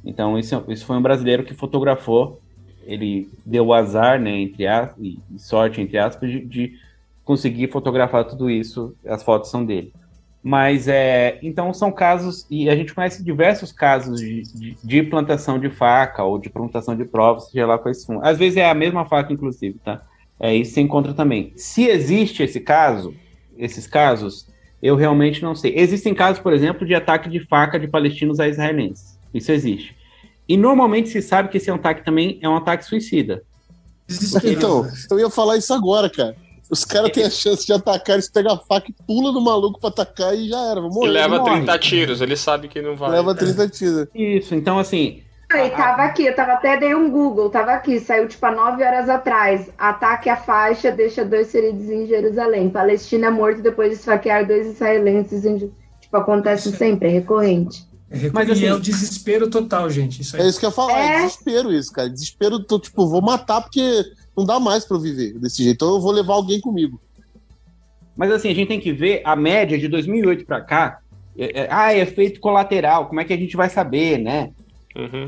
Então, 0.04 0.38
isso, 0.38 0.64
isso 0.68 0.86
foi 0.86 0.98
um 0.98 1.02
brasileiro 1.02 1.44
que 1.44 1.54
fotografou 1.54 2.42
ele 2.86 3.30
deu 3.46 3.68
o 3.68 3.74
azar, 3.74 4.20
né, 4.20 4.32
entre 4.40 4.68
aspas, 4.68 5.04
e 5.04 5.20
sorte, 5.38 5.82
entre 5.82 5.98
aspas, 5.98 6.30
de, 6.30 6.46
de, 6.46 6.74
conseguir 7.24 7.72
fotografar 7.72 8.26
tudo 8.26 8.50
isso, 8.50 8.96
as 9.06 9.24
fotos 9.24 9.50
são 9.50 9.66
dele. 9.66 9.92
Mas, 10.44 10.88
é, 10.88 11.40
então, 11.42 11.74
são 11.74 11.92
casos, 11.92 12.46
e 12.52 12.70
a 12.70 12.76
gente 12.76 12.94
conhece 12.94 13.24
diversos 13.24 13.72
casos 13.72 14.20
de, 14.20 14.44
de, 14.44 14.78
de 14.84 15.04
plantação 15.04 15.58
de 15.58 15.72
faca 15.72 16.24
ou 16.24 16.38
de 16.38 16.52
plantação 16.52 16.96
de 16.96 17.04
provas, 17.04 17.50
seja 17.50 17.66
lá 17.66 17.80
quais 17.80 18.04
são. 18.04 18.24
Às 18.24 18.38
vezes 18.38 18.58
é 18.58 18.70
a 18.70 18.76
mesma 18.76 19.06
faca, 19.06 19.34
inclusive, 19.34 19.80
tá? 19.84 20.04
É, 20.40 20.56
isso 20.56 20.74
se 20.74 20.82
encontra 20.82 21.14
também. 21.14 21.52
Se 21.56 21.86
existe 21.86 22.44
esse 22.44 22.60
caso, 22.60 23.16
esses 23.58 23.88
casos, 23.88 24.48
eu 24.84 24.96
realmente 24.96 25.42
não 25.42 25.56
sei. 25.56 25.74
Existem 25.76 26.14
casos, 26.14 26.40
por 26.40 26.54
exemplo, 26.54 26.86
de 26.86 26.94
ataque 26.94 27.28
de 27.28 27.40
faca 27.40 27.80
de 27.80 27.88
palestinos 27.88 28.40
a 28.40 28.48
israelenses. 28.48 29.18
Isso 29.34 29.52
existe. 29.52 29.96
E 30.48 30.58
normalmente 30.58 31.10
se 31.10 31.22
sabe 31.22 31.50
que 31.50 31.58
esse 31.58 31.72
ataque 31.72 32.04
também 32.04 32.40
é 32.42 32.48
um 32.48 32.56
ataque 32.56 32.86
suicida. 32.86 33.44
Então, 34.44 34.88
eu 35.10 35.20
ia 35.20 35.30
falar 35.30 35.58
isso 35.58 35.74
agora, 35.74 36.10
cara. 36.10 36.36
Os 36.70 36.84
caras 36.84 37.12
têm 37.12 37.24
a 37.24 37.30
chance 37.30 37.66
de 37.66 37.74
atacar, 37.74 38.16
eles 38.16 38.30
pegam 38.30 38.54
a 38.54 38.58
faca 38.58 38.90
e 38.90 38.94
pula 39.06 39.32
no 39.32 39.42
maluco 39.42 39.80
pra 39.80 39.90
atacar 39.90 40.36
e 40.36 40.50
já 40.50 40.60
era. 40.72 40.82
Morrer, 40.82 41.08
e 41.08 41.12
leva 41.12 41.44
30 41.44 41.80
tiros, 41.80 42.22
ele 42.22 42.36
sabe 42.36 42.68
que 42.68 42.82
não 42.82 42.96
vai. 42.96 43.12
Leva 43.12 43.36
30 43.36 43.64
é. 43.64 43.70
tiros. 43.70 44.08
Isso, 44.14 44.56
então 44.56 44.80
assim. 44.80 45.22
Aí, 45.52 45.70
tava 45.70 46.04
aqui, 46.04 46.26
eu 46.26 46.36
tava 46.36 46.54
até 46.54 46.76
dei 46.78 46.96
um 46.96 47.10
Google, 47.10 47.52
tava 47.52 47.74
aqui, 47.74 48.00
saiu 48.00 48.28
tipo 48.28 48.44
há 48.48 48.52
9 48.52 48.84
horas 48.84 49.08
atrás. 49.08 49.70
Ataque 49.78 50.28
à 50.28 50.36
faixa 50.36 50.92
deixa 50.92 51.24
dois 51.24 51.52
feridos 51.52 51.88
em 51.88 52.08
Jerusalém. 52.08 52.70
Palestina 52.70 53.30
morto 53.30 53.62
depois 53.62 53.90
de 53.90 53.96
esfaquear 53.96 54.48
dois 54.48 54.66
israelenses. 54.66 55.46
Em... 55.46 55.72
Tipo, 56.02 56.18
acontece 56.18 56.72
sempre, 56.72 57.10
é 57.10 57.12
recorrente. 57.12 57.88
É, 58.10 58.30
Mas 58.32 58.50
assim, 58.50 58.66
é 58.66 58.74
o 58.74 58.80
desespero 58.80 59.50
total, 59.50 59.90
gente. 59.90 60.22
Isso 60.22 60.38
é 60.38 60.48
isso 60.48 60.60
que 60.60 60.66
eu 60.66 60.70
ia 60.70 60.76
falar, 60.76 61.00
é... 61.00 61.08
é 61.08 61.22
desespero 61.24 61.74
isso, 61.74 61.92
cara. 61.92 62.10
Desespero, 62.10 62.60
tô, 62.60 62.80
tipo, 62.80 63.08
vou 63.08 63.22
matar 63.22 63.62
porque 63.62 64.06
não 64.38 64.46
dá 64.46 64.60
mais 64.60 64.86
para 64.86 64.98
eu 64.98 65.02
viver 65.02 65.34
desse 65.40 65.64
jeito. 65.64 65.76
Então 65.76 65.96
eu 65.96 66.02
vou 66.02 66.12
levar 66.12 66.36
alguém 66.36 66.62
comigo. 66.62 67.00
Mas 68.16 68.32
assim, 68.32 68.50
a 68.50 68.54
gente 68.54 68.68
tem 68.68 68.80
que 68.80 68.94
ver 68.94 69.22
a 69.26 69.36
média 69.36 69.78
de 69.78 69.88
2008 69.88 70.46
para 70.46 70.62
cá. 70.62 71.00
É, 71.38 71.62
é, 71.62 71.68
ah, 71.70 71.94
é 71.94 72.00
efeito 72.00 72.40
colateral, 72.40 73.08
como 73.08 73.20
é 73.20 73.26
que 73.26 73.34
a 73.34 73.38
gente 73.38 73.58
vai 73.58 73.70
saber, 73.70 74.18
né? 74.18 74.52
Uhum. 74.96 75.26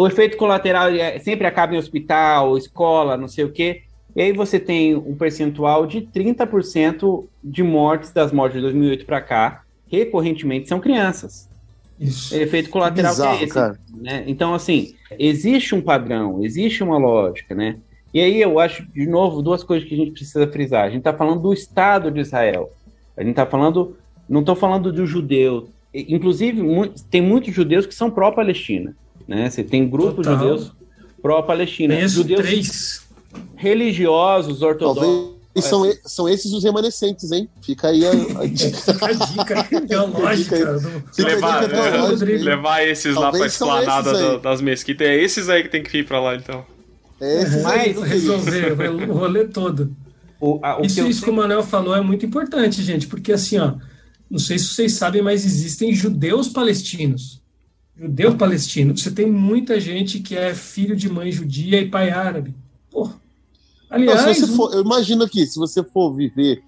O 0.00 0.06
efeito 0.06 0.36
colateral 0.36 0.88
é, 0.90 1.18
sempre 1.18 1.46
acaba 1.46 1.74
em 1.74 1.78
hospital, 1.78 2.56
escola, 2.56 3.16
não 3.16 3.26
sei 3.26 3.44
o 3.44 3.50
quê. 3.50 3.82
E 4.14 4.22
aí 4.22 4.32
você 4.32 4.60
tem 4.60 4.94
um 4.94 5.16
percentual 5.16 5.86
de 5.86 6.02
30% 6.02 7.26
de 7.42 7.62
mortes 7.62 8.12
das 8.12 8.32
mortes 8.32 8.56
de 8.56 8.62
2008 8.62 9.04
para 9.04 9.20
cá, 9.20 9.62
recorrentemente 9.88 10.68
são 10.68 10.78
crianças. 10.78 11.48
Isso. 12.00 12.34
Efeito 12.34 12.70
colateral 12.70 13.12
que, 13.12 13.16
bizarro, 13.16 13.38
é 13.38 13.44
esse. 13.44 13.54
Cara. 13.54 13.78
Né? 13.94 14.24
Então, 14.26 14.54
assim, 14.54 14.94
existe 15.18 15.74
um 15.74 15.80
padrão, 15.80 16.44
existe 16.44 16.82
uma 16.82 16.98
lógica, 16.98 17.54
né? 17.54 17.76
E 18.12 18.20
aí 18.20 18.40
eu 18.40 18.58
acho, 18.58 18.86
de 18.92 19.06
novo, 19.06 19.42
duas 19.42 19.62
coisas 19.62 19.86
que 19.88 19.94
a 19.94 19.98
gente 19.98 20.12
precisa 20.12 20.46
frisar. 20.46 20.84
A 20.84 20.88
gente 20.88 21.00
está 21.00 21.12
falando 21.12 21.42
do 21.42 21.52
Estado 21.52 22.10
de 22.10 22.20
Israel. 22.20 22.70
A 23.16 23.22
gente 23.22 23.30
está 23.30 23.44
falando, 23.44 23.96
não 24.28 24.40
estou 24.40 24.56
falando 24.56 24.92
do 24.92 25.06
judeu. 25.06 25.68
Inclusive, 25.92 26.62
tem 27.10 27.20
muitos 27.20 27.52
judeus 27.52 27.86
que 27.86 27.94
são 27.94 28.10
pró-Palestina. 28.10 28.96
Né? 29.26 29.50
Você 29.50 29.62
tem 29.62 29.88
grupos 29.88 30.26
Total. 30.26 30.38
judeus 30.38 30.72
pró-Palestina. 31.20 32.08
Judeus... 32.08 32.40
três. 32.40 33.08
religiosos 33.56 34.62
ortodoxos. 34.62 35.37
E 35.58 35.62
são, 35.62 35.92
são 36.04 36.28
esses 36.28 36.52
os 36.52 36.62
remanescentes, 36.62 37.30
hein? 37.32 37.48
Fica 37.62 37.88
aí 37.88 38.06
a, 38.06 38.10
a 38.10 38.46
dica. 38.46 38.92
a 39.04 39.12
dica 39.12 39.80
teológica. 39.86 40.56
levar, 41.18 41.66
dica 41.66 41.90
teológica 41.90 42.44
levar 42.44 42.86
esses 42.86 43.14
Talvez 43.14 43.16
lá 43.16 43.30
pra 43.30 43.46
esplanada 43.46 44.38
das 44.38 44.60
mesquitas. 44.60 45.06
É 45.06 45.16
esses 45.16 45.48
aí 45.48 45.62
que 45.62 45.68
tem 45.68 45.82
que 45.82 45.98
ir 45.98 46.06
pra 46.06 46.20
lá, 46.20 46.36
então. 46.36 46.64
É 47.20 47.42
esses 47.42 47.62
Mas 47.62 48.00
resolver 48.02 48.72
o 48.90 49.12
rolê 49.12 49.44
todo. 49.46 49.94
O, 50.40 50.60
a, 50.62 50.80
o 50.80 50.84
isso, 50.84 51.02
que, 51.02 51.10
isso 51.10 51.22
que 51.22 51.30
o 51.30 51.34
Manuel 51.34 51.62
falou 51.62 51.96
é 51.96 52.00
muito 52.00 52.24
importante, 52.24 52.82
gente, 52.82 53.08
porque 53.08 53.32
assim, 53.32 53.58
ó, 53.58 53.74
não 54.30 54.38
sei 54.38 54.58
se 54.58 54.66
vocês 54.66 54.92
sabem, 54.92 55.20
mas 55.20 55.44
existem 55.44 55.92
judeus 55.92 56.48
palestinos. 56.48 57.42
Judeu 57.96 58.36
palestino. 58.36 58.96
Você 58.96 59.10
tem 59.10 59.26
muita 59.26 59.80
gente 59.80 60.20
que 60.20 60.36
é 60.36 60.54
filho 60.54 60.94
de 60.94 61.08
mãe 61.08 61.32
judia 61.32 61.80
e 61.80 61.88
pai 61.88 62.10
árabe. 62.10 62.54
Porra. 62.90 63.20
Aliás, 63.90 64.24
Não, 64.24 64.34
se 64.34 64.40
você 64.40 64.52
for, 64.54 64.74
eu 64.74 64.82
imagino 64.82 65.24
aqui, 65.24 65.46
se 65.46 65.58
você 65.58 65.82
for 65.82 66.12
viver, 66.12 66.62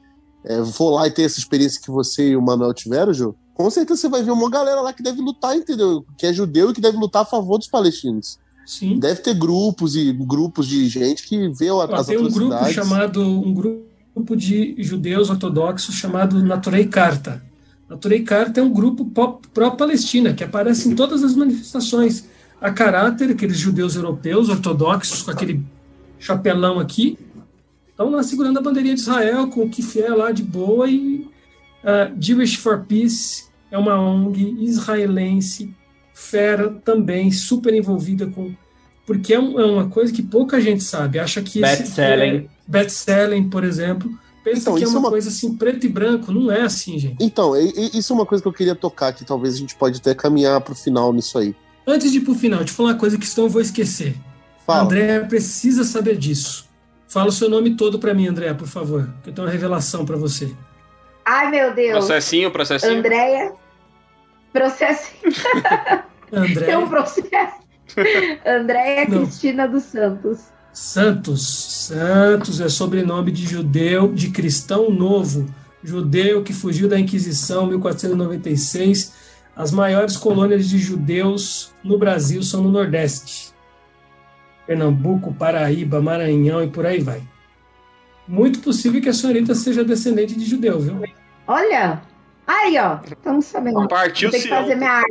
é, 0.45 0.65
for 0.65 0.91
lá 0.91 1.07
e 1.07 1.11
ter 1.11 1.23
essa 1.23 1.39
experiência 1.39 1.81
que 1.81 1.91
você 1.91 2.31
e 2.31 2.37
o 2.37 2.43
Manuel 2.43 2.73
tiveram, 2.73 3.13
Jô, 3.13 3.35
com 3.55 3.71
certeza 3.71 4.01
você 4.01 4.09
vai 4.09 4.23
ver 4.23 4.31
uma 4.31 4.49
galera 4.49 4.81
lá 4.81 4.93
que 4.93 5.03
deve 5.03 5.21
lutar, 5.21 5.55
entendeu? 5.55 6.05
Que 6.17 6.27
é 6.27 6.33
judeu 6.33 6.71
e 6.71 6.73
que 6.73 6.81
deve 6.81 6.97
lutar 6.97 7.23
a 7.23 7.27
favor 7.27 7.59
dos 7.59 7.69
palestinos. 7.69 8.39
Sim. 8.65 8.99
Deve 8.99 9.21
ter 9.21 9.35
grupos 9.35 9.97
e 9.97 10.13
grupos 10.13 10.67
de 10.67 10.89
gente 10.89 11.27
que 11.27 11.49
vê 11.49 11.69
as 11.69 12.07
Tem 12.07 12.19
um 12.19 12.31
grupo 12.31 12.65
chamado 12.73 13.21
um 13.21 13.53
grupo 13.53 14.37
de 14.37 14.77
judeus 14.79 15.29
ortodoxos 15.29 15.95
chamado 15.95 16.43
Naturei 16.43 16.87
Carta. 16.87 17.43
Naturei 17.89 18.23
Carta 18.23 18.61
é 18.61 18.63
um 18.63 18.73
grupo 18.73 19.11
pró-Palestina 19.53 20.33
que 20.33 20.45
aparece 20.45 20.89
em 20.89 20.95
todas 20.95 21.25
as 21.25 21.35
manifestações 21.35 22.25
a 22.61 22.71
caráter, 22.71 23.31
aqueles 23.31 23.59
judeus 23.59 23.97
europeus 23.97 24.49
ortodoxos 24.49 25.23
com 25.23 25.33
aquele 25.33 25.65
chapelão 26.21 26.79
aqui, 26.79 27.19
estão 27.89 28.11
lá 28.11 28.23
segurando 28.23 28.59
a 28.59 28.63
bandeirinha 28.63 28.95
de 28.95 29.01
Israel 29.01 29.49
com 29.49 29.63
o 29.63 29.69
Kifé 29.69 30.09
lá 30.11 30.31
de 30.31 30.43
boa 30.43 30.89
e 30.89 31.27
uh, 31.83 32.15
Jewish 32.21 32.57
for 32.57 32.85
Peace 32.87 33.51
é 33.71 33.79
uma 33.79 33.99
ONG 33.99 34.57
israelense, 34.61 35.75
fera 36.13 36.71
também, 36.85 37.33
super 37.33 37.73
envolvida 37.73 38.27
com... 38.27 38.55
Porque 39.07 39.33
é, 39.33 39.41
um, 39.41 39.59
é 39.59 39.65
uma 39.65 39.89
coisa 39.89 40.13
que 40.13 40.23
pouca 40.23 40.61
gente 40.61 40.85
sabe, 40.85 41.19
acha 41.19 41.41
que... 41.43 41.61
Best-selling. 41.61 42.37
É, 42.37 42.47
Best-selling, 42.67 43.49
por 43.49 43.65
exemplo, 43.65 44.11
pensa 44.45 44.63
então, 44.63 44.75
que 44.75 44.85
é 44.85 44.89
uma, 44.89 44.97
é 44.97 44.99
uma, 45.01 45.11
coisa 45.11 45.29
assim, 45.29 45.57
preto 45.57 45.87
e 45.87 45.89
branco, 45.89 46.33
não 46.33 46.51
é 46.51 46.63
assim, 46.63 46.99
gente. 46.99 47.17
Então, 47.21 47.57
isso 47.57 48.13
é 48.13 48.17
uma 48.17 48.27
coisa 48.27 48.43
que 48.43 48.49
eu 48.49 48.53
queria 48.53 48.75
tocar, 48.75 49.13
que 49.13 49.25
talvez 49.25 49.55
a 49.55 49.59
gente 49.59 49.75
pode 49.75 49.99
até 49.99 50.15
caminhar 50.15 50.61
para 50.61 50.73
o 50.73 50.77
final 50.77 51.13
nisso 51.13 51.39
aí. 51.39 51.55
Antes 51.87 52.13
de 52.13 52.19
ir 52.19 52.21
para 52.21 52.33
o 52.33 52.37
final, 52.37 52.59
deixa 52.59 52.73
eu 52.73 52.77
falar 52.77 52.91
uma 52.91 52.99
coisa 52.99 53.19
que 53.19 53.27
senão 53.27 53.47
eu 53.47 53.51
vou 53.51 53.63
esquecer. 53.63 54.15
Fala. 54.67 54.83
André 54.83 55.21
precisa 55.21 55.85
saber 55.85 56.17
disso. 56.17 56.69
Fala 57.09 57.29
o 57.29 57.33
seu 57.33 57.49
nome 57.49 57.75
todo 57.75 57.99
para 57.99 58.15
mim, 58.15 58.29
André, 58.29 58.55
por 58.55 58.69
favor. 58.69 59.09
Que 59.23 59.31
eu 59.31 59.35
tenho 59.35 59.47
uma 59.47 59.53
revelação 59.53 60.07
para 60.07 60.17
você. 60.17 60.55
Ai, 61.25 61.51
meu 61.51 61.75
Deus. 61.75 61.93
Processinho, 61.93 62.51
processinho. 62.51 62.99
Andréia. 62.99 63.53
Processinho. 64.53 65.33
André. 66.33 66.67
Tem 66.67 66.77
um 66.77 66.89
processo. 66.89 67.61
Andréia 68.47 69.07
Cristina 69.07 69.67
dos 69.67 69.85
Santos. 69.85 70.45
Santos. 70.73 71.43
Santos 71.43 72.61
é 72.61 72.69
sobrenome 72.69 73.33
de 73.33 73.45
judeu, 73.47 74.13
de 74.13 74.31
cristão 74.31 74.91
novo. 74.91 75.53
Judeu 75.83 76.43
que 76.43 76.53
fugiu 76.53 76.89
da 76.89 76.99
Inquisição, 76.99 77.67
1496. 77.67 79.13
As 79.57 79.73
maiores 79.73 80.17
colônias 80.17 80.69
de 80.69 80.79
judeus 80.79 81.73
no 81.83 81.99
Brasil 81.99 82.43
são 82.43 82.63
no 82.63 82.71
Nordeste. 82.71 83.50
Pernambuco, 84.71 85.35
Paraíba, 85.35 86.01
Maranhão 86.01 86.63
e 86.63 86.69
por 86.69 86.87
aí 86.87 87.01
vai. 87.01 87.21
Muito 88.29 88.61
possível 88.61 89.01
que 89.01 89.09
a 89.09 89.13
senhorita 89.13 89.53
seja 89.53 89.83
descendente 89.83 90.37
de 90.37 90.45
judeu, 90.45 90.79
viu? 90.79 91.03
Olha! 91.45 92.01
Aí, 92.47 92.79
ó. 92.79 92.99
Estamos 93.05 93.47
sabendo. 93.47 93.89
Partiu 93.89 94.31
Tem 94.31 94.41
que 94.41 94.49
fazer 94.49 94.77
minha 94.77 94.93
arte. 94.93 95.11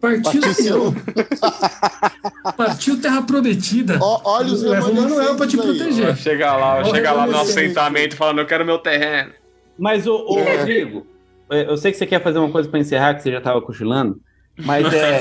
Partiu, 0.00 0.40
Partiu 0.40 0.94
Partiu 2.56 3.00
Terra 3.00 3.20
Prometida. 3.22 3.98
Ó, 4.00 4.20
olha 4.24 4.52
os 4.52 4.62
Leva 4.62 4.88
o 4.88 4.94
Manuel 4.94 5.34
pra 5.34 5.48
te 5.48 5.56
proteger. 5.56 6.16
Chegar 6.16 6.56
lá, 6.56 6.84
chegar 6.84 7.14
lá 7.14 7.26
no 7.26 7.36
assentamento 7.36 8.14
falando, 8.14 8.38
eu 8.38 8.46
quero 8.46 8.64
meu 8.64 8.78
terreno. 8.78 9.32
Mas, 9.76 10.06
ô, 10.06 10.24
ô 10.24 10.38
é. 10.38 10.56
Rodrigo, 10.56 11.04
é, 11.50 11.68
eu 11.68 11.76
sei 11.76 11.90
que 11.90 11.98
você 11.98 12.06
quer 12.06 12.22
fazer 12.22 12.38
uma 12.38 12.52
coisa 12.52 12.68
para 12.68 12.78
encerrar, 12.78 13.14
que 13.14 13.24
você 13.24 13.32
já 13.32 13.38
estava 13.38 13.60
cochilando, 13.60 14.20
mas 14.56 14.86
é. 14.94 15.20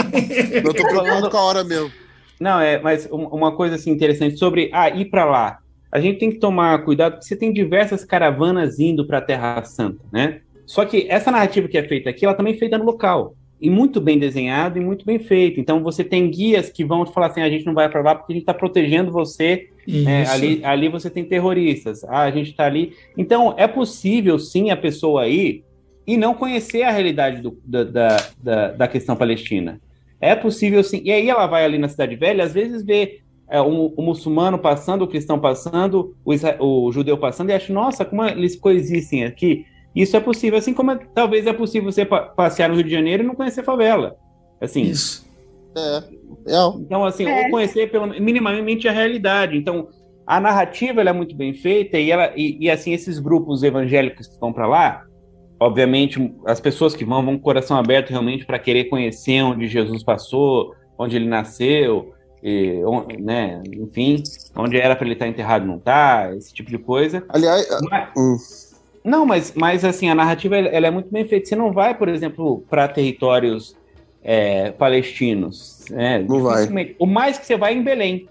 eu 0.64 0.72
tô 0.72 0.72
preocupado 0.88 1.28
com 1.28 1.36
a 1.36 1.42
hora 1.42 1.62
mesmo. 1.62 2.05
Não, 2.40 2.60
é, 2.60 2.80
mas 2.80 3.08
uma 3.10 3.52
coisa 3.52 3.76
assim 3.76 3.90
interessante 3.90 4.36
sobre 4.36 4.70
ah, 4.72 4.88
ir 4.90 5.06
para 5.06 5.24
lá. 5.24 5.58
A 5.90 6.00
gente 6.00 6.18
tem 6.18 6.30
que 6.30 6.38
tomar 6.38 6.84
cuidado 6.84 7.12
porque 7.12 7.26
você 7.26 7.36
tem 7.36 7.52
diversas 7.52 8.04
caravanas 8.04 8.78
indo 8.78 9.06
para 9.06 9.18
a 9.18 9.22
Terra 9.22 9.62
Santa, 9.64 10.00
né? 10.12 10.40
Só 10.66 10.84
que 10.84 11.06
essa 11.08 11.30
narrativa 11.30 11.68
que 11.68 11.78
é 11.78 11.82
feita 11.82 12.10
aqui, 12.10 12.24
ela 12.24 12.34
também 12.34 12.54
é 12.54 12.56
feita 12.58 12.76
no 12.76 12.84
local. 12.84 13.34
E 13.58 13.70
muito 13.70 14.00
bem 14.00 14.18
desenhado 14.18 14.76
e 14.76 14.80
muito 14.80 15.06
bem 15.06 15.18
feito. 15.18 15.58
Então 15.58 15.82
você 15.82 16.04
tem 16.04 16.30
guias 16.30 16.68
que 16.68 16.84
vão 16.84 17.04
te 17.04 17.12
falar 17.12 17.28
assim: 17.28 17.40
ah, 17.40 17.44
a 17.44 17.48
gente 17.48 17.64
não 17.64 17.72
vai 17.72 17.88
para 17.88 18.02
lá 18.02 18.14
porque 18.14 18.32
a 18.32 18.34
gente 18.34 18.42
está 18.42 18.52
protegendo 18.52 19.10
você. 19.10 19.70
É, 20.06 20.26
ali, 20.26 20.60
ali 20.64 20.88
você 20.88 21.08
tem 21.08 21.24
terroristas. 21.24 22.04
Ah, 22.04 22.22
a 22.22 22.30
gente 22.30 22.50
está 22.50 22.66
ali. 22.66 22.92
Então 23.16 23.54
é 23.56 23.66
possível 23.66 24.38
sim 24.38 24.70
a 24.70 24.76
pessoa 24.76 25.26
ir 25.28 25.64
e 26.06 26.16
não 26.16 26.34
conhecer 26.34 26.82
a 26.82 26.90
realidade 26.90 27.40
do, 27.40 27.56
da, 27.64 28.18
da, 28.42 28.70
da 28.72 28.88
questão 28.88 29.16
palestina. 29.16 29.80
É 30.20 30.34
possível 30.34 30.82
sim. 30.82 31.00
E 31.04 31.12
aí 31.12 31.28
ela 31.28 31.46
vai 31.46 31.64
ali 31.64 31.78
na 31.78 31.88
Cidade 31.88 32.16
Velha, 32.16 32.44
às 32.44 32.52
vezes 32.52 32.84
vê 32.84 33.20
é, 33.48 33.60
um, 33.60 33.94
um, 33.96 34.02
muçulmano 34.02 34.58
passando, 34.58 35.02
o 35.02 35.08
cristão 35.08 35.38
passando, 35.38 36.16
o, 36.24 36.34
o, 36.60 36.92
judeu 36.92 37.16
passando, 37.18 37.50
e 37.50 37.52
acha, 37.52 37.72
nossa, 37.72 38.04
como 38.04 38.24
eles 38.24 38.56
coexistem 38.56 39.24
aqui. 39.24 39.66
Isso 39.94 40.16
é 40.16 40.20
possível, 40.20 40.58
assim 40.58 40.74
como 40.74 40.90
é, 40.90 40.98
talvez 41.14 41.46
é 41.46 41.52
possível 41.52 41.90
você 41.90 42.04
pa 42.04 42.20
passear 42.20 42.68
no 42.68 42.74
Rio 42.74 42.84
de 42.84 42.90
Janeiro 42.90 43.22
e 43.22 43.26
não 43.26 43.34
conhecer 43.34 43.62
favela. 43.62 44.16
Assim. 44.60 44.82
Isso. 44.82 45.26
É. 45.76 45.98
é. 45.98 46.68
Então, 46.80 47.04
assim, 47.04 47.26
é. 47.26 47.44
ou 47.44 47.50
conhecer 47.50 47.90
pelo, 47.90 48.08
minimamente 48.20 48.88
a 48.88 48.92
realidade. 48.92 49.56
Então, 49.56 49.88
a 50.26 50.40
narrativa 50.40 51.00
é 51.02 51.12
muito 51.12 51.36
bem 51.36 51.54
feita 51.54 51.98
e, 51.98 52.10
ela, 52.10 52.32
e, 52.36 52.58
e 52.60 52.70
assim, 52.70 52.92
esses 52.92 53.18
grupos 53.18 53.62
evangélicos 53.62 54.26
que 54.26 54.32
estão 54.32 54.52
para 54.52 54.66
lá, 54.66 55.04
obviamente, 55.58 56.34
as 56.44 56.60
pessoas 56.60 56.94
que 56.94 57.04
vão 57.04 57.24
vão 57.24 57.34
com 57.34 57.40
o 57.40 57.42
coração 57.42 57.76
aberto 57.76 58.10
realmente 58.10 58.44
para 58.44 58.58
querer 58.58 58.84
conhecer 58.84 59.42
onde 59.42 59.66
Jesus 59.66 60.02
passou, 60.02 60.74
onde 60.98 61.16
ele 61.16 61.26
nasceu, 61.26 62.14
e, 62.42 62.80
né, 63.18 63.62
enfim, 63.72 64.22
onde 64.54 64.78
era 64.78 64.94
para 64.94 65.04
ele 65.04 65.14
estar 65.14 65.26
enterrado 65.26 65.66
não 65.66 65.78
tá, 65.78 66.32
esse 66.36 66.52
tipo 66.52 66.70
de 66.70 66.78
coisa. 66.78 67.24
Aliás, 67.28 67.66
mas, 67.90 68.08
hum. 68.16 68.36
não, 69.04 69.26
mas, 69.26 69.52
mas 69.56 69.84
assim 69.84 70.08
a 70.08 70.14
narrativa 70.14 70.56
ela 70.56 70.86
é 70.86 70.90
muito 70.90 71.10
bem 71.10 71.26
feita. 71.26 71.48
Você 71.48 71.56
não 71.56 71.72
vai, 71.72 71.96
por 71.96 72.08
exemplo, 72.08 72.62
para 72.68 72.86
territórios 72.86 73.74
é, 74.22 74.70
palestinos, 74.72 75.84
né? 75.90 76.24
Não 76.28 76.42
vai. 76.42 76.94
O 76.98 77.06
mais 77.06 77.38
que 77.38 77.46
você 77.46 77.56
vai 77.56 77.72
é 77.72 77.76
em 77.76 77.82
Belém. 77.82 78.28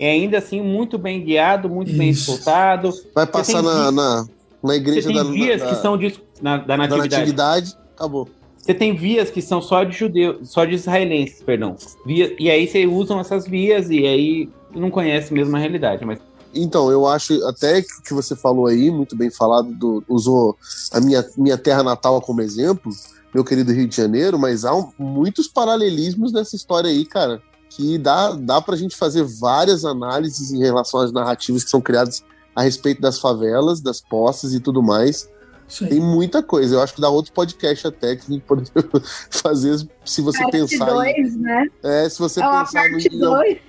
É 0.00 0.10
ainda 0.10 0.38
assim 0.38 0.62
muito 0.62 0.96
bem 0.96 1.22
guiado, 1.24 1.68
muito 1.68 1.88
Isso. 1.88 1.98
bem 1.98 2.10
escoltado. 2.10 2.90
Vai 3.14 3.26
passar 3.26 3.62
na, 3.62 3.90
na, 3.90 4.26
na 4.62 4.76
igreja 4.76 5.02
você 5.02 5.08
tem 5.08 5.16
da, 5.16 5.24
vias 5.24 5.60
da, 5.60 5.68
que 5.68 5.74
são 5.76 5.96
de, 5.98 6.20
na, 6.40 6.56
da 6.58 6.76
natividade. 6.76 7.08
Da 7.08 7.18
natividade, 7.18 7.78
acabou. 7.94 8.28
Você 8.56 8.74
tem 8.74 8.94
vias 8.94 9.30
que 9.30 9.40
são 9.40 9.62
só 9.62 9.84
de 9.84 9.96
judeus, 9.96 10.50
só 10.50 10.64
de 10.64 10.74
israelenses, 10.74 11.42
perdão. 11.42 11.76
Via, 12.04 12.34
e 12.38 12.50
aí 12.50 12.66
você 12.66 12.86
usam 12.86 13.18
essas 13.18 13.46
vias 13.46 13.88
e 13.88 14.06
aí 14.06 14.48
não 14.74 14.90
conhece 14.90 15.32
mesmo 15.32 15.56
a 15.56 15.58
realidade, 15.58 16.04
mas 16.04 16.18
então, 16.54 16.90
eu 16.90 17.06
acho 17.06 17.46
até 17.46 17.82
que 17.82 18.14
você 18.14 18.34
falou 18.34 18.66
aí, 18.66 18.90
muito 18.90 19.14
bem 19.14 19.30
falado, 19.30 19.72
do, 19.74 20.02
usou 20.08 20.56
a 20.92 21.00
minha, 21.00 21.24
minha 21.36 21.58
terra 21.58 21.82
natal 21.82 22.20
como 22.20 22.40
exemplo, 22.40 22.90
meu 23.34 23.44
querido 23.44 23.72
Rio 23.72 23.86
de 23.86 23.94
Janeiro, 23.94 24.38
mas 24.38 24.64
há 24.64 24.74
um, 24.74 24.90
muitos 24.98 25.46
paralelismos 25.46 26.32
nessa 26.32 26.56
história 26.56 26.90
aí, 26.90 27.04
cara, 27.04 27.42
que 27.68 27.98
dá, 27.98 28.32
dá 28.32 28.60
pra 28.60 28.76
gente 28.76 28.96
fazer 28.96 29.22
várias 29.24 29.84
análises 29.84 30.50
em 30.50 30.60
relação 30.60 31.00
às 31.00 31.12
narrativas 31.12 31.64
que 31.64 31.70
são 31.70 31.80
criadas 31.80 32.24
a 32.56 32.62
respeito 32.62 33.00
das 33.00 33.20
favelas, 33.20 33.80
das 33.80 34.00
posses 34.00 34.52
e 34.52 34.60
tudo 34.60 34.82
mais. 34.82 35.28
Tem 35.68 36.00
muita 36.00 36.42
coisa. 36.42 36.76
Eu 36.76 36.82
acho 36.82 36.94
que 36.94 37.00
dá 37.00 37.10
outro 37.10 37.32
podcast 37.32 37.86
até 37.86 38.16
que 38.16 38.22
a 38.28 38.34
gente 38.34 38.44
poderia 38.44 38.72
fazer 39.30 39.86
se 40.04 40.22
você 40.22 40.38
parte 40.38 40.52
pensar. 40.52 40.86
Dois, 40.86 41.34
em, 41.34 41.38
né? 41.38 41.66
É, 41.82 42.08
se 42.08 42.18
você 42.18 42.42
é 42.42 42.50
pensar 42.50 42.88
no, 42.90 42.98
em, 43.44 43.60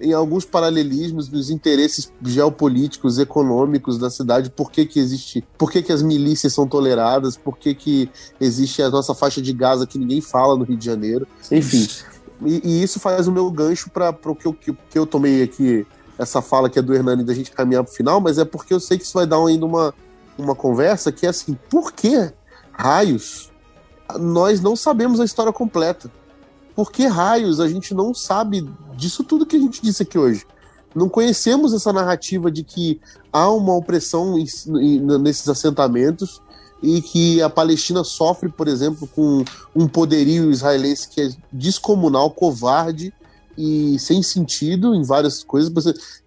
em, 0.00 0.12
alguns 0.12 0.44
paralelismos 0.44 1.28
dos 1.28 1.48
interesses 1.48 2.12
geopolíticos, 2.22 3.18
econômicos 3.18 3.98
da 3.98 4.10
cidade, 4.10 4.50
por 4.50 4.70
que, 4.70 4.84
que 4.84 4.98
existe, 4.98 5.44
por 5.56 5.70
que, 5.70 5.82
que 5.82 5.92
as 5.92 6.02
milícias 6.02 6.52
são 6.52 6.66
toleradas, 6.66 7.36
por 7.36 7.56
que, 7.56 7.74
que 7.74 8.10
existe 8.40 8.82
a 8.82 8.90
nossa 8.90 9.14
faixa 9.14 9.40
de 9.40 9.52
Gaza 9.52 9.86
que 9.86 9.98
ninguém 9.98 10.20
fala 10.20 10.56
no 10.56 10.64
Rio 10.64 10.76
de 10.76 10.84
Janeiro. 10.84 11.26
Enfim. 11.52 11.86
E, 12.44 12.60
e 12.64 12.82
isso 12.82 12.98
faz 12.98 13.28
o 13.28 13.32
meu 13.32 13.50
gancho 13.50 13.90
para 13.90 14.10
o 14.24 14.34
que, 14.34 14.52
que, 14.52 14.72
que 14.90 14.98
eu 14.98 15.06
tomei 15.06 15.42
aqui 15.42 15.86
essa 16.18 16.42
fala 16.42 16.68
que 16.68 16.78
é 16.78 16.82
do 16.82 16.92
Hernani 16.92 17.22
da 17.22 17.32
gente 17.32 17.52
caminhar 17.52 17.84
para 17.84 17.92
o 17.92 17.94
final, 17.94 18.20
mas 18.20 18.38
é 18.38 18.44
porque 18.44 18.74
eu 18.74 18.80
sei 18.80 18.98
que 18.98 19.04
isso 19.04 19.14
vai 19.14 19.26
dar 19.26 19.38
ainda 19.38 19.64
uma, 19.64 19.94
uma 20.38 20.54
conversa 20.54 21.12
que 21.12 21.26
é 21.26 21.28
assim, 21.28 21.58
por 21.68 21.92
que 21.92 22.32
raios 22.72 23.50
nós 24.18 24.60
não 24.60 24.74
sabemos 24.76 25.20
a 25.20 25.24
história 25.24 25.52
completa? 25.52 26.10
Por 26.74 26.92
que 26.92 27.06
raios 27.06 27.60
a 27.60 27.68
gente 27.68 27.92
não 27.92 28.14
sabe 28.14 28.68
disso 28.94 29.24
tudo 29.24 29.44
que 29.44 29.56
a 29.56 29.60
gente 29.60 29.82
disse 29.82 30.02
aqui 30.02 30.18
hoje? 30.18 30.46
não 30.94 31.08
conhecemos 31.08 31.72
essa 31.72 31.92
narrativa 31.92 32.50
de 32.50 32.62
que 32.62 33.00
há 33.32 33.50
uma 33.50 33.74
opressão 33.74 34.36
nesses 35.20 35.48
assentamentos 35.48 36.40
e 36.82 37.02
que 37.02 37.42
a 37.42 37.50
Palestina 37.50 38.04
sofre, 38.04 38.48
por 38.48 38.68
exemplo, 38.68 39.08
com 39.08 39.44
um 39.74 39.86
poderio 39.86 40.50
israelense 40.50 41.08
que 41.08 41.20
é 41.20 41.30
descomunal, 41.52 42.30
covarde 42.30 43.12
e 43.56 43.98
sem 43.98 44.22
sentido 44.22 44.94
em 44.94 45.02
várias 45.02 45.42
coisas. 45.42 45.72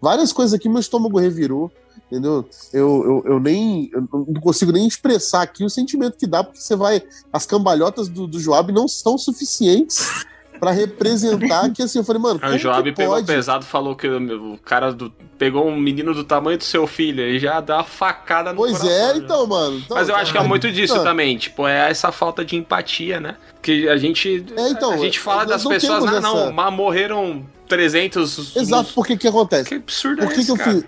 Várias 0.01 0.33
coisas 0.33 0.53
aqui, 0.53 0.67
meu 0.67 0.79
estômago 0.79 1.19
revirou. 1.19 1.71
Entendeu? 2.11 2.45
Eu, 2.73 3.23
eu, 3.25 3.33
eu 3.33 3.39
nem 3.39 3.89
eu 3.93 4.05
não 4.11 4.41
consigo 4.41 4.73
nem 4.73 4.85
expressar 4.85 5.43
aqui 5.43 5.63
o 5.63 5.69
sentimento 5.69 6.17
que 6.17 6.27
dá, 6.27 6.43
porque 6.43 6.59
você 6.59 6.75
vai. 6.75 7.01
As 7.31 7.45
cambalhotas 7.45 8.09
do, 8.09 8.27
do 8.27 8.37
Joab 8.37 8.69
não 8.73 8.85
são 8.85 9.17
suficientes 9.17 10.25
para 10.59 10.71
representar 10.71 11.71
que 11.71 11.81
assim, 11.81 11.99
eu 11.99 12.03
falei, 12.03 12.21
mano. 12.21 12.41
O 12.43 12.57
Joab 12.57 12.91
pegou 12.91 13.23
pesado 13.23 13.65
falou 13.65 13.95
que 13.95 14.07
o 14.09 14.57
cara 14.57 14.91
do, 14.91 15.09
pegou 15.37 15.65
um 15.65 15.77
menino 15.79 16.13
do 16.13 16.25
tamanho 16.25 16.57
do 16.57 16.65
seu 16.65 16.85
filho 16.85 17.23
e 17.23 17.39
já 17.39 17.61
dá 17.61 17.77
uma 17.77 17.83
facada 17.85 18.51
no 18.51 18.57
Pois 18.57 18.77
coração, 18.77 18.91
é, 18.91 19.13
né? 19.13 19.19
então, 19.23 19.47
mano. 19.47 19.77
Então, 19.79 19.95
Mas 19.95 20.09
eu 20.09 20.15
acho 20.15 20.33
que 20.33 20.37
é 20.37 20.43
muito 20.43 20.69
disso 20.69 20.93
então. 20.93 21.05
também, 21.05 21.37
tipo, 21.37 21.65
é 21.65 21.89
essa 21.89 22.11
falta 22.11 22.43
de 22.43 22.57
empatia, 22.57 23.21
né? 23.21 23.37
Que 23.61 23.87
a 23.87 23.95
gente 23.95 24.45
É, 24.57 24.69
então, 24.69 24.91
a 24.91 24.97
gente 24.97 25.17
fala 25.17 25.45
das 25.45 25.63
não 25.63 25.71
pessoas, 25.71 26.03
ah, 26.05 26.19
não, 26.19 26.37
essa- 26.43 26.51
mas 26.51 26.73
morreram 26.73 27.45
300 27.69 28.55
Exato, 28.55 28.93
porque 28.93 29.15
que 29.15 29.27
acontece? 29.29 29.69
Que 29.69 29.75
absurdo 29.75 30.17
Por 30.21 30.25
é 30.31 30.33
que, 30.33 30.41
esse, 30.41 30.45
que 30.45 30.51
eu 30.51 30.57
cara? 30.57 30.71
fiz? 30.73 30.85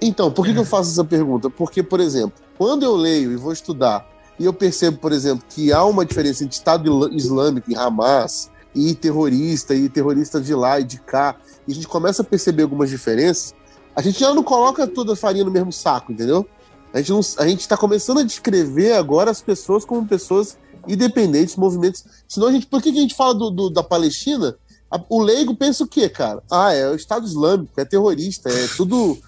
Então, 0.00 0.30
por 0.30 0.44
que, 0.46 0.52
que 0.52 0.58
eu 0.58 0.64
faço 0.64 0.90
essa 0.90 1.04
pergunta? 1.04 1.50
Porque, 1.50 1.82
por 1.82 2.00
exemplo, 2.00 2.32
quando 2.56 2.84
eu 2.84 2.94
leio 2.96 3.32
e 3.32 3.36
vou 3.36 3.52
estudar 3.52 4.06
e 4.38 4.44
eu 4.44 4.52
percebo, 4.52 4.98
por 4.98 5.10
exemplo, 5.12 5.44
que 5.48 5.72
há 5.72 5.84
uma 5.84 6.04
diferença 6.04 6.44
entre 6.44 6.54
Estado 6.56 7.12
Islâmico 7.12 7.70
e 7.70 7.74
Hamas 7.76 8.50
e 8.74 8.94
terrorista 8.94 9.74
e 9.74 9.88
terrorista 9.88 10.40
de 10.40 10.54
lá 10.54 10.78
e 10.78 10.84
de 10.84 11.00
cá, 11.00 11.34
e 11.66 11.72
a 11.72 11.74
gente 11.74 11.88
começa 11.88 12.22
a 12.22 12.24
perceber 12.24 12.62
algumas 12.62 12.88
diferenças, 12.88 13.52
a 13.96 14.00
gente 14.00 14.20
já 14.20 14.32
não 14.32 14.44
coloca 14.44 14.86
toda 14.86 15.14
a 15.14 15.16
farinha 15.16 15.44
no 15.44 15.50
mesmo 15.50 15.72
saco, 15.72 16.12
entendeu? 16.12 16.46
A 16.94 16.98
gente, 16.98 17.10
não, 17.10 17.20
a 17.38 17.48
gente 17.48 17.66
tá 17.66 17.76
começando 17.76 18.18
a 18.18 18.22
descrever 18.22 18.92
agora 18.92 19.30
as 19.30 19.42
pessoas 19.42 19.84
como 19.84 20.06
pessoas 20.06 20.56
independentes, 20.86 21.56
movimentos. 21.56 22.04
Senão 22.28 22.46
a 22.46 22.52
gente. 22.52 22.66
Por 22.66 22.80
que, 22.80 22.92
que 22.92 22.98
a 22.98 23.02
gente 23.02 23.14
fala 23.16 23.34
do, 23.34 23.50
do- 23.50 23.70
da 23.70 23.82
Palestina? 23.82 24.56
A- 24.90 25.00
o 25.10 25.20
leigo 25.20 25.54
pensa 25.56 25.84
o 25.84 25.86
quê, 25.86 26.08
cara? 26.08 26.42
Ah, 26.50 26.72
é 26.72 26.88
o 26.88 26.94
Estado 26.94 27.26
Islâmico, 27.26 27.78
é 27.78 27.84
terrorista, 27.84 28.48
é 28.48 28.66
tudo. 28.76 29.18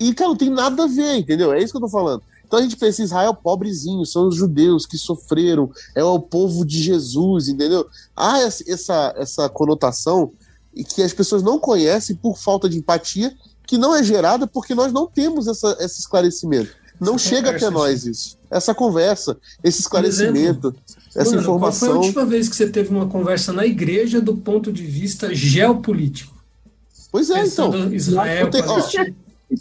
E, 0.00 0.14
cara, 0.14 0.30
não 0.30 0.36
tem 0.36 0.48
nada 0.50 0.84
a 0.84 0.86
ver, 0.86 1.18
entendeu? 1.18 1.52
É 1.52 1.62
isso 1.62 1.72
que 1.72 1.76
eu 1.76 1.82
tô 1.82 1.88
falando. 1.88 2.22
Então 2.46 2.58
a 2.58 2.62
gente 2.62 2.76
pensa 2.76 3.02
Israel 3.02 3.34
pobrezinho, 3.34 4.04
são 4.06 4.26
os 4.26 4.34
judeus 4.34 4.84
que 4.86 4.98
sofreram, 4.98 5.70
é 5.94 6.02
o 6.02 6.18
povo 6.18 6.64
de 6.64 6.82
Jesus, 6.82 7.48
entendeu? 7.48 7.86
Há 8.16 8.40
essa, 8.40 8.64
essa, 8.66 9.14
essa 9.16 9.48
conotação 9.48 10.32
que 10.88 11.02
as 11.02 11.12
pessoas 11.12 11.42
não 11.42 11.58
conhecem 11.60 12.16
por 12.16 12.36
falta 12.38 12.68
de 12.68 12.78
empatia, 12.78 13.32
que 13.66 13.78
não 13.78 13.94
é 13.94 14.02
gerada 14.02 14.46
porque 14.48 14.74
nós 14.74 14.92
não 14.92 15.06
temos 15.06 15.46
essa, 15.46 15.76
esse 15.80 16.00
esclarecimento. 16.00 16.70
Não 16.98 17.14
Essa 17.14 17.28
chega 17.28 17.46
conversa, 17.52 17.66
até 17.66 17.74
nós 17.74 18.04
isso. 18.04 18.38
Essa 18.50 18.74
conversa, 18.74 19.36
esse 19.62 19.80
esclarecimento, 19.80 20.74
essa 21.14 21.36
Mano, 21.36 21.44
Qual 21.58 21.72
foi 21.72 21.88
a 21.88 21.90
informação. 21.90 22.00
última 22.00 22.26
vez 22.26 22.48
que 22.48 22.56
você 22.56 22.68
teve 22.68 22.90
uma 22.90 23.06
conversa 23.06 23.52
na 23.52 23.64
igreja 23.64 24.20
do 24.20 24.36
ponto 24.36 24.72
de 24.72 24.82
vista 24.84 25.32
geopolítico? 25.34 26.34
Pois 27.12 27.30
é, 27.30 27.46
então. 27.46 27.70
Pensando 27.70 27.94
Israel, 27.94 28.46
eu 28.46 28.50
tenho- 28.50 28.68
ó. 28.70 28.80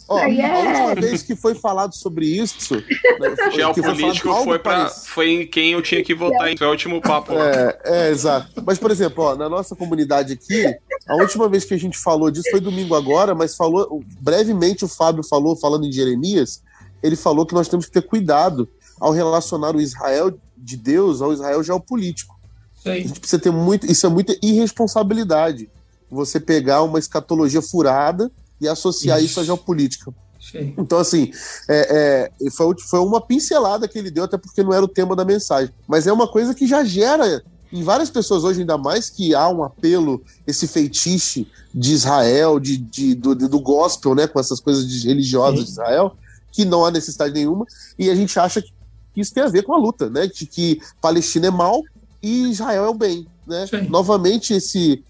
Ó, 0.08 0.18
aí 0.18 0.40
a 0.42 0.48
é- 0.48 0.68
última 0.68 0.96
vez 0.96 1.24
que 1.24 1.36
foi 1.36 1.56
falado 1.56 1.96
sobre 1.96 2.26
isso. 2.26 2.76
né, 2.76 3.36
foi- 3.36 3.52
Geopolítico 3.52 4.34
foi, 4.44 4.60
pra, 4.60 4.90
foi 4.90 5.30
em 5.32 5.48
quem 5.48 5.72
eu 5.74 5.82
tinha 5.82 6.04
que 6.04 6.14
votar? 6.14 6.56
Foi 6.58 6.68
o 6.68 6.72
último 6.72 7.02
papo. 7.02 7.34
lá. 7.34 7.50
É, 7.50 7.80
é, 7.84 8.10
exato. 8.10 8.62
Mas, 8.66 8.78
por 8.78 8.92
exemplo, 8.92 9.24
ó, 9.24 9.36
na 9.36 9.50
nossa 9.50 9.76
comunidade 9.76 10.34
aqui, 10.34 10.66
a 11.08 11.16
última 11.16 11.48
vez 11.50 11.66
que 11.66 11.74
a 11.74 11.80
gente 11.80 11.98
falou 11.98 12.30
disso 12.30 12.50
foi 12.52 12.60
domingo 12.60 12.96
agora, 12.96 13.34
mas 13.34 13.56
falou 13.56 14.04
brevemente 14.22 14.86
o 14.86 14.88
Fábio 14.88 15.24
falou, 15.24 15.56
falando 15.56 15.86
em 15.86 15.92
Jeremias, 15.92 16.62
ele 17.02 17.16
falou 17.16 17.46
que 17.46 17.54
nós 17.54 17.68
temos 17.68 17.86
que 17.86 17.92
ter 17.92 18.02
cuidado 18.04 18.68
ao 19.00 19.12
relacionar 19.12 19.76
o 19.76 19.82
Israel 19.82 20.38
de 20.58 20.78
Deus 20.78 21.22
ao 21.22 21.34
Israel 21.34 21.64
geopolítico. 21.64 22.38
Isso 22.78 22.90
A 22.90 22.96
gente 22.96 23.20
precisa 23.20 23.42
ter 23.42 23.52
muito. 23.52 23.90
Isso 23.90 24.06
é 24.06 24.10
muita 24.10 24.38
irresponsabilidade. 24.42 25.70
Você 26.10 26.40
pegar 26.40 26.82
uma 26.84 27.00
escatologia 27.00 27.62
furada 27.62 28.32
e 28.60 28.68
associar 28.68 29.18
isso, 29.20 29.28
Isso. 29.28 29.40
à 29.42 29.44
geopolítica. 29.44 30.14
Aí. 30.54 30.74
Então, 30.78 30.98
assim, 30.98 31.32
é, 31.68 32.30
é, 32.42 32.50
foi, 32.52 32.74
foi 32.80 33.00
uma 33.00 33.22
pincelada 33.22 33.88
que 33.88 33.98
ele 34.00 34.10
deu, 34.10 34.24
até 34.24 34.38
porque 34.38 34.64
não 34.64 34.74
era 34.74 34.84
o 34.84 34.88
tema 34.88 35.16
da 35.16 35.24
mensagem. 35.26 35.74
Mas 35.88 36.08
é 36.08 36.14
uma 36.14 36.28
coisa 36.28 36.54
que 36.56 36.66
já 36.66 36.84
gera 36.84 37.44
em 37.72 37.84
várias 37.84 38.10
pessoas 38.10 38.44
hoje, 38.44 38.62
ainda 38.62 38.78
mais 38.78 39.10
que 39.12 39.36
há 39.36 39.48
um 39.48 39.64
apelo, 39.64 40.24
esse 40.48 40.68
feitiço 40.68 41.46
de 41.74 41.94
Israel, 41.94 42.60
de, 42.60 42.78
de- 42.78 43.14
do, 43.14 43.36
do 43.36 43.60
gospel, 43.60 44.16
né, 44.16 44.26
com 44.26 44.40
essas 44.40 44.60
coisas 44.60 45.04
religiosas 45.04 45.60
Sim. 45.60 45.66
de 45.66 45.72
Israel, 45.72 46.16
que 46.52 46.66
não 46.66 46.84
há 46.84 46.90
necessidade 46.90 47.34
nenhuma, 47.34 47.66
e 47.98 48.10
a 48.10 48.16
gente 48.16 48.40
acha 48.40 48.60
que 48.60 48.72
isso 49.16 49.32
tem 49.34 49.44
a 49.44 49.48
ver 49.50 49.62
com 49.64 49.74
a 49.76 49.78
luta, 49.78 50.10
né, 50.10 50.26
de 50.26 50.48
que 50.48 50.82
Palestina 51.00 51.48
é 51.48 51.52
mal 51.52 51.84
e 52.24 52.50
Israel 52.50 52.86
é 52.86 52.90
o 52.90 52.94
bem, 52.96 53.28
né? 53.46 53.68
Sim. 53.68 53.88
Novamente 53.88 54.54
esse 54.54 55.04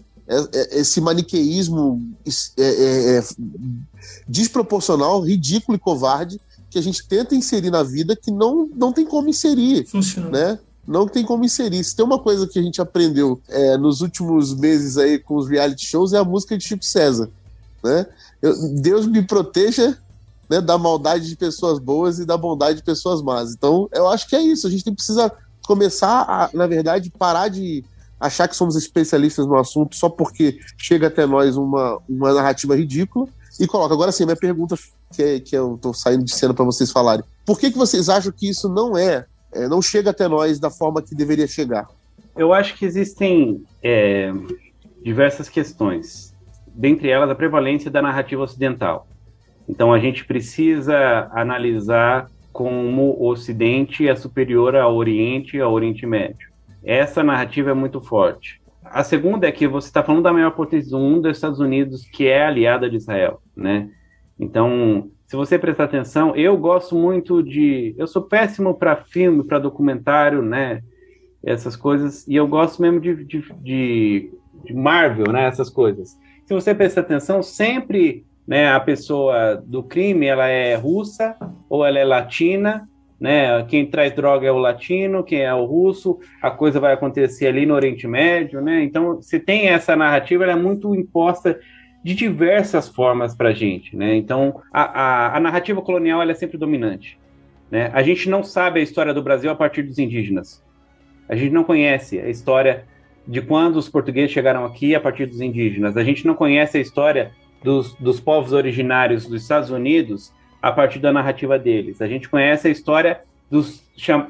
esse 0.70 1.00
maniqueísmo 1.00 2.00
é, 2.56 2.62
é, 2.62 3.18
é, 3.18 3.24
desproporcional, 4.28 5.20
ridículo 5.20 5.76
e 5.76 5.78
covarde 5.80 6.40
que 6.70 6.78
a 6.78 6.82
gente 6.82 7.06
tenta 7.06 7.34
inserir 7.34 7.70
na 7.70 7.82
vida 7.82 8.14
que 8.14 8.30
não, 8.30 8.68
não 8.74 8.92
tem 8.92 9.04
como 9.04 9.28
inserir, 9.28 9.86
Funciona. 9.86 10.30
né? 10.30 10.58
Não 10.86 11.06
tem 11.06 11.24
como 11.24 11.44
inserir. 11.44 11.82
Se 11.84 11.94
tem 11.96 12.04
uma 12.04 12.18
coisa 12.18 12.46
que 12.46 12.58
a 12.58 12.62
gente 12.62 12.80
aprendeu 12.80 13.40
é, 13.48 13.76
nos 13.76 14.00
últimos 14.00 14.54
meses 14.54 14.96
aí 14.96 15.18
com 15.18 15.36
os 15.36 15.48
reality 15.48 15.84
shows 15.86 16.12
é 16.12 16.18
a 16.18 16.24
música 16.24 16.56
de 16.56 16.64
Chico 16.64 16.84
César, 16.84 17.28
né? 17.82 18.06
Eu- 18.40 18.56
Deus 18.80 19.06
me 19.06 19.22
proteja 19.22 19.98
né, 20.48 20.60
da 20.60 20.76
maldade 20.78 21.28
de 21.28 21.36
pessoas 21.36 21.78
boas 21.78 22.18
e 22.18 22.24
da 22.24 22.36
bondade 22.36 22.78
de 22.78 22.84
pessoas 22.84 23.20
más. 23.22 23.52
Então, 23.52 23.88
eu 23.92 24.08
acho 24.08 24.28
que 24.28 24.34
é 24.34 24.42
isso. 24.42 24.66
A 24.66 24.70
gente 24.70 24.82
tem- 24.84 24.94
precisa 24.94 25.30
começar 25.66 26.22
a, 26.22 26.50
na 26.52 26.66
verdade, 26.66 27.12
parar 27.16 27.48
de 27.48 27.84
achar 28.20 28.46
que 28.46 28.54
somos 28.54 28.76
especialistas 28.76 29.46
no 29.46 29.56
assunto 29.56 29.96
só 29.96 30.08
porque 30.08 30.60
chega 30.76 31.06
até 31.06 31.26
nós 31.26 31.56
uma, 31.56 31.98
uma 32.08 32.34
narrativa 32.34 32.76
ridícula 32.76 33.26
e 33.58 33.66
coloca. 33.66 33.94
Agora 33.94 34.12
sim, 34.12 34.24
minha 34.24 34.36
pergunta, 34.36 34.76
que, 35.14 35.22
é, 35.22 35.40
que 35.40 35.56
eu 35.56 35.78
tô 35.80 35.94
saindo 35.94 36.24
de 36.24 36.34
cena 36.34 36.52
para 36.52 36.64
vocês 36.64 36.92
falarem. 36.92 37.24
Por 37.46 37.58
que, 37.58 37.70
que 37.70 37.78
vocês 37.78 38.08
acham 38.08 38.30
que 38.30 38.48
isso 38.48 38.68
não 38.68 38.96
é, 38.96 39.24
é, 39.52 39.68
não 39.68 39.80
chega 39.80 40.10
até 40.10 40.28
nós 40.28 40.60
da 40.60 40.70
forma 40.70 41.02
que 41.02 41.14
deveria 41.14 41.46
chegar? 41.46 41.88
Eu 42.36 42.52
acho 42.52 42.76
que 42.76 42.84
existem 42.84 43.64
é, 43.82 44.32
diversas 45.02 45.48
questões, 45.48 46.34
dentre 46.66 47.08
elas 47.08 47.30
a 47.30 47.34
prevalência 47.34 47.90
da 47.90 48.02
narrativa 48.02 48.42
ocidental. 48.42 49.06
Então 49.68 49.92
a 49.92 49.98
gente 49.98 50.24
precisa 50.24 51.30
analisar 51.32 52.30
como 52.52 53.14
o 53.18 53.28
Ocidente 53.28 54.08
é 54.08 54.14
superior 54.14 54.74
ao 54.74 54.96
Oriente 54.96 55.56
e 55.56 55.60
ao 55.60 55.72
Oriente 55.72 56.04
Médio. 56.06 56.49
Essa 56.82 57.22
narrativa 57.22 57.70
é 57.70 57.74
muito 57.74 58.00
forte. 58.00 58.60
A 58.84 59.04
segunda 59.04 59.46
é 59.46 59.52
que 59.52 59.68
você 59.68 59.88
está 59.88 60.02
falando 60.02 60.24
da 60.24 60.32
maior 60.32 60.50
potência 60.52 60.90
do 60.90 60.98
mundo, 60.98 61.22
dos 61.22 61.36
Estados 61.36 61.60
Unidos, 61.60 62.04
que 62.06 62.26
é 62.26 62.44
aliada 62.44 62.88
de 62.88 62.96
Israel, 62.96 63.40
né? 63.54 63.88
Então, 64.38 65.10
se 65.26 65.36
você 65.36 65.58
prestar 65.58 65.84
atenção, 65.84 66.34
eu 66.34 66.56
gosto 66.56 66.96
muito 66.96 67.42
de, 67.42 67.94
eu 67.96 68.06
sou 68.06 68.22
péssimo 68.22 68.74
para 68.74 68.96
filme, 68.96 69.44
para 69.44 69.58
documentário, 69.58 70.42
né? 70.42 70.82
Essas 71.42 71.76
coisas 71.76 72.26
e 72.26 72.34
eu 72.34 72.48
gosto 72.48 72.82
mesmo 72.82 73.00
de, 73.00 73.24
de, 73.24 73.44
de, 73.62 74.32
de 74.64 74.74
Marvel, 74.74 75.30
né? 75.30 75.44
Essas 75.44 75.70
coisas. 75.70 76.18
Se 76.44 76.52
você 76.52 76.74
prestar 76.74 77.02
atenção, 77.02 77.44
sempre 77.44 78.26
né, 78.44 78.72
a 78.72 78.80
pessoa 78.80 79.62
do 79.64 79.84
crime 79.84 80.26
ela 80.26 80.48
é 80.48 80.74
russa 80.74 81.36
ou 81.68 81.86
ela 81.86 82.00
é 82.00 82.04
latina, 82.04 82.89
né? 83.20 83.62
Quem 83.64 83.84
traz 83.86 84.14
droga 84.14 84.46
é 84.46 84.50
o 84.50 84.56
latino, 84.56 85.22
quem 85.22 85.42
é 85.42 85.52
o 85.52 85.66
russo, 85.66 86.18
a 86.40 86.50
coisa 86.50 86.80
vai 86.80 86.94
acontecer 86.94 87.46
ali 87.46 87.66
no 87.66 87.74
Oriente 87.74 88.08
Médio, 88.08 88.62
né? 88.62 88.82
Então, 88.82 89.20
se 89.20 89.38
tem 89.38 89.68
essa 89.68 89.94
narrativa, 89.94 90.44
ela 90.44 90.54
é 90.54 90.56
muito 90.56 90.94
imposta 90.94 91.60
de 92.02 92.14
diversas 92.14 92.88
formas 92.88 93.34
para 93.34 93.50
a 93.50 93.52
gente, 93.52 93.94
né? 93.94 94.16
Então, 94.16 94.62
a, 94.72 94.82
a, 94.82 95.36
a 95.36 95.40
narrativa 95.40 95.82
colonial 95.82 96.22
é 96.22 96.34
sempre 96.34 96.56
dominante, 96.56 97.18
né? 97.70 97.90
A 97.92 98.02
gente 98.02 98.30
não 98.30 98.42
sabe 98.42 98.80
a 98.80 98.82
história 98.82 99.12
do 99.12 99.22
Brasil 99.22 99.50
a 99.50 99.54
partir 99.54 99.82
dos 99.82 99.98
indígenas. 99.98 100.64
A 101.28 101.36
gente 101.36 101.52
não 101.52 101.62
conhece 101.62 102.18
a 102.18 102.28
história 102.28 102.86
de 103.28 103.42
quando 103.42 103.76
os 103.76 103.88
portugueses 103.88 104.32
chegaram 104.32 104.64
aqui 104.64 104.94
a 104.94 105.00
partir 105.00 105.26
dos 105.26 105.42
indígenas. 105.42 105.96
A 105.96 106.02
gente 106.02 106.26
não 106.26 106.34
conhece 106.34 106.78
a 106.78 106.80
história 106.80 107.32
dos, 107.62 107.94
dos 107.96 108.18
povos 108.18 108.52
originários 108.52 109.26
dos 109.26 109.42
Estados 109.42 109.70
Unidos 109.70 110.32
a 110.60 110.72
partir 110.72 110.98
da 110.98 111.12
narrativa 111.12 111.58
deles. 111.58 112.02
A 112.02 112.06
gente 112.06 112.28
conhece 112.28 112.68
a 112.68 112.70
história 112.70 113.20
dos 113.50 113.82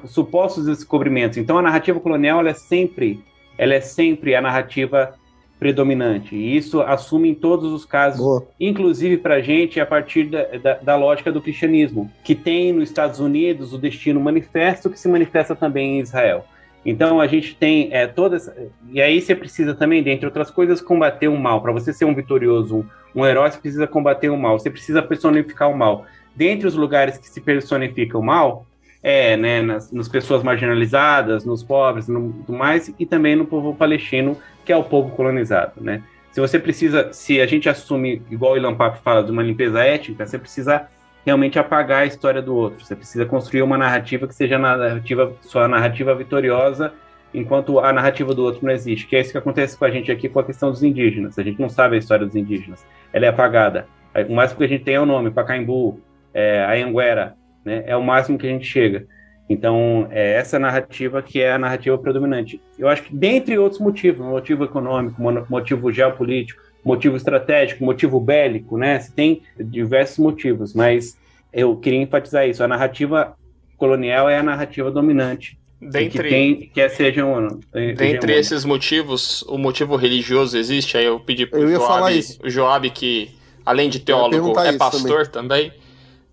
supostos 0.07 0.67
descobrimentos. 0.67 1.39
Então 1.39 1.59
a 1.59 1.63
narrativa 1.63 2.01
colonial 2.01 2.47
é 2.47 2.55
sempre, 2.55 3.23
ela 3.59 3.75
é 3.75 3.81
sempre 3.81 4.35
a 4.35 4.41
narrativa 4.41 5.15
predominante. 5.59 6.35
E 6.35 6.57
isso 6.57 6.81
assume 6.81 7.29
em 7.29 7.35
todos 7.35 7.71
os 7.71 7.85
casos, 7.85 8.21
Boa. 8.21 8.47
inclusive 8.59 9.19
para 9.19 9.35
a 9.35 9.41
gente 9.43 9.79
a 9.79 9.85
partir 9.85 10.25
da, 10.25 10.45
da, 10.45 10.75
da 10.75 10.97
lógica 10.97 11.31
do 11.31 11.43
cristianismo, 11.43 12.11
que 12.25 12.35
tem 12.35 12.73
nos 12.73 12.89
Estados 12.89 13.21
Unidos 13.21 13.75
o 13.75 13.79
destino 13.79 14.19
manifesto 14.19 14.89
que 14.89 14.99
se 14.99 15.07
manifesta 15.07 15.55
também 15.55 15.99
em 15.99 16.01
Israel. 16.01 16.47
Então 16.85 17.21
a 17.21 17.27
gente 17.27 17.55
tem 17.55 17.91
é, 17.93 18.07
todas. 18.07 18.51
E 18.91 19.03
aí 19.03 19.21
você 19.21 19.35
precisa 19.35 19.75
também, 19.75 20.03
dentre 20.03 20.25
outras 20.25 20.51
coisas, 20.51 20.81
combater 20.81 21.29
o 21.29 21.37
mal. 21.37 21.61
Para 21.61 21.73
você 21.73 21.93
ser 21.93 22.07
um 22.07 22.15
vitorioso, 22.15 22.79
um, 23.15 23.21
um 23.21 23.27
herói, 23.27 23.51
você 23.51 23.59
precisa 23.59 23.87
combater 23.87 24.31
o 24.31 24.39
mal. 24.39 24.59
Você 24.59 24.71
precisa 24.71 25.03
personificar 25.03 25.71
o 25.71 25.77
mal. 25.77 26.07
Dentre 26.35 26.67
os 26.67 26.75
lugares 26.75 27.19
que 27.19 27.29
se 27.29 27.41
personifica 27.41 28.17
o 28.17 28.23
mal, 28.23 28.67
é, 29.03 29.37
né, 29.37 29.63
nas, 29.63 29.91
nas 29.93 30.09
pessoas 30.09 30.43
marginalizadas, 30.43 31.45
nos 31.45 31.63
pobres, 31.63 32.07
no, 32.07 32.45
no 32.47 32.57
mais, 32.57 32.93
e 32.99 33.07
também 33.07 33.35
no 33.35 33.47
povo 33.47 33.75
palestino, 33.75 34.37
que 34.65 34.73
é 34.73 34.77
o 34.77 34.85
povo 34.85 35.11
colonizado, 35.11 35.81
né? 35.81 36.03
Se 36.33 36.41
você 36.41 36.59
precisa, 36.59 37.13
se 37.13 37.41
a 37.41 37.47
gente 37.47 37.69
assume, 37.69 38.23
igual 38.31 38.53
o 38.53 38.57
Ilan 38.57 38.75
Pape 38.75 39.01
fala, 39.03 39.25
de 39.25 39.33
uma 39.33 39.43
limpeza 39.43 39.83
étnica, 39.83 40.25
você 40.25 40.39
precisa 40.39 40.87
realmente 41.25 41.59
apagar 41.59 42.03
a 42.03 42.07
história 42.07 42.41
do 42.41 42.55
outro. 42.55 42.85
Você 42.85 42.95
precisa 42.95 43.27
construir 43.27 43.63
uma 43.63 43.77
narrativa 43.77 44.29
que 44.29 44.35
seja 44.35 44.57
narrativa, 44.57 45.33
sua 45.43 45.67
narrativa 45.67 46.15
vitoriosa, 46.15 46.93
enquanto 47.35 47.81
a 47.81 47.93
narrativa 47.93 48.33
do 48.33 48.45
outro 48.45 48.65
não 48.65 48.73
existe. 48.73 49.09
Que 49.09 49.17
é 49.17 49.21
isso 49.21 49.33
que 49.33 49.39
acontece 49.39 49.77
com 49.77 49.85
a 49.85 49.91
gente 49.91 50.13
aqui 50.13 50.29
com 50.29 50.39
a 50.39 50.45
questão 50.45 50.71
dos 50.71 50.85
indígenas. 50.85 51.37
A 51.37 51.43
gente 51.43 51.61
não 51.61 51.69
sabe 51.69 51.97
a 51.97 51.99
história 51.99 52.25
dos 52.25 52.37
indígenas. 52.37 52.87
Ela 53.13 53.27
é 53.27 53.29
apagada. 53.29 53.89
O 54.29 54.35
máximo 54.35 54.59
que 54.59 54.65
a 54.65 54.69
gente 54.69 54.85
tem 54.85 54.95
é 54.95 55.01
o 55.01 55.07
nome, 55.07 55.33
Pacaembu, 55.33 56.01
é, 56.33 56.65
Anhanguera, 56.65 57.35
né? 57.65 57.85
É 57.87 57.97
o 57.97 58.03
máximo 58.03 58.39
que 58.39 58.47
a 58.47 58.51
gente 58.51 58.67
chega. 58.67 59.07
Então, 59.49 60.07
é 60.11 60.35
essa 60.35 60.59
narrativa 60.61 61.21
que 61.21 61.41
é 61.41 61.53
a 61.53 61.59
narrativa 61.59 61.99
predominante. 61.99 62.61
Eu 62.79 62.89
acho 62.89 63.03
que, 63.03 63.15
dentre 63.15 63.59
outros 63.59 63.81
motivos, 63.81 64.25
motivo 64.25 64.65
econômico, 64.65 65.21
motivo 65.49 65.91
geopolítico, 65.91 66.63
motivo 66.85 67.17
estratégico, 67.17 67.85
motivo 67.85 68.21
bélico, 68.21 68.79
né? 68.79 69.01
Você 69.01 69.13
tem 69.13 69.43
diversos 69.59 70.19
motivos, 70.19 70.73
mas 70.73 71.19
eu 71.53 71.77
queria 71.77 72.01
enfatizar 72.01 72.49
isso. 72.49 72.63
A 72.63 72.69
narrativa 72.69 73.37
colonial 73.77 74.29
é 74.29 74.39
a 74.39 74.43
narrativa 74.43 74.91
dominante. 74.91 75.59
Dentre, 75.81 76.11
que, 76.11 76.29
tem, 76.29 76.71
que 76.75 76.81
é 76.81 76.89
seja 76.91 77.25
um, 77.25 77.59
dentre 77.73 78.35
esses 78.35 78.67
motivos, 78.67 79.43
o 79.49 79.57
motivo 79.57 79.97
religioso 79.97 80.59
existe. 80.59 80.99
Aí 80.99 81.07
eu 81.07 81.19
pedi 81.19 81.47
para 81.47 81.59
o 81.59 81.67
Joab, 81.67 82.21
o 82.45 82.51
Joab, 82.51 82.91
que 82.91 83.31
além 83.65 83.89
de 83.89 83.99
teólogo 83.99 84.61
é 84.61 84.77
pastor 84.77 85.27
também. 85.27 85.71
também. 85.71 85.90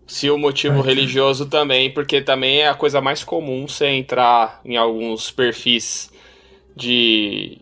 Se 0.08 0.30
o 0.30 0.38
motivo 0.38 0.82
religioso 0.82 1.46
também, 1.46 1.92
porque 1.92 2.22
também 2.22 2.62
é 2.62 2.70
a 2.70 2.74
coisa 2.74 3.02
mais 3.02 3.24
comum 3.24 3.68
você 3.68 3.88
entrar 3.88 4.62
em 4.64 4.78
alguns 4.78 5.30
perfis 5.30 6.10
de 6.76 7.60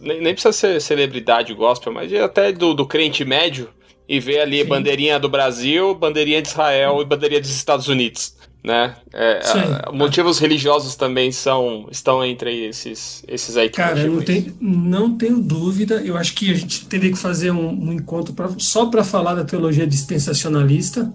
nem, 0.00 0.32
precisa 0.32 0.52
ser 0.52 0.80
celebridade 0.80 1.52
gospel, 1.52 1.92
mas 1.92 2.12
até 2.14 2.52
do, 2.52 2.74
do 2.74 2.86
crente 2.86 3.24
médio 3.24 3.68
e 4.08 4.20
ver 4.20 4.40
ali 4.40 4.62
Sim. 4.62 4.68
bandeirinha 4.68 5.18
do 5.18 5.28
Brasil, 5.28 5.94
bandeirinha 5.94 6.40
de 6.40 6.48
Israel 6.48 7.00
e 7.00 7.04
bandeirinha 7.04 7.40
dos 7.40 7.54
Estados 7.54 7.88
Unidos. 7.88 8.34
Né? 8.62 8.96
É, 9.12 9.40
a, 9.86 9.92
motivos 9.92 10.38
religiosos 10.38 10.96
também 10.96 11.30
são 11.30 11.86
estão 11.90 12.24
entre 12.24 12.66
esses, 12.66 13.22
esses 13.28 13.58
aí. 13.58 13.68
Cara, 13.68 14.06
não, 14.06 14.22
tem, 14.22 14.54
não 14.58 15.18
tenho 15.18 15.38
dúvida. 15.38 15.96
Eu 15.96 16.16
acho 16.16 16.34
que 16.34 16.50
a 16.50 16.54
gente 16.54 16.86
teria 16.86 17.10
que 17.10 17.18
fazer 17.18 17.50
um, 17.50 17.68
um 17.68 17.92
encontro 17.92 18.32
pra, 18.32 18.48
só 18.56 18.86
para 18.86 19.04
falar 19.04 19.34
da 19.34 19.44
teologia 19.44 19.86
dispensacionalista, 19.86 21.12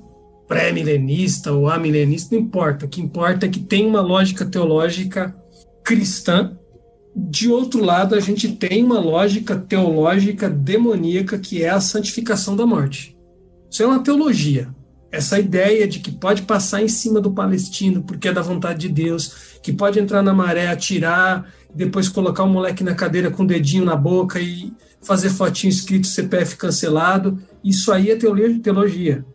pré-milenista 0.49 1.53
ou 1.53 1.69
amilenista, 1.69 2.35
não 2.35 2.41
importa. 2.41 2.87
O 2.87 2.89
que 2.89 2.99
importa 2.99 3.45
é 3.45 3.49
que 3.49 3.59
tem 3.59 3.85
uma 3.85 4.01
lógica 4.01 4.43
teológica 4.43 5.33
cristã 5.83 6.57
de 7.15 7.49
outro 7.49 7.83
lado, 7.83 8.15
a 8.15 8.19
gente 8.19 8.47
tem 8.53 8.83
uma 8.83 8.99
lógica 8.99 9.55
teológica 9.55 10.49
demoníaca 10.49 11.37
que 11.37 11.63
é 11.63 11.69
a 11.69 11.81
santificação 11.81 12.55
da 12.55 12.65
morte. 12.65 13.17
Isso 13.69 13.83
é 13.83 13.85
uma 13.85 14.03
teologia. 14.03 14.69
Essa 15.11 15.39
ideia 15.39 15.87
de 15.87 15.99
que 15.99 16.11
pode 16.11 16.43
passar 16.43 16.81
em 16.81 16.87
cima 16.87 17.19
do 17.19 17.31
palestino 17.31 18.03
porque 18.03 18.27
é 18.27 18.33
da 18.33 18.41
vontade 18.41 18.87
de 18.87 18.89
Deus, 18.89 19.59
que 19.61 19.73
pode 19.73 19.99
entrar 19.99 20.21
na 20.21 20.33
maré, 20.33 20.67
atirar, 20.67 21.51
depois 21.73 22.07
colocar 22.07 22.43
o 22.43 22.49
moleque 22.49 22.83
na 22.83 22.95
cadeira 22.95 23.29
com 23.29 23.43
o 23.43 23.47
dedinho 23.47 23.85
na 23.85 23.95
boca 23.95 24.39
e 24.39 24.71
fazer 25.01 25.29
fotinho 25.29 25.71
escrito 25.71 26.07
CPF 26.07 26.55
cancelado. 26.57 27.39
Isso 27.63 27.91
aí 27.91 28.11
é 28.11 28.15
teologia. 28.15 29.25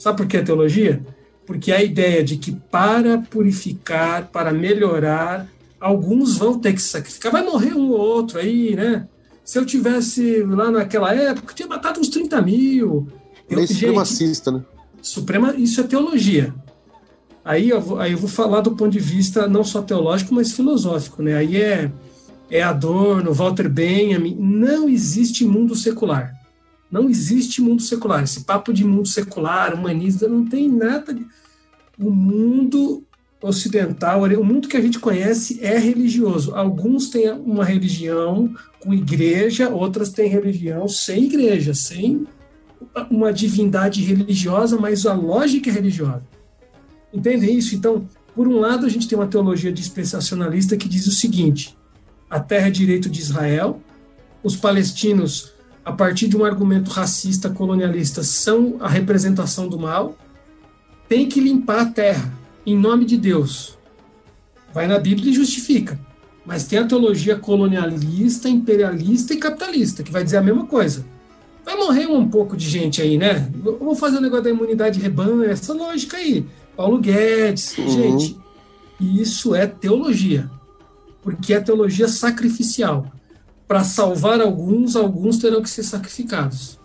Sabe 0.00 0.16
por 0.16 0.26
que 0.26 0.38
é 0.38 0.42
teologia? 0.42 1.04
Porque 1.44 1.70
a 1.70 1.82
ideia 1.82 2.24
de 2.24 2.38
que 2.38 2.52
para 2.52 3.18
purificar, 3.18 4.28
para 4.28 4.50
melhorar, 4.50 5.46
alguns 5.78 6.38
vão 6.38 6.58
ter 6.58 6.72
que 6.72 6.80
sacrificar. 6.80 7.30
Vai 7.30 7.44
morrer 7.44 7.74
um 7.74 7.90
ou 7.90 7.98
outro 7.98 8.38
aí, 8.38 8.74
né? 8.74 9.06
Se 9.44 9.58
eu 9.58 9.66
tivesse 9.66 10.42
lá 10.42 10.70
naquela 10.70 11.14
época, 11.14 11.52
tinha 11.52 11.68
matado 11.68 12.00
uns 12.00 12.08
30 12.08 12.40
mil. 12.40 13.08
Lei 13.50 13.66
supremacista, 13.66 14.50
né? 14.50 14.62
Suprema, 15.02 15.54
isso 15.54 15.82
é 15.82 15.84
teologia. 15.84 16.54
Aí 17.44 17.68
eu, 17.68 17.80
vou, 17.80 18.00
aí 18.00 18.12
eu 18.12 18.18
vou 18.18 18.28
falar 18.28 18.62
do 18.62 18.70
ponto 18.70 18.92
de 18.92 18.98
vista 18.98 19.46
não 19.46 19.64
só 19.64 19.82
teológico, 19.82 20.34
mas 20.34 20.52
filosófico, 20.52 21.22
né? 21.22 21.34
Aí 21.34 21.60
é, 21.60 21.92
é 22.50 22.62
Adorno, 22.62 23.34
Walter 23.34 23.68
Benjamin. 23.68 24.34
Não 24.38 24.88
existe 24.88 25.44
mundo 25.44 25.74
secular. 25.74 26.39
Não 26.90 27.08
existe 27.08 27.62
mundo 27.62 27.82
secular. 27.82 28.22
Esse 28.22 28.40
papo 28.40 28.72
de 28.72 28.84
mundo 28.84 29.08
secular, 29.08 29.74
humanista, 29.74 30.28
não 30.28 30.44
tem 30.44 30.68
nada. 30.68 31.14
De... 31.14 31.26
O 31.98 32.10
mundo 32.10 33.04
ocidental, 33.42 34.22
o 34.22 34.44
mundo 34.44 34.68
que 34.68 34.76
a 34.76 34.80
gente 34.80 34.98
conhece 34.98 35.58
é 35.62 35.78
religioso. 35.78 36.54
Alguns 36.54 37.08
têm 37.08 37.30
uma 37.30 37.64
religião 37.64 38.52
com 38.80 38.92
igreja, 38.92 39.70
outras 39.70 40.10
têm 40.10 40.28
religião 40.28 40.86
sem 40.88 41.24
igreja, 41.24 41.72
sem 41.72 42.26
uma 43.10 43.32
divindade 43.32 44.02
religiosa, 44.02 44.78
mas 44.78 45.06
a 45.06 45.14
lógica 45.14 45.70
é 45.70 45.72
religiosa. 45.72 46.22
Entendem 47.12 47.56
isso? 47.56 47.74
Então, 47.74 48.06
por 48.34 48.46
um 48.46 48.58
lado, 48.58 48.86
a 48.86 48.88
gente 48.88 49.08
tem 49.08 49.18
uma 49.18 49.26
teologia 49.26 49.72
dispensacionalista 49.72 50.76
que 50.76 50.88
diz 50.88 51.06
o 51.06 51.12
seguinte: 51.12 51.76
a 52.28 52.38
terra 52.38 52.68
é 52.68 52.70
direito 52.70 53.08
de 53.08 53.20
Israel, 53.20 53.80
os 54.42 54.56
palestinos, 54.56 55.52
a 55.84 55.92
partir 55.92 56.28
de 56.28 56.36
um 56.36 56.44
argumento 56.44 56.90
racista 56.90 57.48
colonialista, 57.48 58.22
são 58.22 58.76
a 58.80 58.88
representação 58.88 59.68
do 59.68 59.78
mal, 59.78 60.16
tem 61.08 61.28
que 61.28 61.40
limpar 61.40 61.80
a 61.80 61.86
terra 61.86 62.32
em 62.64 62.76
nome 62.76 63.04
de 63.04 63.16
Deus. 63.16 63.78
Vai 64.72 64.86
na 64.86 64.98
Bíblia 64.98 65.30
e 65.30 65.34
justifica. 65.34 65.98
Mas 66.44 66.66
tem 66.66 66.78
a 66.78 66.86
teologia 66.86 67.36
colonialista, 67.36 68.48
imperialista 68.48 69.34
e 69.34 69.36
capitalista, 69.36 70.02
que 70.02 70.12
vai 70.12 70.24
dizer 70.24 70.38
a 70.38 70.42
mesma 70.42 70.66
coisa. 70.66 71.04
Vai 71.64 71.76
morrer 71.76 72.06
um 72.06 72.28
pouco 72.28 72.56
de 72.56 72.68
gente 72.68 73.02
aí, 73.02 73.18
né? 73.18 73.50
Vamos 73.54 73.98
fazer 73.98 74.16
o 74.16 74.18
um 74.18 74.22
negócio 74.22 74.44
da 74.44 74.50
imunidade 74.50 74.98
rebanho, 75.00 75.44
essa 75.44 75.74
lógica 75.74 76.16
aí. 76.16 76.46
Paulo 76.76 76.98
Guedes, 76.98 77.76
uhum. 77.76 77.88
gente. 77.88 78.38
Isso 79.00 79.54
é 79.54 79.66
teologia. 79.66 80.50
Porque 81.22 81.52
é 81.52 81.60
teologia 81.60 82.08
sacrificial. 82.08 83.10
Para 83.70 83.84
salvar 83.84 84.40
alguns, 84.40 84.96
alguns 84.96 85.38
terão 85.38 85.62
que 85.62 85.70
ser 85.70 85.84
sacrificados. 85.84 86.76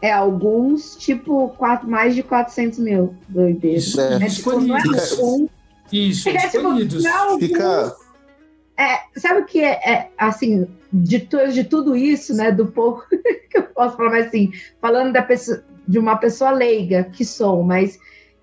É, 0.00 0.12
alguns, 0.12 0.94
tipo, 0.94 1.48
quatro, 1.58 1.90
mais 1.90 2.14
de 2.14 2.22
400 2.22 2.78
mil 2.78 3.16
doideiros. 3.28 3.88
Isso, 3.88 4.00
é. 4.00 4.14
é 4.14 4.28
tipo, 4.28 4.60
não 4.60 4.76
é 4.76 4.82
um, 5.20 5.48
Isso, 5.90 6.28
é, 6.28 6.48
tipo, 6.48 6.62
não, 6.62 7.38
Fica... 7.40 7.92
É, 8.78 9.18
sabe 9.18 9.40
o 9.40 9.44
que 9.46 9.64
é, 9.64 9.72
é, 9.72 10.10
assim, 10.16 10.68
de, 10.92 11.28
de 11.52 11.64
tudo 11.64 11.96
isso, 11.96 12.32
né, 12.36 12.52
do 12.52 12.66
pouco 12.66 13.04
que 13.50 13.58
eu 13.58 13.64
posso 13.64 13.96
falar, 13.96 14.10
mas 14.10 14.26
assim, 14.28 14.52
falando 14.80 15.12
da 15.12 15.22
pessoa, 15.22 15.64
de 15.88 15.98
uma 15.98 16.16
pessoa 16.18 16.52
leiga 16.52 17.02
que 17.02 17.24
sou, 17.24 17.64
mas 17.64 17.98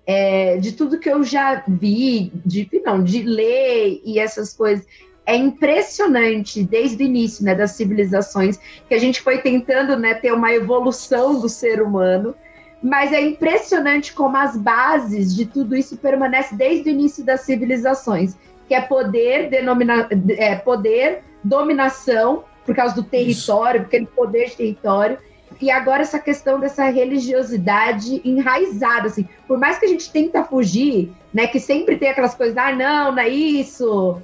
é, 0.06 0.58
de 0.58 0.72
tudo 0.72 1.00
que 1.00 1.08
eu 1.08 1.24
já 1.24 1.64
vi, 1.66 2.30
de, 2.44 2.68
não, 2.84 3.02
de 3.02 3.22
ler 3.22 4.02
e 4.04 4.18
essas 4.18 4.52
coisas, 4.52 4.86
é 5.24 5.36
impressionante 5.36 6.62
desde 6.62 7.02
o 7.02 7.06
início 7.06 7.44
né, 7.44 7.54
das 7.54 7.72
civilizações 7.72 8.58
que 8.88 8.94
a 8.94 8.98
gente 8.98 9.20
foi 9.20 9.38
tentando 9.38 9.96
né, 9.96 10.14
ter 10.14 10.32
uma 10.32 10.52
evolução 10.52 11.40
do 11.40 11.48
ser 11.48 11.80
humano, 11.80 12.34
mas 12.82 13.12
é 13.12 13.20
impressionante 13.20 14.12
como 14.12 14.36
as 14.36 14.56
bases 14.56 15.34
de 15.34 15.46
tudo 15.46 15.76
isso 15.76 15.96
permanecem 15.96 16.58
desde 16.58 16.90
o 16.90 16.92
início 16.92 17.24
das 17.24 17.42
civilizações, 17.42 18.36
que 18.66 18.74
é 18.74 18.80
poder, 18.80 19.48
denomina, 19.48 20.08
é, 20.30 20.56
poder, 20.56 21.22
dominação 21.44 22.44
por 22.66 22.74
causa 22.74 22.94
do 22.94 23.02
território, 23.02 23.80
isso. 23.80 23.86
aquele 23.86 24.06
poder 24.06 24.50
de 24.50 24.56
território, 24.56 25.18
e 25.60 25.70
agora 25.70 26.02
essa 26.02 26.18
questão 26.18 26.58
dessa 26.58 26.84
religiosidade 26.86 28.20
enraizada, 28.24 29.06
assim, 29.06 29.28
por 29.46 29.58
mais 29.58 29.78
que 29.78 29.86
a 29.86 29.88
gente 29.88 30.10
tenta 30.10 30.42
fugir, 30.42 31.12
né, 31.32 31.46
que 31.46 31.60
sempre 31.60 31.96
tem 31.96 32.08
aquelas 32.08 32.34
coisas, 32.34 32.56
ah, 32.56 32.72
não, 32.72 33.12
não 33.12 33.18
é 33.18 33.28
isso, 33.28 34.20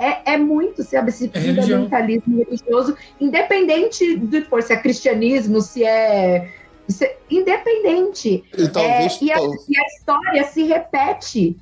é, 0.00 0.32
é 0.32 0.38
muito, 0.38 0.82
sabe, 0.82 1.10
esse 1.10 1.30
é 1.34 1.40
fundamentalismo 1.40 2.38
religioso, 2.38 2.96
independente 3.20 4.16
do 4.16 4.42
for, 4.46 4.62
se 4.62 4.72
é 4.72 4.76
cristianismo, 4.78 5.60
se 5.60 5.84
é. 5.84 6.50
Se, 6.88 7.16
independente. 7.30 8.42
E, 8.56 8.68
talvez, 8.68 9.20
é, 9.20 9.24
e, 9.26 9.30
a, 9.30 9.36
e, 9.38 9.78
a, 9.78 9.86
história 9.86 10.44
se 10.44 10.62
repete 10.64 11.56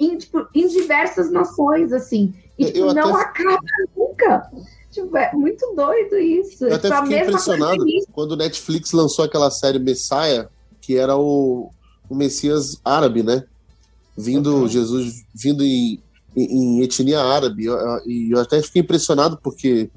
em, 0.00 0.18
tipo, 0.18 0.46
em 0.52 0.66
diversas 0.66 1.30
nações, 1.30 1.92
assim. 1.92 2.34
E 2.58 2.66
tipo, 2.66 2.92
não 2.92 3.16
até... 3.16 3.22
acaba 3.22 3.62
nunca. 3.96 4.50
Tipo, 4.90 5.16
é 5.16 5.32
muito 5.32 5.72
doido 5.76 6.18
isso. 6.18 6.66
Eu 6.66 6.74
até 6.74 6.90
tipo, 6.90 7.02
fiquei 7.02 7.20
impressionado 7.20 7.84
quando 8.12 8.32
o 8.32 8.36
Netflix 8.36 8.90
lançou 8.90 9.24
aquela 9.24 9.50
série 9.50 9.78
Messiah, 9.78 10.48
que 10.80 10.96
era 10.96 11.16
o, 11.16 11.70
o 12.10 12.14
Messias 12.16 12.80
árabe, 12.84 13.22
né? 13.22 13.44
Vindo, 14.18 14.56
uhum. 14.56 14.68
Jesus 14.68 15.24
vindo 15.34 15.62
em, 15.62 16.02
em, 16.36 16.78
em 16.78 16.82
etnia 16.82 17.20
árabe. 17.20 17.64
E 17.64 17.66
eu, 17.66 17.76
eu, 18.30 18.38
até 18.38 18.60
fiquei 18.62 18.82
impressionado 18.82 19.38
porque 19.42 19.90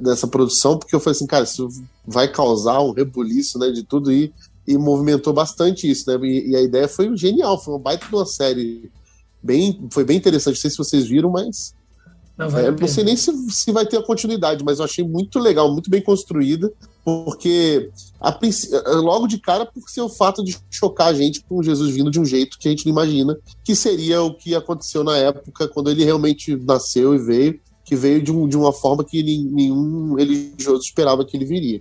dessa 0.00 0.28
produção, 0.28 0.78
porque 0.78 0.94
eu 0.94 1.00
falei 1.00 1.16
assim, 1.16 1.26
cara, 1.26 1.44
isso 1.44 1.68
vai 2.06 2.28
causar 2.28 2.80
um 2.80 2.92
rebuliço, 2.92 3.58
né, 3.58 3.70
de 3.70 3.82
tudo 3.82 4.12
e, 4.12 4.32
e 4.66 4.78
movimentou 4.78 5.32
bastante 5.32 5.90
isso, 5.90 6.08
né? 6.08 6.16
E, 6.26 6.50
e, 6.50 6.56
a 6.56 6.62
ideia 6.62 6.86
foi 6.86 7.16
genial, 7.16 7.60
foi 7.60 7.74
uma 7.74 7.80
baita 7.80 8.06
de 8.06 8.14
uma 8.14 8.26
série 8.26 8.90
bem, 9.42 9.88
foi 9.90 10.04
bem 10.04 10.16
interessante. 10.16 10.54
Não 10.54 10.60
sei 10.60 10.70
se 10.70 10.78
vocês 10.78 11.06
viram, 11.06 11.30
mas 11.30 11.74
não, 12.38 12.48
vale 12.48 12.68
é, 12.68 12.70
não 12.70 12.88
sei 12.88 13.04
nem 13.04 13.16
se, 13.16 13.32
se 13.50 13.72
vai 13.72 13.84
ter 13.84 13.98
a 13.98 14.02
continuidade, 14.02 14.64
mas 14.64 14.78
eu 14.78 14.84
achei 14.84 15.04
muito 15.04 15.38
legal, 15.38 15.72
muito 15.72 15.90
bem 15.90 16.00
construída, 16.00 16.72
porque 17.04 17.90
a, 18.20 18.36
logo 18.96 19.26
de 19.26 19.38
cara 19.38 19.66
por 19.66 19.88
ser 19.88 20.02
o 20.02 20.08
fato 20.08 20.44
de 20.44 20.58
chocar 20.70 21.08
a 21.08 21.14
gente 21.14 21.42
com 21.42 21.62
Jesus 21.62 21.94
vindo 21.94 22.10
de 22.10 22.20
um 22.20 22.24
jeito 22.24 22.58
que 22.58 22.68
a 22.68 22.70
gente 22.70 22.86
não 22.86 22.92
imagina, 22.92 23.38
que 23.64 23.74
seria 23.74 24.22
o 24.22 24.34
que 24.34 24.54
aconteceu 24.54 25.02
na 25.02 25.16
época 25.16 25.68
quando 25.68 25.90
ele 25.90 26.04
realmente 26.04 26.54
nasceu 26.56 27.14
e 27.14 27.18
veio, 27.18 27.60
que 27.84 27.96
veio 27.96 28.22
de, 28.22 28.30
um, 28.30 28.46
de 28.46 28.56
uma 28.56 28.72
forma 28.72 29.04
que 29.04 29.22
nenhum 29.22 30.14
religioso 30.14 30.82
esperava 30.82 31.24
que 31.24 31.36
ele 31.36 31.44
viria. 31.44 31.80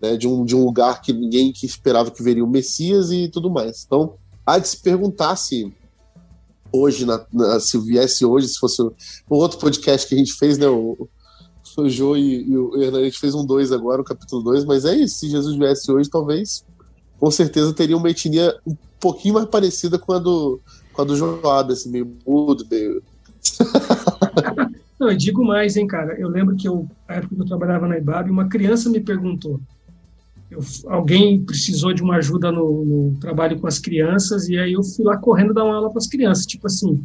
Né, 0.00 0.16
de, 0.16 0.28
um, 0.28 0.44
de 0.44 0.54
um 0.54 0.64
lugar 0.64 1.02
que 1.02 1.12
ninguém 1.12 1.52
que 1.52 1.66
esperava 1.66 2.08
que 2.12 2.22
veria 2.22 2.44
o 2.44 2.48
Messias 2.48 3.10
e 3.10 3.26
tudo 3.26 3.50
mais. 3.50 3.82
Então, 3.84 4.14
há 4.46 4.56
de 4.56 4.68
se 4.68 4.76
perguntar 4.76 5.34
se 5.34 5.72
hoje, 6.72 7.04
na, 7.04 7.24
na, 7.32 7.58
se 7.58 7.76
viesse 7.78 8.24
hoje, 8.24 8.46
se 8.46 8.58
fosse 8.58 8.80
um 8.80 8.92
outro 9.28 9.58
podcast 9.58 10.06
que 10.06 10.14
a 10.14 10.18
gente 10.18 10.34
fez, 10.34 10.56
né? 10.56 10.68
O, 10.68 11.08
o 11.76 11.88
Jô 11.88 12.16
e, 12.16 12.48
e 12.48 12.56
o 12.56 12.72
gente 13.04 13.18
fez 13.18 13.34
um 13.34 13.44
2 13.44 13.72
agora, 13.72 14.00
o 14.00 14.04
capítulo 14.04 14.42
2, 14.42 14.64
mas 14.64 14.84
é 14.84 14.96
isso, 14.96 15.16
se 15.16 15.28
Jesus 15.28 15.56
viesse 15.56 15.90
hoje, 15.90 16.08
talvez, 16.08 16.64
com 17.18 17.30
certeza 17.30 17.72
teria 17.72 17.96
uma 17.96 18.10
etnia 18.10 18.56
um 18.66 18.76
pouquinho 19.00 19.34
mais 19.34 19.46
parecida 19.46 19.98
com 19.98 20.12
a 20.12 20.18
do, 20.18 20.60
com 20.92 21.02
a 21.02 21.04
do 21.04 21.16
Joab, 21.16 21.72
assim, 21.72 21.90
meio 21.90 22.16
mudo, 22.26 22.66
meio... 22.70 23.02
Não, 24.98 25.10
eu 25.10 25.16
digo 25.16 25.44
mais, 25.44 25.76
hein, 25.76 25.86
cara. 25.86 26.18
Eu 26.18 26.28
lembro 26.28 26.56
que 26.56 26.66
eu, 26.66 26.84
na 27.08 27.14
época 27.14 27.36
que 27.36 27.40
eu 27.40 27.46
trabalhava 27.46 27.86
na 27.86 27.98
IBAB, 27.98 28.32
uma 28.32 28.48
criança 28.48 28.90
me 28.90 28.98
perguntou 28.98 29.60
eu, 30.50 30.60
alguém 30.86 31.44
precisou 31.44 31.92
de 31.92 32.02
uma 32.02 32.16
ajuda 32.16 32.50
no, 32.50 32.84
no, 32.84 33.20
trabalho 33.20 33.58
com 33.60 33.66
as 33.66 33.78
crianças 33.78 34.48
e 34.48 34.58
aí 34.58 34.72
eu 34.72 34.82
fui 34.82 35.04
lá 35.04 35.16
correndo 35.16 35.52
dar 35.52 35.64
uma 35.64 35.76
aula 35.76 35.90
para 35.90 35.98
as 35.98 36.06
crianças. 36.06 36.46
Tipo 36.46 36.66
assim, 36.66 37.04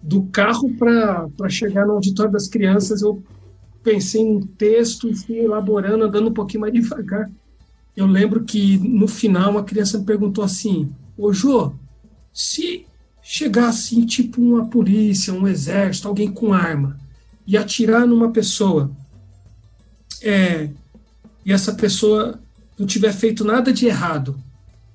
do 0.00 0.22
carro 0.24 0.72
para 0.74 1.48
chegar 1.48 1.84
no 1.84 1.94
auditório 1.94 2.30
das 2.30 2.46
crianças, 2.46 3.02
eu 3.02 3.20
pensei 3.86 4.20
em 4.20 4.36
um 4.38 4.40
texto 4.44 5.08
e 5.08 5.14
fui 5.14 5.38
elaborando, 5.38 6.04
andando 6.04 6.28
um 6.28 6.34
pouquinho 6.34 6.62
mais 6.62 6.72
devagar. 6.72 7.30
Eu 7.96 8.04
lembro 8.04 8.42
que 8.42 8.76
no 8.78 9.06
final 9.06 9.52
uma 9.52 9.62
criança 9.62 9.96
me 9.96 10.04
perguntou 10.04 10.42
assim: 10.42 10.92
Ô 11.16 11.32
Jô, 11.32 11.72
se 12.32 12.84
chegar 13.22 13.68
assim, 13.68 14.04
tipo 14.04 14.42
uma 14.42 14.66
polícia, 14.66 15.32
um 15.32 15.46
exército, 15.46 16.08
alguém 16.08 16.32
com 16.32 16.52
arma, 16.52 16.98
e 17.46 17.56
atirar 17.56 18.06
numa 18.06 18.32
pessoa, 18.32 18.90
é, 20.20 20.68
e 21.44 21.52
essa 21.52 21.72
pessoa 21.72 22.40
não 22.76 22.86
tiver 22.86 23.12
feito 23.12 23.44
nada 23.44 23.72
de 23.72 23.86
errado, 23.86 24.36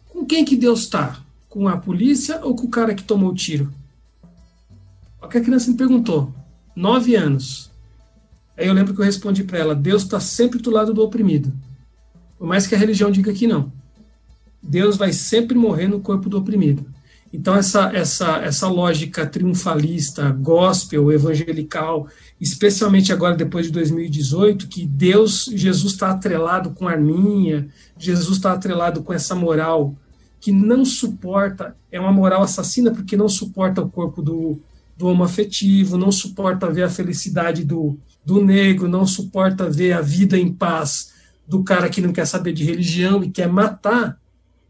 com 0.10 0.26
quem 0.26 0.44
que 0.44 0.58
Deus 0.58 0.82
está? 0.82 1.18
Com 1.48 1.68
a 1.68 1.78
polícia 1.78 2.42
ou 2.44 2.56
com 2.56 2.68
o 2.68 2.70
cara 2.70 2.94
que 2.94 3.04
tomou 3.04 3.30
o 3.30 3.36
tiro? 3.36 3.74
A 5.22 5.28
criança 5.28 5.72
me 5.72 5.78
perguntou. 5.78 6.34
Nove 6.76 7.16
anos. 7.16 7.71
Aí 8.58 8.68
eu 8.68 8.74
lembro 8.74 8.94
que 8.94 9.02
eu 9.02 9.06
respondi 9.06 9.44
para 9.44 9.60
ela: 9.60 9.76
Deus 9.76 10.04
está 10.04 10.20
sempre 10.20 10.60
do 10.60 10.72
lado 10.72 10.94
do 10.94 11.04
oprimido. 11.04 11.54
Por 12.38 12.48
mais 12.48 12.66
que 12.66 12.76
a 12.76 12.78
religião 12.78 13.12
diga 13.12 13.34
que 13.34 13.48
não. 13.48 13.72
Deus 14.62 14.98
vai 14.98 15.12
sempre 15.12 15.58
morrer 15.58 15.88
no 15.88 16.02
corpo 16.02 16.30
do 16.30 16.38
oprimido. 16.38 16.86
Então, 17.34 17.56
essa, 17.56 17.92
essa, 17.96 18.38
essa 18.40 18.68
lógica 18.68 19.26
triunfalista, 19.26 20.30
gospel, 20.32 21.12
evangelical, 21.12 22.08
especialmente 22.40 23.14
agora 23.14 23.36
depois 23.36 23.68
de 23.68 23.72
2018, 23.72 24.68
que 24.68 24.86
Deus, 24.86 25.46
Jesus 25.54 25.94
está 25.94 26.12
atrelado 26.12 26.72
com 26.72 26.88
arminha, 26.88 27.70
Jesus 27.98 28.38
está 28.38 28.52
atrelado 28.52 29.02
com 29.02 29.14
essa 29.14 29.34
moral 29.34 29.96
que 30.42 30.52
não 30.52 30.84
suporta, 30.84 31.76
é 31.92 32.00
uma 32.00 32.12
moral 32.12 32.42
assassina 32.42 32.92
porque 32.92 33.16
não 33.16 33.30
suporta 33.30 33.82
o 33.82 33.90
corpo 33.90 34.22
do, 34.22 34.60
do 34.98 35.08
homoafetivo, 35.08 35.98
não 35.98 36.12
suporta 36.12 36.70
ver 36.70 36.84
a 36.84 36.90
felicidade 36.90 37.64
do, 37.64 37.98
do 38.24 38.44
negro, 38.44 38.88
não 38.88 39.06
suporta 39.06 39.70
ver 39.70 39.94
a 39.94 40.02
vida 40.02 40.38
em 40.38 40.52
paz 40.52 41.14
do 41.48 41.64
cara 41.64 41.90
que 41.90 42.02
não 42.02 42.14
quer 42.14 42.26
saber 42.26 42.54
de 42.54 42.64
religião 42.64 43.24
e 43.24 43.30
quer 43.30 43.48
matar 43.48 44.22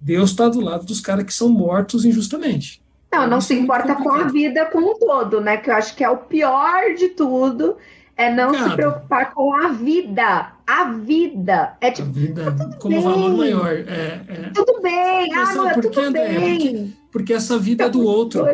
Deus 0.01 0.31
está 0.31 0.49
do 0.49 0.59
lado 0.59 0.83
dos 0.83 0.99
caras 0.99 1.23
que 1.23 1.33
são 1.33 1.47
mortos 1.47 2.03
injustamente. 2.03 2.81
Não, 3.11 3.27
não 3.27 3.39
se 3.39 3.53
importa 3.53 3.93
com 3.93 4.09
a 4.09 4.23
vida 4.23 4.65
como 4.65 4.91
um 4.91 4.99
todo, 4.99 5.39
né? 5.39 5.57
Que 5.57 5.69
eu 5.69 5.75
acho 5.75 5.95
que 5.95 6.03
é 6.03 6.09
o 6.09 6.17
pior 6.17 6.95
de 6.97 7.09
tudo, 7.09 7.75
é 8.17 8.33
não 8.33 8.51
Cara, 8.51 8.69
se 8.69 8.75
preocupar 8.75 9.33
com 9.33 9.53
a 9.53 9.67
vida. 9.67 10.53
A 10.65 10.85
vida. 10.85 11.77
É 11.79 11.91
tipo, 11.91 12.07
a 12.07 12.11
vida 12.11 12.51
tá 12.51 12.65
como 12.79 12.95
bem. 12.95 13.03
valor 13.03 13.37
maior. 13.37 13.71
É, 13.71 14.21
é... 14.27 14.51
Tudo 14.55 14.81
bem, 14.81 15.33
ah, 15.35 15.53
não, 15.53 15.69
é 15.69 15.73
tudo 15.73 15.89
quê, 15.91 16.09
bem. 16.09 16.59
Porque, 16.59 16.91
porque, 17.11 17.33
essa 17.33 17.59
vida 17.59 17.83
é 17.83 17.89
do 17.89 18.01
outro. 18.01 18.47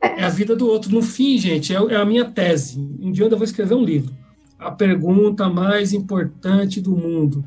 É 0.00 0.24
a 0.24 0.28
vida 0.28 0.56
do 0.56 0.66
outro. 0.66 0.90
No 0.90 1.02
fim, 1.02 1.36
gente, 1.36 1.74
é, 1.74 1.76
é 1.76 1.96
a 1.96 2.04
minha 2.04 2.24
tese. 2.24 2.78
Um 2.78 3.10
dia 3.10 3.26
eu 3.26 3.30
vou 3.30 3.44
escrever 3.44 3.74
um 3.74 3.84
livro. 3.84 4.14
A 4.58 4.70
pergunta 4.70 5.48
mais 5.48 5.92
importante 5.92 6.80
do 6.80 6.92
mundo. 6.92 7.44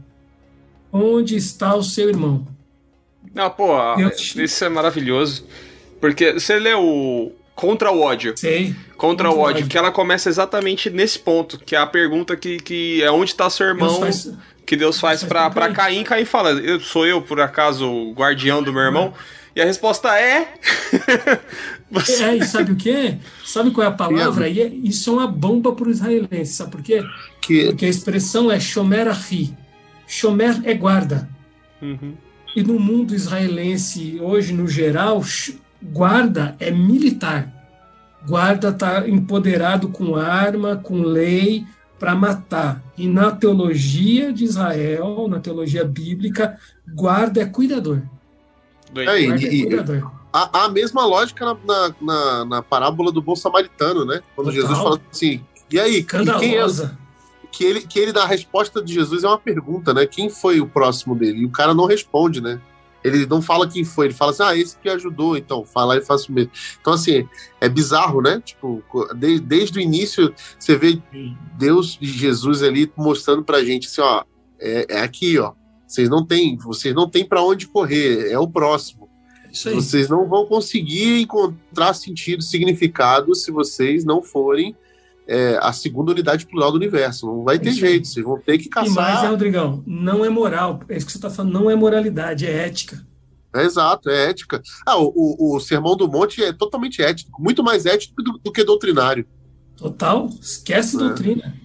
Onde 0.91 1.35
está 1.35 1.75
o 1.75 1.83
seu 1.83 2.09
irmão? 2.09 2.45
Não, 3.33 3.49
pô, 3.49 3.75
isso 4.09 4.65
é 4.65 4.69
maravilhoso. 4.69 5.45
Porque 5.99 6.33
você 6.33 6.57
lê 6.57 6.73
o 6.73 7.31
Contra 7.59 7.91
o 7.91 7.99
ódio. 7.99 8.33
Sim. 8.37 8.73
Contra, 8.95 9.29
o 9.29 9.37
ódio, 9.37 9.57
ódio, 9.57 9.67
que 9.67 9.77
ela 9.77 9.91
começa 9.91 10.29
exatamente 10.29 10.89
nesse 10.89 11.19
ponto, 11.19 11.59
que 11.59 11.75
é 11.75 11.79
a 11.79 11.85
pergunta 11.85 12.37
que, 12.37 12.55
que 12.57 13.03
é 13.03 13.11
onde 13.11 13.31
está 13.31 13.49
seu 13.49 13.67
irmão, 13.67 13.89
Deus 13.89 13.99
faz, 13.99 14.33
que 14.65 14.77
Deus 14.77 14.97
faz, 14.97 15.19
Deus 15.19 15.29
faz 15.29 15.53
para 15.53 15.69
Caim. 15.73 16.05
Caim 16.05 16.23
fala, 16.23 16.51
eu, 16.51 16.79
sou 16.79 17.05
eu, 17.05 17.21
por 17.21 17.41
acaso, 17.41 17.85
o 17.85 18.13
guardião 18.13 18.63
do 18.63 18.71
meu 18.71 18.83
irmão? 18.83 19.13
E 19.55 19.61
a 19.61 19.65
resposta 19.65 20.09
é... 20.19 20.53
Você... 21.91 22.23
É, 22.23 22.35
e 22.37 22.45
sabe 22.45 22.71
o 22.71 22.75
que? 22.75 23.17
Sabe 23.43 23.71
qual 23.71 23.85
é 23.85 23.89
a 23.89 23.93
palavra? 23.93 24.47
E 24.47 24.61
é, 24.61 24.67
isso 24.67 25.09
é 25.09 25.13
uma 25.13 25.27
bomba 25.27 25.73
para 25.73 25.87
o 25.87 25.91
israelense, 25.91 26.53
sabe 26.53 26.71
por 26.71 26.81
quê? 26.81 27.03
Que... 27.41 27.65
Porque 27.65 27.85
a 27.85 27.89
expressão 27.89 28.51
é 28.51 28.59
shomer 28.59 29.07
ahi. 29.07 29.53
Shomer 30.07 30.61
é 30.63 30.73
guarda. 30.73 31.27
Uhum. 31.81 32.13
E 32.55 32.63
no 32.63 32.79
mundo 32.79 33.15
israelense, 33.15 34.19
hoje, 34.21 34.53
no 34.53 34.67
geral, 34.67 35.23
guarda 35.81 36.55
é 36.59 36.71
militar. 36.71 37.51
Guarda 38.27 38.69
está 38.69 39.07
empoderado 39.07 39.89
com 39.89 40.15
arma, 40.15 40.75
com 40.75 41.01
lei, 41.01 41.65
para 41.97 42.15
matar. 42.15 42.83
E 42.97 43.07
na 43.07 43.31
teologia 43.31 44.33
de 44.33 44.43
Israel, 44.43 45.27
na 45.27 45.39
teologia 45.39 45.85
bíblica, 45.85 46.57
guarda 46.95 47.41
é 47.41 47.45
cuidador. 47.45 48.01
É, 48.95 49.21
e, 49.21 49.25
é 49.25 49.65
cuidador. 49.65 50.11
A, 50.31 50.65
a, 50.65 50.69
mesma 50.69 51.05
lógica 51.05 51.45
na, 51.45 51.93
na, 51.99 52.45
na, 52.45 52.61
parábola 52.61 53.11
do 53.11 53.21
bom 53.21 53.35
samaritano, 53.35 54.05
né? 54.05 54.21
Quando 54.35 54.53
Total. 54.53 54.61
Jesus 54.61 54.77
fala 54.77 55.01
assim, 55.11 55.43
e 55.71 55.79
aí, 55.79 56.03
quem 56.03 56.57
é, 56.57 56.65
que 57.51 57.63
ele, 57.63 57.81
que 57.81 57.99
ele, 57.99 58.13
na 58.13 58.25
resposta 58.25 58.81
de 58.81 58.93
Jesus, 58.93 59.23
é 59.23 59.27
uma 59.27 59.39
pergunta, 59.39 59.93
né? 59.93 60.05
Quem 60.05 60.29
foi 60.29 60.61
o 60.61 60.67
próximo 60.67 61.15
dele? 61.15 61.39
E 61.39 61.45
o 61.45 61.51
cara 61.51 61.73
não 61.73 61.85
responde, 61.85 62.41
né? 62.41 62.61
Ele 63.03 63.25
não 63.25 63.41
fala 63.41 63.67
quem 63.67 63.83
foi, 63.83 64.07
ele 64.07 64.13
fala 64.13 64.31
assim, 64.31 64.43
ah, 64.43 64.55
esse 64.55 64.77
que 64.77 64.89
ajudou, 64.89 65.37
então, 65.37 65.63
fala 65.63 65.97
e 65.97 66.01
faço 66.01 66.31
o 66.31 66.35
mesmo. 66.35 66.51
Então, 66.81 66.93
assim, 66.93 67.27
é 67.61 67.69
bizarro, 67.69 68.21
né? 68.21 68.41
Tipo, 68.43 68.83
de, 69.15 69.39
desde 69.39 69.79
o 69.79 69.81
início, 69.81 70.33
você 70.59 70.75
vê 70.75 71.01
Deus 71.57 71.97
e 72.01 72.05
Jesus 72.05 72.61
ali 72.61 72.91
mostrando 72.95 73.43
pra 73.43 73.63
gente 73.63 73.87
assim, 73.87 74.01
ó, 74.01 74.23
é, 74.59 74.85
é 74.89 75.01
aqui, 75.01 75.39
ó. 75.39 75.53
Vocês 75.89 76.07
não 76.07 76.23
têm, 76.23 76.55
vocês 76.55 76.93
não 76.93 77.09
têm 77.09 77.25
para 77.25 77.41
onde 77.41 77.67
correr, 77.67 78.31
é 78.31 78.37
o 78.37 78.47
próximo. 78.47 79.09
Vocês 79.51 80.07
não 80.07 80.27
vão 80.27 80.45
conseguir 80.45 81.19
encontrar 81.19 81.95
sentido, 81.95 82.43
significado 82.43 83.33
se 83.33 83.49
vocês 83.49 84.05
não 84.05 84.21
forem 84.21 84.75
é, 85.27 85.57
a 85.59 85.73
segunda 85.73 86.11
unidade 86.11 86.45
plural 86.45 86.71
do 86.71 86.77
universo. 86.77 87.25
Não 87.25 87.43
vai 87.43 87.57
ter 87.57 87.71
jeito, 87.71 88.07
vocês 88.07 88.23
vão 88.23 88.39
ter 88.39 88.59
que 88.59 88.69
caçar. 88.69 88.91
E 88.91 88.95
mais, 88.95 89.23
é, 89.23 89.27
Rodrigão, 89.29 89.83
não 89.87 90.23
é 90.23 90.29
moral. 90.29 90.79
É 90.87 90.95
isso 90.95 91.07
que 91.07 91.11
você 91.11 91.17
está 91.17 91.31
falando, 91.31 91.53
não 91.53 91.71
é 91.71 91.75
moralidade, 91.75 92.45
é 92.45 92.67
ética. 92.67 93.03
É 93.55 93.63
exato, 93.63 94.11
é 94.11 94.29
ética. 94.29 94.61
Ah, 94.85 94.99
o, 94.99 95.11
o, 95.15 95.55
o, 95.55 95.59
Sermão 95.59 95.97
do 95.97 96.07
Monte 96.07 96.43
é 96.43 96.53
totalmente 96.53 97.01
ético, 97.01 97.41
muito 97.41 97.63
mais 97.63 97.87
ético 97.87 98.21
do, 98.21 98.37
do 98.37 98.51
que 98.51 98.63
doutrinário. 98.63 99.25
Total, 99.75 100.29
esquece 100.39 100.97
é. 100.97 100.99
doutrina. 100.99 101.55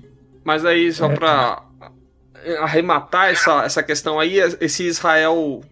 Mas 0.43 0.65
aí, 0.65 0.91
só 0.91 1.11
é. 1.11 1.15
para 1.15 1.63
arrematar 2.59 3.31
essa, 3.31 3.65
essa 3.65 3.83
questão 3.83 4.19
aí, 4.19 4.39
esse 4.61 4.85
Israel 4.85 5.63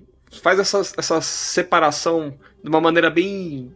faz 0.43 0.59
essa, 0.59 0.81
essa 0.97 1.21
separação 1.21 2.35
de 2.63 2.69
uma 2.69 2.81
maneira 2.81 3.11
bem 3.11 3.73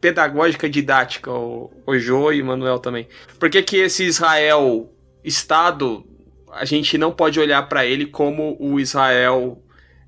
pedagógica 0.00 0.68
didática, 0.68 1.30
o, 1.30 1.70
o 1.86 1.98
Jô 1.98 2.32
e 2.32 2.42
o 2.42 2.46
Manuel 2.46 2.78
também. 2.78 3.06
Por 3.38 3.50
que, 3.50 3.62
que 3.62 3.76
esse 3.76 4.04
Israel 4.04 4.90
Estado, 5.22 6.04
a 6.52 6.64
gente 6.64 6.96
não 6.96 7.12
pode 7.12 7.38
olhar 7.38 7.68
para 7.68 7.84
ele 7.84 8.06
como 8.06 8.56
o 8.58 8.80
Israel 8.80 9.62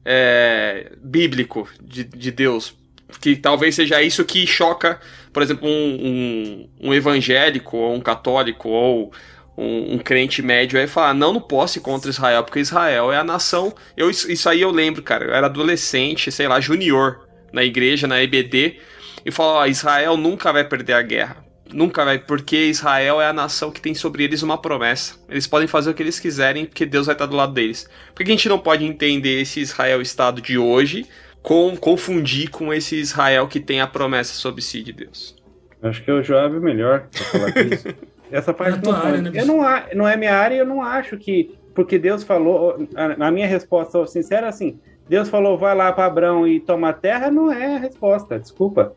é, 0.04 0.92
bíblico 1.02 1.68
de, 1.80 2.04
de 2.04 2.30
Deus? 2.30 2.76
que 3.20 3.36
talvez 3.36 3.74
seja 3.74 4.02
isso 4.02 4.24
que 4.24 4.46
choca, 4.46 5.00
por 5.32 5.42
exemplo, 5.42 5.68
um, 5.68 6.68
um, 6.80 6.88
um 6.88 6.94
evangélico 6.94 7.76
ou 7.76 7.94
um 7.94 8.00
católico 8.00 8.68
ou 8.68 9.12
um, 9.56 9.94
um, 9.94 9.98
crente 9.98 10.42
médio 10.42 10.78
aí 10.78 10.86
falar, 10.86 11.14
não, 11.14 11.32
não 11.32 11.40
posso 11.40 11.78
ir 11.78 11.82
contra 11.82 12.10
Israel, 12.10 12.42
porque 12.44 12.60
Israel 12.60 13.12
é 13.12 13.16
a 13.16 13.24
nação. 13.24 13.74
Eu, 13.96 14.10
isso 14.10 14.48
aí 14.48 14.60
eu 14.60 14.70
lembro, 14.70 15.02
cara. 15.02 15.24
Eu 15.24 15.34
era 15.34 15.46
adolescente, 15.46 16.32
sei 16.32 16.48
lá, 16.48 16.60
junior 16.60 17.26
na 17.52 17.62
igreja, 17.62 18.06
na 18.06 18.22
EBD, 18.22 18.78
e 19.24 19.30
falou: 19.30 19.56
ó, 19.56 19.66
Israel 19.66 20.16
nunca 20.16 20.52
vai 20.52 20.64
perder 20.64 20.94
a 20.94 21.02
guerra. 21.02 21.44
Nunca 21.72 22.04
vai, 22.04 22.18
porque 22.18 22.66
Israel 22.66 23.20
é 23.20 23.26
a 23.26 23.32
nação 23.32 23.70
que 23.70 23.80
tem 23.80 23.94
sobre 23.94 24.24
eles 24.24 24.42
uma 24.42 24.58
promessa. 24.58 25.14
Eles 25.28 25.46
podem 25.46 25.66
fazer 25.66 25.90
o 25.90 25.94
que 25.94 26.02
eles 26.02 26.20
quiserem, 26.20 26.66
porque 26.66 26.84
Deus 26.84 27.06
vai 27.06 27.14
estar 27.14 27.24
do 27.24 27.36
lado 27.36 27.54
deles. 27.54 27.88
Por 28.14 28.24
que 28.24 28.30
a 28.30 28.34
gente 28.34 28.48
não 28.48 28.58
pode 28.58 28.84
entender 28.84 29.40
esse 29.40 29.60
Israel 29.60 30.02
Estado 30.02 30.42
de 30.42 30.58
hoje 30.58 31.06
com 31.42 31.74
confundir 31.76 32.50
com 32.50 32.74
esse 32.74 32.96
Israel 32.96 33.48
que 33.48 33.58
tem 33.58 33.80
a 33.80 33.86
promessa 33.86 34.34
sobre 34.34 34.60
si 34.60 34.82
de 34.82 34.92
Deus? 34.92 35.34
Acho 35.82 36.02
que 36.04 36.10
é 36.10 36.14
o 36.14 36.22
Joab 36.22 36.60
melhor 36.60 37.08
pra 37.10 37.24
falar 37.24 37.50
disso. 37.50 37.88
Essa 38.32 38.54
parte 38.54 38.78
é 38.78 38.90
não, 38.90 38.96
área, 38.96 39.22
né, 39.22 39.30
eu 39.34 39.46
não, 39.46 39.60
não 39.94 40.08
é 40.08 40.16
minha 40.16 40.34
área, 40.34 40.56
eu 40.56 40.66
não 40.66 40.82
acho 40.82 41.18
que 41.18 41.54
porque 41.74 41.98
Deus 41.98 42.22
falou, 42.22 42.86
a, 42.94 43.28
a 43.28 43.30
minha 43.30 43.46
resposta 43.46 44.06
sincera 44.06 44.48
assim, 44.48 44.78
Deus 45.08 45.28
falou 45.28 45.58
vai 45.58 45.74
lá 45.74 45.92
para 45.92 46.06
Abraão 46.06 46.46
e 46.46 46.58
toma 46.58 46.88
a 46.88 46.92
terra, 46.92 47.30
não 47.30 47.52
é 47.52 47.76
a 47.76 47.78
resposta, 47.78 48.38
desculpa. 48.38 48.94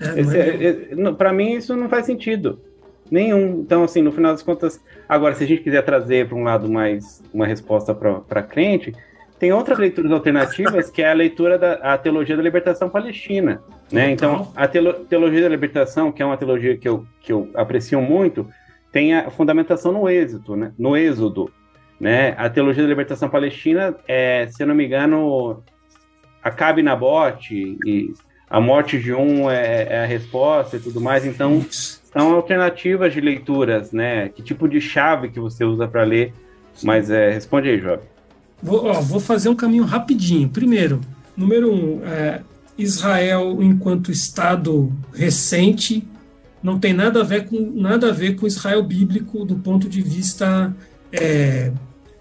É, 0.00 0.20
é, 0.20 1.08
é, 1.08 1.12
para 1.12 1.32
mim 1.32 1.54
isso 1.54 1.74
não 1.76 1.88
faz 1.88 2.06
sentido 2.06 2.60
nenhum. 3.10 3.60
Então 3.60 3.82
assim, 3.82 4.02
no 4.02 4.12
final 4.12 4.32
das 4.32 4.42
contas, 4.42 4.80
agora 5.08 5.34
se 5.34 5.44
a 5.44 5.46
gente 5.46 5.62
quiser 5.62 5.82
trazer 5.82 6.28
para 6.28 6.36
um 6.36 6.44
lado 6.44 6.68
mais 6.68 7.22
uma 7.32 7.46
resposta 7.46 7.94
para 7.94 8.42
crente, 8.42 8.94
tem 9.38 9.52
outras 9.52 9.78
leituras 9.78 10.12
alternativas 10.12 10.90
que 10.90 11.02
é 11.02 11.10
a 11.10 11.14
leitura 11.14 11.58
da 11.58 11.74
a 11.74 11.98
teologia 11.98 12.36
da 12.36 12.42
libertação 12.42 12.88
palestina, 12.88 13.62
né? 13.90 14.10
Então 14.10 14.52
a 14.54 14.66
teologia 14.66 15.42
da 15.42 15.48
libertação, 15.48 16.10
que 16.10 16.22
é 16.22 16.26
uma 16.26 16.36
teologia 16.36 16.76
que 16.76 16.88
eu, 16.88 17.04
que 17.20 17.32
eu 17.32 17.50
aprecio 17.54 18.00
muito, 18.00 18.48
tem 18.96 19.12
a 19.12 19.30
fundamentação 19.30 19.92
no 19.92 20.08
êxito, 20.08 20.56
né? 20.56 20.72
No 20.78 20.96
êxodo, 20.96 21.50
né? 22.00 22.34
A 22.38 22.48
teologia 22.48 22.82
da 22.82 22.88
libertação 22.88 23.28
palestina, 23.28 23.94
é, 24.08 24.46
se 24.46 24.62
eu 24.62 24.66
não 24.66 24.74
me 24.74 24.86
engano, 24.86 25.62
Acabe 26.42 26.82
na 26.82 26.96
bote 26.96 27.76
e 27.84 28.14
a 28.48 28.58
morte 28.58 28.98
de 28.98 29.12
um 29.12 29.50
é, 29.50 29.82
é, 29.82 30.02
a 30.04 30.06
resposta 30.06 30.78
e 30.78 30.80
tudo 30.80 30.98
mais. 30.98 31.26
Então, 31.26 31.62
são 31.70 32.36
alternativas 32.36 33.12
de 33.12 33.20
leituras, 33.20 33.92
né? 33.92 34.30
Que 34.30 34.42
tipo 34.42 34.66
de 34.66 34.80
chave 34.80 35.28
que 35.28 35.38
você 35.38 35.62
usa 35.62 35.86
para 35.86 36.02
ler? 36.02 36.32
Mas 36.82 37.10
é, 37.10 37.32
responde 37.32 37.68
aí, 37.68 37.78
Job. 37.78 38.00
Vou, 38.62 38.86
ó, 38.86 38.94
vou 38.94 39.20
fazer 39.20 39.50
um 39.50 39.56
caminho 39.56 39.84
rapidinho. 39.84 40.48
Primeiro, 40.48 41.02
número 41.36 41.70
um, 41.70 42.00
é, 42.02 42.40
Israel 42.78 43.58
enquanto 43.60 44.10
Estado 44.10 44.90
recente 45.12 46.02
não 46.66 46.80
tem 46.80 46.92
nada 46.92 47.20
a 47.20 47.22
ver 47.22 47.46
com 47.46 47.60
nada 47.76 48.08
a 48.08 48.12
ver 48.12 48.34
com 48.34 48.44
Israel 48.44 48.82
bíblico 48.82 49.44
do 49.44 49.54
ponto 49.54 49.88
de 49.88 50.02
vista 50.02 50.74
é, 51.12 51.72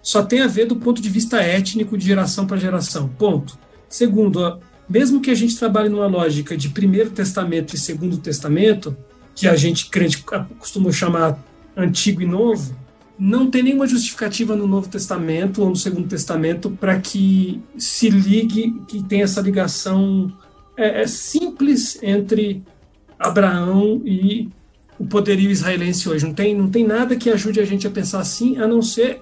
só 0.03 0.21
tem 0.21 0.41
a 0.41 0.47
ver 0.47 0.67
do 0.67 0.75
ponto 0.75 1.01
de 1.01 1.09
vista 1.09 1.41
étnico 1.41 1.97
de 1.97 2.05
geração 2.05 2.45
para 2.45 2.57
geração. 2.57 3.09
Ponto. 3.09 3.57
Segundo, 3.89 4.59
mesmo 4.87 5.19
que 5.19 5.31
a 5.31 5.35
gente 5.35 5.57
trabalhe 5.57 5.89
numa 5.89 6.05
lógica 6.05 6.55
de 6.55 6.69
Primeiro 6.69 7.09
Testamento 7.09 7.75
e 7.75 7.79
Segundo 7.79 8.19
Testamento, 8.19 8.95
que 9.33 9.47
a 9.47 9.55
gente 9.55 9.89
crente 9.89 10.23
costuma 10.59 10.91
chamar 10.91 11.43
Antigo 11.75 12.21
e 12.21 12.25
Novo, 12.27 12.77
não 13.17 13.49
tem 13.49 13.63
nenhuma 13.63 13.87
justificativa 13.87 14.55
no 14.55 14.67
Novo 14.67 14.87
Testamento 14.87 15.63
ou 15.63 15.69
no 15.69 15.75
Segundo 15.75 16.07
Testamento 16.07 16.69
para 16.69 16.99
que 16.99 17.59
se 17.75 18.11
ligue, 18.11 18.79
que 18.87 19.01
tenha 19.01 19.23
essa 19.23 19.41
ligação 19.41 20.31
é, 20.77 21.01
é 21.01 21.07
simples 21.07 21.97
entre 22.03 22.63
Abraão 23.19 24.01
e 24.05 24.49
o 24.99 25.05
poderio 25.05 25.49
israelense 25.49 26.07
hoje. 26.07 26.25
Não 26.25 26.33
tem, 26.33 26.55
não 26.55 26.69
tem 26.69 26.85
nada 26.85 27.15
que 27.15 27.29
ajude 27.29 27.59
a 27.59 27.65
gente 27.65 27.85
a 27.87 27.91
pensar 27.91 28.19
assim, 28.19 28.57
a 28.57 28.67
não 28.67 28.81
ser 28.81 29.21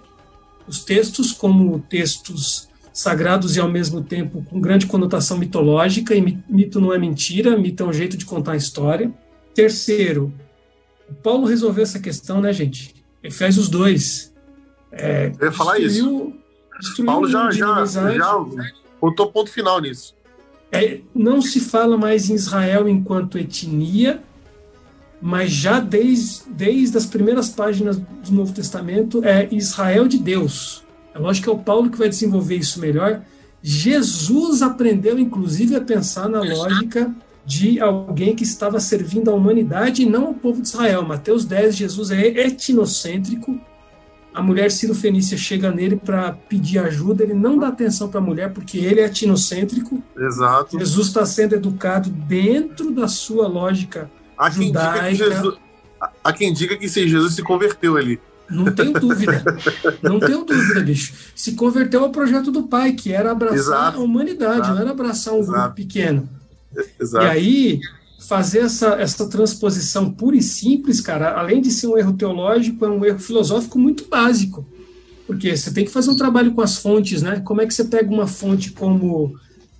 os 0.67 0.83
textos 0.83 1.31
como 1.31 1.79
textos 1.79 2.69
sagrados 2.93 3.55
e 3.55 3.59
ao 3.59 3.69
mesmo 3.69 4.03
tempo 4.03 4.45
com 4.47 4.61
grande 4.61 4.85
conotação 4.85 5.37
mitológica, 5.37 6.13
e 6.13 6.39
mito 6.47 6.79
não 6.79 6.93
é 6.93 6.97
mentira, 6.97 7.57
mito 7.57 7.83
é 7.83 7.85
um 7.87 7.93
jeito 7.93 8.15
de 8.15 8.25
contar 8.25 8.53
a 8.53 8.57
história. 8.57 9.11
Terceiro, 9.53 10.33
Paulo 11.23 11.45
resolveu 11.45 11.83
essa 11.83 11.99
questão, 11.99 12.39
né, 12.39 12.53
gente? 12.53 12.93
Efésios 13.23 13.67
2. 13.69 14.33
É, 14.91 15.31
Eu 15.39 15.47
ia 15.47 15.51
falar 15.51 15.79
isso. 15.79 16.33
Paulo 17.05 17.27
já, 17.27 17.49
já, 17.51 17.85
já 17.85 18.45
botou 18.99 19.31
ponto 19.31 19.49
final 19.49 19.79
nisso. 19.81 20.15
É, 20.73 21.01
não 21.13 21.39
se 21.39 21.59
fala 21.59 21.95
mais 21.97 22.29
em 22.31 22.33
Israel 22.33 22.89
enquanto 22.89 23.37
etnia, 23.37 24.23
mas 25.21 25.51
já 25.51 25.79
desde, 25.79 26.41
desde 26.49 26.97
as 26.97 27.05
primeiras 27.05 27.49
páginas 27.49 27.97
do 27.97 28.31
Novo 28.31 28.51
Testamento 28.51 29.23
é 29.23 29.47
Israel 29.51 30.07
de 30.07 30.17
Deus. 30.17 30.83
É 31.13 31.19
lógico 31.19 31.45
que 31.45 31.49
é 31.49 31.53
o 31.53 31.63
Paulo 31.63 31.91
que 31.91 31.97
vai 31.97 32.09
desenvolver 32.09 32.55
isso 32.55 32.79
melhor. 32.79 33.21
Jesus 33.61 34.61
aprendeu, 34.63 35.17
inclusive, 35.19 35.75
a 35.75 35.81
pensar 35.81 36.27
na 36.27 36.41
lógica 36.41 37.13
de 37.45 37.79
alguém 37.79 38.35
que 38.35 38.43
estava 38.43 38.79
servindo 38.79 39.29
a 39.29 39.33
humanidade 39.33 40.01
e 40.01 40.09
não 40.09 40.27
ao 40.27 40.33
povo 40.33 40.61
de 40.61 40.67
Israel. 40.67 41.03
Mateus 41.03 41.45
10, 41.45 41.75
Jesus 41.75 42.09
é 42.11 42.25
etnocêntrico, 42.25 43.61
a 44.33 44.41
mulher 44.41 44.71
Ciro-Fenícia 44.71 45.37
chega 45.37 45.71
nele 45.71 45.95
para 45.95 46.31
pedir 46.31 46.79
ajuda, 46.79 47.23
ele 47.23 47.33
não 47.33 47.57
dá 47.57 47.67
atenção 47.67 48.09
para 48.09 48.19
a 48.19 48.23
mulher 48.23 48.51
porque 48.51 48.77
ele 48.79 48.99
é 48.99 49.05
etnocêntrico. 49.05 50.01
Exato. 50.17 50.77
Jesus 50.77 51.07
está 51.07 51.25
sendo 51.25 51.55
educado 51.55 52.09
dentro 52.09 52.91
da 52.91 53.07
sua 53.07 53.47
lógica 53.47 54.09
há 54.37 54.49
quem 54.49 54.67
judaica. 54.67 55.11
Diga 55.11 55.25
que 55.25 55.33
Jesus, 55.33 55.55
há 56.23 56.33
quem 56.33 56.53
diga 56.53 56.77
que 56.77 56.87
Jesus 56.87 57.35
se 57.35 57.43
converteu 57.43 57.97
ali. 57.97 58.19
Não 58.49 58.71
tenho 58.71 58.93
dúvida. 58.93 59.43
não 60.01 60.19
tenho 60.19 60.43
dúvida, 60.43 60.81
bicho. 60.81 61.13
Se 61.35 61.53
converteu 61.53 62.03
ao 62.03 62.11
projeto 62.11 62.51
do 62.51 62.63
pai, 62.63 62.93
que 62.93 63.11
era 63.11 63.31
abraçar 63.31 63.57
Exato. 63.57 63.97
a 63.99 64.01
humanidade, 64.01 64.59
Exato. 64.59 64.73
não 64.73 64.81
era 64.81 64.91
abraçar 64.91 65.33
um 65.33 65.39
Exato. 65.39 65.59
grupo 65.59 65.75
pequeno. 65.75 66.29
Exato. 66.99 67.25
E 67.25 67.29
aí, 67.29 67.79
fazer 68.27 68.59
essa, 68.59 68.95
essa 68.95 69.27
transposição 69.27 70.11
pura 70.11 70.37
e 70.37 70.41
simples, 70.41 71.01
cara, 71.01 71.37
além 71.37 71.61
de 71.61 71.71
ser 71.71 71.87
um 71.87 71.97
erro 71.97 72.13
teológico, 72.13 72.85
é 72.85 72.89
um 72.89 73.03
erro 73.03 73.19
filosófico 73.19 73.77
muito 73.77 74.07
básico. 74.07 74.65
Porque 75.25 75.55
você 75.55 75.71
tem 75.71 75.85
que 75.85 75.91
fazer 75.91 76.09
um 76.09 76.15
trabalho 76.15 76.53
com 76.53 76.61
as 76.61 76.77
fontes, 76.77 77.21
né? 77.21 77.39
Como 77.39 77.61
é 77.61 77.65
que 77.65 77.73
você 77.73 77.85
pega 77.85 78.11
uma 78.11 78.27
fonte 78.27 78.71
como, 78.71 79.35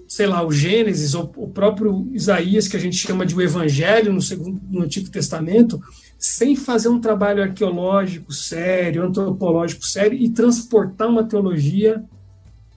sei 0.08 0.26
lá, 0.26 0.46
o 0.46 0.52
Gênesis, 0.52 1.14
ou 1.14 1.32
o 1.36 1.48
próprio 1.48 2.10
Isaías, 2.14 2.68
que 2.68 2.78
a 2.78 2.80
gente 2.80 2.96
chama 2.96 3.26
de 3.26 3.36
o 3.36 3.42
Evangelho 3.42 4.14
no, 4.14 4.22
segundo, 4.22 4.62
no 4.70 4.84
Antigo 4.84 5.10
Testamento, 5.10 5.82
sem 6.18 6.56
fazer 6.56 6.88
um 6.88 7.02
trabalho 7.02 7.44
arqueológico 7.44 8.32
sério, 8.32 9.04
antropológico 9.04 9.86
sério, 9.86 10.18
e 10.18 10.30
transportar 10.30 11.10
uma 11.10 11.24
teologia, 11.24 12.04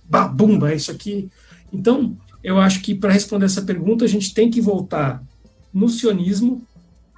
babumba, 0.09 0.72
é 0.72 0.76
isso 0.76 0.90
aqui. 0.90 1.28
Então, 1.72 2.16
eu 2.43 2.59
acho 2.59 2.80
que 2.82 2.94
para 2.94 3.12
responder 3.12 3.47
essa 3.47 3.62
pergunta, 3.62 4.05
a 4.05 4.09
gente 4.09 4.34
tem 4.34 4.51
que 4.51 4.60
voltar 4.60 5.22
no 5.76 5.90
sionismo, 5.90 6.62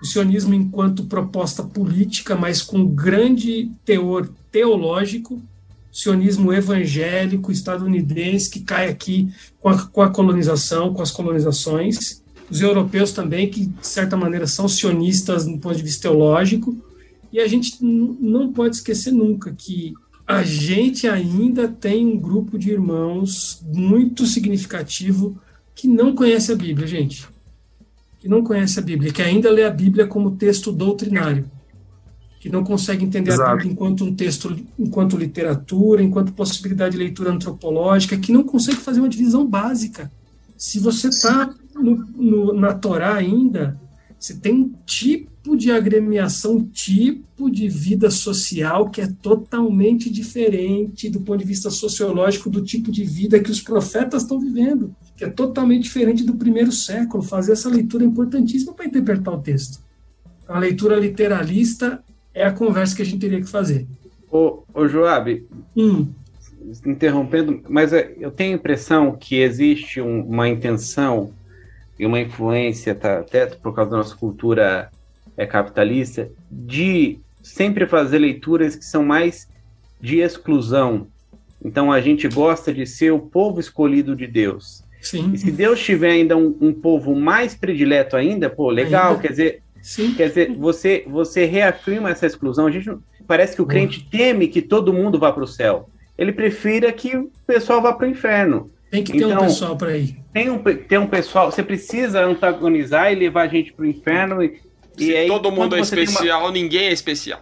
o 0.02 0.04
sionismo 0.04 0.52
enquanto 0.52 1.04
proposta 1.04 1.62
política, 1.62 2.34
mas 2.34 2.60
com 2.60 2.84
grande 2.84 3.70
teor 3.84 4.28
teológico, 4.50 5.40
sionismo 5.92 6.52
evangélico 6.52 7.52
estadunidense 7.52 8.50
que 8.50 8.58
cai 8.60 8.88
aqui 8.88 9.32
com 9.60 9.68
a, 9.68 9.80
com 9.86 10.02
a 10.02 10.10
colonização, 10.10 10.92
com 10.92 11.00
as 11.00 11.12
colonizações, 11.12 12.20
os 12.50 12.60
europeus 12.60 13.12
também, 13.12 13.48
que 13.48 13.66
de 13.66 13.86
certa 13.86 14.16
maneira 14.16 14.48
são 14.48 14.66
sionistas 14.66 15.44
do 15.44 15.56
ponto 15.58 15.76
de 15.76 15.82
vista 15.84 16.08
teológico, 16.08 16.76
e 17.32 17.38
a 17.38 17.46
gente 17.46 17.76
não 17.80 18.52
pode 18.52 18.74
esquecer 18.74 19.12
nunca 19.12 19.54
que 19.56 19.94
a 20.26 20.42
gente 20.42 21.06
ainda 21.06 21.68
tem 21.68 22.04
um 22.04 22.18
grupo 22.18 22.58
de 22.58 22.72
irmãos 22.72 23.62
muito 23.72 24.26
significativo 24.26 25.38
que 25.76 25.86
não 25.86 26.12
conhece 26.12 26.50
a 26.50 26.56
Bíblia, 26.56 26.88
gente 26.88 27.37
que 28.18 28.28
não 28.28 28.42
conhece 28.42 28.78
a 28.78 28.82
Bíblia, 28.82 29.12
que 29.12 29.22
ainda 29.22 29.50
lê 29.50 29.64
a 29.64 29.70
Bíblia 29.70 30.06
como 30.06 30.32
texto 30.32 30.72
doutrinário, 30.72 31.44
que 32.40 32.48
não 32.48 32.64
consegue 32.64 33.04
entender 33.04 33.30
Exato. 33.30 33.50
a 33.50 33.54
Bíblia 33.54 33.72
enquanto 33.72 34.04
um 34.04 34.14
texto, 34.14 34.56
enquanto 34.78 35.16
literatura, 35.16 36.02
enquanto 36.02 36.32
possibilidade 36.32 36.92
de 36.92 36.98
leitura 36.98 37.32
antropológica, 37.32 38.16
que 38.16 38.32
não 38.32 38.42
consegue 38.42 38.78
fazer 38.78 39.00
uma 39.00 39.08
divisão 39.08 39.46
básica. 39.46 40.10
Se 40.56 40.80
você 40.80 41.08
está 41.08 41.54
na 42.54 42.74
Torá 42.74 43.14
ainda, 43.14 43.80
você 44.18 44.34
tem 44.34 44.52
um 44.52 44.72
tipo 44.84 45.37
de 45.56 45.70
agremiação, 45.70 46.56
um 46.56 46.64
tipo 46.64 47.50
de 47.50 47.68
vida 47.68 48.10
social 48.10 48.90
que 48.90 49.00
é 49.00 49.08
totalmente 49.22 50.10
diferente 50.10 51.08
do 51.08 51.20
ponto 51.20 51.38
de 51.38 51.44
vista 51.44 51.70
sociológico 51.70 52.50
do 52.50 52.62
tipo 52.62 52.90
de 52.90 53.04
vida 53.04 53.40
que 53.40 53.50
os 53.50 53.60
profetas 53.60 54.22
estão 54.22 54.40
vivendo 54.40 54.94
que 55.18 55.24
é 55.24 55.28
totalmente 55.28 55.82
diferente 55.82 56.22
do 56.22 56.36
primeiro 56.36 56.70
século. 56.70 57.24
Fazer 57.24 57.52
essa 57.52 57.68
leitura 57.68 58.04
é 58.04 58.06
importantíssima 58.06 58.72
para 58.72 58.86
interpretar 58.86 59.34
o 59.34 59.42
texto. 59.42 59.80
A 60.46 60.60
leitura 60.60 60.94
literalista 60.94 62.02
é 62.32 62.46
a 62.46 62.52
conversa 62.52 62.94
que 62.94 63.02
a 63.02 63.04
gente 63.04 63.18
teria 63.18 63.40
que 63.40 63.48
fazer. 63.48 63.84
Ô, 64.30 64.62
ô 64.72 64.86
Joab, 64.86 65.44
hum. 65.76 66.06
interrompendo, 66.86 67.60
mas 67.68 67.92
é, 67.92 68.14
eu 68.20 68.30
tenho 68.30 68.52
a 68.52 68.56
impressão 68.56 69.16
que 69.16 69.40
existe 69.40 70.00
um, 70.00 70.22
uma 70.22 70.48
intenção 70.48 71.32
e 71.98 72.06
uma 72.06 72.20
influência, 72.20 72.94
tá, 72.94 73.18
até 73.18 73.46
por 73.46 73.74
causa 73.74 73.90
da 73.90 73.96
nossa 73.96 74.14
cultura 74.14 74.88
é, 75.38 75.46
capitalista, 75.46 76.28
de 76.50 77.18
sempre 77.42 77.86
fazer 77.86 78.18
leituras 78.18 78.74
que 78.76 78.84
são 78.84 79.04
mais 79.04 79.48
de 80.00 80.18
exclusão. 80.18 81.06
Então 81.64 81.90
a 81.90 82.00
gente 82.00 82.28
gosta 82.28 82.74
de 82.74 82.84
ser 82.84 83.12
o 83.12 83.20
povo 83.20 83.60
escolhido 83.60 84.14
de 84.14 84.26
Deus. 84.26 84.84
Sim. 85.00 85.30
E 85.32 85.38
se 85.38 85.50
Deus 85.50 85.80
tiver 85.80 86.10
ainda 86.10 86.36
um, 86.36 86.56
um 86.60 86.72
povo 86.72 87.14
mais 87.14 87.54
predileto 87.54 88.16
ainda, 88.16 88.50
pô, 88.50 88.68
legal, 88.68 89.10
ainda? 89.12 89.22
quer 89.22 89.28
dizer, 89.28 89.62
Sim. 89.80 90.12
quer 90.14 90.28
dizer, 90.28 90.52
você 90.56 91.04
você 91.06 91.44
reafirma 91.44 92.10
essa 92.10 92.26
exclusão. 92.26 92.66
A 92.66 92.70
gente 92.70 92.90
parece 93.26 93.54
que 93.54 93.62
o 93.62 93.66
crente 93.66 94.06
teme 94.10 94.48
que 94.48 94.60
todo 94.60 94.92
mundo 94.92 95.18
vá 95.18 95.32
para 95.32 95.44
o 95.44 95.46
céu. 95.46 95.88
Ele 96.16 96.32
prefira 96.32 96.92
que 96.92 97.16
o 97.16 97.30
pessoal 97.46 97.80
vá 97.80 97.92
para 97.92 98.08
o 98.08 98.10
inferno. 98.10 98.68
Tem 98.90 99.04
que 99.04 99.12
ter 99.12 99.18
então, 99.18 99.38
um 99.38 99.46
pessoal 99.46 99.76
para 99.76 99.96
ir. 99.96 100.16
Tem 100.32 100.50
um, 100.50 100.58
tem 100.58 100.98
um 100.98 101.06
pessoal, 101.06 101.52
você 101.52 101.62
precisa 101.62 102.24
antagonizar 102.24 103.12
e 103.12 103.14
levar 103.14 103.42
a 103.42 103.48
gente 103.48 103.72
para 103.72 103.84
o 103.84 103.86
inferno. 103.86 104.42
E, 104.42 104.58
Se 104.98 105.10
e 105.10 105.16
aí, 105.16 105.28
todo 105.28 105.50
mundo 105.52 105.76
é 105.76 105.80
especial, 105.80 106.42
uma... 106.42 106.50
ninguém 106.50 106.88
é 106.88 106.92
especial. 106.92 107.40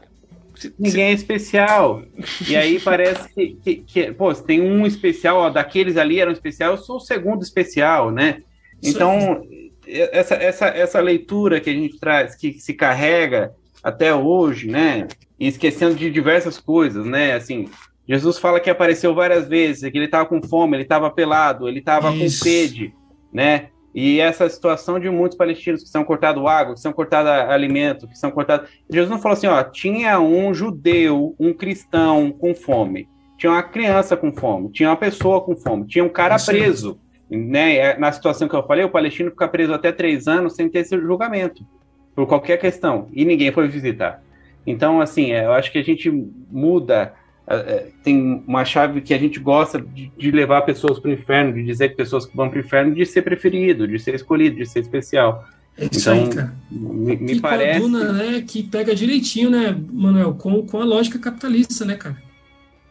Ninguém 0.78 1.04
é 1.04 1.12
especial. 1.12 2.02
E 2.48 2.56
aí 2.56 2.80
parece 2.80 3.28
que, 3.34 3.56
que, 3.62 3.76
que 3.76 4.12
pô, 4.12 4.34
se 4.34 4.44
tem 4.44 4.60
um 4.60 4.86
especial, 4.86 5.38
ó, 5.38 5.50
daqueles 5.50 5.96
ali 5.96 6.20
eram 6.20 6.32
especial, 6.32 6.72
eu 6.72 6.78
sou 6.78 6.96
o 6.96 7.00
segundo 7.00 7.42
especial, 7.42 8.10
né? 8.10 8.42
Então, 8.82 9.42
essa, 9.86 10.34
essa, 10.34 10.66
essa 10.66 11.00
leitura 11.00 11.60
que 11.60 11.70
a 11.70 11.72
gente 11.72 11.98
traz, 11.98 12.34
que 12.34 12.54
se 12.54 12.74
carrega 12.74 13.54
até 13.82 14.14
hoje, 14.14 14.66
né? 14.66 15.08
E 15.38 15.46
esquecendo 15.46 15.94
de 15.94 16.10
diversas 16.10 16.58
coisas, 16.58 17.04
né? 17.04 17.34
Assim, 17.34 17.68
Jesus 18.08 18.38
fala 18.38 18.60
que 18.60 18.70
apareceu 18.70 19.14
várias 19.14 19.48
vezes, 19.48 19.90
que 19.90 19.98
ele 19.98 20.06
estava 20.06 20.26
com 20.26 20.42
fome, 20.42 20.76
ele 20.76 20.84
estava 20.84 21.10
pelado, 21.10 21.68
ele 21.68 21.80
estava 21.80 22.12
com 22.12 22.28
sede, 22.28 22.94
né? 23.32 23.68
E 23.96 24.20
essa 24.20 24.46
situação 24.46 25.00
de 25.00 25.08
muitos 25.08 25.38
palestinos 25.38 25.82
que 25.82 25.88
são 25.88 26.04
cortados 26.04 26.44
água, 26.44 26.74
que 26.74 26.80
são 26.80 26.92
cortados 26.92 27.30
alimento, 27.50 28.06
que 28.06 28.18
são 28.18 28.30
cortados. 28.30 28.68
Jesus 28.90 29.08
não 29.10 29.18
falou 29.18 29.32
assim, 29.32 29.46
ó, 29.46 29.64
tinha 29.64 30.20
um 30.20 30.52
judeu, 30.52 31.34
um 31.40 31.54
cristão 31.54 32.30
com 32.30 32.54
fome, 32.54 33.08
tinha 33.38 33.50
uma 33.50 33.62
criança 33.62 34.14
com 34.14 34.30
fome, 34.30 34.70
tinha 34.70 34.90
uma 34.90 34.98
pessoa 34.98 35.40
com 35.40 35.56
fome, 35.56 35.86
tinha 35.86 36.04
um 36.04 36.10
cara 36.10 36.36
preso. 36.36 37.00
Né? 37.30 37.76
É, 37.76 37.98
na 37.98 38.12
situação 38.12 38.46
que 38.46 38.54
eu 38.54 38.66
falei, 38.66 38.84
o 38.84 38.90
palestino 38.90 39.30
fica 39.30 39.48
preso 39.48 39.72
até 39.72 39.90
três 39.90 40.28
anos 40.28 40.54
sem 40.54 40.68
ter 40.68 40.80
esse 40.80 41.00
julgamento, 41.00 41.66
por 42.14 42.26
qualquer 42.26 42.58
questão, 42.58 43.08
e 43.14 43.24
ninguém 43.24 43.50
foi 43.50 43.66
visitar. 43.66 44.22
Então, 44.66 45.00
assim, 45.00 45.32
é, 45.32 45.46
eu 45.46 45.54
acho 45.54 45.72
que 45.72 45.78
a 45.78 45.82
gente 45.82 46.10
muda 46.50 47.14
é, 47.48 47.54
é, 47.54 47.88
tem 48.02 48.42
uma 48.46 48.64
chave 48.64 49.00
que 49.00 49.14
a 49.14 49.18
gente 49.18 49.38
gosta 49.38 49.80
de, 49.80 50.10
de 50.16 50.30
levar 50.32 50.62
pessoas 50.62 50.98
para 50.98 51.10
o 51.10 51.14
inferno, 51.14 51.52
de 51.52 51.62
dizer 51.62 51.90
que 51.90 51.94
pessoas 51.94 52.26
que 52.26 52.36
vão 52.36 52.50
para 52.50 52.58
o 52.58 52.60
inferno 52.60 52.94
de 52.94 53.06
ser 53.06 53.22
preferido, 53.22 53.86
de 53.86 53.98
ser 53.98 54.14
escolhido, 54.14 54.56
de 54.56 54.66
ser 54.66 54.80
especial. 54.80 55.46
É 55.78 55.84
isso 55.84 56.10
então, 56.10 56.24
aí, 56.24 56.28
cara. 56.28 56.54
Me, 56.70 57.16
me 57.16 57.40
parece. 57.40 57.80
Coluna, 57.80 58.12
né, 58.12 58.44
que 58.44 58.62
pega 58.64 58.94
direitinho, 58.94 59.50
né, 59.50 59.78
Manuel, 59.92 60.34
com, 60.34 60.66
com 60.66 60.80
a 60.80 60.84
lógica 60.84 61.18
capitalista, 61.18 61.84
né, 61.84 61.94
cara? 61.94 62.16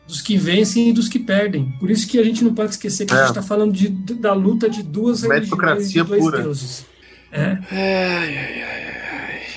Dos 0.08 0.22
que 0.22 0.38
vencem 0.38 0.90
e 0.90 0.94
dos 0.94 1.10
que 1.10 1.20
perdem. 1.20 1.74
Por 1.80 1.90
isso 1.90 2.08
que 2.08 2.20
a 2.20 2.24
gente 2.24 2.44
não 2.44 2.54
pode 2.54 2.72
esquecer 2.72 3.06
que 3.06 3.14
é. 3.14 3.18
a 3.18 3.20
gente 3.22 3.30
está 3.30 3.42
falando 3.42 3.74
de, 3.74 3.90
da 3.90 4.34
luta 4.34 4.70
de 4.70 4.84
duas 4.84 5.24
religiões 5.24 5.92
de 5.92 6.04
dois 6.04 6.22
pura. 6.22 6.42
deuses. 6.44 6.86
É. 7.32 7.58
Ai, 7.72 8.38
ai, 8.38 8.62
ai, 8.62 8.86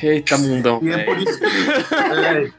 Eita, 0.03 0.39
mundão. 0.39 0.81
E 0.83 0.91
é 0.91 1.05
por 1.05 1.19
isso 1.19 1.39
que. 1.39 1.45
é, 1.45 2.51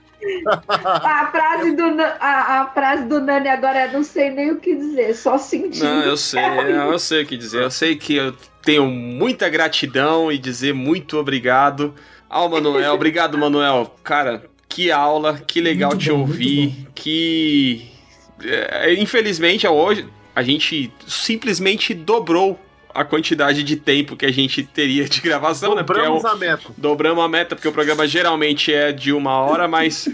a, 0.67 1.27
frase 1.31 1.71
do, 1.75 1.83
a, 2.01 2.61
a, 2.61 2.71
frase 2.73 3.05
do 3.05 3.19
Nani 3.19 3.47
agora 3.47 3.79
é 3.79 3.91
não 3.91 4.03
sei 4.03 4.29
nem 4.29 4.51
o 4.51 4.57
que 4.57 4.75
dizer, 4.75 5.15
só 5.15 5.37
sentir. 5.37 5.83
Não, 5.83 6.03
eu 6.03 6.17
sei, 6.17 6.41
eu 6.41 6.99
sei 6.99 7.23
o 7.23 7.25
que 7.25 7.37
dizer. 7.37 7.63
Eu 7.63 7.71
sei 7.71 7.95
que 7.95 8.15
eu 8.15 8.33
tenho 8.61 8.85
muita 8.85 9.49
gratidão 9.49 10.31
e 10.31 10.37
dizer 10.37 10.73
muito 10.73 11.17
obrigado 11.17 11.93
ao 12.29 12.49
Manuel. 12.49 12.93
Obrigado, 12.93 13.37
Manuel. 13.37 13.95
Cara, 14.03 14.43
que 14.67 14.91
aula, 14.91 15.39
que 15.39 15.59
legal 15.59 15.91
muito 15.91 16.03
te 16.03 16.11
bom, 16.11 16.19
ouvir. 16.19 16.87
Que. 16.93 17.89
É, 18.43 18.93
infelizmente, 18.93 19.67
hoje 19.67 20.07
a 20.35 20.43
gente 20.43 20.91
simplesmente 21.07 21.93
dobrou 21.93 22.57
a 22.99 23.05
quantidade 23.05 23.63
de 23.63 23.77
tempo 23.77 24.17
que 24.17 24.25
a 24.25 24.31
gente 24.31 24.61
teria 24.61 25.07
de 25.07 25.21
gravação, 25.21 25.73
Dobramos 25.73 26.21
né? 26.21 26.21
Dobramos 26.21 26.25
é 26.25 26.27
a 26.27 26.35
meta. 26.35 26.73
Dobramos 26.77 27.23
a 27.23 27.27
meta, 27.29 27.55
porque 27.55 27.67
o 27.69 27.71
programa 27.71 28.05
geralmente 28.05 28.73
é 28.73 28.91
de 28.91 29.13
uma 29.13 29.37
hora, 29.37 29.69
mas 29.69 30.09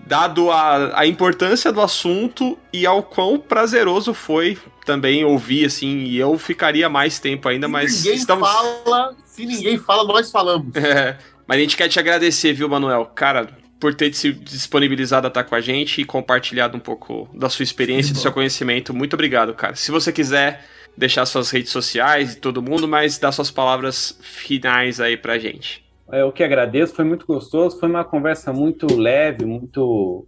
dado 0.00 0.50
a, 0.50 1.00
a 1.00 1.06
importância 1.06 1.72
do 1.72 1.80
assunto 1.80 2.58
e 2.70 2.84
ao 2.84 3.02
quão 3.02 3.38
prazeroso 3.38 4.12
foi 4.12 4.58
também 4.84 5.24
ouvir, 5.24 5.64
assim, 5.64 6.00
e 6.00 6.18
eu 6.18 6.36
ficaria 6.36 6.90
mais 6.90 7.18
tempo 7.18 7.48
ainda, 7.48 7.66
se 7.66 7.72
mas 7.72 7.96
ninguém 7.96 8.18
estamos... 8.18 8.46
fala, 8.46 9.16
se 9.24 9.46
ninguém 9.46 9.78
fala, 9.78 10.04
nós 10.04 10.30
falamos. 10.30 10.76
É, 10.76 11.16
mas 11.46 11.56
a 11.56 11.60
gente 11.60 11.74
quer 11.74 11.88
te 11.88 11.98
agradecer, 11.98 12.52
viu, 12.52 12.68
Manuel? 12.68 13.06
Cara, 13.14 13.48
por 13.80 13.94
ter 13.94 14.12
se 14.12 14.30
disponibilizado 14.30 15.26
a 15.26 15.28
estar 15.28 15.44
com 15.44 15.54
a 15.54 15.60
gente 15.62 16.02
e 16.02 16.04
compartilhado 16.04 16.76
um 16.76 16.80
pouco 16.80 17.30
da 17.32 17.48
sua 17.48 17.62
experiência, 17.62 18.12
do 18.12 18.18
seu 18.18 18.30
conhecimento. 18.30 18.92
Muito 18.92 19.14
obrigado, 19.14 19.54
cara. 19.54 19.74
Se 19.74 19.90
você 19.90 20.12
quiser 20.12 20.66
deixar 20.96 21.26
suas 21.26 21.50
redes 21.50 21.70
sociais 21.70 22.34
e 22.34 22.40
todo 22.40 22.62
mundo, 22.62 22.86
mas 22.86 23.18
dar 23.18 23.32
suas 23.32 23.50
palavras 23.50 24.18
finais 24.22 25.00
aí 25.00 25.16
pra 25.16 25.38
gente. 25.38 25.84
Eu 26.12 26.30
que 26.30 26.44
agradeço, 26.44 26.94
foi 26.94 27.04
muito 27.04 27.26
gostoso, 27.26 27.78
foi 27.78 27.88
uma 27.88 28.04
conversa 28.04 28.52
muito 28.52 28.86
leve, 28.94 29.44
muito 29.44 30.26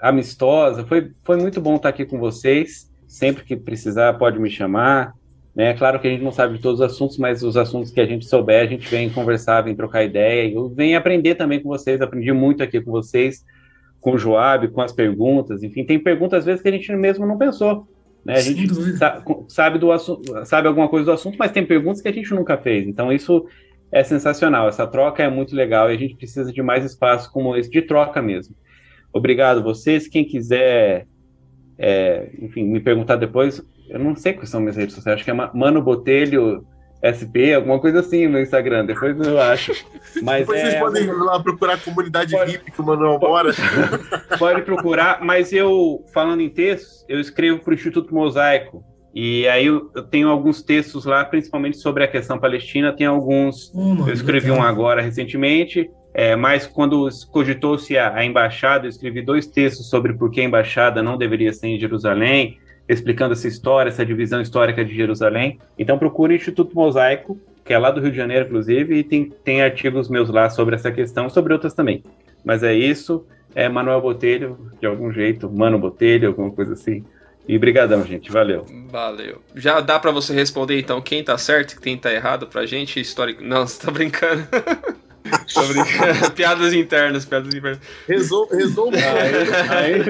amistosa, 0.00 0.84
foi, 0.84 1.10
foi 1.24 1.36
muito 1.36 1.60
bom 1.60 1.76
estar 1.76 1.88
aqui 1.88 2.04
com 2.04 2.18
vocês. 2.18 2.90
Sempre 3.06 3.44
que 3.44 3.56
precisar, 3.56 4.14
pode 4.14 4.38
me 4.38 4.50
chamar. 4.50 5.14
Né? 5.54 5.72
Claro 5.74 5.98
que 5.98 6.06
a 6.06 6.10
gente 6.10 6.22
não 6.22 6.32
sabe 6.32 6.56
de 6.56 6.62
todos 6.62 6.80
os 6.80 6.86
assuntos, 6.86 7.16
mas 7.16 7.42
os 7.42 7.56
assuntos 7.56 7.90
que 7.90 8.00
a 8.00 8.04
gente 8.04 8.26
souber, 8.26 8.62
a 8.62 8.66
gente 8.66 8.86
vem 8.88 9.08
conversar, 9.08 9.62
vem 9.62 9.74
trocar 9.74 10.04
ideia. 10.04 10.52
Eu 10.52 10.68
venho 10.68 10.98
aprender 10.98 11.34
também 11.34 11.62
com 11.62 11.68
vocês, 11.68 12.00
aprendi 12.02 12.30
muito 12.32 12.62
aqui 12.62 12.80
com 12.80 12.90
vocês, 12.90 13.42
com 14.00 14.12
o 14.12 14.18
Joab, 14.18 14.68
com 14.68 14.82
as 14.82 14.92
perguntas. 14.92 15.62
Enfim, 15.62 15.84
tem 15.84 15.98
perguntas 15.98 16.40
às 16.40 16.44
vezes 16.44 16.60
que 16.60 16.68
a 16.68 16.72
gente 16.72 16.92
mesmo 16.92 17.26
não 17.26 17.38
pensou. 17.38 17.88
Né? 18.26 18.34
A 18.34 18.40
gente 18.40 18.66
sabe, 19.48 19.78
do 19.78 19.88
sabe 20.44 20.66
alguma 20.66 20.88
coisa 20.88 21.06
do 21.06 21.12
assunto, 21.12 21.36
mas 21.38 21.52
tem 21.52 21.64
perguntas 21.64 22.02
que 22.02 22.08
a 22.08 22.12
gente 22.12 22.34
nunca 22.34 22.58
fez. 22.58 22.84
Então, 22.84 23.12
isso 23.12 23.46
é 23.92 24.02
sensacional. 24.02 24.68
Essa 24.68 24.84
troca 24.84 25.22
é 25.22 25.30
muito 25.30 25.54
legal 25.54 25.88
e 25.88 25.94
a 25.94 25.96
gente 25.96 26.16
precisa 26.16 26.52
de 26.52 26.60
mais 26.60 26.84
espaço 26.84 27.30
como 27.30 27.56
esse, 27.56 27.70
de 27.70 27.82
troca 27.82 28.20
mesmo. 28.20 28.56
Obrigado 29.12 29.62
vocês. 29.62 30.08
Quem 30.08 30.24
quiser, 30.24 31.06
é, 31.78 32.28
enfim, 32.42 32.64
me 32.64 32.80
perguntar 32.80 33.14
depois, 33.14 33.64
eu 33.88 34.00
não 34.00 34.16
sei 34.16 34.32
quais 34.32 34.50
são 34.50 34.60
minhas 34.60 34.76
redes 34.76 34.96
sociais, 34.96 35.14
acho 35.14 35.24
que 35.24 35.30
é 35.30 35.50
Mano 35.54 35.80
Botelho 35.80 36.66
SP, 37.06 37.54
alguma 37.54 37.78
coisa 37.78 38.00
assim 38.00 38.26
no 38.26 38.40
Instagram, 38.40 38.86
depois 38.86 39.18
eu 39.18 39.40
acho. 39.40 39.72
Mas 40.22 40.40
depois 40.40 40.60
é, 40.60 40.64
vocês 40.64 40.80
podem 40.80 41.04
ir 41.04 41.12
lá 41.12 41.40
procurar 41.40 41.74
a 41.74 41.78
comunidade 41.78 42.32
pode, 42.32 42.52
hippie 42.52 42.70
que 42.70 42.80
o 42.80 42.84
Manuel 42.84 43.18
mora. 43.18 43.52
Pode 44.38 44.62
procurar, 44.62 45.22
mas 45.22 45.52
eu, 45.52 46.04
falando 46.12 46.40
em 46.40 46.48
textos, 46.48 47.04
eu 47.08 47.20
escrevo 47.20 47.60
para 47.60 47.70
o 47.70 47.74
Instituto 47.74 48.14
Mosaico. 48.14 48.84
E 49.14 49.48
aí 49.48 49.66
eu, 49.66 49.90
eu, 49.94 50.02
tenho 50.02 50.28
alguns 50.28 50.62
textos 50.62 51.06
lá, 51.06 51.24
principalmente 51.24 51.78
sobre 51.78 52.04
a 52.04 52.08
questão 52.08 52.38
palestina. 52.38 52.92
Tem 52.92 53.06
alguns. 53.06 53.72
Oh, 53.74 54.06
eu 54.06 54.12
escrevi 54.12 54.50
um 54.50 54.62
agora 54.62 55.00
recentemente. 55.00 55.90
É, 56.12 56.36
mas 56.36 56.66
quando 56.66 57.08
cogitou-se 57.30 57.96
a, 57.96 58.14
a 58.14 58.24
embaixada, 58.24 58.86
eu 58.86 58.90
escrevi 58.90 59.22
dois 59.22 59.46
textos 59.46 59.88
sobre 59.88 60.14
por 60.14 60.30
que 60.30 60.40
a 60.40 60.44
embaixada 60.44 61.02
não 61.02 61.16
deveria 61.16 61.52
ser 61.52 61.68
em 61.68 61.78
Jerusalém 61.78 62.58
explicando 62.88 63.32
essa 63.32 63.48
história, 63.48 63.88
essa 63.88 64.04
divisão 64.04 64.40
histórica 64.40 64.84
de 64.84 64.94
Jerusalém. 64.94 65.58
Então 65.78 65.98
procure 65.98 66.34
o 66.34 66.36
Instituto 66.36 66.74
Mosaico, 66.74 67.38
que 67.64 67.72
é 67.72 67.78
lá 67.78 67.90
do 67.90 68.00
Rio 68.00 68.10
de 68.10 68.16
Janeiro, 68.16 68.46
inclusive, 68.46 68.96
e 68.96 69.02
tem, 69.02 69.32
tem 69.44 69.62
artigos 69.62 70.08
meus 70.08 70.30
lá 70.30 70.48
sobre 70.48 70.76
essa 70.76 70.92
questão, 70.92 71.28
sobre 71.28 71.52
outras 71.52 71.74
também. 71.74 72.02
Mas 72.44 72.62
é 72.62 72.72
isso, 72.72 73.26
é 73.54 73.68
Manuel 73.68 74.00
Botelho, 74.00 74.70
de 74.80 74.86
algum 74.86 75.10
jeito, 75.10 75.50
Mano 75.50 75.78
Botelho, 75.78 76.28
alguma 76.28 76.50
coisa 76.50 76.74
assim. 76.74 77.04
E 77.48 77.56
brigadão, 77.58 78.04
gente, 78.04 78.30
valeu. 78.30 78.66
Valeu. 78.90 79.40
Já 79.54 79.80
dá 79.80 79.98
para 79.98 80.10
você 80.10 80.34
responder 80.34 80.80
então 80.80 81.00
quem 81.00 81.22
tá 81.22 81.38
certo 81.38 81.72
e 81.72 81.80
quem 81.80 81.96
tá 81.96 82.12
errado 82.12 82.48
pra 82.48 82.66
gente, 82.66 83.00
histórico. 83.00 83.42
Não, 83.42 83.66
você 83.66 83.84
tá 83.84 83.90
brincando. 83.90 84.46
Piadas 86.34 86.72
internas, 86.72 87.24
piadas 87.24 87.54
internas. 87.54 87.80
Resolve, 88.08 88.56
resolve. 88.56 88.96
Aí, 88.96 90.04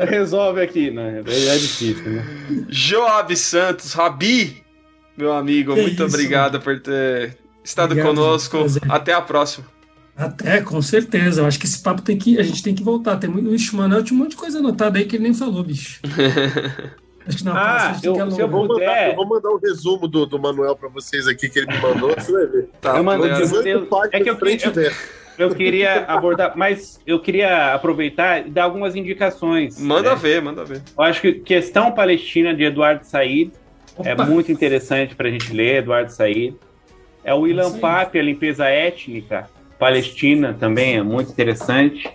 aí, 0.00 0.08
resolve 0.08 0.60
aqui, 0.60 0.90
né? 0.90 1.22
É 1.26 1.58
difícil, 1.58 2.04
né? 2.04 2.24
Joab 2.68 3.36
Santos, 3.36 3.92
Rabi, 3.92 4.62
meu 5.16 5.32
amigo, 5.32 5.74
que 5.74 5.82
muito 5.82 5.94
isso? 5.94 6.14
obrigado 6.14 6.60
por 6.60 6.80
ter 6.80 7.36
estado 7.64 7.92
obrigado, 7.92 8.14
conosco. 8.14 8.58
Até 8.88 9.12
a 9.12 9.20
próxima. 9.20 9.66
Até, 10.16 10.62
com 10.62 10.80
certeza. 10.80 11.42
Eu 11.42 11.46
acho 11.46 11.58
que 11.58 11.66
esse 11.66 11.78
papo 11.78 12.00
tem 12.00 12.16
que. 12.16 12.38
A 12.38 12.42
gente 12.42 12.62
tem 12.62 12.74
que 12.74 12.82
voltar. 12.82 13.16
Tem 13.16 13.28
muito. 13.28 13.54
Ixi, 13.54 13.76
Manel 13.76 14.02
tinha 14.02 14.18
um 14.18 14.22
monte 14.22 14.30
de 14.30 14.36
coisa 14.36 14.58
anotada 14.58 14.98
aí 14.98 15.04
que 15.04 15.16
ele 15.16 15.24
nem 15.24 15.34
falou, 15.34 15.62
bicho. 15.62 16.00
Ah, 17.46 17.96
eu, 18.02 18.30
se 18.30 18.40
eu, 18.40 18.48
vou 18.48 18.68
mandar, 18.68 19.08
eu 19.08 19.16
vou 19.16 19.26
mandar 19.26 19.50
o 19.50 19.56
um 19.56 19.58
resumo 19.58 20.06
do, 20.06 20.26
do 20.26 20.38
Manuel 20.38 20.76
para 20.76 20.88
vocês 20.88 21.26
aqui 21.26 21.48
que 21.48 21.58
ele 21.58 21.66
me 21.66 21.78
mandou, 21.78 22.14
você 22.16 22.30
vai 22.30 22.46
ver. 22.46 22.68
Tá, 22.80 22.96
eu 22.96 23.02
mandei. 23.02 23.30
Eu, 23.30 23.36
é 24.12 24.20
que 24.20 24.30
eu, 24.30 24.36
eu, 24.38 24.92
eu 25.38 25.54
queria 25.54 26.04
abordar, 26.04 26.52
mas 26.56 27.00
eu 27.06 27.18
queria 27.20 27.74
aproveitar 27.74 28.46
e 28.46 28.50
dar 28.50 28.64
algumas 28.64 28.94
indicações. 28.94 29.80
Manda 29.80 30.10
né? 30.10 30.16
ver, 30.16 30.40
manda 30.40 30.64
ver. 30.64 30.82
Eu 30.96 31.04
acho 31.04 31.20
que 31.20 31.32
questão 31.32 31.92
palestina 31.92 32.54
de 32.54 32.64
Eduardo 32.64 33.04
Said 33.04 33.52
é 33.98 34.12
Opa. 34.12 34.22
é 34.22 34.26
muito 34.26 34.52
interessante 34.52 35.14
para 35.14 35.28
a 35.28 35.30
gente 35.30 35.52
ler, 35.52 35.78
Eduardo 35.78 36.12
Said. 36.12 36.54
É 37.24 37.34
o 37.34 37.40
William 37.40 37.78
Pape, 37.78 38.20
A 38.20 38.22
Limpeza 38.22 38.66
Étnica, 38.66 39.50
Palestina, 39.78 40.54
também 40.58 40.96
é 40.96 41.02
muito 41.02 41.30
interessante. 41.30 42.08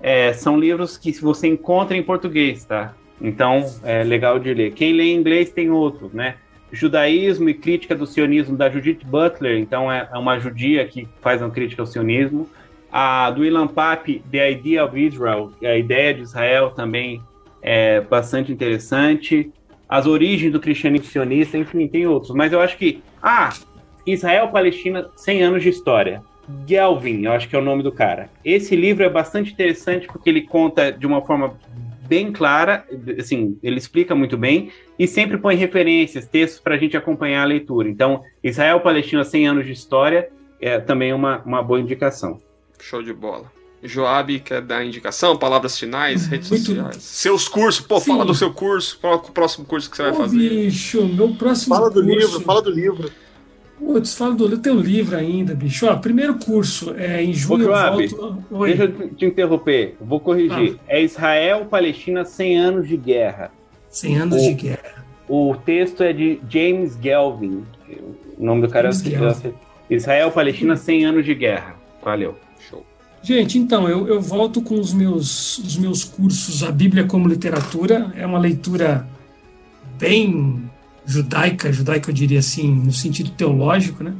É, 0.00 0.32
são 0.32 0.58
livros 0.58 0.96
que 0.96 1.12
você 1.12 1.46
encontra 1.46 1.96
em 1.96 2.02
português, 2.02 2.64
tá? 2.64 2.94
Então, 3.20 3.64
é 3.82 4.04
legal 4.04 4.38
de 4.38 4.52
ler. 4.52 4.72
Quem 4.72 4.92
lê 4.92 5.04
em 5.04 5.16
inglês 5.16 5.50
tem 5.50 5.70
outros, 5.70 6.12
né? 6.12 6.36
Judaísmo 6.70 7.48
e 7.48 7.54
Crítica 7.54 7.94
do 7.94 8.06
Sionismo, 8.06 8.56
da 8.56 8.68
Judith 8.68 9.04
Butler, 9.04 9.58
então 9.58 9.90
é, 9.90 10.08
é 10.12 10.18
uma 10.18 10.38
judia 10.38 10.86
que 10.86 11.08
faz 11.20 11.40
uma 11.40 11.50
crítica 11.50 11.82
ao 11.82 11.86
sionismo. 11.86 12.48
A 12.90 13.30
do 13.30 13.44
Ilan 13.44 13.68
Pape, 13.68 14.22
The 14.30 14.50
Idea 14.50 14.84
of 14.84 14.98
Israel, 14.98 15.52
a 15.62 15.76
ideia 15.76 16.14
de 16.14 16.22
Israel 16.22 16.70
também 16.70 17.22
é 17.62 18.00
bastante 18.00 18.52
interessante. 18.52 19.52
As 19.88 20.06
origens 20.06 20.52
do 20.52 20.60
cristianismo 20.60 21.06
sionista, 21.06 21.56
enfim, 21.56 21.86
tem 21.86 22.06
outros. 22.06 22.34
Mas 22.34 22.52
eu 22.52 22.60
acho 22.60 22.76
que. 22.76 23.02
Ah, 23.22 23.52
Israel-Palestina, 24.06 25.08
100 25.16 25.42
anos 25.42 25.62
de 25.62 25.68
história. 25.68 26.22
Gelvin, 26.64 27.24
eu 27.24 27.32
acho 27.32 27.48
que 27.48 27.56
é 27.56 27.58
o 27.58 27.62
nome 27.62 27.82
do 27.82 27.90
cara. 27.90 28.30
Esse 28.44 28.76
livro 28.76 29.04
é 29.04 29.08
bastante 29.08 29.52
interessante 29.52 30.06
porque 30.06 30.30
ele 30.30 30.42
conta 30.42 30.92
de 30.92 31.04
uma 31.04 31.20
forma 31.20 31.54
bem 32.06 32.32
clara, 32.32 32.86
assim, 33.18 33.58
ele 33.62 33.78
explica 33.78 34.14
muito 34.14 34.36
bem 34.36 34.70
e 34.98 35.06
sempre 35.06 35.38
põe 35.38 35.56
referências, 35.56 36.26
textos 36.26 36.60
para 36.60 36.74
a 36.74 36.78
gente 36.78 36.96
acompanhar 36.96 37.42
a 37.42 37.46
leitura. 37.46 37.88
Então, 37.88 38.22
Israel-Palestina, 38.42 39.24
100 39.24 39.48
anos 39.48 39.66
de 39.66 39.72
história, 39.72 40.30
é 40.60 40.78
também 40.78 41.12
uma, 41.12 41.42
uma 41.44 41.62
boa 41.62 41.80
indicação. 41.80 42.40
Show 42.80 43.02
de 43.02 43.12
bola. 43.12 43.50
Joab 43.82 44.40
quer 44.40 44.62
dar 44.62 44.84
indicação, 44.84 45.36
palavras 45.36 45.78
finais, 45.78 46.26
redes 46.26 46.50
Muito 46.50 46.64
sociais. 46.66 46.96
Seus 46.96 47.48
cursos, 47.48 47.86
pô, 47.86 48.00
Sim. 48.00 48.12
fala 48.12 48.24
do 48.24 48.34
seu 48.34 48.52
curso, 48.52 48.98
qual 49.00 49.12
é 49.14 49.16
o 49.16 49.20
próximo 49.20 49.64
curso 49.64 49.90
que 49.90 49.96
você 49.96 50.02
vai 50.04 50.14
fazer? 50.14 50.36
Bicho, 50.36 51.06
meu 51.06 51.34
próximo 51.34 51.74
Fala 51.74 51.90
do 51.90 52.02
curso... 52.02 52.18
livro, 52.18 52.40
fala 52.40 52.62
do 52.62 52.70
livro. 52.70 53.10
Putz, 53.78 54.14
fala 54.14 54.34
do 54.34 54.58
teu 54.58 54.74
livro 54.74 55.16
ainda, 55.16 55.54
bicho. 55.54 55.86
Ó, 55.86 55.96
primeiro 55.96 56.34
curso, 56.38 56.94
é 56.96 57.22
em 57.22 57.32
junho 57.32 57.68
Ô, 57.68 57.72
eu 57.72 58.08
volto... 58.08 58.44
Oi. 58.50 58.68
Deixa 58.68 58.84
eu 58.84 59.08
te 59.10 59.26
interromper, 59.26 59.96
vou 60.00 60.18
corrigir. 60.18 60.76
Ah. 60.80 60.84
É 60.88 61.02
Israel-Palestina 61.02 62.24
100 62.24 62.58
anos 62.58 62.88
de 62.88 62.96
guerra. 62.96 63.50
100 63.90 64.16
anos 64.18 64.42
o, 64.42 64.48
de 64.48 64.54
guerra. 64.54 65.04
O 65.28 65.54
texto 65.56 66.02
é 66.02 66.12
de 66.12 66.40
James 66.48 66.96
Galvin. 66.96 67.64
O 68.38 68.44
nome 68.44 68.62
do 68.62 68.68
cara 68.68 68.90
James 68.92 69.44
é 69.44 69.52
Israel-Palestina 69.90 70.76
100 70.76 71.04
anos 71.04 71.24
de 71.24 71.34
guerra. 71.34 71.76
Valeu. 72.02 72.36
Gente, 73.26 73.58
então, 73.58 73.88
eu, 73.88 74.06
eu 74.06 74.20
volto 74.20 74.62
com 74.62 74.78
os 74.78 74.94
meus, 74.94 75.58
os 75.58 75.76
meus 75.76 76.04
cursos 76.04 76.62
A 76.62 76.70
Bíblia 76.70 77.04
como 77.04 77.26
Literatura. 77.26 78.12
É 78.16 78.24
uma 78.24 78.38
leitura 78.38 79.04
bem 79.98 80.65
judaica, 81.06 81.72
judaica 81.72 82.10
eu 82.10 82.14
diria 82.14 82.40
assim, 82.40 82.74
no 82.74 82.92
sentido 82.92 83.30
teológico, 83.30 84.02
né? 84.02 84.14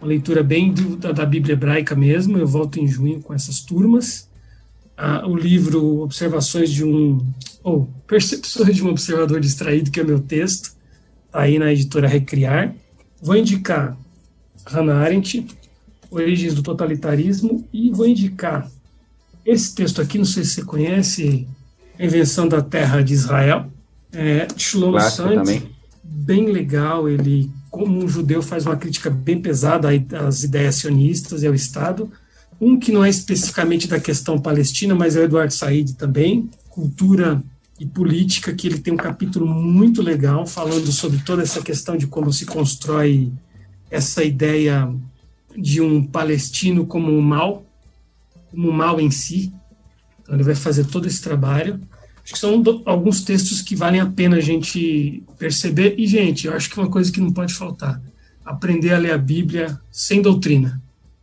Uma 0.00 0.08
leitura 0.08 0.42
bem 0.42 0.72
do, 0.72 0.96
da, 0.96 1.12
da, 1.12 1.24
Bíblia 1.24 1.52
hebraica 1.52 1.94
mesmo. 1.94 2.36
Eu 2.36 2.46
volto 2.46 2.80
em 2.80 2.88
junho 2.88 3.20
com 3.20 3.32
essas 3.32 3.60
turmas. 3.60 4.28
Ah, 4.96 5.24
o 5.26 5.36
livro 5.36 6.00
Observações 6.00 6.72
de 6.72 6.84
um. 6.84 7.24
ou 7.62 7.88
Percepções 8.06 8.74
de 8.74 8.82
um 8.82 8.88
Observador 8.88 9.38
Distraído, 9.38 9.90
que 9.90 10.00
é 10.00 10.02
o 10.02 10.06
meu 10.06 10.18
texto, 10.18 10.74
tá 11.30 11.42
aí 11.42 11.58
na 11.58 11.72
editora 11.72 12.08
Recriar. 12.08 12.74
Vou 13.20 13.36
indicar 13.36 13.96
Hannah 14.66 14.98
Arendt, 14.98 15.46
Origens 16.10 16.54
do 16.54 16.62
Totalitarismo, 16.62 17.66
e 17.72 17.90
vou 17.90 18.06
indicar 18.06 18.68
esse 19.44 19.74
texto 19.74 20.00
aqui, 20.00 20.18
não 20.18 20.24
sei 20.24 20.44
se 20.44 20.54
você 20.54 20.64
conhece, 20.64 21.46
A 21.98 22.04
Invenção 22.04 22.48
da 22.48 22.60
Terra 22.60 23.02
de 23.02 23.12
Israel, 23.12 23.70
é, 24.12 24.46
Shlomo 24.56 25.00
Sand, 25.00 25.44
bem 26.02 26.46
legal, 26.46 27.08
ele, 27.08 27.50
como 27.70 28.02
um 28.02 28.08
judeu, 28.08 28.42
faz 28.42 28.66
uma 28.66 28.76
crítica 28.76 29.10
bem 29.10 29.40
pesada 29.40 29.88
às 30.26 30.42
ideias 30.42 30.76
sionistas 30.76 31.42
e 31.42 31.46
ao 31.46 31.54
Estado, 31.54 32.10
um 32.60 32.78
que 32.78 32.92
não 32.92 33.04
é 33.04 33.10
especificamente 33.10 33.88
da 33.88 33.98
questão 33.98 34.38
palestina, 34.38 34.94
mas 34.94 35.16
é 35.16 35.20
o 35.20 35.24
Eduardo 35.24 35.52
Said 35.52 35.94
também, 35.94 36.48
Cultura 36.68 37.42
e 37.78 37.86
Política, 37.86 38.52
que 38.52 38.68
ele 38.68 38.78
tem 38.78 38.94
um 38.94 38.96
capítulo 38.96 39.46
muito 39.46 40.00
legal 40.00 40.46
falando 40.46 40.92
sobre 40.92 41.18
toda 41.18 41.42
essa 41.42 41.60
questão 41.60 41.96
de 41.96 42.06
como 42.06 42.32
se 42.32 42.46
constrói 42.46 43.32
essa 43.90 44.22
ideia 44.22 44.88
de 45.56 45.80
um 45.80 46.04
palestino 46.04 46.86
como 46.86 47.10
um 47.10 47.20
mal, 47.20 47.64
como 48.50 48.68
um 48.68 48.72
mal 48.72 49.00
em 49.00 49.10
si. 49.10 49.52
Então 50.22 50.34
ele 50.34 50.44
vai 50.44 50.54
fazer 50.54 50.84
todo 50.84 51.06
esse 51.06 51.20
trabalho. 51.20 51.80
Acho 52.24 52.34
que 52.34 52.38
são 52.38 52.60
do, 52.60 52.82
alguns 52.84 53.22
textos 53.22 53.60
que 53.60 53.74
valem 53.74 54.00
a 54.00 54.06
pena 54.06 54.36
a 54.36 54.40
gente 54.40 55.22
perceber. 55.38 55.94
E, 55.98 56.06
gente, 56.06 56.46
eu 56.46 56.54
acho 56.54 56.70
que 56.70 56.78
uma 56.78 56.88
coisa 56.88 57.10
que 57.10 57.20
não 57.20 57.32
pode 57.32 57.54
faltar: 57.54 58.00
aprender 58.44 58.92
a 58.92 58.98
ler 58.98 59.12
a 59.12 59.18
Bíblia 59.18 59.78
sem 59.90 60.22
doutrina. 60.22 60.80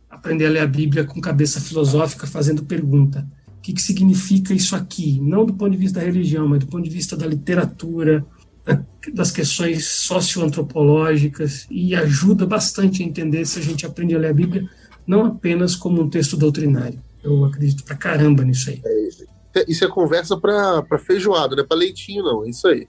Aprender 0.08 0.46
a 0.46 0.50
ler 0.50 0.60
a 0.60 0.66
Bíblia 0.66 1.04
com 1.04 1.20
cabeça 1.20 1.60
filosófica, 1.60 2.26
fazendo 2.26 2.64
pergunta. 2.64 3.26
O 3.56 3.60
que, 3.62 3.72
que 3.72 3.82
significa 3.82 4.54
isso 4.54 4.74
aqui? 4.74 5.20
Não 5.20 5.44
do 5.44 5.54
ponto 5.54 5.70
de 5.70 5.76
vista 5.76 6.00
da 6.00 6.06
religião, 6.06 6.48
mas 6.48 6.60
do 6.60 6.66
ponto 6.66 6.84
de 6.84 6.90
vista 6.90 7.16
da 7.16 7.26
literatura, 7.26 8.24
das 9.12 9.30
questões 9.30 9.86
socioantropológicas 9.86 11.66
e 11.70 11.94
ajuda 11.94 12.46
bastante 12.46 13.02
a 13.02 13.06
entender 13.06 13.44
se 13.46 13.58
a 13.58 13.62
gente 13.62 13.86
aprende 13.86 14.14
a 14.14 14.18
ler 14.18 14.30
a 14.30 14.34
Bíblia 14.34 14.68
não 15.06 15.24
apenas 15.24 15.74
como 15.74 16.02
um 16.02 16.08
texto 16.08 16.36
doutrinário. 16.36 17.00
Eu 17.22 17.44
acredito 17.44 17.84
pra 17.84 17.96
caramba 17.96 18.44
nisso 18.44 18.70
aí. 18.70 18.80
É 18.84 19.08
isso. 19.08 19.24
Isso 19.66 19.84
é 19.84 19.88
conversa 19.88 20.36
para 20.36 20.98
feijoada, 20.98 21.56
não 21.56 21.64
é 21.64 21.66
para 21.66 21.76
leitinho, 21.76 22.24
não. 22.24 22.44
É 22.44 22.50
isso 22.50 22.68
aí. 22.68 22.86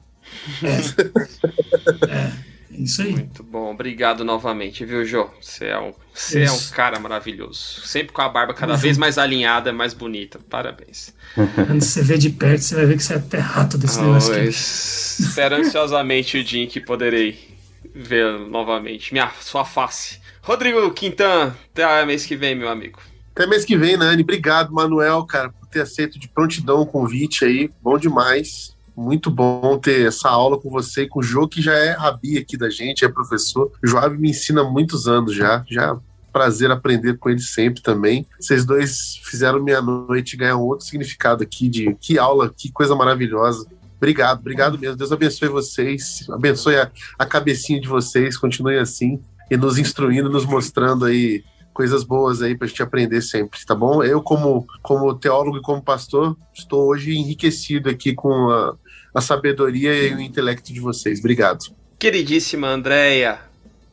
É. 0.64 2.08
é. 2.12 2.52
É 2.74 2.82
isso 2.82 3.02
aí. 3.02 3.12
Muito 3.12 3.44
bom, 3.44 3.72
obrigado 3.72 4.24
novamente, 4.24 4.86
viu, 4.86 5.06
Jô? 5.06 5.30
Você 5.42 5.66
é 5.66 5.78
um, 5.78 5.94
você 6.14 6.44
é 6.44 6.52
um 6.52 6.60
cara 6.72 7.00
maravilhoso. 7.00 7.82
Sempre 7.86 8.14
com 8.14 8.22
a 8.22 8.30
barba 8.30 8.54
cada 8.54 8.74
uhum. 8.74 8.80
vez 8.80 8.98
mais 8.98 9.18
alinhada, 9.18 9.74
mais 9.74 9.94
bonita. 9.94 10.40
Parabéns. 10.50 11.14
Quando 11.36 11.82
você 11.82 12.02
vê 12.02 12.18
de 12.18 12.30
perto, 12.30 12.62
você 12.62 12.76
vai 12.76 12.86
ver 12.86 12.98
que 12.98 13.04
você 13.04 13.14
é 13.14 13.18
até 13.18 13.40
rato 13.40 13.78
desse 13.78 14.00
oh, 14.00 14.04
negócio 14.04 14.34
aqui. 14.34 14.48
Espero 14.48 15.56
ansiosamente 15.56 16.38
o 16.38 16.44
dia 16.44 16.64
em 16.64 16.68
que 16.68 16.80
poderei 16.80 17.52
ver 17.94 18.40
novamente 18.40 19.12
minha, 19.14 19.30
sua 19.42 19.66
face. 19.66 20.20
Rodrigo 20.42 20.90
Quintan, 20.92 21.54
até 21.72 22.06
mês 22.06 22.26
que 22.26 22.36
vem, 22.36 22.56
meu 22.56 22.70
amigo. 22.70 23.00
Até 23.36 23.46
mês 23.46 23.66
que 23.66 23.78
vem, 23.78 23.98
Nani. 23.98 24.24
Obrigado, 24.24 24.74
Manuel, 24.74 25.26
cara, 25.26 25.54
ter 25.72 25.82
aceito 25.82 26.20
de 26.20 26.28
prontidão 26.28 26.82
o 26.82 26.86
convite 26.86 27.46
aí. 27.46 27.72
Bom 27.82 27.98
demais. 27.98 28.76
Muito 28.96 29.32
bom 29.32 29.78
ter 29.78 30.08
essa 30.08 30.30
aula 30.30 30.60
com 30.60 30.70
você 30.70 31.04
e 31.04 31.08
com 31.08 31.20
o 31.20 31.24
Jô, 31.24 31.48
que 31.48 31.62
já 31.62 31.74
é 31.74 31.92
rabi 31.92 32.38
aqui 32.38 32.58
da 32.58 32.70
gente, 32.70 33.06
é 33.06 33.10
professor. 33.10 33.72
O 33.82 33.88
Joab 33.88 34.18
me 34.18 34.30
ensina 34.30 34.62
há 34.62 34.64
muitos 34.64 35.08
anos 35.08 35.34
já. 35.34 35.64
Já 35.70 35.98
prazer 36.32 36.72
aprender 36.72 37.18
com 37.18 37.30
ele 37.30 37.42
sempre 37.42 37.82
também. 37.82 38.26
Vocês 38.40 38.66
dois 38.66 39.18
fizeram 39.24 39.62
minha 39.62 39.82
noite 39.82 40.38
ganhar 40.38 40.58
um 40.58 40.62
outro 40.62 40.86
significado 40.86 41.44
aqui 41.44 41.68
de 41.68 41.94
que 41.96 42.18
aula, 42.18 42.54
que 42.56 42.72
coisa 42.72 42.96
maravilhosa. 42.96 43.68
Obrigado, 43.98 44.40
obrigado 44.40 44.80
mesmo. 44.80 44.96
Deus 44.96 45.12
abençoe 45.12 45.48
vocês, 45.50 46.26
abençoe 46.30 46.76
a, 46.76 46.90
a 47.20 47.26
cabecinha 47.26 47.80
de 47.80 47.88
vocês, 47.88 48.38
continue 48.38 48.78
assim 48.78 49.20
e 49.50 49.58
nos 49.58 49.78
instruindo, 49.78 50.30
nos 50.30 50.46
mostrando 50.46 51.06
aí 51.06 51.44
coisas 51.74 52.04
boas 52.04 52.42
aí 52.42 52.56
para 52.56 52.66
a 52.66 52.70
gente 52.70 52.84
aprender 52.84 53.22
sempre, 53.22 53.60
tá 53.66 53.76
bom? 53.76 54.04
Eu, 54.04 54.22
como, 54.22 54.66
como 54.82 55.14
teólogo 55.14 55.58
e 55.58 55.62
como 55.62 55.82
pastor, 55.82 56.38
estou 56.54 56.90
hoje 56.90 57.18
enriquecido 57.18 57.90
aqui 57.90 58.14
com 58.14 58.50
a, 58.50 58.76
a 59.14 59.22
sabedoria 59.22 59.94
e 59.94 60.14
o 60.14 60.22
intelecto 60.22 60.74
de 60.74 60.80
vocês. 60.80 61.20
Obrigado. 61.20 61.60
Queridíssima 61.98 62.68
Andréia, 62.68 63.40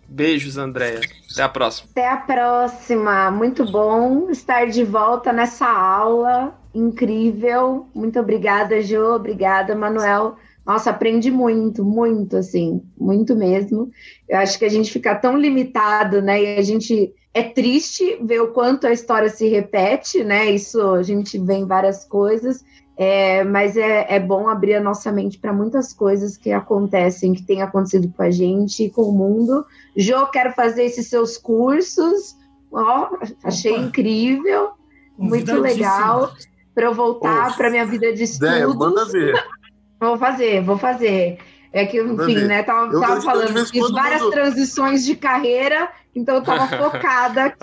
beijos, 0.08 0.56
Andréia. 0.56 1.00
Até 1.30 1.42
a 1.42 1.48
próxima. 1.48 1.88
Até 1.90 2.08
a 2.08 2.16
próxima. 2.16 3.30
Muito 3.30 3.64
bom 3.70 4.30
estar 4.30 4.66
de 4.66 4.82
volta 4.82 5.32
nessa 5.32 5.66
aula 5.66 6.54
incrível. 6.74 7.86
Muito 7.94 8.18
obrigada, 8.18 8.82
Jo. 8.82 9.14
Obrigada, 9.14 9.74
Manuel. 9.74 10.36
Nossa, 10.66 10.90
aprendi 10.90 11.30
muito, 11.30 11.84
muito, 11.84 12.36
assim, 12.36 12.82
muito 12.96 13.34
mesmo. 13.34 13.90
Eu 14.28 14.38
acho 14.38 14.58
que 14.58 14.64
a 14.64 14.68
gente 14.68 14.92
fica 14.92 15.14
tão 15.14 15.36
limitado, 15.38 16.20
né? 16.20 16.42
E 16.42 16.58
a 16.58 16.62
gente 16.62 17.14
é 17.38 17.42
triste 17.50 18.18
ver 18.20 18.40
o 18.40 18.48
quanto 18.48 18.86
a 18.86 18.92
história 18.92 19.28
se 19.28 19.48
repete, 19.48 20.24
né? 20.24 20.50
Isso 20.50 20.80
a 20.94 21.04
gente 21.04 21.38
vê 21.38 21.54
em 21.54 21.66
várias 21.66 22.04
coisas. 22.04 22.64
É, 22.96 23.44
mas 23.44 23.76
é, 23.76 24.06
é 24.08 24.18
bom 24.18 24.48
abrir 24.48 24.74
a 24.74 24.80
nossa 24.80 25.12
mente 25.12 25.38
para 25.38 25.52
muitas 25.52 25.92
coisas 25.92 26.36
que 26.36 26.50
acontecem, 26.50 27.32
que 27.32 27.44
têm 27.44 27.62
acontecido 27.62 28.12
com 28.12 28.22
a 28.24 28.30
gente 28.30 28.84
e 28.84 28.90
com 28.90 29.02
o 29.02 29.12
mundo. 29.12 29.64
Jo, 29.96 30.26
quero 30.32 30.52
fazer 30.52 30.82
esses 30.82 31.06
seus 31.06 31.38
cursos. 31.38 32.36
Ó, 32.72 33.08
achei 33.44 33.72
Opa. 33.72 33.82
incrível, 33.82 34.70
muito 35.16 35.54
legal. 35.60 36.32
Para 36.74 36.86
eu 36.86 36.94
voltar 36.94 37.56
para 37.56 37.70
minha 37.70 37.86
vida 37.86 38.12
de 38.12 38.24
estudos. 38.24 38.56
Ideia, 38.56 38.68
manda 38.68 39.04
ver. 39.04 39.44
vou 40.00 40.18
fazer, 40.18 40.64
vou 40.64 40.76
fazer. 40.76 41.38
É 41.72 41.86
que, 41.86 42.02
enfim, 42.02 42.46
né? 42.46 42.64
Tava, 42.64 43.00
tava 43.00 43.20
falando, 43.20 43.64
fiz 43.66 43.90
várias 43.90 44.26
transições 44.30 45.04
de 45.04 45.14
carreira 45.14 45.88
então 46.18 46.36
eu 46.36 46.42
tava 46.42 46.66
focada 46.76 47.44
aqui. 47.46 47.58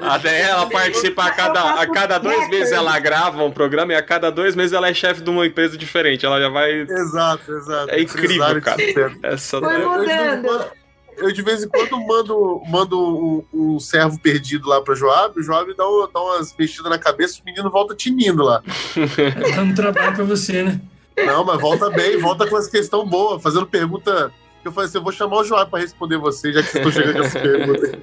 Até 0.00 0.42
ela 0.42 0.66
participa 0.70 1.24
a 1.24 1.30
cada, 1.30 1.80
a 1.80 1.86
cada 1.86 2.18
dois 2.18 2.48
meses 2.48 2.72
ela 2.72 2.98
grava 2.98 3.42
um 3.42 3.50
programa 3.50 3.92
e 3.92 3.96
a 3.96 4.02
cada 4.02 4.30
dois 4.30 4.54
meses 4.54 4.72
ela 4.72 4.88
é 4.88 4.94
chefe 4.94 5.22
de 5.22 5.30
uma 5.30 5.46
empresa 5.46 5.76
diferente. 5.76 6.24
Ela 6.24 6.40
já 6.40 6.48
vai. 6.48 6.82
Exato, 6.82 7.52
exato. 7.52 7.90
É 7.90 8.00
incrível, 8.00 8.62
cara. 8.62 8.80
Essa 9.22 9.58
Foi 9.58 9.78
mudando. 9.78 10.70
eu 11.16 11.32
de 11.32 11.42
vez 11.42 11.62
em 11.62 11.68
quando 11.68 11.98
mando, 12.06 12.62
mando 12.66 12.98
um, 12.98 13.44
um 13.52 13.80
servo 13.80 14.18
perdido 14.20 14.68
lá 14.68 14.80
pra 14.80 14.94
Joab, 14.94 15.38
o 15.38 15.42
Joab 15.42 15.74
dá, 15.74 15.84
dá 16.12 16.20
umas 16.20 16.54
mexidas 16.58 16.90
na 16.90 16.98
cabeça, 16.98 17.40
o 17.40 17.44
menino 17.44 17.70
volta 17.70 17.94
tinindo 17.94 18.42
lá. 18.42 18.62
Tá 18.62 19.56
dando 19.56 19.74
trabalho 19.74 20.14
pra 20.16 20.24
você, 20.24 20.62
né? 20.62 20.80
Não, 21.26 21.44
mas 21.44 21.60
volta 21.60 21.90
bem, 21.90 22.18
volta 22.18 22.46
com 22.46 22.56
essa 22.56 22.70
questão 22.70 23.06
boa, 23.06 23.38
fazendo 23.38 23.66
pergunta. 23.66 24.32
Eu 24.64 24.72
falei 24.72 24.88
assim: 24.88 24.98
eu 24.98 25.02
vou 25.02 25.12
chamar 25.12 25.38
o 25.38 25.44
Joab 25.44 25.70
pra 25.70 25.80
responder 25.80 26.18
você, 26.18 26.52
já 26.52 26.62
que 26.62 26.76
estou 26.76 26.92
chegando 26.92 27.18
com 27.18 27.24
essa 27.24 27.38
pergunta. 27.40 27.98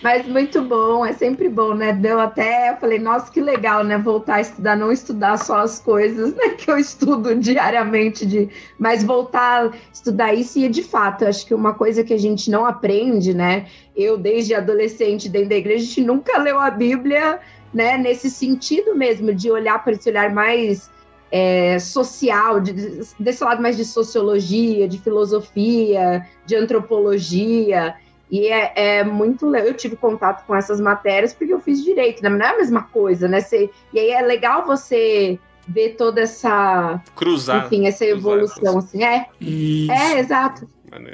Mas 0.00 0.26
muito 0.26 0.62
bom, 0.62 1.04
é 1.04 1.12
sempre 1.12 1.48
bom, 1.48 1.74
né? 1.74 1.92
Deu 1.92 2.20
até, 2.20 2.70
eu 2.70 2.76
falei, 2.76 3.00
nossa, 3.00 3.32
que 3.32 3.40
legal, 3.40 3.82
né? 3.82 3.98
Voltar 3.98 4.36
a 4.36 4.40
estudar, 4.40 4.76
não 4.76 4.92
estudar 4.92 5.36
só 5.38 5.58
as 5.58 5.80
coisas 5.80 6.32
né, 6.34 6.50
que 6.50 6.70
eu 6.70 6.78
estudo 6.78 7.34
diariamente, 7.34 8.24
de, 8.24 8.48
mas 8.78 9.02
voltar 9.02 9.66
a 9.66 9.70
estudar 9.92 10.32
isso 10.32 10.58
e 10.60 10.68
de 10.68 10.84
fato, 10.84 11.24
acho 11.24 11.44
que 11.44 11.52
uma 11.52 11.74
coisa 11.74 12.04
que 12.04 12.14
a 12.14 12.18
gente 12.18 12.48
não 12.48 12.64
aprende, 12.64 13.34
né? 13.34 13.66
Eu, 13.96 14.16
desde 14.16 14.54
adolescente, 14.54 15.28
dentro 15.28 15.48
da 15.48 15.56
igreja, 15.56 15.82
a 15.82 15.86
gente 15.86 16.02
nunca 16.02 16.38
leu 16.38 16.60
a 16.60 16.70
Bíblia, 16.70 17.40
né? 17.74 17.98
Nesse 17.98 18.30
sentido 18.30 18.94
mesmo, 18.94 19.34
de 19.34 19.50
olhar 19.50 19.82
para 19.82 19.94
esse 19.94 20.08
olhar 20.08 20.32
mais 20.32 20.88
é, 21.30 21.78
social, 21.78 22.60
de, 22.60 22.72
desse 23.18 23.44
lado 23.44 23.62
mais 23.62 23.76
de 23.76 23.84
sociologia, 23.84 24.88
de 24.88 24.98
filosofia, 24.98 26.26
de 26.46 26.56
antropologia. 26.56 27.94
E 28.30 28.46
é, 28.46 28.72
é 28.74 29.04
muito 29.04 29.46
legal. 29.46 29.68
Eu 29.68 29.74
tive 29.74 29.96
contato 29.96 30.46
com 30.46 30.54
essas 30.54 30.80
matérias 30.80 31.32
porque 31.32 31.52
eu 31.52 31.60
fiz 31.60 31.82
direito, 31.82 32.22
né? 32.22 32.28
Não 32.28 32.44
é 32.44 32.48
a 32.50 32.56
mesma 32.56 32.82
coisa, 32.82 33.26
né? 33.26 33.40
Você, 33.40 33.70
e 33.92 33.98
aí 33.98 34.10
é 34.10 34.22
legal 34.22 34.66
você 34.66 35.38
ver 35.66 35.96
toda 35.96 36.22
essa. 36.22 37.00
Cruzar. 37.14 37.66
Enfim, 37.66 37.86
essa 37.86 38.04
evolução, 38.04 38.74
cruzar. 38.74 38.78
assim. 38.78 39.04
É, 39.04 39.26
Isso. 39.40 39.92
é 39.92 40.18
exato. 40.18 40.68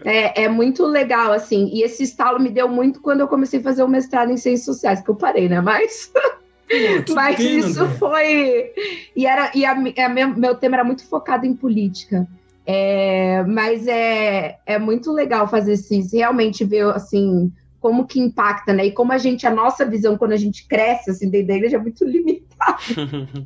É, 0.05 0.45
é 0.45 0.49
muito 0.49 0.87
legal, 0.87 1.33
assim. 1.33 1.69
E 1.73 1.83
esse 1.83 2.05
estalo 2.05 2.39
me 2.39 2.49
deu 2.49 2.69
muito 2.69 3.01
quando 3.01 3.21
eu 3.21 3.29
comecei 3.29 3.59
a 3.59 3.63
fazer 3.63 3.83
o 3.83 3.89
mestrado 3.89 4.31
em 4.31 4.37
ciências 4.37 4.65
sociais, 4.65 5.01
que 5.01 5.11
eu 5.11 5.17
parei, 5.17 5.49
né? 5.49 5.61
Mas. 5.61 6.13
Pô, 6.69 7.15
Mas 7.15 7.37
pena, 7.37 7.69
isso 7.69 7.83
André. 7.83 7.97
foi. 7.99 8.73
E, 9.15 9.27
era, 9.27 9.51
e 9.55 9.65
a, 9.65 9.73
a 9.73 10.09
meu, 10.09 10.29
meu 10.37 10.55
tema 10.55 10.77
era 10.77 10.85
muito 10.85 11.07
focado 11.07 11.47
em 11.47 11.55
política. 11.55 12.27
É, 12.67 13.43
mas 13.47 13.87
é, 13.87 14.59
é 14.65 14.79
muito 14.79 15.13
legal 15.13 15.47
fazer 15.47 15.77
isso, 15.77 16.11
realmente 16.13 16.65
ver 16.65 16.87
assim 16.87 17.53
como 17.85 18.07
que 18.07 18.19
impacta, 18.19 18.73
né? 18.73 18.87
E 18.87 18.93
como 18.93 19.13
a 19.13 19.19
gente, 19.19 19.47
a 19.47 19.51
nossa 19.51 19.85
visão 19.85 20.17
quando 20.17 20.33
a 20.33 20.39
gente 20.39 20.67
cresce 20.67 21.11
assim 21.11 21.29
dentro 21.29 21.49
da 21.49 21.55
igreja 21.57 21.77
é 21.77 21.79
muito 21.79 22.03
limitada. 22.03 22.79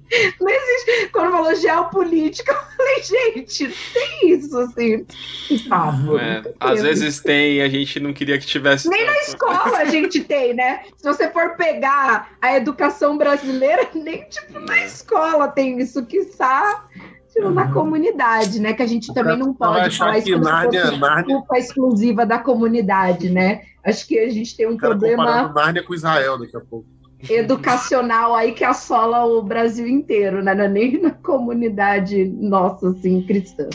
Não 0.41 0.49
existe. 0.49 1.09
Quando 1.13 1.33
falou 1.33 1.53
geopolítica, 1.57 2.53
eu 2.53 2.77
falei, 2.77 3.03
gente, 3.03 3.75
tem 3.93 4.31
isso 4.31 4.57
assim. 4.57 5.05
Que 5.49 5.69
papo. 5.69 6.17
É, 6.19 6.45
às 6.61 6.81
vezes 6.81 7.21
tem, 7.21 7.61
a 7.63 7.69
gente 7.69 7.99
não 7.99 8.13
queria 8.13 8.39
que 8.39 8.47
tivesse. 8.47 8.89
Nem 8.89 9.05
na 9.05 9.13
tanto. 9.13 9.25
escola 9.27 9.79
a 9.79 9.85
gente 9.87 10.21
tem, 10.23 10.55
né? 10.55 10.85
Se 10.97 11.03
você 11.03 11.29
for 11.31 11.57
pegar 11.57 12.31
a 12.41 12.57
educação 12.57 13.19
brasileira, 13.19 13.89
nem 13.93 14.23
tipo 14.29 14.61
na 14.61 14.85
escola 14.85 15.49
tem 15.49 15.81
isso, 15.81 16.07
que 16.07 16.19
está 16.19 16.87
na 17.53 17.73
comunidade, 17.73 18.61
né? 18.61 18.73
Que 18.73 18.83
a 18.83 18.87
gente 18.87 19.13
também 19.15 19.37
não 19.37 19.55
pode 19.55 19.97
falar 19.97 20.19
isso 20.19 20.27
que 20.27 20.33
como 20.33 20.45
Nárnia- 20.45 20.91
Nárnia- 20.99 21.37
culpa 21.37 21.59
exclusiva 21.59 22.27
da 22.27 22.39
comunidade, 22.39 23.31
né? 23.31 23.63
Acho 23.85 24.07
que 24.07 24.19
a 24.19 24.29
gente 24.31 24.57
tem 24.57 24.67
um 24.67 24.75
O 24.75 24.77
cara 24.77 24.93
problema 24.95 25.53
Nárnia 25.55 25.83
com 25.83 25.95
Israel 25.95 26.39
daqui 26.39 26.57
a 26.57 26.61
pouco. 26.61 26.87
educacional 27.29 28.35
aí 28.35 28.53
que 28.53 28.65
assola 28.65 29.25
o 29.25 29.43
Brasil 29.43 29.87
inteiro, 29.87 30.43
né? 30.43 30.55
Não 30.55 30.65
é 30.65 30.69
nem 30.69 31.01
na 31.01 31.11
comunidade 31.11 32.25
nossa, 32.25 32.91
assim, 32.91 33.23
cristã. 33.23 33.69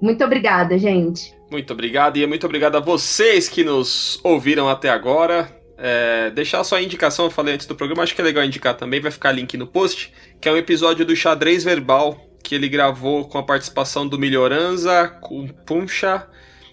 Muito 0.00 0.22
obrigada, 0.24 0.78
gente. 0.78 1.34
Muito 1.50 1.72
obrigado 1.72 2.16
e 2.16 2.26
muito 2.26 2.44
obrigado 2.44 2.76
a 2.76 2.80
vocês 2.80 3.48
que 3.48 3.64
nos 3.64 4.20
ouviram 4.22 4.68
até 4.68 4.90
agora. 4.90 5.48
É, 5.78 6.30
deixar 6.30 6.64
só 6.64 6.76
a 6.76 6.82
indicação, 6.82 7.26
eu 7.26 7.30
falei 7.30 7.54
antes 7.54 7.66
do 7.66 7.74
programa, 7.74 8.02
acho 8.02 8.14
que 8.14 8.20
é 8.20 8.24
legal 8.24 8.42
indicar 8.44 8.74
também, 8.74 8.98
vai 9.00 9.10
ficar 9.10 9.30
link 9.32 9.56
no 9.56 9.66
post, 9.66 10.12
que 10.40 10.48
é 10.48 10.52
um 10.52 10.56
episódio 10.56 11.04
do 11.04 11.14
Xadrez 11.14 11.64
Verbal, 11.64 12.16
que 12.42 12.54
ele 12.54 12.68
gravou 12.68 13.26
com 13.26 13.38
a 13.38 13.42
participação 13.42 14.06
do 14.06 14.18
Melhoranza, 14.18 15.08
com 15.20 15.46
Puncha 15.46 16.26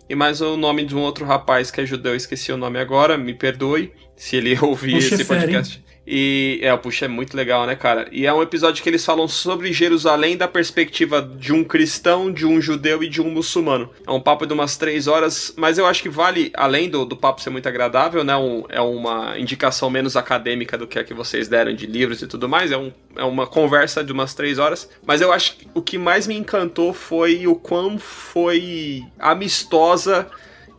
e 0.10 0.16
mais 0.16 0.42
o 0.42 0.58
nome 0.58 0.86
de 0.86 0.96
um 0.96 1.00
outro 1.02 1.26
rapaz 1.26 1.72
que 1.72 1.82
é 1.82 1.86
judeu, 1.86 2.16
esqueci 2.16 2.52
o 2.52 2.58
nome 2.58 2.80
agora, 2.80 3.18
me 3.18 3.34
perdoe 3.34 3.94
se 4.16 4.36
ele 4.36 4.58
ouvir 4.62 4.98
esse 4.98 5.26
podcast. 5.26 5.84
E 6.06 6.60
é, 6.62 6.76
Puxa 6.76 7.06
é 7.06 7.08
muito 7.08 7.36
legal, 7.36 7.66
né, 7.66 7.76
cara? 7.76 8.08
E 8.12 8.26
é 8.26 8.34
um 8.34 8.42
episódio 8.42 8.84
que 8.84 8.90
eles 8.90 9.06
falam 9.06 9.28
sobre 9.28 9.72
Jerusalém 9.72 10.36
da 10.36 10.48
perspectiva 10.48 11.22
de 11.22 11.54
um 11.54 11.64
cristão, 11.64 12.32
de 12.32 12.46
um 12.46 12.60
judeu 12.60 13.02
e 13.02 13.08
de 13.08 13.22
um 13.22 13.30
muçulmano. 13.30 13.90
É 14.06 14.12
um 14.12 14.20
papo 14.20 14.46
de 14.46 14.54
umas 14.54 14.76
três 14.76 15.08
horas, 15.08 15.54
mas 15.56 15.78
eu 15.78 15.86
acho 15.86 16.02
que 16.02 16.10
vale, 16.10 16.52
além 16.56 16.90
do, 16.90 17.06
do 17.06 17.16
papo 17.16 17.42
ser 17.42 17.50
muito 17.50 17.68
agradável, 17.70 18.24
né? 18.24 18.36
Um, 18.36 18.64
é 18.68 18.82
uma 18.82 19.40
indicação 19.40 19.90
menos 19.90 20.18
acadêmica 20.18 20.78
do 20.78 20.88
que 20.88 21.00
a 21.00 21.04
que 21.04 21.14
vocês 21.14 21.48
deram 21.48 21.74
de 21.74 21.86
livros 21.86 22.22
e 22.22 22.28
tudo 22.28 22.50
mais. 22.50 22.72
É, 22.72 22.78
um, 22.78 22.92
é 23.16 23.24
uma 23.24 23.48
conversa 23.48 24.04
de 24.04 24.12
umas 24.12 24.34
três 24.34 24.60
horas. 24.60 24.90
Mas 25.06 25.22
eu 25.22 25.32
acho 25.32 25.56
que 25.56 25.68
o 25.74 25.82
que 25.82 25.98
mais 25.98 26.28
me 26.28 26.36
encantou 26.36 26.94
foi 26.94 27.48
o 27.48 27.56
quão 27.56 27.98
foi 27.98 29.04
amistosa 29.18 30.28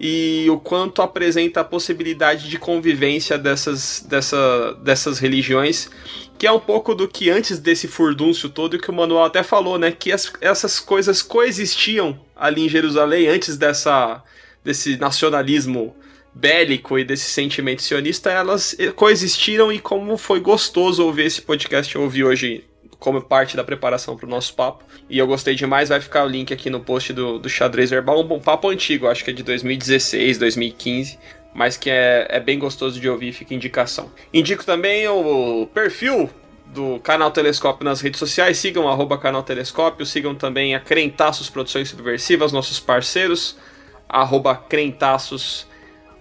e 0.07 0.51
o 0.51 0.59
quanto 0.59 1.01
apresenta 1.01 1.61
a 1.61 1.65
possibilidade 1.65 2.51
de 2.51 2.59
convivência 2.59 3.39
dessas, 3.39 4.05
dessa, 4.07 4.75
dessas 4.83 5.19
religiões, 5.19 5.89
que 6.37 6.47
é 6.47 6.53
um 6.53 6.61
pouco 6.61 6.95
do 6.95 7.09
que 7.09 7.31
antes 7.31 7.59
desse 7.59 7.89
furdúncio 7.89 8.51
todo, 8.51 8.79
que 8.79 8.91
o 8.91 8.93
Manuel 8.93 9.25
até 9.25 9.43
falou, 9.43 9.79
né? 9.79 9.91
Que 9.91 10.13
as- 10.13 10.31
essas 10.43 10.79
coisas 10.79 11.23
coexistiam 11.23 12.21
ali 12.37 12.67
em 12.67 12.69
Jerusalém 12.69 13.29
antes 13.29 13.57
dessa, 13.57 14.23
desse 14.63 14.99
nacionalismo 14.99 15.97
bélico 16.35 16.99
e 16.99 17.05
desse 17.05 17.31
sentimento 17.31 17.81
sionista, 17.81 18.31
elas 18.31 18.77
coexistiram 18.97 19.73
e 19.73 19.79
como 19.79 20.19
foi 20.19 20.39
gostoso 20.39 21.03
ouvir 21.03 21.25
esse 21.25 21.41
podcast, 21.41 21.95
eu 21.97 22.03
ouvi 22.03 22.23
hoje 22.23 22.63
como 23.05 23.21
parte 23.21 23.55
da 23.55 23.63
preparação 23.63 24.17
para 24.17 24.25
o 24.25 24.29
nosso 24.29 24.55
papo. 24.55 24.83
E 25.11 25.19
eu 25.19 25.27
gostei 25.27 25.55
demais, 25.55 25.91
vai 25.91 26.01
ficar 26.01 26.25
o 26.25 26.27
link 26.27 26.55
aqui 26.55 26.71
no 26.71 26.81
post 26.81 27.13
do, 27.13 27.39
do 27.39 27.51
Xadrez 27.51 27.91
Verbal, 27.91 28.19
um 28.19 28.27
bom 28.27 28.41
papo 28.41 28.71
antigo, 28.71 29.07
acho 29.07 29.23
que 29.23 29.31
é 29.31 29.35
de 29.35 29.43
2016, 29.43 30.39
2015, 30.39 31.19
mas 31.55 31.77
que 31.77 31.91
é, 31.91 32.27
é 32.31 32.41
bem 32.41 32.59
gostoso 32.59 32.99
de 32.99 33.07
ouvir, 33.07 33.35
fica 33.35 33.53
indicação. 33.53 34.11
Indico 34.33 34.65
também 34.65 35.07
o 35.07 35.69
perfil 35.75 36.31
do 36.69 36.99
Canal 37.01 37.31
Telescópio 37.31 37.85
nas 37.85 38.01
redes 38.01 38.19
sociais, 38.19 38.57
sigam 38.57 38.89
arroba 38.89 39.19
Canal 39.19 39.43
Telescópio, 39.43 40.07
sigam 40.07 40.35
também 40.35 40.75
a 40.75 40.81
Crentaços 40.81 41.51
Produções 41.51 41.91
Subversivas, 41.91 42.53
nossos 42.53 42.81
parceiros, 42.81 43.59
arroba 44.09 44.57
Crentaços 44.57 45.67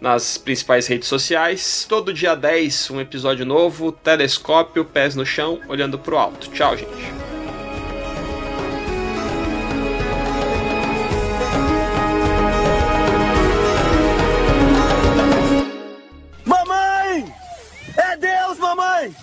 nas 0.03 0.37
principais 0.37 0.85
redes 0.85 1.07
sociais. 1.07 1.85
Todo 1.87 2.13
dia 2.13 2.35
10, 2.35 2.91
um 2.91 2.99
episódio 2.99 3.45
novo, 3.45 3.89
telescópio, 3.89 4.83
pés 4.83 5.15
no 5.15 5.25
chão, 5.25 5.61
olhando 5.69 5.97
pro 5.97 6.17
alto. 6.17 6.49
Tchau, 6.49 6.75
gente. 6.75 7.13
Mamãe! 16.43 17.33
É 17.95 18.17
Deus, 18.17 18.59
mamãe! 18.59 19.15